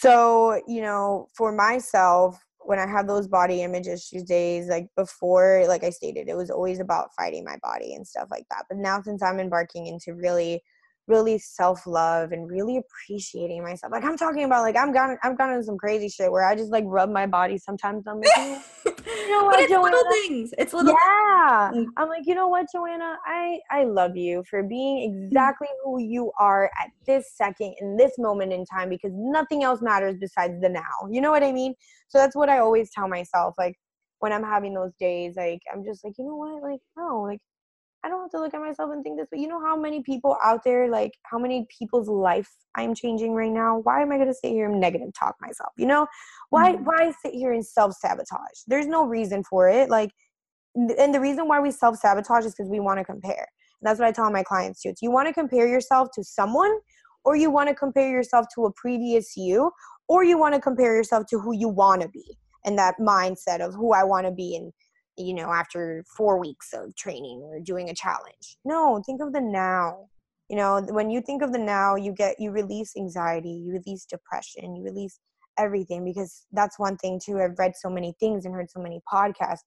So, 0.00 0.62
you 0.66 0.80
know, 0.80 1.28
for 1.34 1.52
myself, 1.52 2.42
when 2.60 2.78
I 2.78 2.86
have 2.86 3.06
those 3.06 3.28
body 3.28 3.62
image 3.62 3.86
issues 3.86 4.22
days, 4.24 4.66
like 4.66 4.88
before, 4.96 5.64
like 5.68 5.84
I 5.84 5.90
stated, 5.90 6.26
it 6.26 6.36
was 6.38 6.50
always 6.50 6.80
about 6.80 7.10
fighting 7.14 7.44
my 7.44 7.58
body 7.62 7.92
and 7.92 8.06
stuff 8.06 8.28
like 8.30 8.46
that. 8.50 8.64
But 8.70 8.78
now, 8.78 9.02
since 9.02 9.22
I'm 9.22 9.38
embarking 9.38 9.88
into 9.88 10.14
really, 10.14 10.62
really 11.10 11.38
self 11.38 11.86
love 11.86 12.32
and 12.32 12.48
really 12.48 12.76
appreciating 12.78 13.62
myself, 13.62 13.92
like 13.92 14.04
I'm 14.04 14.16
talking 14.16 14.44
about, 14.44 14.62
like 14.62 14.76
I'm 14.76 14.92
gone, 14.92 15.18
I've 15.22 15.36
gone 15.36 15.50
into 15.52 15.64
some 15.64 15.76
crazy 15.76 16.08
shit 16.08 16.30
where 16.32 16.46
I 16.48 16.54
just 16.56 16.70
like 16.70 16.84
rub 16.86 17.10
my 17.10 17.26
body. 17.26 17.58
Sometimes. 17.58 18.06
I'm 18.06 18.20
like, 18.20 18.36
"You 18.36 18.60
know 19.30 19.44
what, 19.44 19.60
it's 19.60 19.70
little 19.70 20.04
things. 20.12 20.54
It's 20.56 20.72
little 20.72 20.92
yeah. 20.92 21.70
Like- 21.72 21.86
i'm 21.96 22.08
like 22.08 22.22
you 22.26 22.34
know 22.34 22.48
what 22.48 22.66
joanna? 22.72 23.16
I 23.26 23.58
i 23.70 23.84
love 23.84 24.16
you 24.16 24.44
for 24.48 24.62
being 24.62 24.96
Mm. 25.10 25.26
exactly 25.26 25.68
who 25.84 26.00
you 26.00 26.30
are 26.38 26.64
at 26.82 26.90
this 27.06 27.24
second 27.34 27.74
in 27.80 27.96
this 27.96 28.12
moment 28.18 28.52
in 28.52 28.64
time 28.66 28.88
because 28.88 29.12
nothing 29.14 29.64
else 29.64 29.80
matters 29.82 30.16
besides 30.20 30.60
the 30.60 30.68
now. 30.68 30.96
You 31.10 31.20
know 31.20 31.30
what 31.30 31.42
i 31.42 31.52
mean? 31.52 31.74
So 32.08 32.18
that's 32.18 32.36
what 32.36 32.48
i 32.48 32.58
always 32.58 32.90
tell 32.94 33.08
myself 33.08 33.54
like 33.58 33.74
when 34.20 34.32
i'm 34.32 34.44
having 34.44 34.74
those 34.74 34.92
days 35.00 35.34
like 35.36 35.60
i'm 35.72 35.82
just 35.84 36.04
like 36.04 36.14
you 36.18 36.24
know 36.26 36.36
what? 36.36 36.62
Like 36.62 36.80
no 36.96 37.22
like 37.22 37.40
i 38.04 38.08
don't 38.08 38.20
have 38.22 38.30
to 38.30 38.40
look 38.40 38.54
at 38.54 38.60
myself 38.60 38.90
and 38.92 39.02
think 39.02 39.18
this 39.18 39.28
but 39.30 39.40
you 39.40 39.48
know 39.48 39.60
how 39.60 39.76
many 39.76 40.02
people 40.02 40.36
out 40.42 40.62
there 40.64 40.88
like 40.88 41.12
how 41.24 41.38
many 41.38 41.66
people's 41.76 42.08
life 42.08 42.50
i'm 42.76 42.94
changing 42.94 43.32
right 43.32 43.52
now 43.52 43.78
why 43.84 44.02
am 44.02 44.12
i 44.12 44.16
going 44.16 44.28
to 44.28 44.34
sit 44.34 44.50
here 44.50 44.68
and 44.70 44.80
negative 44.80 45.08
talk 45.18 45.34
myself 45.40 45.72
you 45.76 45.86
know 45.86 46.06
why 46.50 46.74
Mhm. 46.74 46.84
why 46.84 47.12
sit 47.22 47.34
here 47.34 47.52
and 47.52 47.64
self-sabotage 47.64 48.60
there's 48.66 48.86
no 48.86 49.06
reason 49.06 49.44
for 49.44 49.68
it 49.68 49.90
like 49.90 50.10
and 50.74 51.14
the 51.14 51.20
reason 51.20 51.48
why 51.48 51.60
we 51.60 51.70
self 51.70 51.96
sabotage 51.96 52.44
is 52.44 52.52
because 52.52 52.70
we 52.70 52.80
want 52.80 52.98
to 52.98 53.04
compare. 53.04 53.46
And 53.80 53.88
that's 53.88 53.98
what 53.98 54.08
I 54.08 54.12
tell 54.12 54.30
my 54.30 54.42
clients 54.42 54.82
too. 54.82 54.90
It's 54.90 55.02
you 55.02 55.10
want 55.10 55.28
to 55.28 55.34
compare 55.34 55.66
yourself 55.66 56.08
to 56.14 56.24
someone, 56.24 56.78
or 57.24 57.36
you 57.36 57.50
want 57.50 57.68
to 57.68 57.74
compare 57.74 58.08
yourself 58.08 58.46
to 58.54 58.66
a 58.66 58.72
previous 58.72 59.36
you, 59.36 59.72
or 60.08 60.24
you 60.24 60.38
want 60.38 60.54
to 60.54 60.60
compare 60.60 60.94
yourself 60.94 61.26
to 61.30 61.38
who 61.38 61.54
you 61.54 61.68
want 61.68 62.02
to 62.02 62.08
be, 62.08 62.38
and 62.64 62.78
that 62.78 62.96
mindset 63.00 63.60
of 63.60 63.74
who 63.74 63.92
I 63.92 64.04
want 64.04 64.26
to 64.26 64.32
be 64.32 64.54
in, 64.54 64.72
you 65.20 65.34
know, 65.34 65.52
after 65.52 66.04
four 66.16 66.38
weeks 66.38 66.72
of 66.72 66.94
training 66.96 67.40
or 67.44 67.60
doing 67.60 67.90
a 67.90 67.94
challenge. 67.94 68.58
No, 68.64 69.02
think 69.04 69.20
of 69.22 69.32
the 69.32 69.40
now. 69.40 70.06
You 70.48 70.56
know, 70.56 70.80
when 70.90 71.10
you 71.10 71.20
think 71.20 71.42
of 71.42 71.52
the 71.52 71.58
now, 71.58 71.94
you 71.94 72.12
get 72.12 72.40
you 72.40 72.50
release 72.50 72.94
anxiety, 72.96 73.50
you 73.50 73.72
release 73.72 74.04
depression, 74.04 74.74
you 74.74 74.82
release 74.82 75.20
everything 75.58 76.04
because 76.04 76.46
that's 76.52 76.78
one 76.78 76.96
thing 76.96 77.20
too. 77.24 77.40
I've 77.40 77.58
read 77.58 77.74
so 77.76 77.88
many 77.88 78.14
things 78.18 78.44
and 78.44 78.54
heard 78.54 78.70
so 78.70 78.80
many 78.80 79.00
podcasts 79.12 79.58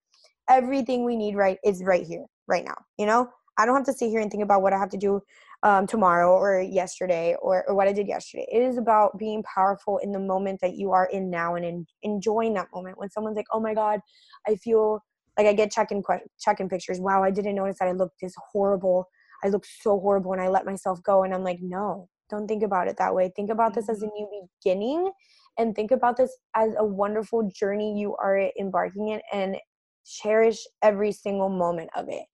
everything 0.50 1.06
we 1.06 1.16
need 1.16 1.36
right 1.36 1.58
is 1.64 1.84
right 1.84 2.06
here 2.06 2.26
right 2.48 2.66
now 2.66 2.76
you 2.98 3.06
know 3.06 3.30
i 3.58 3.66
don't 3.66 3.76
have 3.76 3.86
to 3.86 3.94
sit 3.94 4.10
here 4.10 4.20
and 4.20 4.30
think 4.30 4.44
about 4.44 4.62
what 4.62 4.74
i 4.74 4.78
have 4.78 4.90
to 4.90 4.98
do 4.98 5.22
um, 5.64 5.88
tomorrow 5.88 6.32
or 6.32 6.60
yesterday 6.60 7.36
or, 7.42 7.64
or 7.68 7.76
what 7.76 7.88
i 7.88 7.94
did 7.94 8.08
yesterday 8.08 8.46
it 8.52 8.62
is 8.62 8.78
about 8.78 9.18
being 9.18 9.42
powerful 9.44 9.98
in 10.00 10.12
the 10.12 10.20
moment 10.20 10.60
that 10.62 10.76
you 10.76 10.92
are 10.92 11.06
in 11.06 11.30
now 11.30 11.56
and 11.56 11.64
in, 11.64 11.86
enjoying 12.02 12.54
that 12.54 12.68
moment 12.74 12.98
when 12.98 13.10
someone's 13.10 13.38
like 13.38 13.46
oh 13.52 13.60
my 13.60 13.74
god 13.74 14.00
i 14.48 14.56
feel 14.56 15.02
like 15.38 15.48
i 15.48 15.54
get 15.54 15.72
check-in 15.72 16.02
check-in 16.40 16.70
pictures. 16.70 17.00
Wow 17.00 17.24
i 17.24 17.32
didn't 17.32 17.56
notice 17.56 17.78
that 17.80 17.88
i 17.88 17.92
looked 17.92 18.22
this 18.22 18.34
horrible. 18.52 19.08
I 19.44 19.50
look 19.50 19.66
so 19.66 20.00
horrible 20.00 20.34
and 20.34 20.42
i 20.42 20.48
let 20.48 20.66
myself 20.66 21.02
go 21.04 21.24
and 21.24 21.34
i'm 21.34 21.44
like 21.44 21.60
no 21.62 22.08
don't 22.34 22.48
think 22.48 22.64
about 22.64 22.88
it 22.88 22.98
that 22.98 23.14
way. 23.14 23.32
Think 23.36 23.50
about 23.50 23.74
this 23.74 23.90
as 23.90 24.02
a 24.02 24.06
mm-hmm. 24.06 24.16
new 24.16 24.50
beginning 24.64 25.12
and 25.58 25.76
think 25.76 25.92
about 25.92 26.18
this 26.18 26.36
as 26.56 26.72
a 26.78 26.86
wonderful 26.86 27.50
journey 27.54 28.00
you 28.00 28.16
are 28.16 28.50
embarking 28.60 29.10
in 29.10 29.22
and 29.32 29.58
cherish 30.06 30.60
every 30.82 31.12
single 31.12 31.50
moment 31.50 31.90
of 31.96 32.08
it. 32.10 32.26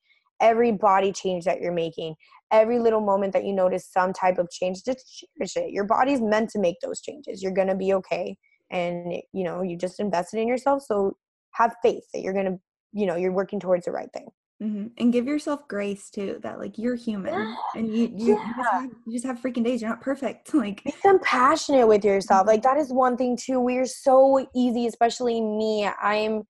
Every 0.42 0.72
body 0.72 1.12
change 1.12 1.44
that 1.46 1.60
you're 1.60 1.74
making. 1.74 2.16
Every 2.52 2.80
little 2.80 3.02
moment 3.02 3.34
that 3.34 3.44
you 3.44 3.54
notice 3.54 3.92
some 3.92 4.14
type 4.14 4.38
of 4.38 4.50
change 4.50 4.84
just 4.86 5.26
cherish 5.38 5.58
it. 5.58 5.74
Your 5.74 5.84
body's 5.84 6.22
meant 6.22 6.50
to 6.52 6.60
make 6.60 6.78
those 6.82 7.02
changes. 7.02 7.44
You're 7.44 7.52
going 7.52 7.68
to 7.68 7.76
be 7.76 7.94
okay 7.94 8.38
and 8.72 9.14
you 9.34 9.44
know 9.44 9.64
you 9.64 9.76
just 9.76 10.00
invested 10.00 10.40
in 10.40 10.48
yourself 10.48 10.84
so 10.86 11.18
have 11.54 11.76
faith 11.82 12.04
that 12.14 12.22
you're 12.22 12.34
going 12.34 12.46
to 12.46 12.60
you 12.94 13.06
know 13.06 13.16
you're 13.16 13.32
working 13.32 13.60
towards 13.60 13.86
the 13.86 13.92
right 13.92 14.12
thing 14.14 14.28
Mm-hmm. 14.62 14.88
And 14.98 15.14
give 15.14 15.26
yourself 15.26 15.66
grace 15.70 16.10
too. 16.10 16.38
That 16.44 16.60
like 16.60 16.78
you're 16.78 16.96
human, 16.96 17.34
yeah. 17.34 17.56
and 17.76 17.96
you 17.96 18.12
you, 18.14 18.36
yeah. 18.36 18.54
just 18.58 18.70
have, 18.72 18.84
you, 18.84 19.14
just 19.14 19.26
have, 19.26 19.40
freaking 19.40 19.64
days. 19.64 19.82
You're 19.82 19.90
not 19.90 20.02
perfect. 20.02 20.54
Like 20.60 20.84
be 20.84 20.94
compassionate 21.02 21.88
with 21.88 22.04
yourself. 22.04 22.46
Like 22.46 22.62
that 22.64 22.76
is 22.76 22.92
one 22.92 23.16
thing 23.16 23.38
too. 23.38 23.62
We're 23.62 23.86
so 23.86 24.46
easy, 24.54 24.86
especially 24.88 25.40
me. 25.40 25.90
I'm 26.02 26.44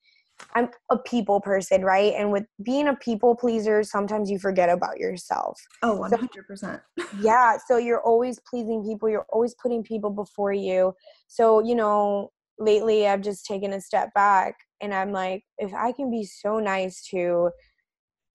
I'm 0.56 0.70
a 0.90 0.98
people 0.98 1.40
person, 1.40 1.84
right? 1.84 2.14
And 2.18 2.32
with 2.32 2.46
being 2.64 2.88
a 2.88 2.96
people 2.96 3.36
pleaser, 3.36 3.84
sometimes 3.84 4.32
you 4.32 4.40
forget 4.40 4.70
about 4.70 4.98
yourself. 4.98 5.60
Oh, 5.84 6.00
100%. 6.00 6.58
So, 6.58 6.80
yeah. 7.22 7.58
So 7.68 7.78
you're 7.78 8.02
always 8.02 8.40
pleasing 8.50 8.84
people, 8.84 9.10
you're 9.10 9.28
always 9.32 9.54
putting 9.62 9.84
people 9.84 10.10
before 10.10 10.54
you. 10.54 10.96
So, 11.28 11.60
you 11.60 11.76
know, 11.76 12.32
lately 12.60 13.08
I've 13.08 13.22
just 13.22 13.46
taken 13.46 13.74
a 13.74 13.82
step 13.82 14.14
back 14.14 14.56
and 14.82 14.94
I'm 14.94 15.12
like, 15.12 15.44
if 15.58 15.74
I 15.74 15.92
can 15.92 16.12
be 16.12 16.24
so 16.24 16.60
nice 16.60 17.06
to 17.10 17.50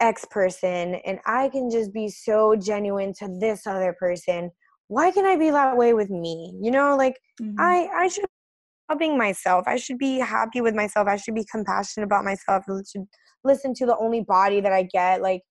X 0.00 0.24
person 0.30 0.96
and 1.06 1.18
I 1.26 1.48
can 1.48 1.70
just 1.70 1.92
be 1.92 2.08
so 2.08 2.56
genuine 2.56 3.12
to 3.18 3.28
this 3.40 3.66
other 3.66 3.94
person, 3.98 4.50
why 4.88 5.10
can 5.10 5.24
I 5.26 5.36
be 5.36 5.50
that 5.50 5.76
way 5.76 5.94
with 5.94 6.10
me? 6.10 6.54
You 6.60 6.70
know, 6.70 6.96
like 6.96 7.18
mm-hmm. 7.40 7.54
I 7.58 7.88
I 7.94 8.08
should 8.08 8.24
loving 8.90 9.16
myself. 9.16 9.64
I 9.66 9.76
should 9.76 9.98
be 9.98 10.18
happy 10.18 10.60
with 10.60 10.74
myself. 10.74 11.08
I 11.08 11.16
should 11.16 11.34
be 11.34 11.46
compassionate 11.50 12.04
about 12.04 12.24
myself. 12.24 12.64
I 12.68 12.82
should 12.86 13.06
listen 13.42 13.72
to 13.74 13.86
the 13.86 13.96
only 13.96 14.20
body 14.20 14.60
that 14.60 14.72
I 14.72 14.82
get. 14.82 15.22
Like 15.22 15.42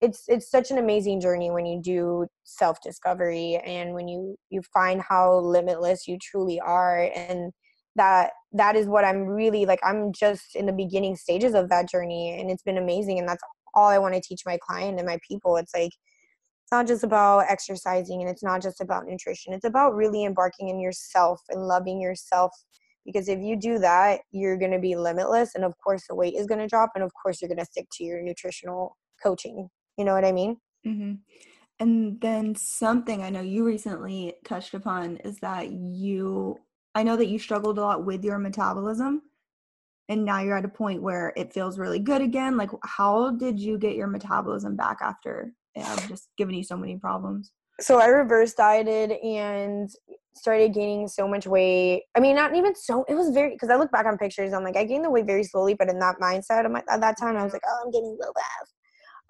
it's 0.00 0.24
it's 0.28 0.50
such 0.50 0.70
an 0.70 0.78
amazing 0.78 1.20
journey 1.20 1.50
when 1.50 1.66
you 1.66 1.80
do 1.82 2.26
self 2.44 2.78
discovery 2.82 3.60
and 3.64 3.94
when 3.94 4.08
you 4.08 4.36
you 4.50 4.62
find 4.72 5.02
how 5.02 5.38
limitless 5.38 6.08
you 6.08 6.18
truly 6.20 6.58
are 6.60 7.10
and 7.14 7.52
that 7.96 8.30
that 8.52 8.76
is 8.76 8.86
what 8.86 9.04
I'm 9.04 9.26
really 9.26 9.66
like 9.66 9.80
I'm 9.82 10.12
just 10.12 10.54
in 10.54 10.66
the 10.66 10.72
beginning 10.72 11.16
stages 11.16 11.54
of 11.54 11.68
that 11.70 11.88
journey 11.88 12.38
and 12.40 12.50
it's 12.50 12.62
been 12.62 12.78
amazing 12.78 13.18
and 13.18 13.28
that's 13.28 13.42
all 13.74 13.88
I 13.88 13.98
want 13.98 14.14
to 14.14 14.20
teach 14.20 14.42
my 14.44 14.58
client 14.60 14.98
and 14.98 15.06
my 15.06 15.18
people. 15.26 15.56
It's 15.56 15.74
like 15.74 15.92
it's 15.92 16.72
not 16.72 16.86
just 16.86 17.04
about 17.04 17.46
exercising 17.48 18.20
and 18.20 18.30
it's 18.30 18.42
not 18.42 18.62
just 18.62 18.80
about 18.80 19.06
nutrition. 19.06 19.52
It's 19.52 19.64
about 19.64 19.94
really 19.94 20.24
embarking 20.24 20.68
in 20.68 20.80
yourself 20.80 21.40
and 21.48 21.66
loving 21.66 22.00
yourself 22.00 22.52
because 23.04 23.28
if 23.28 23.40
you 23.40 23.56
do 23.56 23.78
that 23.78 24.20
you're 24.30 24.56
going 24.56 24.70
to 24.70 24.78
be 24.78 24.96
limitless 24.96 25.54
and 25.54 25.64
of 25.64 25.74
course 25.82 26.04
the 26.08 26.14
weight 26.14 26.34
is 26.34 26.46
going 26.46 26.60
to 26.60 26.66
drop 26.66 26.90
and 26.94 27.04
of 27.04 27.12
course 27.20 27.40
you're 27.40 27.48
going 27.48 27.58
to 27.58 27.64
stick 27.64 27.86
to 27.92 28.04
your 28.04 28.22
nutritional 28.22 28.96
coaching 29.22 29.68
you 29.96 30.04
know 30.04 30.14
what 30.14 30.24
i 30.24 30.32
mean 30.32 30.56
mm-hmm. 30.86 31.14
and 31.78 32.20
then 32.20 32.54
something 32.54 33.22
i 33.22 33.30
know 33.30 33.40
you 33.40 33.64
recently 33.64 34.34
touched 34.44 34.74
upon 34.74 35.16
is 35.18 35.38
that 35.38 35.70
you 35.70 36.58
i 36.94 37.02
know 37.02 37.16
that 37.16 37.28
you 37.28 37.38
struggled 37.38 37.78
a 37.78 37.80
lot 37.80 38.04
with 38.04 38.24
your 38.24 38.38
metabolism 38.38 39.22
and 40.08 40.24
now 40.24 40.40
you're 40.40 40.56
at 40.56 40.64
a 40.64 40.68
point 40.68 41.02
where 41.02 41.32
it 41.36 41.52
feels 41.52 41.78
really 41.78 41.98
good 41.98 42.22
again 42.22 42.56
like 42.56 42.70
how 42.84 43.30
did 43.32 43.58
you 43.58 43.78
get 43.78 43.96
your 43.96 44.08
metabolism 44.08 44.76
back 44.76 44.98
after 45.00 45.52
it 45.74 45.82
had 45.82 46.08
just 46.08 46.28
given 46.36 46.54
you 46.54 46.64
so 46.64 46.76
many 46.76 46.96
problems 46.96 47.52
so 47.80 47.98
I 47.98 48.06
reverse 48.06 48.52
dieted 48.52 49.12
and 49.12 49.90
started 50.34 50.74
gaining 50.74 51.08
so 51.08 51.26
much 51.26 51.46
weight. 51.46 52.04
I 52.14 52.20
mean, 52.20 52.36
not 52.36 52.54
even 52.54 52.74
so. 52.74 53.04
It 53.08 53.14
was 53.14 53.30
very 53.30 53.50
because 53.50 53.70
I 53.70 53.76
look 53.76 53.90
back 53.90 54.06
on 54.06 54.18
pictures. 54.18 54.52
I'm 54.52 54.64
like, 54.64 54.76
I 54.76 54.84
gained 54.84 55.04
the 55.04 55.10
weight 55.10 55.26
very 55.26 55.44
slowly, 55.44 55.74
but 55.74 55.88
in 55.88 55.98
that 55.98 56.16
mindset, 56.20 56.70
my, 56.70 56.82
at 56.90 57.00
that 57.00 57.18
time, 57.18 57.36
I 57.36 57.44
was 57.44 57.52
like, 57.52 57.62
oh, 57.66 57.82
I'm 57.84 57.90
getting 57.90 58.16
low 58.20 58.32
fast. 58.34 58.74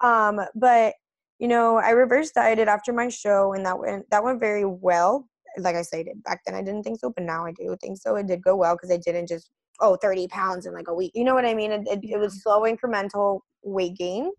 Um, 0.01 0.45
but 0.55 0.93
you 1.39 1.47
know, 1.47 1.77
I 1.77 1.91
reverse 1.91 2.31
dieted 2.31 2.67
after 2.67 2.93
my 2.93 3.09
show, 3.09 3.53
and 3.53 3.65
that 3.65 3.79
went 3.79 4.09
that 4.11 4.23
went 4.23 4.39
very 4.39 4.65
well. 4.65 5.27
Like 5.57 5.75
I 5.75 5.81
said, 5.81 6.05
back 6.23 6.41
then 6.45 6.55
I 6.55 6.61
didn't 6.61 6.83
think 6.83 6.99
so, 6.99 7.11
but 7.11 7.23
now 7.23 7.45
I 7.45 7.51
do 7.51 7.75
think 7.81 7.97
so. 7.97 8.15
It 8.15 8.27
did 8.27 8.43
go 8.43 8.55
well 8.55 8.75
because 8.75 8.91
I 8.91 8.97
didn't 8.97 9.27
just 9.27 9.49
oh 9.79 9.95
30 9.95 10.27
pounds 10.27 10.65
in 10.65 10.73
like 10.73 10.87
a 10.87 10.93
week. 10.93 11.11
You 11.15 11.23
know 11.23 11.33
what 11.33 11.45
I 11.45 11.53
mean? 11.53 11.71
It, 11.71 11.81
it, 11.87 11.99
it 12.03 12.19
was 12.19 12.41
slow 12.43 12.61
incremental 12.61 13.41
weight 13.63 13.97
gain 13.97 14.31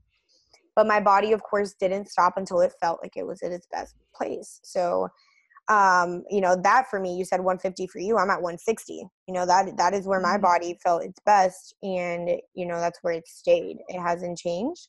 but 0.74 0.86
my 0.86 1.00
body 1.00 1.32
of 1.32 1.42
course 1.42 1.74
didn't 1.74 2.08
stop 2.08 2.34
until 2.36 2.60
it 2.60 2.72
felt 2.80 3.00
like 3.02 3.16
it 3.16 3.26
was 3.26 3.42
at 3.42 3.52
its 3.52 3.66
best 3.70 3.94
place 4.14 4.60
so 4.62 5.08
um 5.68 6.24
you 6.28 6.40
know 6.40 6.56
that 6.56 6.88
for 6.90 6.98
me 6.98 7.16
you 7.16 7.24
said 7.24 7.40
150 7.40 7.86
for 7.86 7.98
you 7.98 8.16
i'm 8.18 8.30
at 8.30 8.42
160 8.42 9.06
you 9.28 9.34
know 9.34 9.46
that 9.46 9.76
that 9.76 9.94
is 9.94 10.06
where 10.06 10.20
my 10.20 10.30
mm-hmm. 10.30 10.42
body 10.42 10.78
felt 10.82 11.04
its 11.04 11.20
best 11.24 11.74
and 11.82 12.30
you 12.54 12.66
know 12.66 12.80
that's 12.80 12.98
where 13.02 13.14
it 13.14 13.26
stayed 13.26 13.78
it 13.88 14.00
hasn't 14.00 14.36
changed 14.36 14.88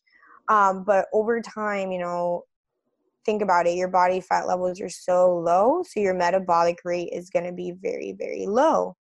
um 0.49 0.83
but 0.83 1.05
over 1.13 1.41
time 1.41 1.91
you 1.91 1.99
know 1.99 2.43
think 3.25 3.41
about 3.41 3.67
it 3.67 3.75
your 3.75 3.87
body 3.87 4.19
fat 4.21 4.47
levels 4.47 4.81
are 4.81 4.89
so 4.89 5.37
low 5.37 5.83
so 5.83 5.99
your 5.99 6.13
metabolic 6.13 6.79
rate 6.83 7.09
is 7.11 7.29
going 7.29 7.45
to 7.45 7.51
be 7.53 7.71
very 7.71 8.13
very 8.17 8.45
low 8.45 8.95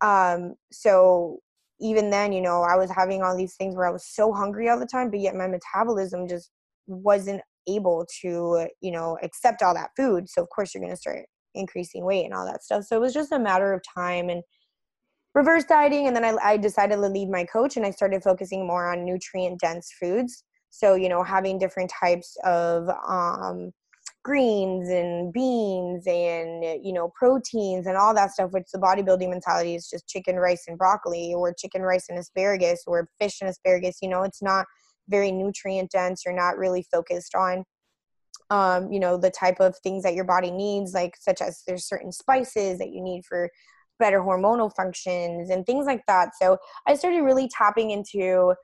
um 0.00 0.54
so 0.70 1.40
even 1.80 2.10
then, 2.10 2.32
you 2.32 2.40
know, 2.40 2.62
I 2.62 2.76
was 2.76 2.90
having 2.90 3.22
all 3.22 3.36
these 3.36 3.54
things 3.54 3.76
where 3.76 3.86
I 3.86 3.90
was 3.90 4.06
so 4.06 4.32
hungry 4.32 4.68
all 4.68 4.78
the 4.78 4.86
time, 4.86 5.10
but 5.10 5.20
yet 5.20 5.34
my 5.34 5.46
metabolism 5.46 6.26
just 6.26 6.50
wasn't 6.86 7.42
able 7.66 8.06
to, 8.22 8.68
you 8.80 8.90
know, 8.92 9.18
accept 9.22 9.62
all 9.62 9.74
that 9.74 9.90
food. 9.96 10.28
So 10.28 10.42
of 10.42 10.48
course 10.48 10.72
you're 10.72 10.82
going 10.82 10.94
to 10.94 11.00
start 11.00 11.26
increasing 11.54 12.04
weight 12.04 12.24
and 12.24 12.32
all 12.32 12.46
that 12.46 12.62
stuff. 12.62 12.84
So 12.84 12.96
it 12.96 13.00
was 13.00 13.12
just 13.12 13.32
a 13.32 13.38
matter 13.38 13.72
of 13.72 13.82
time 13.94 14.30
and 14.30 14.42
reverse 15.34 15.64
dieting. 15.64 16.06
And 16.06 16.16
then 16.16 16.24
I, 16.24 16.36
I 16.42 16.56
decided 16.56 16.96
to 16.96 17.08
leave 17.08 17.28
my 17.28 17.44
coach 17.44 17.76
and 17.76 17.84
I 17.84 17.90
started 17.90 18.22
focusing 18.22 18.66
more 18.66 18.90
on 18.90 19.04
nutrient 19.04 19.60
dense 19.60 19.92
foods. 20.00 20.44
So, 20.78 20.94
you 20.94 21.08
know, 21.08 21.22
having 21.22 21.58
different 21.58 21.90
types 21.90 22.36
of 22.44 22.88
um, 23.08 23.72
greens 24.22 24.88
and 24.88 25.32
beans 25.32 26.04
and 26.08 26.84
you 26.84 26.92
know 26.92 27.12
proteins 27.14 27.86
and 27.86 27.96
all 27.96 28.12
that 28.12 28.32
stuff 28.32 28.50
which 28.50 28.66
the 28.72 28.78
bodybuilding 28.78 29.30
mentality 29.30 29.76
is 29.76 29.88
just 29.88 30.08
chicken 30.08 30.34
rice 30.34 30.64
and 30.66 30.76
broccoli 30.76 31.32
or 31.32 31.54
chicken 31.56 31.80
rice 31.80 32.06
and 32.08 32.18
asparagus 32.18 32.82
or 32.88 33.08
fish 33.20 33.40
and 33.40 33.48
asparagus 33.48 33.98
you 34.02 34.08
know 34.08 34.24
it's 34.24 34.42
not 34.42 34.66
very 35.08 35.30
nutrient 35.30 35.92
dense 35.92 36.24
you're 36.26 36.34
not 36.34 36.58
really 36.58 36.84
focused 36.90 37.36
on 37.36 37.62
um, 38.50 38.92
you 38.92 38.98
know 38.98 39.16
the 39.16 39.30
type 39.30 39.60
of 39.60 39.76
things 39.78 40.02
that 40.02 40.14
your 40.14 40.24
body 40.24 40.50
needs 40.50 40.92
like 40.92 41.14
such 41.20 41.40
as 41.40 41.62
there's 41.64 41.86
certain 41.86 42.10
spices 42.10 42.78
that 42.78 42.90
you 42.90 43.00
need 43.00 43.24
for 43.24 43.48
better 43.98 44.20
hormonal 44.20 44.70
functions 44.74 45.50
and 45.50 45.64
things 45.64 45.86
like 45.86 46.02
that. 46.06 46.30
So 46.40 46.58
i 46.86 46.94
started 46.94 47.22
really 47.22 47.48
tapping 47.48 47.90
into 47.90 48.54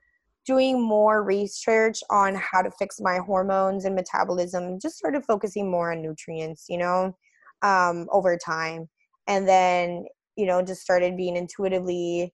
doing 0.45 0.81
more 0.81 1.23
research 1.23 1.99
on 2.09 2.35
how 2.35 2.61
to 2.61 2.71
fix 2.71 2.99
my 2.99 3.17
hormones 3.17 3.85
and 3.85 3.95
metabolism 3.95 4.79
just 4.79 4.97
started 4.97 5.23
focusing 5.25 5.69
more 5.69 5.91
on 5.91 6.01
nutrients 6.01 6.65
you 6.69 6.77
know 6.77 7.15
um, 7.63 8.07
over 8.11 8.37
time. 8.37 8.89
And 9.27 9.47
then 9.47 10.05
you 10.35 10.45
know 10.45 10.61
just 10.61 10.81
started 10.81 11.17
being 11.17 11.35
intuitively 11.37 12.33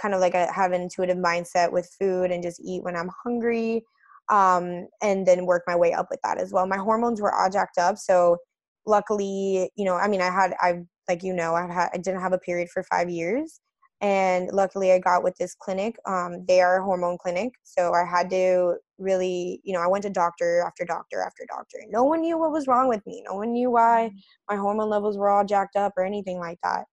kind 0.00 0.14
of 0.14 0.20
like 0.20 0.34
I 0.34 0.50
have 0.52 0.72
an 0.72 0.82
intuitive 0.82 1.18
mindset 1.18 1.72
with 1.72 1.94
food 1.98 2.30
and 2.30 2.42
just 2.42 2.60
eat 2.64 2.82
when 2.82 2.96
i'm 2.96 3.10
hungry 3.22 3.84
um, 4.30 4.88
and 5.02 5.26
then 5.26 5.44
work 5.46 5.64
my 5.66 5.76
way 5.76 5.92
up 5.92 6.06
with 6.10 6.20
that 6.24 6.38
as 6.38 6.52
well. 6.52 6.66
My 6.66 6.78
hormones 6.78 7.20
were 7.20 7.34
all 7.34 7.50
jacked 7.50 7.78
up 7.78 7.98
so 7.98 8.38
luckily 8.86 9.70
you 9.76 9.84
know 9.84 9.94
i 9.94 10.08
mean 10.08 10.22
i 10.22 10.30
had 10.30 10.54
i 10.60 10.80
like 11.06 11.22
you 11.22 11.34
know 11.34 11.54
i 11.54 11.70
had 11.70 11.90
i 11.92 11.98
didn't 11.98 12.20
have 12.20 12.32
a 12.32 12.38
period 12.38 12.68
for 12.70 12.82
five 12.84 13.10
years 13.10 13.60
and 14.00 14.48
luckily 14.52 14.92
i 14.92 14.98
got 14.98 15.22
with 15.22 15.36
this 15.36 15.54
clinic 15.54 15.96
um, 16.06 16.44
they 16.46 16.60
are 16.60 16.80
a 16.80 16.84
hormone 16.84 17.18
clinic 17.18 17.52
so 17.64 17.92
i 17.92 18.04
had 18.04 18.30
to 18.30 18.74
really 18.98 19.60
you 19.64 19.72
know 19.72 19.80
i 19.80 19.86
went 19.86 20.02
to 20.02 20.10
doctor 20.10 20.62
after 20.66 20.84
doctor 20.84 21.20
after 21.20 21.44
doctor 21.48 21.78
no 21.90 22.02
one 22.02 22.20
knew 22.20 22.38
what 22.38 22.52
was 22.52 22.66
wrong 22.66 22.88
with 22.88 23.04
me 23.06 23.22
no 23.28 23.34
one 23.34 23.52
knew 23.52 23.70
why 23.70 24.08
mm-hmm. 24.10 24.54
my 24.54 24.60
hormone 24.60 24.88
levels 24.88 25.16
were 25.16 25.28
all 25.28 25.44
jacked 25.44 25.76
up 25.76 25.92
or 25.96 26.04
anything 26.04 26.38
like 26.38 26.58
that 26.62 26.84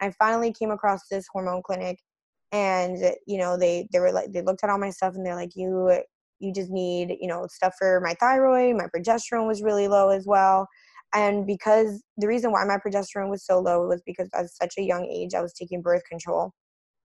i 0.00 0.10
finally 0.18 0.52
came 0.52 0.70
across 0.70 1.02
this 1.10 1.26
hormone 1.32 1.62
clinic 1.62 1.98
and 2.52 2.98
you 3.26 3.36
know 3.36 3.56
they 3.56 3.86
they 3.92 3.98
were 3.98 4.12
like 4.12 4.32
they 4.32 4.42
looked 4.42 4.62
at 4.62 4.70
all 4.70 4.78
my 4.78 4.90
stuff 4.90 5.14
and 5.14 5.26
they're 5.26 5.34
like 5.34 5.56
you 5.56 6.00
you 6.38 6.52
just 6.52 6.70
need 6.70 7.16
you 7.20 7.26
know 7.26 7.46
stuff 7.48 7.74
for 7.78 8.00
my 8.00 8.14
thyroid 8.20 8.76
my 8.76 8.86
progesterone 8.94 9.46
was 9.46 9.62
really 9.62 9.88
low 9.88 10.10
as 10.10 10.26
well 10.26 10.66
and 11.14 11.46
because 11.46 12.02
the 12.18 12.26
reason 12.26 12.50
why 12.52 12.64
my 12.64 12.76
progesterone 12.76 13.30
was 13.30 13.46
so 13.46 13.58
low 13.58 13.86
was 13.86 14.02
because 14.04 14.28
at 14.34 14.50
such 14.50 14.74
a 14.78 14.82
young 14.82 15.06
age 15.06 15.34
i 15.34 15.40
was 15.40 15.52
taking 15.54 15.80
birth 15.80 16.02
control 16.08 16.52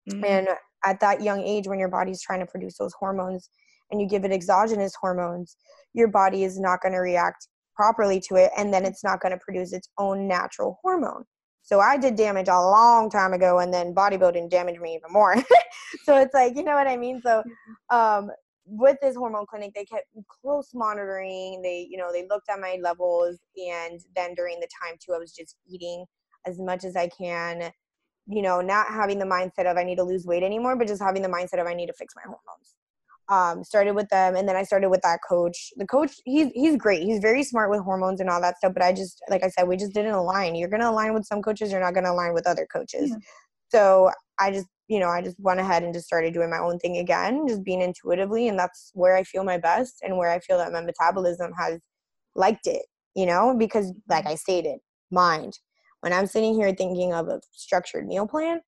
mm-hmm. 0.10 0.24
and 0.24 0.47
at 0.86 0.99
that 0.99 1.22
young 1.22 1.41
age 1.41 1.68
when 1.68 1.80
your 1.80 1.89
body's 1.89 2.22
trying 2.22 2.39
to 2.39 2.45
produce 2.45 2.78
those 2.78 2.93
hormones 2.99 3.49
and 3.91 4.01
you 4.01 4.08
give 4.08 4.24
it 4.24 4.32
exogenous 4.32 4.93
hormones 4.99 5.58
your 5.93 6.08
body 6.08 6.43
is 6.43 6.60
not 6.60 6.82
going 6.82 6.93
to 6.93 6.99
react 6.99 7.47
properly 7.76 8.20
to 8.20 8.36
it 8.36 8.51
and 8.58 8.74
then 8.74 8.86
it's 8.86 9.04
not 9.04 9.20
going 9.20 9.32
to 9.32 9.39
produce 9.43 9.74
its 9.74 9.89
own 9.97 10.28
natural 10.28 10.80
hormone 10.84 11.24
so 11.62 11.80
i 11.80 11.97
did 11.97 12.16
damage 12.16 12.47
a 12.47 12.51
long 12.51 13.10
time 13.10 13.34
ago 13.34 13.60
and 13.60 13.74
then 13.74 13.93
bodybuilding 13.95 14.49
damaged 14.49 14.82
me 14.82 14.95
even 14.95 15.12
more 15.12 15.36
so 16.04 16.18
it's 16.18 16.34
like 16.34 16.56
you 16.56 16.64
know 16.64 16.76
what 16.76 16.88
i 16.88 16.97
mean 16.97 17.22
so 17.24 17.41
mm-hmm. 17.41 17.95
um 17.95 18.30
with 18.66 18.97
this 19.01 19.16
hormone 19.16 19.45
clinic 19.45 19.72
they 19.76 19.86
kept 19.86 20.05
close 20.28 20.70
monitoring. 20.74 21.61
They 21.61 21.88
you 21.89 21.97
know 21.97 22.11
they 22.11 22.26
looked 22.30 22.49
at 22.49 22.59
my 22.59 22.78
levels 22.82 23.39
and 23.57 23.99
then 24.16 24.34
during 24.36 24.59
the 24.59 24.68
time 24.82 24.95
too 24.99 25.14
i 25.14 25.18
was 25.18 25.34
just 25.34 25.55
eating 25.68 26.05
as 26.45 26.59
much 26.59 26.84
as 26.84 26.95
i 26.95 27.07
can 27.07 27.72
you 28.28 28.41
know 28.41 28.61
not 28.61 28.88
having 28.88 29.20
the 29.20 29.26
mindset 29.26 29.70
of 29.70 29.78
i 29.78 29.84
need 29.84 29.97
to 29.97 30.03
lose 30.03 30.26
weight 30.26 30.43
anymore 30.43 30.76
but 30.76 30.88
just 30.88 31.01
having 31.01 31.22
the 31.22 31.28
mindset 31.30 31.59
of 31.59 31.68
i 31.68 31.74
need 31.74 31.88
to 31.88 31.93
fix 31.93 32.14
my 32.16 32.24
hormones. 32.24 32.76
Um, 33.30 33.64
started 33.64 33.95
with 33.95 34.09
them 34.09 34.36
and 34.36 34.47
then 34.47 34.55
i 34.55 34.64
started 34.64 34.89
with 34.89 35.01
that 35.03 35.20
coach. 35.28 35.72
The 35.78 35.88
coach 35.88 36.11
he's 36.26 36.51
he's 36.53 36.76
great. 36.76 37.03
He's 37.03 37.20
very 37.20 37.43
smart 37.43 37.72
with 37.72 37.80
hormones 37.80 38.20
and 38.20 38.30
all 38.30 38.41
that 38.41 38.57
stuff 38.57 38.74
but 38.74 38.84
i 38.84 38.91
just 38.91 39.22
like 39.30 39.43
i 39.43 39.47
said 39.47 39.68
we 39.68 39.78
just 39.78 39.93
didn't 39.93 40.11
align. 40.14 40.55
You're 40.55 40.70
going 40.70 40.82
to 40.82 40.89
align 40.89 41.14
with 41.14 41.26
some 41.26 41.41
coaches 41.41 41.72
you're 41.72 41.80
not 41.82 41.93
going 41.93 42.03
to 42.03 42.11
align 42.11 42.34
with 42.34 42.45
other 42.47 42.68
coaches. 42.72 43.11
Yeah. 43.11 43.18
so 43.70 44.11
i 44.39 44.51
just 44.51 44.68
you 44.94 45.00
know, 45.00 45.10
I 45.10 45.22
just 45.22 45.39
went 45.39 45.60
ahead 45.60 45.84
and 45.84 45.94
just 45.94 46.06
started 46.06 46.34
doing 46.34 46.50
my 46.50 46.60
own 46.60 46.80
thing 46.80 46.98
again, 46.98 47.48
just 47.48 47.64
being 47.64 47.82
intuitively. 47.82 48.48
And 48.48 48.58
that's 48.58 48.91
where 48.94 49.16
I 49.16 49.24
feel 49.24 49.44
my 49.44 49.58
best 49.58 50.00
and 50.02 50.18
where 50.18 50.30
I 50.30 50.39
feel 50.39 50.58
that 50.58 50.72
my 50.72 50.82
metabolism 50.82 51.52
has 51.58 51.80
liked 52.36 52.68
it, 52.68 52.84
you 53.16 53.26
know, 53.26 53.56
because 53.58 53.91
like 54.08 54.26
mm-hmm. 54.26 54.34
I 54.34 54.36
stated, 54.36 54.80
mind. 55.12 55.58
When 56.02 56.14
I'm 56.14 56.28
sitting 56.28 56.54
here 56.54 56.74
thinking 56.74 57.14
of 57.14 57.28
a 57.28 57.39
structured 57.52 58.08
meal 58.08 58.28
plan, 58.28 58.62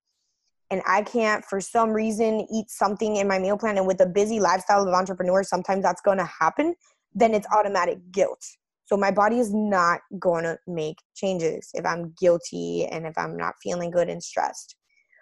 and 0.72 0.82
I 0.88 1.04
can't 1.04 1.46
for 1.46 1.62
some 1.62 1.92
reason 1.92 2.48
eat 2.52 2.70
something 2.70 3.18
in 3.18 3.28
my 3.28 3.38
meal 3.38 3.58
plan 3.58 3.78
and 3.78 3.86
with 3.86 4.02
a 4.02 4.06
busy 4.08 4.40
lifestyle 4.40 4.88
of 4.88 4.94
entrepreneur 4.94 5.44
sometimes 5.44 5.84
that's 5.84 6.02
going 6.02 6.18
to 6.18 6.26
happen 6.26 6.74
then 7.14 7.36
it's 7.36 7.46
automatic 7.54 8.00
guilt 8.12 8.44
so 8.86 8.96
my 8.96 9.12
body 9.12 9.40
is 9.40 9.54
not 9.54 10.02
going 10.20 10.44
to 10.44 10.58
make 10.68 10.98
changes 11.16 11.70
if 11.74 11.86
I'm 11.86 12.14
guilty 12.20 12.86
and 12.86 13.06
if 13.06 13.18
I'm 13.18 13.36
not 13.36 13.56
feeling 13.62 13.90
good 13.90 14.10
and 14.10 14.24
stressed. 14.24 14.76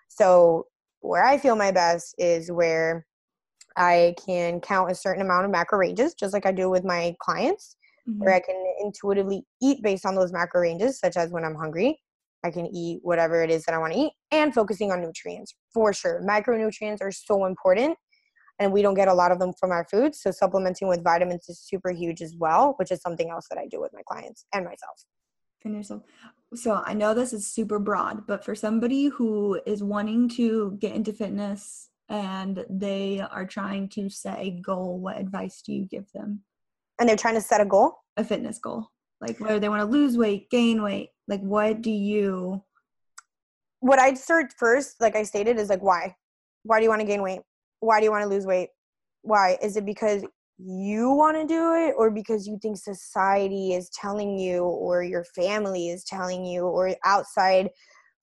So 0.10 0.68
where 1.04 1.26
I 1.26 1.38
feel 1.38 1.56
my 1.56 1.72
best 1.72 2.16
is 2.18 2.52
where 2.52 3.06
I 3.76 4.16
can 4.26 4.62
count 4.62 4.92
a 4.92 4.96
certain 4.96 5.22
amount 5.22 5.46
of 5.46 5.52
macro 5.52 5.80
ranges, 5.80 6.14
just 6.14 6.34
like 6.34 6.46
I 6.46 6.52
do 6.52 6.70
with 6.70 6.84
my 6.84 7.16
clients, 7.20 7.76
mm-hmm. 8.08 8.20
where 8.24 8.34
I 8.34 8.40
can 8.40 8.62
intuitively 8.80 9.44
eat 9.62 9.82
based 9.84 10.06
on 10.06 10.16
those 10.16 10.32
macro 10.32 10.62
ranges, 10.62 11.00
such 11.00 11.18
as 11.18 11.32
when 11.32 11.44
I'm 11.44 11.56
hungry, 11.56 12.00
I 12.44 12.52
can 12.52 12.68
eat 12.68 13.00
whatever 13.04 13.44
it 13.44 13.50
is 13.50 13.64
that 13.66 13.76
I 13.76 13.78
want 13.78 13.94
to 13.94 14.00
eat, 14.00 14.14
and 14.32 14.54
focusing 14.54 14.92
on 14.92 15.02
nutrients 15.02 15.54
for 15.74 15.94
sure. 15.94 16.22
Micronutrients 16.26 17.02
are 17.02 17.12
so 17.12 17.46
important 17.46 17.98
and 18.60 18.72
we 18.72 18.82
don't 18.82 18.94
get 18.94 19.08
a 19.08 19.14
lot 19.14 19.32
of 19.32 19.40
them 19.40 19.52
from 19.60 19.72
our 19.72 19.86
foods. 19.90 20.22
So 20.22 20.32
supplementing 20.32 20.88
with 20.88 21.04
vitamins 21.04 21.50
is 21.50 21.60
super 21.60 21.92
huge 21.92 22.22
as 22.22 22.36
well, 22.38 22.76
which 22.78 22.92
is 22.92 23.02
something 23.02 23.30
else 23.30 23.48
that 23.50 23.58
I 23.58 23.68
do 23.68 23.82
with 23.82 23.92
my 23.94 24.02
clients 24.08 24.46
and 24.54 24.64
myself. 24.64 25.04
Yourself. 25.66 26.04
So 26.56 26.82
I 26.86 26.94
know 26.94 27.14
this 27.14 27.34
is 27.34 27.48
super 27.48 27.80
broad, 27.80 28.28
but 28.28 28.44
for 28.44 28.54
somebody 28.54 29.08
who 29.08 29.60
is 29.66 29.82
wanting 29.82 30.30
to 30.30 30.78
get 30.80 30.96
into 30.96 31.14
fitness 31.14 31.90
and 32.10 32.66
they 32.70 33.22
are 33.22 33.46
trying 33.46 33.90
to 33.90 34.10
set 34.10 34.40
a 34.40 34.52
goal, 34.52 35.00
what 35.00 35.18
advice 35.18 35.62
do 35.66 35.74
you 35.74 35.86
give 35.86 36.12
them? 36.12 36.42
And 37.00 37.08
they're 37.08 37.16
trying 37.16 37.36
to 37.36 37.42
set 37.42 37.62
a 37.62 37.66
goal? 37.66 37.96
A 38.18 38.24
fitness 38.24 38.60
goal. 38.60 38.90
Like 39.22 39.40
whether 39.40 39.60
they 39.60 39.70
want 39.70 39.82
to 39.82 39.86
lose 39.86 40.18
weight, 40.18 40.50
gain 40.50 40.84
weight, 40.84 41.10
like 41.28 41.42
what 41.42 41.82
do 41.82 41.92
you 41.92 42.62
what 43.80 44.00
I'd 44.00 44.18
start 44.18 44.54
first, 44.58 45.02
like 45.02 45.16
I 45.16 45.24
stated, 45.24 45.58
is 45.58 45.70
like 45.70 45.82
why? 45.82 46.16
Why 46.64 46.80
do 46.80 46.84
you 46.84 46.90
want 46.90 47.02
to 47.02 47.08
gain 47.08 47.22
weight? 47.22 47.42
why 47.84 48.00
do 48.00 48.06
you 48.06 48.12
want 48.12 48.24
to 48.24 48.30
lose 48.30 48.46
weight? 48.46 48.70
Why? 49.22 49.58
Is 49.62 49.76
it 49.78 49.86
because 49.86 50.24
you 50.58 51.12
want 51.12 51.36
to 51.38 51.48
do 51.48 51.74
it 51.74 51.94
or 51.98 52.12
because 52.12 52.48
you 52.48 52.58
think 52.62 52.78
society 52.78 53.74
is 53.74 53.90
telling 53.90 54.38
you 54.38 54.64
or 54.64 55.04
your 55.04 55.24
family 55.36 55.90
is 55.90 56.04
telling 56.04 56.46
you 56.46 56.64
or 56.64 56.96
outside 57.06 57.70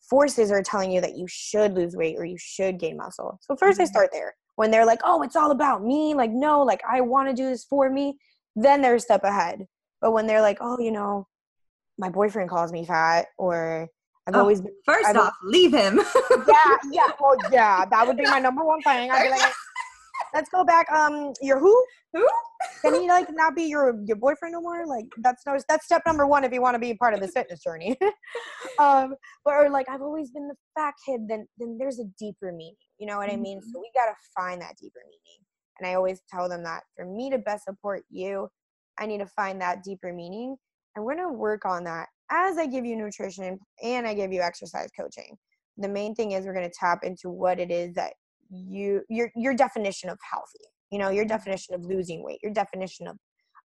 forces 0.08 0.50
are 0.50 0.62
telling 0.62 0.90
you 0.90 1.00
that 1.00 1.16
you 1.16 1.26
should 1.28 1.74
lose 1.74 1.96
weight 1.96 2.16
or 2.18 2.24
you 2.24 2.38
should 2.38 2.78
gain 2.78 2.96
muscle. 2.96 3.38
So 3.42 3.54
1st 3.54 3.72
mm-hmm. 3.72 3.82
I 3.82 3.84
start 3.84 4.10
there. 4.12 4.34
When 4.56 4.70
they're 4.70 4.84
like, 4.86 5.00
"Oh, 5.04 5.22
it's 5.22 5.36
all 5.36 5.52
about 5.52 5.82
me." 5.82 6.12
Like, 6.12 6.30
"No, 6.32 6.62
like 6.62 6.82
I 6.88 7.00
want 7.00 7.28
to 7.28 7.34
do 7.34 7.48
this 7.48 7.64
for 7.64 7.88
me." 7.88 8.18
Then 8.56 8.82
they're 8.82 8.96
a 8.96 9.00
step 9.00 9.24
ahead. 9.24 9.66
But 10.02 10.12
when 10.12 10.26
they're 10.26 10.42
like, 10.42 10.58
"Oh, 10.60 10.78
you 10.78 10.92
know, 10.92 11.26
my 11.98 12.10
boyfriend 12.10 12.50
calls 12.50 12.72
me 12.72 12.84
fat 12.84 13.26
or 13.38 13.88
I've 14.26 14.34
oh, 14.34 14.40
always 14.40 14.60
been, 14.60 14.72
1st 14.88 15.16
off, 15.16 15.34
leave 15.44 15.72
him. 15.72 15.96
yeah, 16.48 16.76
yeah, 16.90 17.10
well, 17.20 17.36
yeah, 17.50 17.84
that 17.84 18.06
would 18.06 18.16
be 18.16 18.24
my 18.24 18.38
number 18.38 18.64
one 18.64 18.80
thing. 18.82 19.10
I'd 19.10 19.24
be 19.24 19.30
like, 19.30 19.52
let's 20.34 20.48
go 20.50 20.64
back. 20.64 20.90
Um, 20.90 21.32
your 21.40 21.58
who? 21.58 21.84
Who? 22.12 22.26
Can 22.82 22.94
he 23.00 23.08
like 23.08 23.28
not 23.30 23.54
be 23.54 23.64
your 23.64 24.00
your 24.04 24.16
boyfriend 24.16 24.52
no 24.52 24.60
more? 24.60 24.86
Like 24.86 25.06
that's 25.18 25.44
no, 25.46 25.58
that's 25.68 25.84
step 25.84 26.02
number 26.06 26.26
one 26.26 26.44
if 26.44 26.52
you 26.52 26.60
want 26.60 26.74
to 26.74 26.78
be 26.78 26.94
part 26.94 27.14
of 27.14 27.20
this 27.20 27.32
fitness 27.32 27.62
journey. 27.62 27.96
um, 28.78 29.14
but 29.44 29.54
or 29.54 29.70
like 29.70 29.88
I've 29.88 30.02
always 30.02 30.30
been 30.30 30.48
the 30.48 30.56
fat 30.76 30.94
kid. 31.06 31.22
Then 31.28 31.46
then 31.58 31.76
there's 31.78 32.00
a 32.00 32.04
deeper 32.18 32.52
meaning. 32.52 32.74
You 32.98 33.06
know 33.06 33.18
what 33.18 33.30
I 33.30 33.36
mean? 33.36 33.58
Mm-hmm. 33.58 33.70
So 33.72 33.80
we 33.80 33.90
gotta 33.94 34.14
find 34.36 34.60
that 34.60 34.76
deeper 34.80 35.00
meaning. 35.04 35.40
And 35.78 35.88
I 35.88 35.94
always 35.94 36.20
tell 36.30 36.48
them 36.48 36.62
that 36.64 36.82
for 36.96 37.06
me 37.06 37.30
to 37.30 37.38
best 37.38 37.64
support 37.64 38.02
you, 38.10 38.48
I 38.98 39.06
need 39.06 39.18
to 39.18 39.26
find 39.26 39.60
that 39.60 39.82
deeper 39.82 40.12
meaning, 40.12 40.56
and 40.94 41.04
we're 41.04 41.16
gonna 41.16 41.32
work 41.32 41.64
on 41.64 41.84
that 41.84 42.08
as 42.30 42.58
I 42.58 42.66
give 42.66 42.84
you 42.86 42.96
nutrition 42.96 43.58
and 43.82 44.06
I 44.06 44.14
give 44.14 44.32
you 44.32 44.40
exercise 44.40 44.88
coaching. 44.98 45.36
The 45.76 45.88
main 45.88 46.14
thing 46.14 46.32
is 46.32 46.46
we're 46.46 46.54
going 46.54 46.68
to 46.68 46.76
tap 46.78 47.00
into 47.02 47.28
what 47.28 47.58
it 47.58 47.70
is 47.70 47.94
that 47.94 48.12
you 48.50 49.02
your 49.08 49.30
your 49.34 49.54
definition 49.54 50.08
of 50.10 50.18
healthy. 50.28 50.64
You 50.90 50.98
know, 50.98 51.10
your 51.10 51.24
definition 51.24 51.74
of 51.74 51.84
losing 51.84 52.24
weight, 52.24 52.40
your 52.42 52.52
definition 52.52 53.06
of 53.06 53.16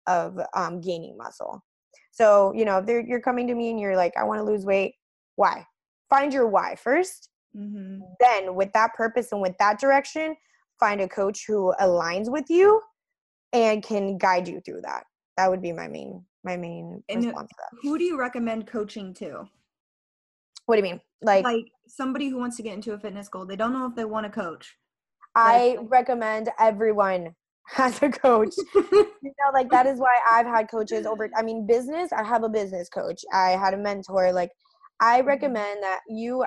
of 0.08 0.40
um, 0.56 0.82
gaining 0.82 1.18
muscle. 1.18 1.64
So, 2.12 2.54
you 2.56 2.64
know, 2.64 2.78
if 2.78 3.08
you're 3.08 3.20
coming 3.20 3.48
to 3.48 3.56
me 3.56 3.72
and 3.72 3.80
you're 3.80 3.96
like, 3.96 4.14
I 4.18 4.24
want 4.24 4.40
to 4.40 4.44
lose 4.44 4.66
weight, 4.66 4.94
why? 5.36 5.66
Find 6.10 6.34
your 6.34 6.48
why 6.48 6.76
1st 6.86 7.28
mm-hmm. 7.58 8.00
Then, 8.20 8.56
with 8.56 8.72
that 8.74 8.94
purpose 8.94 9.32
and 9.32 9.42
with 9.42 9.54
that 9.60 9.80
direction, 9.80 10.36
find 10.80 11.02
a 11.02 11.08
coach 11.08 11.44
who 11.48 11.74
aligns 11.82 12.32
with 12.32 12.50
you 12.50 12.82
and 13.52 13.84
can 13.84 14.18
guide 14.18 14.48
you 14.48 14.62
through 14.62 14.82
that. 14.84 15.04
That 15.38 15.50
would 15.50 15.62
be 15.62 15.74
my 15.74 15.88
main 15.88 16.24
my 16.44 16.56
main 16.56 17.04
and 17.10 17.26
response 17.26 17.50
to 17.50 17.56
that. 17.60 17.78
Who 17.82 17.98
do 17.98 18.04
you 18.04 18.18
recommend 18.18 18.68
coaching 18.68 19.14
to? 19.16 19.50
What 20.66 20.76
do 20.76 20.80
you 20.80 20.84
mean? 20.84 21.02
Like 21.22 21.44
like 21.44 21.66
somebody 21.88 22.30
who 22.30 22.38
wants 22.38 22.58
to 22.58 22.64
get 22.64 22.74
into 22.74 22.94
a 22.94 23.00
fitness 23.00 23.30
goal. 23.30 23.46
They 23.46 23.56
don't 23.56 23.74
know 23.74 23.86
if 23.86 23.96
they 23.96 24.06
want 24.06 24.26
to 24.26 24.32
coach. 24.32 24.76
I 25.36 25.78
recommend 25.82 26.50
everyone 26.60 27.36
has 27.68 28.02
a 28.02 28.10
coach. 28.10 28.54
you 28.76 28.84
know, 29.24 29.52
like 29.54 29.70
that 29.72 29.86
is 29.86 30.00
why 30.00 30.20
I've 30.30 30.46
had 30.46 30.70
coaches 30.70 31.06
over 31.06 31.30
I 31.36 31.42
mean 31.44 31.66
business, 31.68 32.12
I 32.12 32.24
have 32.24 32.44
a 32.44 32.50
business 32.50 32.90
coach. 32.90 33.22
I 33.34 33.52
had 33.52 33.74
a 33.74 33.78
mentor 33.78 34.32
like 34.32 34.52
I 35.00 35.20
mm-hmm. 35.20 35.28
recommend 35.28 35.84
that 35.84 36.02
you 36.08 36.46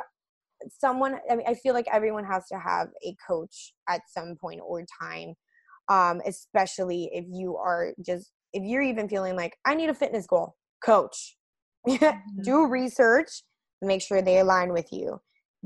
someone 0.81 1.19
I 1.31 1.37
mean 1.37 1.47
I 1.47 1.55
feel 1.55 1.75
like 1.75 1.87
everyone 1.93 2.25
has 2.25 2.47
to 2.49 2.59
have 2.59 2.89
a 3.05 3.15
coach 3.27 3.73
at 3.89 4.03
some 4.09 4.37
point 4.41 4.61
or 4.65 4.85
time. 5.01 5.35
Um, 5.91 6.21
especially 6.27 7.09
if 7.15 7.25
you 7.31 7.57
are 7.57 7.95
just 8.05 8.31
if 8.53 8.63
you're 8.63 8.83
even 8.83 9.09
feeling 9.09 9.37
like 9.37 9.57
I 9.65 9.75
need 9.75 9.89
a 9.89 9.95
fitness 9.95 10.27
goal, 10.27 10.55
coach. 10.85 11.37
mm-hmm. 11.89 12.43
Do 12.43 12.67
research, 12.67 13.43
make 13.87 14.03
sure 14.03 14.23
they 14.23 14.39
align 14.39 14.73
with 14.73 14.93
you. 14.93 15.21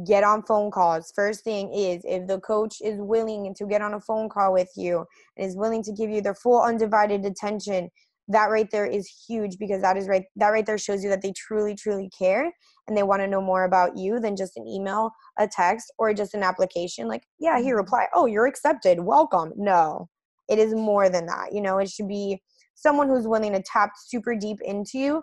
Get 0.06 0.24
on 0.24 0.42
phone 0.42 0.70
calls. 0.70 1.12
First 1.14 1.44
thing 1.44 1.72
is 1.72 2.02
if 2.04 2.26
the 2.26 2.40
coach 2.40 2.76
is 2.80 2.98
willing 2.98 3.54
to 3.54 3.66
get 3.66 3.82
on 3.82 3.94
a 3.94 4.00
phone 4.00 4.28
call 4.28 4.52
with 4.52 4.70
you 4.76 5.04
and 5.36 5.46
is 5.46 5.56
willing 5.56 5.82
to 5.82 5.92
give 5.92 6.10
you 6.10 6.22
their 6.22 6.34
full 6.34 6.62
undivided 6.62 7.24
attention, 7.24 7.90
that 8.28 8.46
right 8.46 8.68
there 8.70 8.86
is 8.86 9.08
huge 9.28 9.58
because 9.58 9.82
that 9.82 9.96
is 9.96 10.08
right 10.08 10.24
that 10.36 10.48
right 10.48 10.64
there 10.64 10.78
shows 10.78 11.02
you 11.02 11.10
that 11.10 11.22
they 11.22 11.32
truly 11.32 11.74
truly 11.74 12.08
care 12.16 12.52
and 12.86 12.96
they 12.96 13.02
want 13.02 13.20
to 13.20 13.28
know 13.28 13.40
more 13.40 13.64
about 13.64 13.96
you 13.96 14.18
than 14.18 14.36
just 14.36 14.56
an 14.56 14.66
email, 14.66 15.10
a 15.38 15.46
text 15.46 15.92
or 15.98 16.14
just 16.14 16.34
an 16.34 16.42
application 16.42 17.06
like, 17.08 17.22
yeah, 17.38 17.58
here 17.58 17.74
mm-hmm. 17.74 17.84
reply. 17.84 18.06
Oh, 18.14 18.26
you're 18.26 18.46
accepted. 18.46 19.00
Welcome. 19.00 19.52
No. 19.56 20.08
It 20.48 20.58
is 20.58 20.74
more 20.74 21.08
than 21.08 21.26
that. 21.26 21.52
You 21.52 21.60
know, 21.60 21.78
it 21.78 21.88
should 21.88 22.08
be 22.08 22.42
someone 22.74 23.08
who's 23.08 23.28
willing 23.28 23.52
to 23.52 23.62
tap 23.62 23.92
super 23.96 24.34
deep 24.34 24.58
into 24.64 24.98
you 24.98 25.22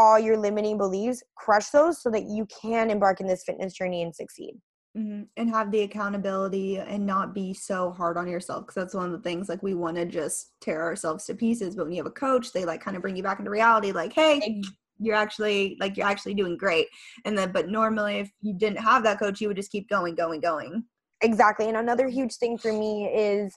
all 0.00 0.18
your 0.18 0.38
limiting 0.38 0.78
beliefs 0.78 1.22
crush 1.36 1.68
those 1.68 2.02
so 2.02 2.10
that 2.10 2.24
you 2.24 2.46
can 2.46 2.90
embark 2.90 3.20
in 3.20 3.26
this 3.26 3.44
fitness 3.44 3.74
journey 3.74 4.02
and 4.02 4.14
succeed 4.14 4.54
mm-hmm. 4.96 5.24
and 5.36 5.50
have 5.50 5.70
the 5.70 5.82
accountability 5.82 6.78
and 6.78 7.04
not 7.04 7.34
be 7.34 7.52
so 7.52 7.90
hard 7.90 8.16
on 8.16 8.26
yourself 8.26 8.62
because 8.62 8.74
that's 8.74 8.94
one 8.94 9.04
of 9.04 9.12
the 9.12 9.18
things 9.18 9.48
like 9.48 9.62
we 9.62 9.74
want 9.74 9.96
to 9.96 10.06
just 10.06 10.52
tear 10.62 10.82
ourselves 10.82 11.26
to 11.26 11.34
pieces 11.34 11.76
but 11.76 11.84
when 11.84 11.92
you 11.92 11.98
have 12.02 12.10
a 12.10 12.14
coach 12.14 12.50
they 12.52 12.64
like 12.64 12.80
kind 12.80 12.96
of 12.96 13.02
bring 13.02 13.14
you 13.14 13.22
back 13.22 13.38
into 13.38 13.50
reality 13.50 13.92
like 13.92 14.12
hey 14.14 14.62
you're 14.98 15.14
actually 15.14 15.76
like 15.80 15.98
you're 15.98 16.06
actually 16.06 16.34
doing 16.34 16.56
great 16.56 16.86
and 17.26 17.36
then 17.36 17.52
but 17.52 17.68
normally 17.68 18.20
if 18.20 18.30
you 18.40 18.54
didn't 18.54 18.78
have 18.78 19.02
that 19.02 19.18
coach 19.18 19.38
you 19.38 19.48
would 19.48 19.56
just 19.56 19.70
keep 19.70 19.86
going 19.90 20.14
going 20.14 20.40
going 20.40 20.82
exactly 21.20 21.68
and 21.68 21.76
another 21.76 22.08
huge 22.08 22.34
thing 22.36 22.56
for 22.56 22.72
me 22.72 23.04
is 23.14 23.54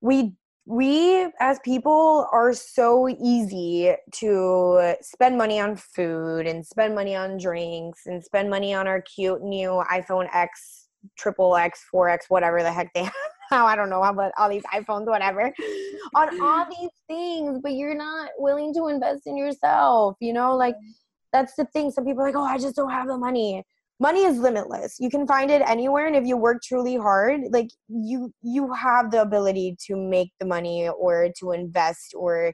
we 0.00 0.34
we 0.66 1.28
as 1.40 1.58
people 1.60 2.26
are 2.32 2.54
so 2.54 3.08
easy 3.08 3.94
to 4.12 4.94
spend 5.02 5.36
money 5.36 5.60
on 5.60 5.76
food 5.76 6.46
and 6.46 6.64
spend 6.64 6.94
money 6.94 7.14
on 7.14 7.36
drinks 7.36 8.06
and 8.06 8.24
spend 8.24 8.48
money 8.48 8.72
on 8.72 8.86
our 8.86 9.02
cute 9.02 9.42
new 9.42 9.82
iPhone 9.90 10.26
X, 10.32 10.88
triple 11.18 11.54
X, 11.56 11.84
4X, 11.92 12.20
whatever 12.28 12.62
the 12.62 12.72
heck 12.72 12.92
they 12.94 13.02
have 13.04 13.12
now. 13.50 13.66
I 13.66 13.76
don't 13.76 13.90
know 13.90 14.02
about 14.02 14.32
all 14.38 14.48
these 14.48 14.64
iPhones, 14.74 15.06
whatever, 15.06 15.52
on 16.14 16.40
all 16.40 16.66
these 16.66 16.90
things, 17.08 17.58
but 17.62 17.72
you're 17.72 17.94
not 17.94 18.30
willing 18.38 18.72
to 18.74 18.88
invest 18.88 19.26
in 19.26 19.36
yourself, 19.36 20.16
you 20.20 20.32
know? 20.32 20.56
Like, 20.56 20.76
mm-hmm. 20.76 20.92
that's 21.32 21.54
the 21.56 21.66
thing. 21.66 21.90
Some 21.90 22.06
people 22.06 22.22
are 22.22 22.26
like, 22.26 22.36
oh, 22.36 22.44
I 22.44 22.56
just 22.56 22.76
don't 22.76 22.90
have 22.90 23.06
the 23.06 23.18
money 23.18 23.64
money 24.00 24.24
is 24.24 24.38
limitless. 24.38 24.96
You 24.98 25.10
can 25.10 25.26
find 25.26 25.50
it 25.50 25.62
anywhere 25.62 26.06
and 26.06 26.16
if 26.16 26.26
you 26.26 26.36
work 26.36 26.62
truly 26.62 26.96
hard 26.96 27.42
like 27.50 27.68
you 27.88 28.32
you 28.42 28.72
have 28.72 29.10
the 29.10 29.22
ability 29.22 29.76
to 29.86 29.96
make 29.96 30.32
the 30.40 30.46
money 30.46 30.88
or 30.88 31.28
to 31.38 31.52
invest 31.52 32.14
or 32.16 32.52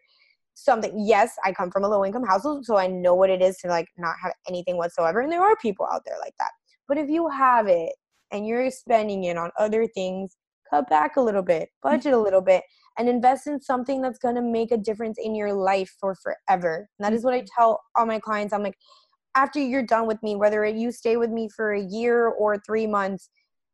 something. 0.54 0.92
Yes 0.96 1.32
i 1.44 1.52
come 1.52 1.70
from 1.70 1.84
a 1.84 1.88
low 1.88 2.04
income 2.04 2.24
household 2.26 2.66
so 2.66 2.76
i 2.76 2.86
know 2.86 3.14
what 3.14 3.30
it 3.30 3.40
is 3.40 3.56
to 3.58 3.68
like 3.68 3.86
not 3.96 4.16
have 4.22 4.32
anything 4.48 4.76
whatsoever 4.76 5.20
and 5.20 5.32
there 5.32 5.42
are 5.42 5.56
people 5.56 5.86
out 5.92 6.02
there 6.04 6.18
like 6.20 6.34
that. 6.38 6.50
But 6.88 6.98
if 6.98 7.08
you 7.08 7.28
have 7.28 7.66
it 7.68 7.92
and 8.30 8.46
you're 8.46 8.70
spending 8.70 9.24
it 9.24 9.36
on 9.36 9.50
other 9.58 9.86
things 9.86 10.36
cut 10.68 10.88
back 10.88 11.16
a 11.16 11.20
little 11.20 11.42
bit 11.42 11.70
budget 11.82 12.12
a 12.12 12.18
little 12.18 12.42
bit 12.42 12.62
and 12.98 13.08
invest 13.08 13.46
in 13.46 13.60
something 13.60 14.02
that's 14.02 14.18
going 14.18 14.34
to 14.34 14.42
make 14.42 14.72
a 14.72 14.76
difference 14.76 15.16
in 15.22 15.34
your 15.34 15.54
life 15.54 15.90
for 15.98 16.14
forever. 16.16 16.88
And 16.98 17.04
that 17.06 17.14
is 17.14 17.24
what 17.24 17.32
i 17.32 17.44
tell 17.56 17.80
all 17.96 18.04
my 18.04 18.18
clients. 18.18 18.52
I'm 18.52 18.62
like 18.62 18.76
after 19.34 19.60
you're 19.60 19.84
done 19.84 20.06
with 20.06 20.22
me, 20.22 20.36
whether 20.36 20.64
you 20.66 20.90
stay 20.92 21.16
with 21.16 21.30
me 21.30 21.48
for 21.48 21.72
a 21.72 21.82
year 21.82 22.26
or 22.26 22.58
three 22.58 22.86
months, 22.86 23.30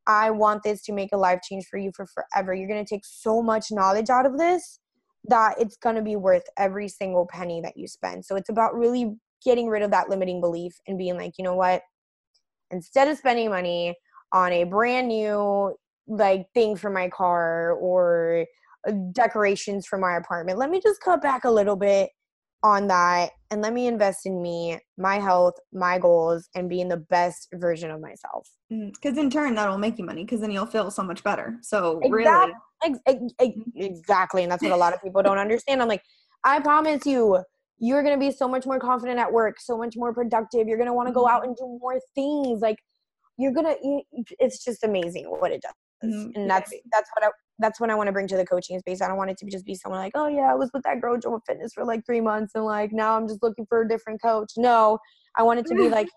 I 0.06 0.30
want 0.30 0.62
this 0.62 0.82
to 0.82 0.92
make 0.92 1.10
a 1.12 1.16
life 1.16 1.40
change 1.42 1.66
for 1.66 1.78
you 1.78 1.90
for 1.94 2.06
forever. 2.06 2.54
You're 2.54 2.68
going 2.68 2.84
to 2.84 2.88
take 2.88 3.04
so 3.04 3.42
much 3.42 3.66
knowledge 3.70 4.10
out 4.10 4.26
of 4.26 4.38
this 4.38 4.78
that 5.28 5.60
it's 5.60 5.76
going 5.76 5.96
to 5.96 6.02
be 6.02 6.14
worth 6.14 6.44
every 6.56 6.88
single 6.88 7.26
penny 7.26 7.60
that 7.62 7.76
you 7.76 7.88
spend. 7.88 8.24
So 8.24 8.36
it's 8.36 8.48
about 8.48 8.76
really 8.76 9.16
getting 9.44 9.68
rid 9.68 9.82
of 9.82 9.90
that 9.90 10.08
limiting 10.08 10.40
belief 10.40 10.74
and 10.86 10.98
being 10.98 11.16
like, 11.16 11.32
you 11.38 11.44
know 11.44 11.56
what? 11.56 11.82
Instead 12.70 13.08
of 13.08 13.18
spending 13.18 13.50
money 13.50 13.96
on 14.32 14.52
a 14.52 14.64
brand 14.64 15.08
new 15.08 15.74
like 16.06 16.46
thing 16.54 16.76
for 16.76 16.90
my 16.90 17.08
car 17.08 17.72
or 17.72 18.46
uh, 18.86 18.92
decorations 19.12 19.86
for 19.86 19.98
my 19.98 20.16
apartment, 20.16 20.58
let 20.58 20.70
me 20.70 20.80
just 20.80 21.00
cut 21.00 21.20
back 21.20 21.44
a 21.44 21.50
little 21.50 21.76
bit 21.76 22.10
on 22.66 22.88
that 22.88 23.30
and 23.52 23.62
let 23.62 23.72
me 23.72 23.86
invest 23.86 24.26
in 24.26 24.42
me, 24.42 24.78
my 24.98 25.16
health, 25.20 25.54
my 25.72 25.98
goals, 25.98 26.48
and 26.56 26.68
being 26.68 26.88
the 26.88 26.96
best 26.96 27.46
version 27.54 27.92
of 27.92 28.00
myself. 28.00 28.48
Because 28.68 29.14
mm, 29.14 29.18
in 29.20 29.30
turn, 29.30 29.54
that'll 29.54 29.78
make 29.78 29.98
you 29.98 30.04
money 30.04 30.24
because 30.24 30.40
then 30.40 30.50
you'll 30.50 30.66
feel 30.66 30.90
so 30.90 31.04
much 31.04 31.22
better. 31.22 31.56
So, 31.62 32.00
exactly. 32.02 32.54
really. 33.38 33.56
Exactly. 33.76 34.42
And 34.42 34.50
that's 34.50 34.64
what 34.64 34.72
a 34.72 34.76
lot 34.76 34.92
of 34.92 35.00
people 35.00 35.22
don't 35.22 35.38
understand. 35.46 35.80
I'm 35.80 35.86
like, 35.86 36.02
I 36.42 36.58
promise 36.58 37.06
you, 37.06 37.38
you're 37.78 38.02
going 38.02 38.18
to 38.18 38.20
be 38.20 38.32
so 38.32 38.48
much 38.48 38.66
more 38.66 38.80
confident 38.80 39.20
at 39.20 39.32
work, 39.32 39.60
so 39.60 39.78
much 39.78 39.94
more 39.96 40.12
productive. 40.12 40.66
You're 40.66 40.78
going 40.78 40.88
to 40.88 40.94
want 40.94 41.08
to 41.08 41.14
go 41.14 41.28
out 41.28 41.42
mm-hmm. 41.42 41.50
and 41.50 41.56
do 41.56 41.78
more 41.80 42.00
things. 42.16 42.62
Like, 42.62 42.78
you're 43.38 43.52
going 43.52 43.66
to, 43.66 44.24
it's 44.40 44.64
just 44.64 44.82
amazing 44.82 45.26
what 45.26 45.52
it 45.52 45.62
does. 45.62 46.10
Mm-hmm. 46.10 46.40
And 46.40 46.50
that's, 46.50 46.72
that's 46.90 47.10
what 47.14 47.24
I, 47.24 47.30
that's 47.58 47.80
when 47.80 47.90
I 47.90 47.94
want 47.94 48.08
to 48.08 48.12
bring 48.12 48.28
to 48.28 48.36
the 48.36 48.46
coaching 48.46 48.78
space. 48.78 49.00
I 49.00 49.08
don't 49.08 49.16
want 49.16 49.30
it 49.30 49.38
to 49.38 49.46
just 49.46 49.64
be 49.64 49.74
someone 49.74 50.00
like, 50.00 50.12
oh 50.14 50.28
yeah, 50.28 50.50
I 50.50 50.54
was 50.54 50.70
with 50.74 50.82
that 50.84 51.00
girl 51.00 51.16
Joa 51.16 51.40
Fitness 51.46 51.72
for 51.74 51.84
like 51.84 52.04
three 52.04 52.20
months 52.20 52.52
and 52.54 52.64
like 52.64 52.92
now 52.92 53.16
I'm 53.16 53.28
just 53.28 53.42
looking 53.42 53.66
for 53.66 53.82
a 53.82 53.88
different 53.88 54.20
coach. 54.20 54.52
No, 54.56 54.98
I 55.36 55.42
want 55.42 55.60
it 55.60 55.66
to 55.66 55.74
be 55.74 55.88
like, 55.88 56.08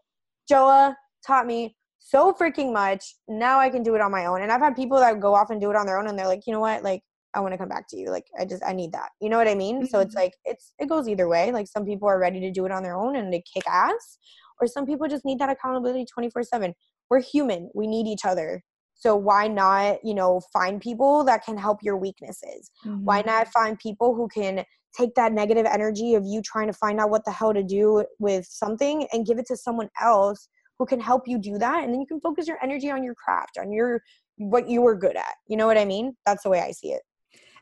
Joa 0.49 0.95
taught 1.25 1.47
me 1.47 1.75
so 1.99 2.33
freaking 2.33 2.73
much. 2.73 3.15
Now 3.27 3.59
I 3.59 3.69
can 3.69 3.83
do 3.83 3.95
it 3.95 4.01
on 4.01 4.11
my 4.11 4.25
own. 4.25 4.41
And 4.41 4.51
I've 4.51 4.61
had 4.61 4.75
people 4.75 4.99
that 4.99 5.19
go 5.19 5.35
off 5.35 5.49
and 5.49 5.61
do 5.61 5.69
it 5.69 5.75
on 5.75 5.85
their 5.85 5.99
own 5.99 6.07
and 6.07 6.17
they're 6.17 6.27
like, 6.27 6.47
you 6.47 6.53
know 6.53 6.59
what, 6.59 6.83
like 6.83 7.03
I 7.35 7.39
want 7.41 7.53
to 7.53 7.57
come 7.57 7.69
back 7.69 7.87
to 7.89 7.97
you. 7.97 8.09
Like 8.09 8.25
I 8.39 8.45
just 8.45 8.63
I 8.65 8.73
need 8.73 8.91
that. 8.93 9.09
You 9.21 9.29
know 9.29 9.37
what 9.37 9.47
I 9.47 9.55
mean? 9.55 9.77
Mm-hmm. 9.77 9.85
So 9.85 9.99
it's 9.99 10.15
mm-hmm. 10.15 10.23
like 10.23 10.33
it's 10.45 10.73
it 10.79 10.89
goes 10.89 11.07
either 11.07 11.27
way. 11.27 11.51
Like 11.51 11.67
some 11.67 11.85
people 11.85 12.07
are 12.07 12.19
ready 12.19 12.39
to 12.39 12.51
do 12.51 12.65
it 12.65 12.71
on 12.71 12.83
their 12.83 12.95
own 12.95 13.15
and 13.15 13.31
they 13.31 13.43
kick 13.53 13.63
ass, 13.67 14.17
or 14.59 14.67
some 14.67 14.85
people 14.85 15.07
just 15.07 15.25
need 15.25 15.39
that 15.39 15.49
accountability 15.49 16.05
24/7. 16.17 16.73
We're 17.09 17.21
human. 17.21 17.69
We 17.73 17.87
need 17.87 18.07
each 18.07 18.25
other. 18.25 18.63
So 18.99 19.15
why 19.15 19.47
not, 19.47 19.99
you 20.03 20.13
know, 20.13 20.41
find 20.51 20.81
people 20.81 21.23
that 21.23 21.43
can 21.45 21.57
help 21.57 21.81
your 21.81 21.97
weaknesses? 21.97 22.69
Mm-hmm. 22.85 23.05
Why 23.05 23.23
not 23.25 23.47
find 23.47 23.79
people 23.79 24.13
who 24.13 24.27
can 24.27 24.63
take 24.97 25.15
that 25.15 25.31
negative 25.31 25.65
energy 25.65 26.15
of 26.15 26.25
you 26.25 26.41
trying 26.41 26.67
to 26.67 26.73
find 26.73 26.99
out 26.99 27.09
what 27.09 27.23
the 27.23 27.31
hell 27.31 27.53
to 27.53 27.63
do 27.63 28.03
with 28.19 28.45
something 28.45 29.07
and 29.13 29.25
give 29.25 29.39
it 29.39 29.45
to 29.47 29.55
someone 29.55 29.89
else 30.01 30.49
who 30.77 30.85
can 30.85 30.99
help 30.99 31.27
you 31.27 31.37
do 31.37 31.57
that 31.57 31.83
and 31.83 31.93
then 31.93 32.01
you 32.01 32.07
can 32.07 32.19
focus 32.19 32.47
your 32.47 32.57
energy 32.61 32.91
on 32.91 33.03
your 33.03 33.15
craft, 33.15 33.57
on 33.57 33.71
your 33.71 34.01
what 34.37 34.69
you 34.69 34.81
were 34.81 34.95
good 34.95 35.15
at. 35.15 35.35
You 35.47 35.57
know 35.57 35.67
what 35.67 35.77
I 35.77 35.85
mean? 35.85 36.15
That's 36.25 36.43
the 36.43 36.49
way 36.49 36.59
I 36.59 36.71
see 36.71 36.89
it. 36.89 37.01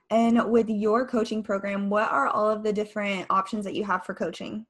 And 0.10 0.50
with 0.50 0.70
your 0.70 1.06
coaching 1.08 1.44
program, 1.44 1.90
what 1.90 2.10
are 2.10 2.28
all 2.28 2.50
of 2.50 2.64
the 2.64 2.74
different 2.74 3.28
options 3.30 3.66
that 3.66 3.76
you 3.76 3.84
have 3.84 4.06
for 4.06 4.14
coaching? 4.14 4.66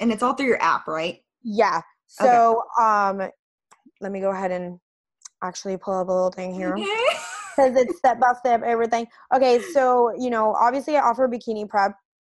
And 0.00 0.12
it's 0.12 0.22
all 0.22 0.34
through 0.34 0.46
your 0.46 0.62
app, 0.62 0.86
right? 0.86 1.18
Yeah. 1.42 1.80
So, 2.06 2.62
okay. 2.78 2.84
um 2.84 3.30
let 4.00 4.12
me 4.12 4.20
go 4.20 4.30
ahead 4.32 4.50
and 4.50 4.78
actually 5.42 5.76
pull 5.76 5.94
up 5.94 6.08
a 6.08 6.12
little 6.12 6.30
thing 6.30 6.54
here 6.54 6.74
because 7.56 7.76
it's 7.76 7.98
step 7.98 8.20
by 8.20 8.32
step 8.38 8.62
everything. 8.62 9.06
Okay, 9.34 9.60
so 9.72 10.12
you 10.18 10.30
know, 10.30 10.54
obviously, 10.54 10.96
I 10.96 11.02
offer 11.02 11.28
bikini 11.28 11.68
prep 11.68 11.92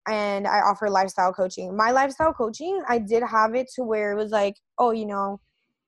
and 0.07 0.47
I 0.47 0.59
offer 0.61 0.89
lifestyle 0.89 1.33
coaching. 1.33 1.75
My 1.75 1.91
lifestyle 1.91 2.33
coaching, 2.33 2.81
I 2.87 2.97
did 2.99 3.23
have 3.23 3.55
it 3.55 3.67
to 3.75 3.83
where 3.83 4.11
it 4.11 4.15
was 4.15 4.31
like, 4.31 4.55
oh, 4.79 4.91
you 4.91 5.05
know, 5.05 5.39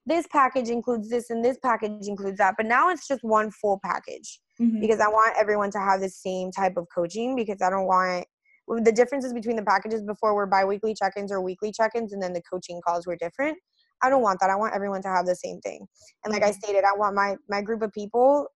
this 0.06 0.28
package 0.32 0.70
includes 0.70 1.10
this 1.10 1.30
and 1.30 1.44
this 1.44 1.58
package 1.64 2.08
includes 2.08 2.38
that, 2.40 2.56
but 2.58 2.66
now 2.66 2.90
it's 2.90 3.08
just 3.08 3.24
one 3.24 3.52
full 3.52 3.80
package 3.84 4.40
mm-hmm. 4.60 4.80
because 4.82 5.00
I 5.00 5.08
want 5.08 5.36
everyone 5.40 5.72
to 5.72 5.80
have 5.80 6.02
the 6.02 6.10
same 6.10 6.52
type 6.52 6.74
of 6.78 6.88
coaching 6.94 7.36
because 7.36 7.62
I 7.62 7.70
don't 7.70 7.86
want 7.86 8.26
the 8.68 8.92
differences 8.92 9.34
between 9.34 9.56
the 9.56 9.64
packages 9.64 10.04
before 10.04 10.36
were 10.36 10.46
biweekly 10.46 10.94
check-ins 10.94 11.32
or 11.32 11.42
weekly 11.42 11.72
check-ins 11.72 12.14
and 12.14 12.22
then 12.22 12.34
the 12.34 12.42
coaching 12.42 12.82
calls 12.86 13.08
were 13.08 13.16
different 13.16 13.58
I 14.02 14.10
don't 14.10 14.22
want 14.22 14.40
that. 14.40 14.50
I 14.50 14.56
want 14.56 14.74
everyone 14.76 15.02
to 15.04 15.10
have 15.10 15.26
the 15.26 15.36
same 15.36 15.60
thing. 15.62 15.86
And 16.24 16.34
like 16.34 16.44
I 16.44 16.50
mm-hmm. 16.50 16.60
stated, 16.60 16.84
I 16.84 16.96
want 16.98 17.16
my 17.16 17.36
my 17.50 17.62
group 17.62 17.82
of 17.82 17.92
people 17.92 18.48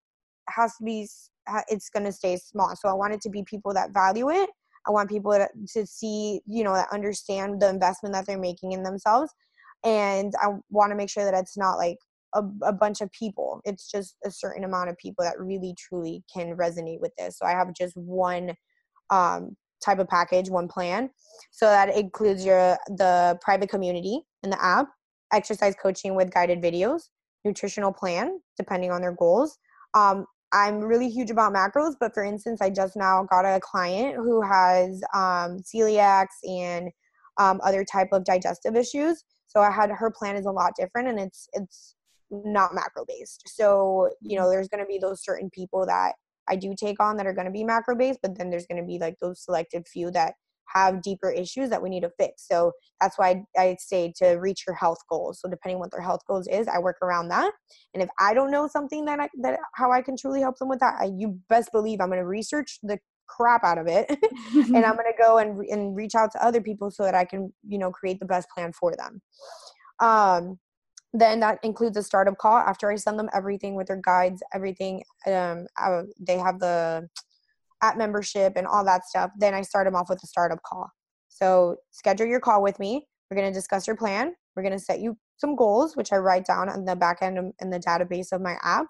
has 0.50 0.76
to 0.78 0.84
be 0.84 1.08
it's 1.68 1.90
going 1.90 2.06
to 2.06 2.12
stay 2.12 2.38
small. 2.38 2.76
So 2.76 2.90
I 2.90 2.94
want 2.94 3.14
it 3.14 3.22
to 3.22 3.30
be 3.30 3.44
people 3.44 3.74
that 3.74 3.94
value 3.94 4.30
it. 4.30 4.50
I 4.88 4.92
want 4.92 5.10
people 5.10 5.32
to, 5.32 5.48
to 5.74 5.86
see, 5.86 6.42
you 6.46 6.64
know, 6.64 6.74
that 6.74 6.90
understand 6.92 7.62
the 7.62 7.70
investment 7.70 8.14
that 8.14 8.26
they're 8.26 8.38
making 8.38 8.74
in 8.74 8.84
themselves. 8.84 9.32
And 9.86 10.34
I 10.42 10.50
want 10.70 10.92
to 10.92 10.96
make 10.96 11.10
sure 11.10 11.24
that 11.24 11.34
it's 11.34 11.58
not 11.58 11.78
like 11.78 11.98
a, 12.34 12.44
a 12.64 12.74
bunch 12.74 13.02
of 13.02 13.12
people. 13.12 13.62
It's 13.66 13.90
just 13.90 14.16
a 14.26 14.32
certain 14.32 14.64
amount 14.64 14.90
of 14.90 14.98
people 14.98 15.24
that 15.24 15.40
really 15.40 15.76
truly 15.78 16.24
can 16.34 16.56
resonate 16.56 17.00
with 17.00 17.12
this. 17.18 17.38
So 17.38 17.46
I 17.46 17.52
have 17.52 17.74
just 17.74 17.96
one 17.96 18.54
um, 19.10 19.56
type 19.84 20.00
of 20.00 20.08
package, 20.08 20.50
one 20.50 20.68
plan. 20.68 21.10
So 21.52 21.66
that 21.66 21.96
includes 21.96 22.46
your 22.46 22.78
the 22.88 23.38
private 23.42 23.70
community 23.70 24.22
in 24.44 24.50
the 24.50 24.64
app 24.64 24.88
exercise 25.34 25.76
coaching 25.82 26.16
with 26.16 26.34
guided 26.34 26.62
videos, 26.62 27.10
nutritional 27.44 27.92
plan, 27.92 28.40
depending 28.58 28.92
on 28.92 29.02
their 29.02 29.14
goals. 29.14 29.58
Um, 29.94 30.26
I'm 30.54 30.80
really 30.80 31.10
huge 31.10 31.32
about 31.32 31.54
macros, 31.54 31.96
but 32.00 32.14
for 32.14 32.24
instance, 32.24 32.62
I 32.62 32.70
just 32.70 32.96
now 32.96 33.24
got 33.24 33.44
a 33.44 33.60
client 33.60 34.16
who 34.16 34.42
has 34.42 35.02
um, 35.14 35.60
celiacs 35.62 36.38
and 36.44 36.92
um, 37.38 37.60
other 37.64 37.84
type 37.84 38.10
of 38.12 38.24
digestive 38.24 38.76
issues. 38.76 39.24
So 39.48 39.60
I 39.60 39.72
had 39.72 39.90
her 39.90 40.12
plan 40.12 40.36
is 40.36 40.46
a 40.46 40.52
lot 40.52 40.74
different, 40.78 41.08
and 41.10 41.20
it's 41.20 41.48
it's 41.54 41.96
not 42.30 42.74
macro 42.74 43.04
based. 43.08 43.44
So 43.48 44.10
you 44.22 44.38
know, 44.38 44.50
there's 44.50 44.68
going 44.68 44.84
to 44.84 44.88
be 44.88 45.00
those 45.00 45.24
certain 45.24 45.50
people 45.50 45.86
that 45.88 46.14
I 46.48 46.56
do 46.56 46.76
take 46.80 47.00
on 47.00 47.18
that 47.18 47.26
are 47.26 47.34
going 47.34 47.46
to 47.46 47.52
be 47.52 47.64
macro 47.64 47.96
based, 47.96 48.20
but 48.22 48.38
then 48.38 48.50
there's 48.50 48.68
going 48.68 48.82
to 48.82 48.88
be 48.88 49.00
like 49.00 49.16
those 49.20 49.44
selected 49.44 49.88
few 49.88 50.12
that 50.12 50.36
have 50.74 51.02
deeper 51.02 51.32
issues 51.32 51.70
that 51.70 51.82
we 51.82 51.90
need 51.90 52.02
to 52.02 52.12
fix. 52.20 52.48
So 52.48 52.72
that's 53.02 53.18
why 53.18 53.44
I 53.58 53.78
say 53.80 54.14
to 54.18 54.32
reach 54.36 54.64
your 54.68 54.76
health 54.76 55.00
goals. 55.10 55.40
So 55.40 55.50
depending 55.50 55.80
what 55.80 55.92
their 55.92 56.02
health 56.02 56.22
goals 56.28 56.48
is, 56.48 56.68
I 56.68 56.80
work 56.80 56.98
around 57.02 57.30
that. 57.30 57.52
And 57.94 58.04
if 58.04 58.10
I 58.20 58.34
don't 58.34 58.52
know 58.52 58.68
something 58.68 59.06
that 59.06 59.20
I, 59.20 59.30
that 59.42 59.60
how 59.76 59.92
I 59.92 60.02
can 60.02 60.16
truly 60.18 60.42
help 60.42 60.58
them 60.58 60.70
with 60.70 60.80
that, 60.80 60.96
I, 61.00 61.12
you 61.16 61.40
best 61.50 61.72
believe 61.72 62.02
I'm 62.02 62.10
going 62.10 62.20
to 62.20 62.26
research 62.26 62.80
the 62.84 63.00
crap 63.28 63.64
out 63.64 63.78
of 63.78 63.88
it 63.88 64.06
and 64.54 64.86
I'm 64.86 64.96
going 64.98 65.12
to 65.12 65.18
go 65.18 65.38
and 65.38 65.66
and 65.66 65.96
reach 65.96 66.14
out 66.14 66.32
to 66.34 66.46
other 66.46 66.62
people 66.62 66.92
so 66.92 67.04
that 67.04 67.16
I 67.16 67.26
can, 67.26 67.54
you 67.68 67.78
know, 67.78 67.92
create 67.92 68.20
the 68.20 68.26
best 68.26 68.48
plan 68.50 68.74
for 68.74 68.96
them. 68.96 69.22
Um 70.00 70.60
then 71.14 71.40
that 71.42 71.60
includes 71.64 71.96
a 71.96 72.04
startup 72.04 72.38
call 72.38 72.58
after 72.58 72.92
I 72.92 72.96
send 72.96 73.20
them 73.20 73.30
everything 73.34 73.76
with 73.76 73.88
their 73.88 74.02
guides, 74.04 74.42
everything. 74.52 75.04
Um, 75.28 75.68
I, 75.78 76.02
they 76.20 76.40
have 76.40 76.60
the 76.60 77.08
app 77.84 77.98
membership 77.98 78.54
and 78.56 78.66
all 78.66 78.84
that 78.86 79.06
stuff, 79.06 79.32
then 79.38 79.54
I 79.54 79.62
start 79.62 79.86
them 79.86 79.96
off 79.96 80.10
with 80.10 80.24
a 80.24 80.28
startup 80.28 80.60
call. 80.64 80.90
So 81.28 81.76
schedule 81.92 82.28
your 82.28 82.40
call 82.40 82.64
with 82.64 82.80
me. 82.80 83.08
We're 83.30 83.38
going 83.38 83.52
to 83.52 83.60
discuss 83.60 83.86
your 83.88 83.96
plan. 83.96 84.34
We're 84.56 84.64
going 84.64 84.78
to 84.78 84.80
set 84.80 85.00
you 85.00 85.18
some 85.38 85.56
goals, 85.56 85.96
which 85.96 86.14
I 86.14 86.18
write 86.18 86.46
down 86.46 86.70
on 86.70 86.86
the 86.86 86.96
back 86.96 87.18
end 87.22 87.54
in 87.60 87.70
the 87.70 87.80
database 87.80 88.32
of 88.32 88.42
my 88.42 88.56
app. 88.64 88.86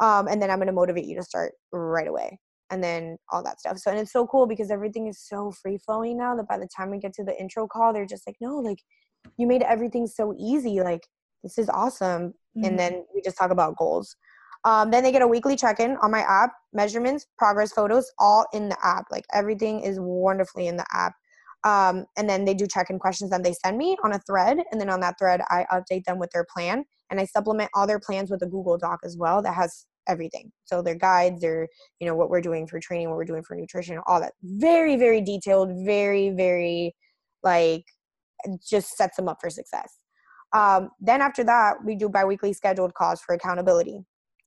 Um, 0.00 0.28
and 0.28 0.40
then 0.40 0.50
I'm 0.50 0.58
going 0.58 0.66
to 0.66 0.72
motivate 0.72 1.06
you 1.06 1.16
to 1.16 1.22
start 1.22 1.52
right 1.72 2.06
away. 2.06 2.38
And 2.70 2.82
then 2.82 3.18
all 3.30 3.42
that 3.42 3.60
stuff. 3.60 3.78
So, 3.78 3.90
and 3.90 4.00
it's 4.00 4.12
so 4.12 4.26
cool 4.26 4.46
because 4.46 4.70
everything 4.70 5.06
is 5.06 5.20
so 5.20 5.52
free 5.62 5.78
flowing 5.78 6.18
now 6.18 6.34
that 6.36 6.48
by 6.48 6.58
the 6.58 6.68
time 6.76 6.90
we 6.90 6.98
get 6.98 7.12
to 7.14 7.24
the 7.24 7.38
intro 7.40 7.66
call, 7.66 7.92
they're 7.92 8.06
just 8.06 8.26
like, 8.26 8.36
no, 8.40 8.56
like 8.56 8.78
you 9.36 9.46
made 9.46 9.62
everything 9.62 10.06
so 10.06 10.34
easy. 10.38 10.80
Like, 10.80 11.02
this 11.42 11.58
is 11.58 11.68
awesome. 11.68 12.28
Mm-hmm. 12.56 12.64
And 12.64 12.78
then 12.78 13.04
we 13.14 13.22
just 13.22 13.38
talk 13.38 13.50
about 13.50 13.76
goals. 13.76 14.16
Um, 14.64 14.90
then 14.90 15.02
they 15.02 15.12
get 15.12 15.22
a 15.22 15.28
weekly 15.28 15.56
check 15.56 15.78
in 15.78 15.96
on 16.02 16.10
my 16.10 16.20
app, 16.20 16.52
measurements, 16.72 17.26
progress 17.36 17.72
photos, 17.72 18.10
all 18.18 18.46
in 18.52 18.68
the 18.68 18.78
app. 18.82 19.04
Like 19.10 19.24
everything 19.32 19.80
is 19.80 19.98
wonderfully 20.00 20.68
in 20.68 20.76
the 20.76 20.86
app. 20.92 21.12
Um, 21.64 22.04
and 22.16 22.28
then 22.28 22.44
they 22.44 22.54
do 22.54 22.66
check 22.66 22.90
in 22.90 22.98
questions 22.98 23.30
that 23.30 23.42
they 23.42 23.54
send 23.54 23.78
me 23.78 23.96
on 24.04 24.12
a 24.12 24.18
thread. 24.20 24.58
And 24.70 24.80
then 24.80 24.90
on 24.90 25.00
that 25.00 25.18
thread, 25.18 25.40
I 25.48 25.66
update 25.72 26.04
them 26.04 26.18
with 26.18 26.30
their 26.30 26.46
plan. 26.54 26.84
And 27.10 27.20
I 27.20 27.24
supplement 27.24 27.70
all 27.74 27.86
their 27.86 28.00
plans 28.00 28.30
with 28.30 28.42
a 28.42 28.46
Google 28.46 28.78
Doc 28.78 29.00
as 29.04 29.16
well 29.16 29.42
that 29.42 29.54
has 29.54 29.86
everything. 30.06 30.50
So 30.64 30.82
their 30.82 30.94
guides, 30.94 31.40
their, 31.40 31.68
you 32.00 32.06
know, 32.06 32.14
what 32.14 32.28
we're 32.28 32.42
doing 32.42 32.66
for 32.66 32.80
training, 32.80 33.08
what 33.08 33.16
we're 33.16 33.24
doing 33.24 33.42
for 33.42 33.56
nutrition, 33.56 33.98
all 34.06 34.20
that. 34.20 34.32
Very, 34.42 34.96
very 34.96 35.20
detailed, 35.20 35.70
very, 35.84 36.30
very 36.30 36.94
like 37.42 37.84
just 38.66 38.96
sets 38.96 39.16
them 39.16 39.28
up 39.28 39.38
for 39.40 39.50
success. 39.50 39.92
Um, 40.52 40.90
then 41.00 41.20
after 41.20 41.44
that, 41.44 41.84
we 41.84 41.96
do 41.96 42.08
biweekly 42.08 42.52
scheduled 42.52 42.94
calls 42.94 43.20
for 43.20 43.34
accountability. 43.34 44.04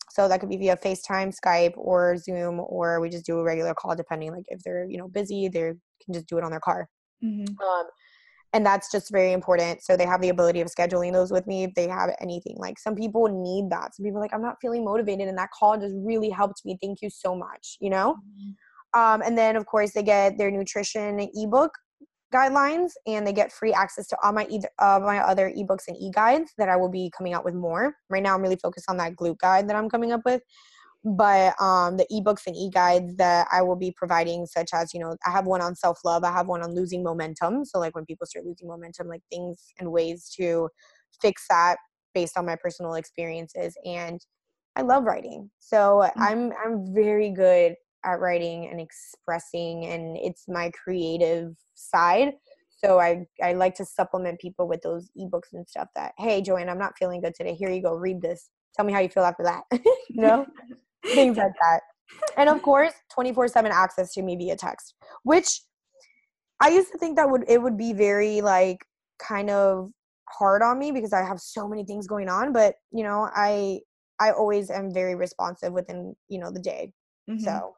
So 0.09 0.27
that 0.27 0.39
could 0.39 0.49
be 0.49 0.57
via 0.57 0.77
FaceTime, 0.77 1.35
Skype, 1.35 1.73
or 1.75 2.17
Zoom, 2.17 2.59
or 2.59 2.99
we 3.01 3.09
just 3.09 3.25
do 3.25 3.39
a 3.39 3.43
regular 3.43 3.73
call 3.73 3.95
depending 3.95 4.31
like 4.31 4.45
if 4.47 4.61
they're, 4.63 4.85
you 4.89 4.97
know, 4.97 5.07
busy, 5.07 5.47
they 5.47 5.73
can 6.03 6.13
just 6.13 6.27
do 6.27 6.38
it 6.38 6.43
on 6.43 6.51
their 6.51 6.59
car. 6.59 6.88
Mm-hmm. 7.23 7.59
Um, 7.61 7.85
and 8.53 8.65
that's 8.65 8.89
just 8.91 9.11
very 9.11 9.34
important. 9.34 9.84
So 9.84 9.97
they 9.97 10.05
have 10.05 10.21
the 10.21 10.29
ability 10.29 10.61
of 10.61 10.69
scheduling 10.69 11.11
those 11.11 11.31
with 11.31 11.45
me 11.45 11.65
if 11.65 11.73
they 11.75 11.88
have 11.88 12.11
anything. 12.21 12.55
Like 12.57 12.79
some 12.79 12.95
people 12.95 13.27
need 13.27 13.69
that. 13.71 13.95
Some 13.95 14.05
people 14.05 14.21
like, 14.21 14.34
I'm 14.34 14.41
not 14.41 14.55
feeling 14.61 14.85
motivated, 14.85 15.27
and 15.27 15.38
that 15.38 15.51
call 15.51 15.77
just 15.77 15.95
really 15.97 16.29
helped 16.29 16.61
me. 16.63 16.77
Thank 16.81 17.01
you 17.01 17.09
so 17.09 17.35
much, 17.35 17.77
you 17.81 17.89
know? 17.89 18.15
Mm-hmm. 18.15 18.99
Um, 18.99 19.21
and 19.21 19.38
then, 19.38 19.57
of 19.57 19.65
course, 19.65 19.91
they 19.91 20.01
get 20.01 20.38
their 20.38 20.49
nutrition 20.49 21.29
ebook 21.35 21.71
guidelines 22.34 22.91
and 23.06 23.26
they 23.26 23.34
get 23.34 23.52
free 23.52 23.74
access 23.74 24.08
to 24.08 24.18
all 24.24 24.34
my 24.34 24.45
e- 24.49 24.62
uh, 24.80 24.99
my 25.02 25.20
other 25.20 25.52
ebooks 25.52 25.88
and 25.88 25.98
e-guides 25.98 26.52
that 26.58 26.70
I 26.70 26.76
will 26.76 26.90
be 26.90 27.12
coming 27.18 27.34
out 27.34 27.45
with 27.45 27.54
more. 27.54 27.95
Right 28.10 28.24
now 28.24 28.36
I'm 28.36 28.41
really 28.41 28.58
focused 28.58 28.90
on 28.90 28.98
that 28.98 29.16
glute 29.16 29.40
guide 29.40 29.70
that 29.70 29.76
I'm 29.76 29.90
coming 29.90 30.12
up 30.12 30.22
with. 30.26 30.41
But 31.06 31.54
um, 31.62 31.95
the 31.95 32.06
ebooks 32.12 32.48
and 32.48 32.56
e-guides 32.56 33.16
that 33.16 33.48
I 33.52 33.62
will 33.62 33.78
be 33.78 33.94
providing, 33.95 34.45
such 34.45 34.72
as, 34.74 34.94
you 34.94 34.99
know, 34.99 35.16
I 35.26 35.32
have 35.32 35.45
one 35.45 35.62
on 35.62 35.76
self-love, 35.76 36.24
I 36.24 36.32
have 36.32 36.48
one 36.48 36.62
on 36.64 36.76
losing 36.76 37.02
momentum. 37.04 37.64
So 37.64 37.80
like 37.80 37.95
when 37.95 38.06
people 38.06 38.26
start 38.26 38.45
losing 38.45 38.68
momentum, 38.68 39.08
like 39.08 39.22
things 39.32 39.74
and 39.80 39.91
ways 39.91 40.30
to 40.38 40.70
fix 41.22 41.45
that 41.49 41.78
based 42.14 42.38
on 42.38 42.45
my 42.45 42.58
personal 42.62 42.95
experiences. 42.95 43.78
And 43.86 44.20
I 44.76 44.82
love 44.82 45.06
writing. 45.06 45.49
So 45.60 46.04
mm-hmm. 46.04 46.22
I'm 46.22 46.54
I'm 46.64 46.94
very 46.94 47.32
good 47.32 47.76
at 48.07 48.19
writing 48.19 48.69
and 48.71 48.79
expressing 48.79 49.85
and 49.85 50.17
it's 50.17 50.47
my 50.47 50.71
creative 50.71 51.55
side. 51.75 52.34
So 52.84 52.99
I, 52.99 53.25
I 53.43 53.53
like 53.53 53.75
to 53.75 53.85
supplement 53.85 54.39
people 54.39 54.67
with 54.67 54.81
those 54.81 55.09
ebooks 55.19 55.53
and 55.53 55.67
stuff 55.67 55.89
that 55.95 56.13
hey 56.17 56.41
joanne 56.41 56.69
i'm 56.69 56.77
not 56.77 56.97
feeling 56.97 57.21
good 57.21 57.35
today. 57.35 57.53
Here 57.53 57.69
you 57.69 57.81
go 57.81 57.93
read 57.93 58.21
this. 58.21 58.49
Tell 58.75 58.85
me 58.85 58.93
how 58.93 58.99
you 58.99 59.09
feel 59.09 59.23
after 59.23 59.43
that. 59.43 59.63
You 60.09 60.21
know 60.21 60.45
things 61.05 61.38
like 61.38 61.51
that. 61.61 61.81
And 62.38 62.49
of 62.49 62.61
course 62.61 62.93
24 63.13 63.49
7 63.49 63.71
access 63.71 64.13
to 64.13 64.21
me 64.21 64.35
via 64.35 64.55
text 64.55 64.95
which 65.23 65.61
i 66.61 66.69
used 66.69 66.91
to 66.91 66.97
think 66.97 67.17
that 67.17 67.29
would 67.29 67.43
it 67.47 67.61
would 67.61 67.77
be 67.77 67.93
very 67.93 68.41
like 68.41 68.85
kind 69.19 69.49
of 69.49 69.91
hard 70.29 70.61
on 70.61 70.79
me 70.79 70.91
because 70.91 71.13
i 71.13 71.21
have 71.21 71.39
so 71.39 71.67
many 71.67 71.84
things 71.84 72.07
going 72.07 72.29
on 72.29 72.53
but 72.53 72.75
you 72.91 73.03
know 73.03 73.29
i 73.35 73.79
i 74.19 74.31
always 74.31 74.69
am 74.69 74.93
very 74.93 75.15
responsive 75.15 75.73
within 75.73 76.15
you 76.29 76.39
know 76.39 76.51
the 76.51 76.61
day. 76.61 76.91
Mm-hmm. 77.29 77.43
so 77.43 77.73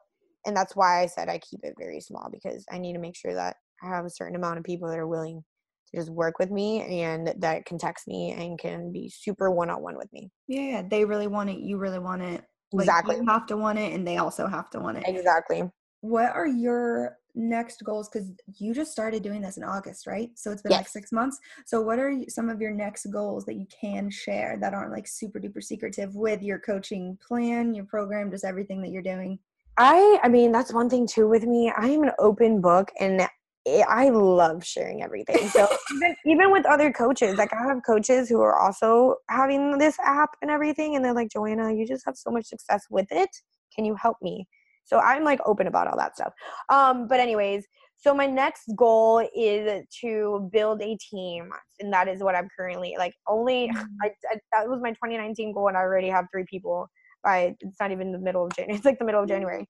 and 0.46 0.56
that's 0.56 0.74
why 0.74 1.02
I 1.02 1.06
said 1.06 1.28
I 1.28 1.38
keep 1.38 1.60
it 1.62 1.74
very 1.78 2.00
small 2.00 2.28
because 2.32 2.64
I 2.70 2.78
need 2.78 2.94
to 2.94 2.98
make 2.98 3.16
sure 3.16 3.34
that 3.34 3.56
I 3.82 3.88
have 3.88 4.04
a 4.04 4.10
certain 4.10 4.36
amount 4.36 4.58
of 4.58 4.64
people 4.64 4.88
that 4.88 4.98
are 4.98 5.06
willing 5.06 5.42
to 5.90 5.96
just 5.96 6.10
work 6.10 6.38
with 6.38 6.50
me 6.50 7.02
and 7.02 7.32
that 7.38 7.66
can 7.66 7.78
text 7.78 8.06
me 8.06 8.32
and 8.32 8.58
can 8.58 8.92
be 8.92 9.08
super 9.08 9.50
one 9.50 9.70
on 9.70 9.82
one 9.82 9.96
with 9.96 10.12
me. 10.12 10.30
Yeah, 10.48 10.82
they 10.88 11.04
really 11.04 11.26
want 11.26 11.50
it. 11.50 11.58
You 11.58 11.78
really 11.78 11.98
want 11.98 12.22
it. 12.22 12.44
Like, 12.72 12.84
exactly. 12.84 13.16
You 13.16 13.26
have 13.26 13.46
to 13.46 13.56
want 13.56 13.78
it, 13.78 13.92
and 13.92 14.06
they 14.06 14.18
also 14.18 14.46
have 14.46 14.70
to 14.70 14.78
want 14.78 14.98
it. 14.98 15.04
Exactly. 15.06 15.64
What 16.02 16.30
are 16.32 16.46
your 16.46 17.18
next 17.34 17.82
goals? 17.84 18.08
Because 18.08 18.30
you 18.58 18.72
just 18.72 18.92
started 18.92 19.24
doing 19.24 19.40
this 19.40 19.56
in 19.56 19.64
August, 19.64 20.06
right? 20.06 20.30
So 20.36 20.52
it's 20.52 20.62
been 20.62 20.70
yes. 20.70 20.78
like 20.78 20.88
six 20.88 21.10
months. 21.10 21.38
So 21.66 21.80
what 21.80 21.98
are 21.98 22.14
some 22.28 22.48
of 22.48 22.60
your 22.60 22.70
next 22.70 23.06
goals 23.06 23.44
that 23.46 23.56
you 23.56 23.66
can 23.68 24.08
share 24.08 24.56
that 24.60 24.72
aren't 24.72 24.92
like 24.92 25.08
super 25.08 25.40
duper 25.40 25.62
secretive 25.62 26.14
with 26.14 26.42
your 26.42 26.60
coaching 26.60 27.18
plan, 27.26 27.74
your 27.74 27.86
program, 27.86 28.30
just 28.30 28.44
everything 28.44 28.80
that 28.82 28.90
you're 28.90 29.02
doing? 29.02 29.38
I 29.76 30.18
I 30.22 30.28
mean 30.28 30.52
that's 30.52 30.72
one 30.72 30.90
thing 30.90 31.06
too 31.06 31.28
with 31.28 31.44
me. 31.44 31.72
I 31.76 31.88
am 31.88 32.02
an 32.02 32.12
open 32.18 32.60
book 32.60 32.90
and 32.98 33.26
I 33.68 34.08
love 34.08 34.64
sharing 34.64 35.02
everything. 35.02 35.48
So 35.48 35.68
even 35.94 36.16
even 36.26 36.52
with 36.52 36.66
other 36.66 36.92
coaches, 36.92 37.36
like 37.36 37.52
I 37.52 37.62
have 37.68 37.80
coaches 37.86 38.28
who 38.28 38.40
are 38.40 38.58
also 38.58 39.16
having 39.28 39.78
this 39.78 39.98
app 40.00 40.30
and 40.42 40.50
everything, 40.50 40.96
and 40.96 41.04
they're 41.04 41.14
like, 41.14 41.30
Joanna, 41.30 41.72
you 41.72 41.86
just 41.86 42.04
have 42.06 42.16
so 42.16 42.30
much 42.30 42.46
success 42.46 42.84
with 42.90 43.06
it. 43.10 43.30
Can 43.74 43.84
you 43.84 43.94
help 43.94 44.16
me? 44.22 44.46
So 44.84 44.98
I'm 44.98 45.24
like 45.24 45.40
open 45.46 45.66
about 45.66 45.86
all 45.86 45.96
that 45.98 46.16
stuff. 46.16 46.32
Um, 46.68 47.06
but 47.06 47.20
anyways, 47.20 47.64
so 47.96 48.14
my 48.14 48.26
next 48.26 48.64
goal 48.76 49.26
is 49.36 49.84
to 50.00 50.48
build 50.52 50.80
a 50.82 50.96
team, 50.96 51.50
and 51.80 51.92
that 51.92 52.08
is 52.08 52.22
what 52.22 52.34
I'm 52.34 52.48
currently 52.56 52.96
like. 52.98 53.14
Only 53.28 53.68
mm-hmm. 53.68 53.84
I, 54.02 54.10
I, 54.30 54.36
that 54.52 54.68
was 54.68 54.80
my 54.82 54.90
2019 54.90 55.52
goal, 55.52 55.68
and 55.68 55.76
I 55.76 55.80
already 55.80 56.08
have 56.08 56.26
three 56.32 56.46
people 56.48 56.88
by 57.22 57.54
it's 57.60 57.80
not 57.80 57.92
even 57.92 58.12
the 58.12 58.18
middle 58.18 58.44
of 58.44 58.54
January. 58.54 58.76
It's 58.76 58.84
like 58.84 58.98
the 58.98 59.04
middle 59.04 59.22
of 59.22 59.28
January. 59.28 59.66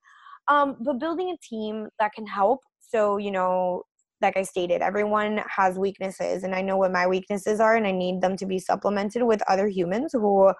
Um, 0.49 0.77
but 0.81 0.99
building 0.99 1.31
a 1.31 1.37
team 1.47 1.89
that 1.99 2.13
can 2.13 2.27
help. 2.27 2.61
So 2.81 3.19
you 3.19 3.31
know, 3.31 3.83
like 4.21 4.37
I 4.37 4.43
stated, 4.43 4.83
everyone 4.83 5.43
has 5.49 5.79
weaknesses, 5.79 6.45
and 6.45 6.55
I 6.55 6.63
know 6.63 6.77
what 6.77 6.93
my 6.93 7.07
weaknesses 7.07 7.61
are, 7.61 7.77
and 7.77 7.87
I 7.87 7.93
need 7.93 8.21
them 8.21 8.37
to 8.37 8.47
be 8.47 8.59
supplemented 8.59 9.23
with 9.23 9.43
other 9.49 9.69
humans 9.69 10.11
who 10.13 10.53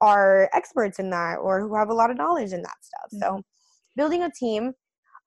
are 0.00 0.50
experts 0.52 0.98
in 0.98 1.10
that 1.10 1.36
or 1.36 1.60
who 1.60 1.76
have 1.76 1.90
a 1.90 1.94
lot 1.94 2.10
of 2.10 2.16
knowledge 2.16 2.52
in 2.52 2.62
that 2.62 2.76
stuff. 2.82 3.10
Mm-hmm. 3.14 3.36
So, 3.36 3.42
building 3.96 4.22
a 4.22 4.30
team 4.30 4.72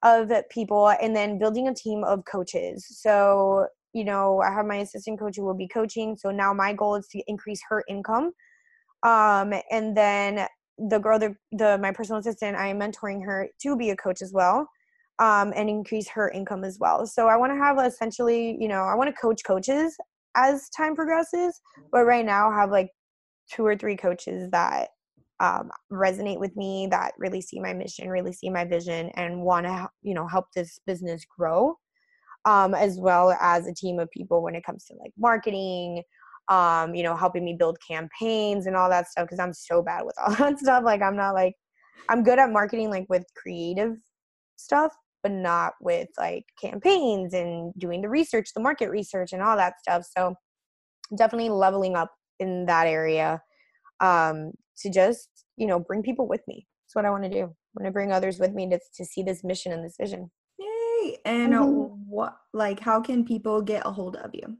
of 0.04 0.32
people 0.50 0.90
and 0.90 1.16
then 1.16 1.40
building 1.40 1.68
a 1.68 1.74
team 1.74 2.04
of 2.04 2.24
coaches. 2.26 2.86
So, 2.90 3.68
you 3.94 4.04
know, 4.04 4.42
I 4.42 4.54
have 4.54 4.66
my 4.66 4.78
assistant 4.78 5.20
coach 5.20 5.38
who 5.38 5.44
will 5.44 5.56
be 5.56 5.68
coaching. 5.68 6.16
So 6.18 6.30
now 6.32 6.54
my 6.54 6.74
goal 6.74 6.96
is 6.96 7.08
to 7.08 7.24
increase 7.28 7.62
her 7.70 7.84
income. 7.90 8.32
Um, 9.04 9.54
and 9.72 9.98
then 9.98 10.48
the 10.77 10.99
girl 10.99 11.18
the, 11.18 11.35
the 11.52 11.77
my 11.77 11.91
personal 11.91 12.19
assistant 12.19 12.57
i 12.57 12.68
am 12.68 12.80
mentoring 12.80 13.23
her 13.23 13.47
to 13.61 13.77
be 13.77 13.91
a 13.91 13.95
coach 13.95 14.22
as 14.22 14.34
well 14.34 14.68
um, 15.19 15.53
and 15.56 15.69
increase 15.69 16.10
her 16.10 16.30
income 16.31 16.65
as 16.65 16.77
well. 16.80 17.07
So 17.07 17.27
i 17.27 17.38
want 17.38 17.53
to 17.53 17.57
have 17.57 17.80
essentially 17.80 18.57
you 18.60 18.68
know 18.68 18.81
i 18.81 18.95
want 18.95 19.14
to 19.14 19.22
coach 19.22 19.41
coaches 19.45 19.95
as 20.35 20.69
time 20.69 20.95
progresses 20.95 21.60
but 21.91 22.06
right 22.06 22.26
now 22.26 22.49
I 22.49 22.60
have 22.60 22.72
like 22.72 22.89
two 23.52 23.65
or 23.65 23.77
three 23.77 23.95
coaches 23.95 24.49
that 24.52 24.89
um, 25.39 25.69
resonate 25.91 26.39
with 26.39 26.56
me 26.56 26.88
that 26.91 27.14
really 27.18 27.41
see 27.41 27.60
my 27.60 27.73
mission 27.73 28.10
really 28.10 28.34
see 28.34 28.49
my 28.49 28.65
vision 28.65 29.10
and 29.15 29.41
want 29.41 29.65
to 29.65 29.89
you 30.02 30.14
know 30.14 30.27
help 30.27 30.45
this 30.56 30.80
business 30.85 31.26
grow 31.38 31.76
um, 32.45 32.73
as 32.73 32.99
well 32.99 33.31
as 33.41 33.65
a 33.68 33.73
team 33.73 33.99
of 33.99 34.10
people 34.11 34.43
when 34.43 34.56
it 34.56 34.65
comes 34.65 34.85
to 34.85 34.93
like 34.99 35.11
marketing 35.18 36.03
um, 36.48 36.94
you 36.94 37.04
know, 37.04 37.16
helping 37.16 37.44
me 37.44 37.56
build 37.58 37.78
campaigns 37.86 38.68
and 38.68 38.76
all 38.76 38.90
that 38.90 39.08
stuff 39.08 39.26
because 39.26 39.40
I'm 39.40 39.54
so 39.54 39.82
bad 39.82 40.06
with 40.06 40.16
all 40.24 40.36
that 40.36 40.60
stuff. 40.60 40.84
Like 40.84 41.02
I'm 41.02 41.16
not 41.16 41.34
like 41.34 41.54
I'm 42.10 42.24
good 42.24 42.40
at 42.40 42.52
marketing 42.52 42.90
like 42.90 43.06
with 43.10 43.26
creative 43.36 43.96
stuff, 44.56 44.94
but 45.24 45.32
not 45.32 45.74
with 45.82 46.08
like 46.18 46.46
campaigns 46.62 47.34
and 47.34 47.74
doing 47.78 48.02
the 48.02 48.10
research, 48.10 48.50
the 48.54 48.62
market 48.62 48.90
research 48.90 49.34
and 49.34 49.42
all 49.42 49.58
that 49.58 49.80
stuff. 49.82 50.06
So 50.16 50.36
definitely 51.18 51.50
leveling 51.50 51.96
up 51.96 52.12
in 52.40 52.66
that 52.66 52.88
area 52.88 53.42
um 54.02 54.52
to 54.78 54.90
just, 54.90 55.30
you 55.56 55.66
know, 55.66 55.80
bring 55.80 56.04
people 56.04 56.28
with 56.28 56.42
me. 56.48 56.68
That's 56.86 56.96
what 56.96 57.06
I 57.06 57.10
want 57.10 57.24
to 57.24 57.30
do. 57.30 57.44
I 57.44 57.82
want 57.82 57.86
to 57.86 57.92
bring 57.92 58.12
others 58.12 58.40
with 58.40 58.54
me 58.54 58.70
to 58.70 58.80
to 58.98 59.06
see 59.06 59.24
this 59.24 59.44
mission 59.44 59.72
and 59.72 59.84
this 59.84 59.96
vision. 60.00 60.30
Yay! 60.60 61.18
And 61.26 61.54
mm-hmm. 61.54 61.94
what 62.08 62.36
like 62.54 62.80
how 62.80 63.02
can 63.02 63.26
people 63.26 63.62
get 63.62 63.86
a 63.86 63.92
hold 63.92 64.18
of 64.18 64.32
you? 64.34 64.58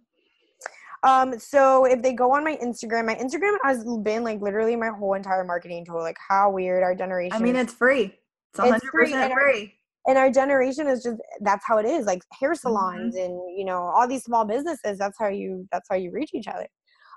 Um, 1.04 1.40
so 1.40 1.86
if 1.86 2.02
they 2.02 2.14
go 2.14 2.32
on 2.32 2.44
my 2.44 2.58
Instagram, 2.58 3.06
my 3.06 3.16
Instagram 3.16 3.56
has 3.64 3.86
been 4.04 4.24
like 4.24 4.42
literally 4.42 4.76
my 4.76 4.90
whole 4.90 5.14
entire 5.14 5.44
marketing 5.44 5.86
tool. 5.86 6.00
Like 6.00 6.18
how 6.28 6.52
weird 6.52 6.84
our 6.84 6.96
generation. 6.96 7.38
I 7.38 7.40
mean, 7.40 7.56
it's 7.56 7.74
free. 7.74 8.14
It's 8.54 8.60
100% 8.60 8.76
it's 8.76 8.88
free. 8.88 9.14
And 9.14 9.34
free. 9.34 9.62
Our, 9.62 9.68
and 10.08 10.18
our 10.18 10.32
generation 10.32 10.88
is 10.88 11.04
just 11.04 11.18
that's 11.42 11.66
how 11.66 11.78
it 11.78 11.86
is. 11.86 12.06
Like 12.06 12.22
hair 12.40 12.52
mm-hmm. 12.52 12.58
salons 12.58 13.16
mm-hmm. 13.16 13.26
and 13.26 13.58
you 13.58 13.66
know 13.66 13.82
all 13.82 14.08
these 14.08 14.24
small 14.24 14.46
businesses. 14.46 14.98
That's 14.98 15.18
how 15.20 15.28
you 15.28 15.68
that's 15.72 15.88
how 15.90 15.96
you 15.96 16.12
reach 16.12 16.32
each 16.34 16.48
other. 16.48 16.68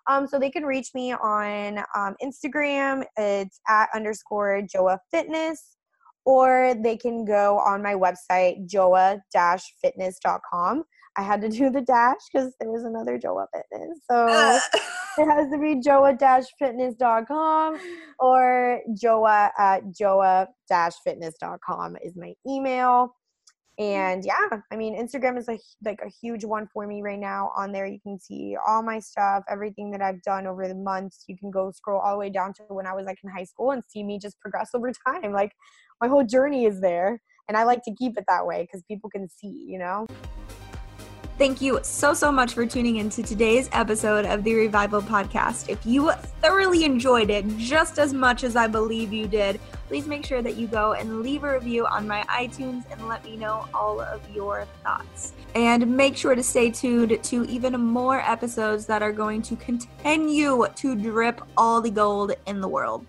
Um, 0.09 0.27
so 0.27 0.39
they 0.39 0.51
can 0.51 0.65
reach 0.65 0.95
me 0.95 1.13
on 1.13 1.79
um, 1.95 2.17
Instagram. 2.23 3.05
It's 3.17 3.61
at 3.69 3.91
underscore 3.95 4.63
Joa 4.63 4.99
Fitness, 5.11 5.77
or 6.25 6.75
they 6.83 6.97
can 6.97 7.27
go 7.27 7.59
on 7.59 7.83
my 7.83 7.95
website 7.95 8.67
joa-fitness.com. 8.67 10.85
I 11.19 11.23
had 11.23 11.41
to 11.41 11.49
do 11.49 11.69
the 11.69 11.81
dash 11.81 12.21
because 12.33 12.55
there 12.61 12.71
was 12.71 12.85
another 12.85 13.19
Joa 13.19 13.47
Fitness. 13.53 13.99
So 14.09 14.29
it 15.19 15.27
has 15.27 15.51
to 15.51 15.59
be 15.59 15.81
joa-fitness.com 15.81 17.81
or 18.21 18.81
joa 18.95 19.51
at 19.59 19.83
joa-fitness.com 19.91 21.97
is 22.05 22.15
my 22.17 22.35
email. 22.49 23.17
And 23.81 24.25
yeah, 24.25 24.61
I 24.73 24.77
mean, 24.77 24.97
Instagram 24.97 25.39
is 25.39 25.49
a, 25.49 25.59
like 25.85 26.01
a 26.05 26.11
huge 26.21 26.45
one 26.45 26.69
for 26.73 26.87
me 26.87 27.03
right 27.03 27.19
now. 27.19 27.51
On 27.57 27.73
there, 27.73 27.87
you 27.87 27.99
can 28.01 28.21
see 28.21 28.57
all 28.67 28.83
my 28.83 29.01
stuff, 29.01 29.43
everything 29.51 29.91
that 29.93 30.03
I've 30.03 30.21
done 30.23 30.47
over 30.47 30.69
the 30.69 30.77
months. 30.77 31.25
You 31.27 31.37
can 31.37 31.51
go 31.51 31.73
scroll 31.73 32.01
all 32.01 32.13
the 32.13 32.19
way 32.19 32.31
down 32.31 32.53
to 32.55 32.63
when 32.69 32.87
I 32.87 32.93
was 32.93 33.07
like 33.07 33.19
in 33.25 33.31
high 33.31 33.45
school 33.45 33.73
and 33.73 33.83
see 33.89 34.05
me 34.05 34.21
just 34.21 34.41
progress 34.41 34.71
over 34.75 34.93
time. 35.07 35.33
Like 35.33 35.51
my 36.01 36.07
whole 36.07 36.25
journey 36.25 36.65
is 36.65 36.81
there. 36.81 37.21
And 37.49 37.57
I 37.57 37.65
like 37.65 37.83
to 37.85 37.95
keep 37.95 38.19
it 38.19 38.25
that 38.29 38.47
way 38.47 38.63
because 38.63 38.85
people 38.89 39.11
can 39.11 39.29
see, 39.29 39.67
you 39.69 39.79
know? 39.79 40.07
Thank 41.39 41.61
you 41.61 41.79
so, 41.85 42.15
so 42.15 42.33
much 42.33 42.53
for 42.55 42.67
tuning 42.67 42.97
into 42.97 43.23
today's 43.23 43.69
episode 43.71 44.25
of 44.25 44.43
the 44.43 44.55
Revival 44.55 45.01
Podcast. 45.01 45.69
If 45.69 45.87
you 45.87 46.11
thoroughly 46.43 46.83
enjoyed 46.83 47.31
it 47.31 47.47
just 47.57 48.01
as 48.01 48.13
much 48.13 48.43
as 48.43 48.57
I 48.57 48.67
believe 48.67 49.13
you 49.13 49.29
did, 49.29 49.61
please 49.87 50.09
make 50.09 50.27
sure 50.27 50.43
that 50.43 50.57
you 50.57 50.67
go 50.67 50.95
and 50.95 51.23
leave 51.23 51.45
a 51.45 51.53
review 51.53 51.87
on 51.87 52.09
my 52.09 52.25
iTunes 52.25 52.91
and 52.91 53.07
let 53.07 53.25
me 53.25 53.37
know 53.37 53.69
all 53.73 54.01
of 54.01 54.21
your 54.35 54.67
thoughts. 54.83 55.33
And 55.55 55.97
make 55.97 56.17
sure 56.17 56.35
to 56.35 56.43
stay 56.43 56.73
tuned 56.73 57.23
to 57.23 57.45
even 57.45 57.81
more 57.81 58.19
episodes 58.19 58.85
that 58.87 59.01
are 59.01 59.13
going 59.13 59.41
to 59.43 59.55
continue 59.55 60.67
to 60.75 60.97
drip 60.97 61.41
all 61.57 61.81
the 61.81 61.91
gold 61.91 62.33
in 62.49 62.61
the 62.61 62.69
world. 62.69 63.07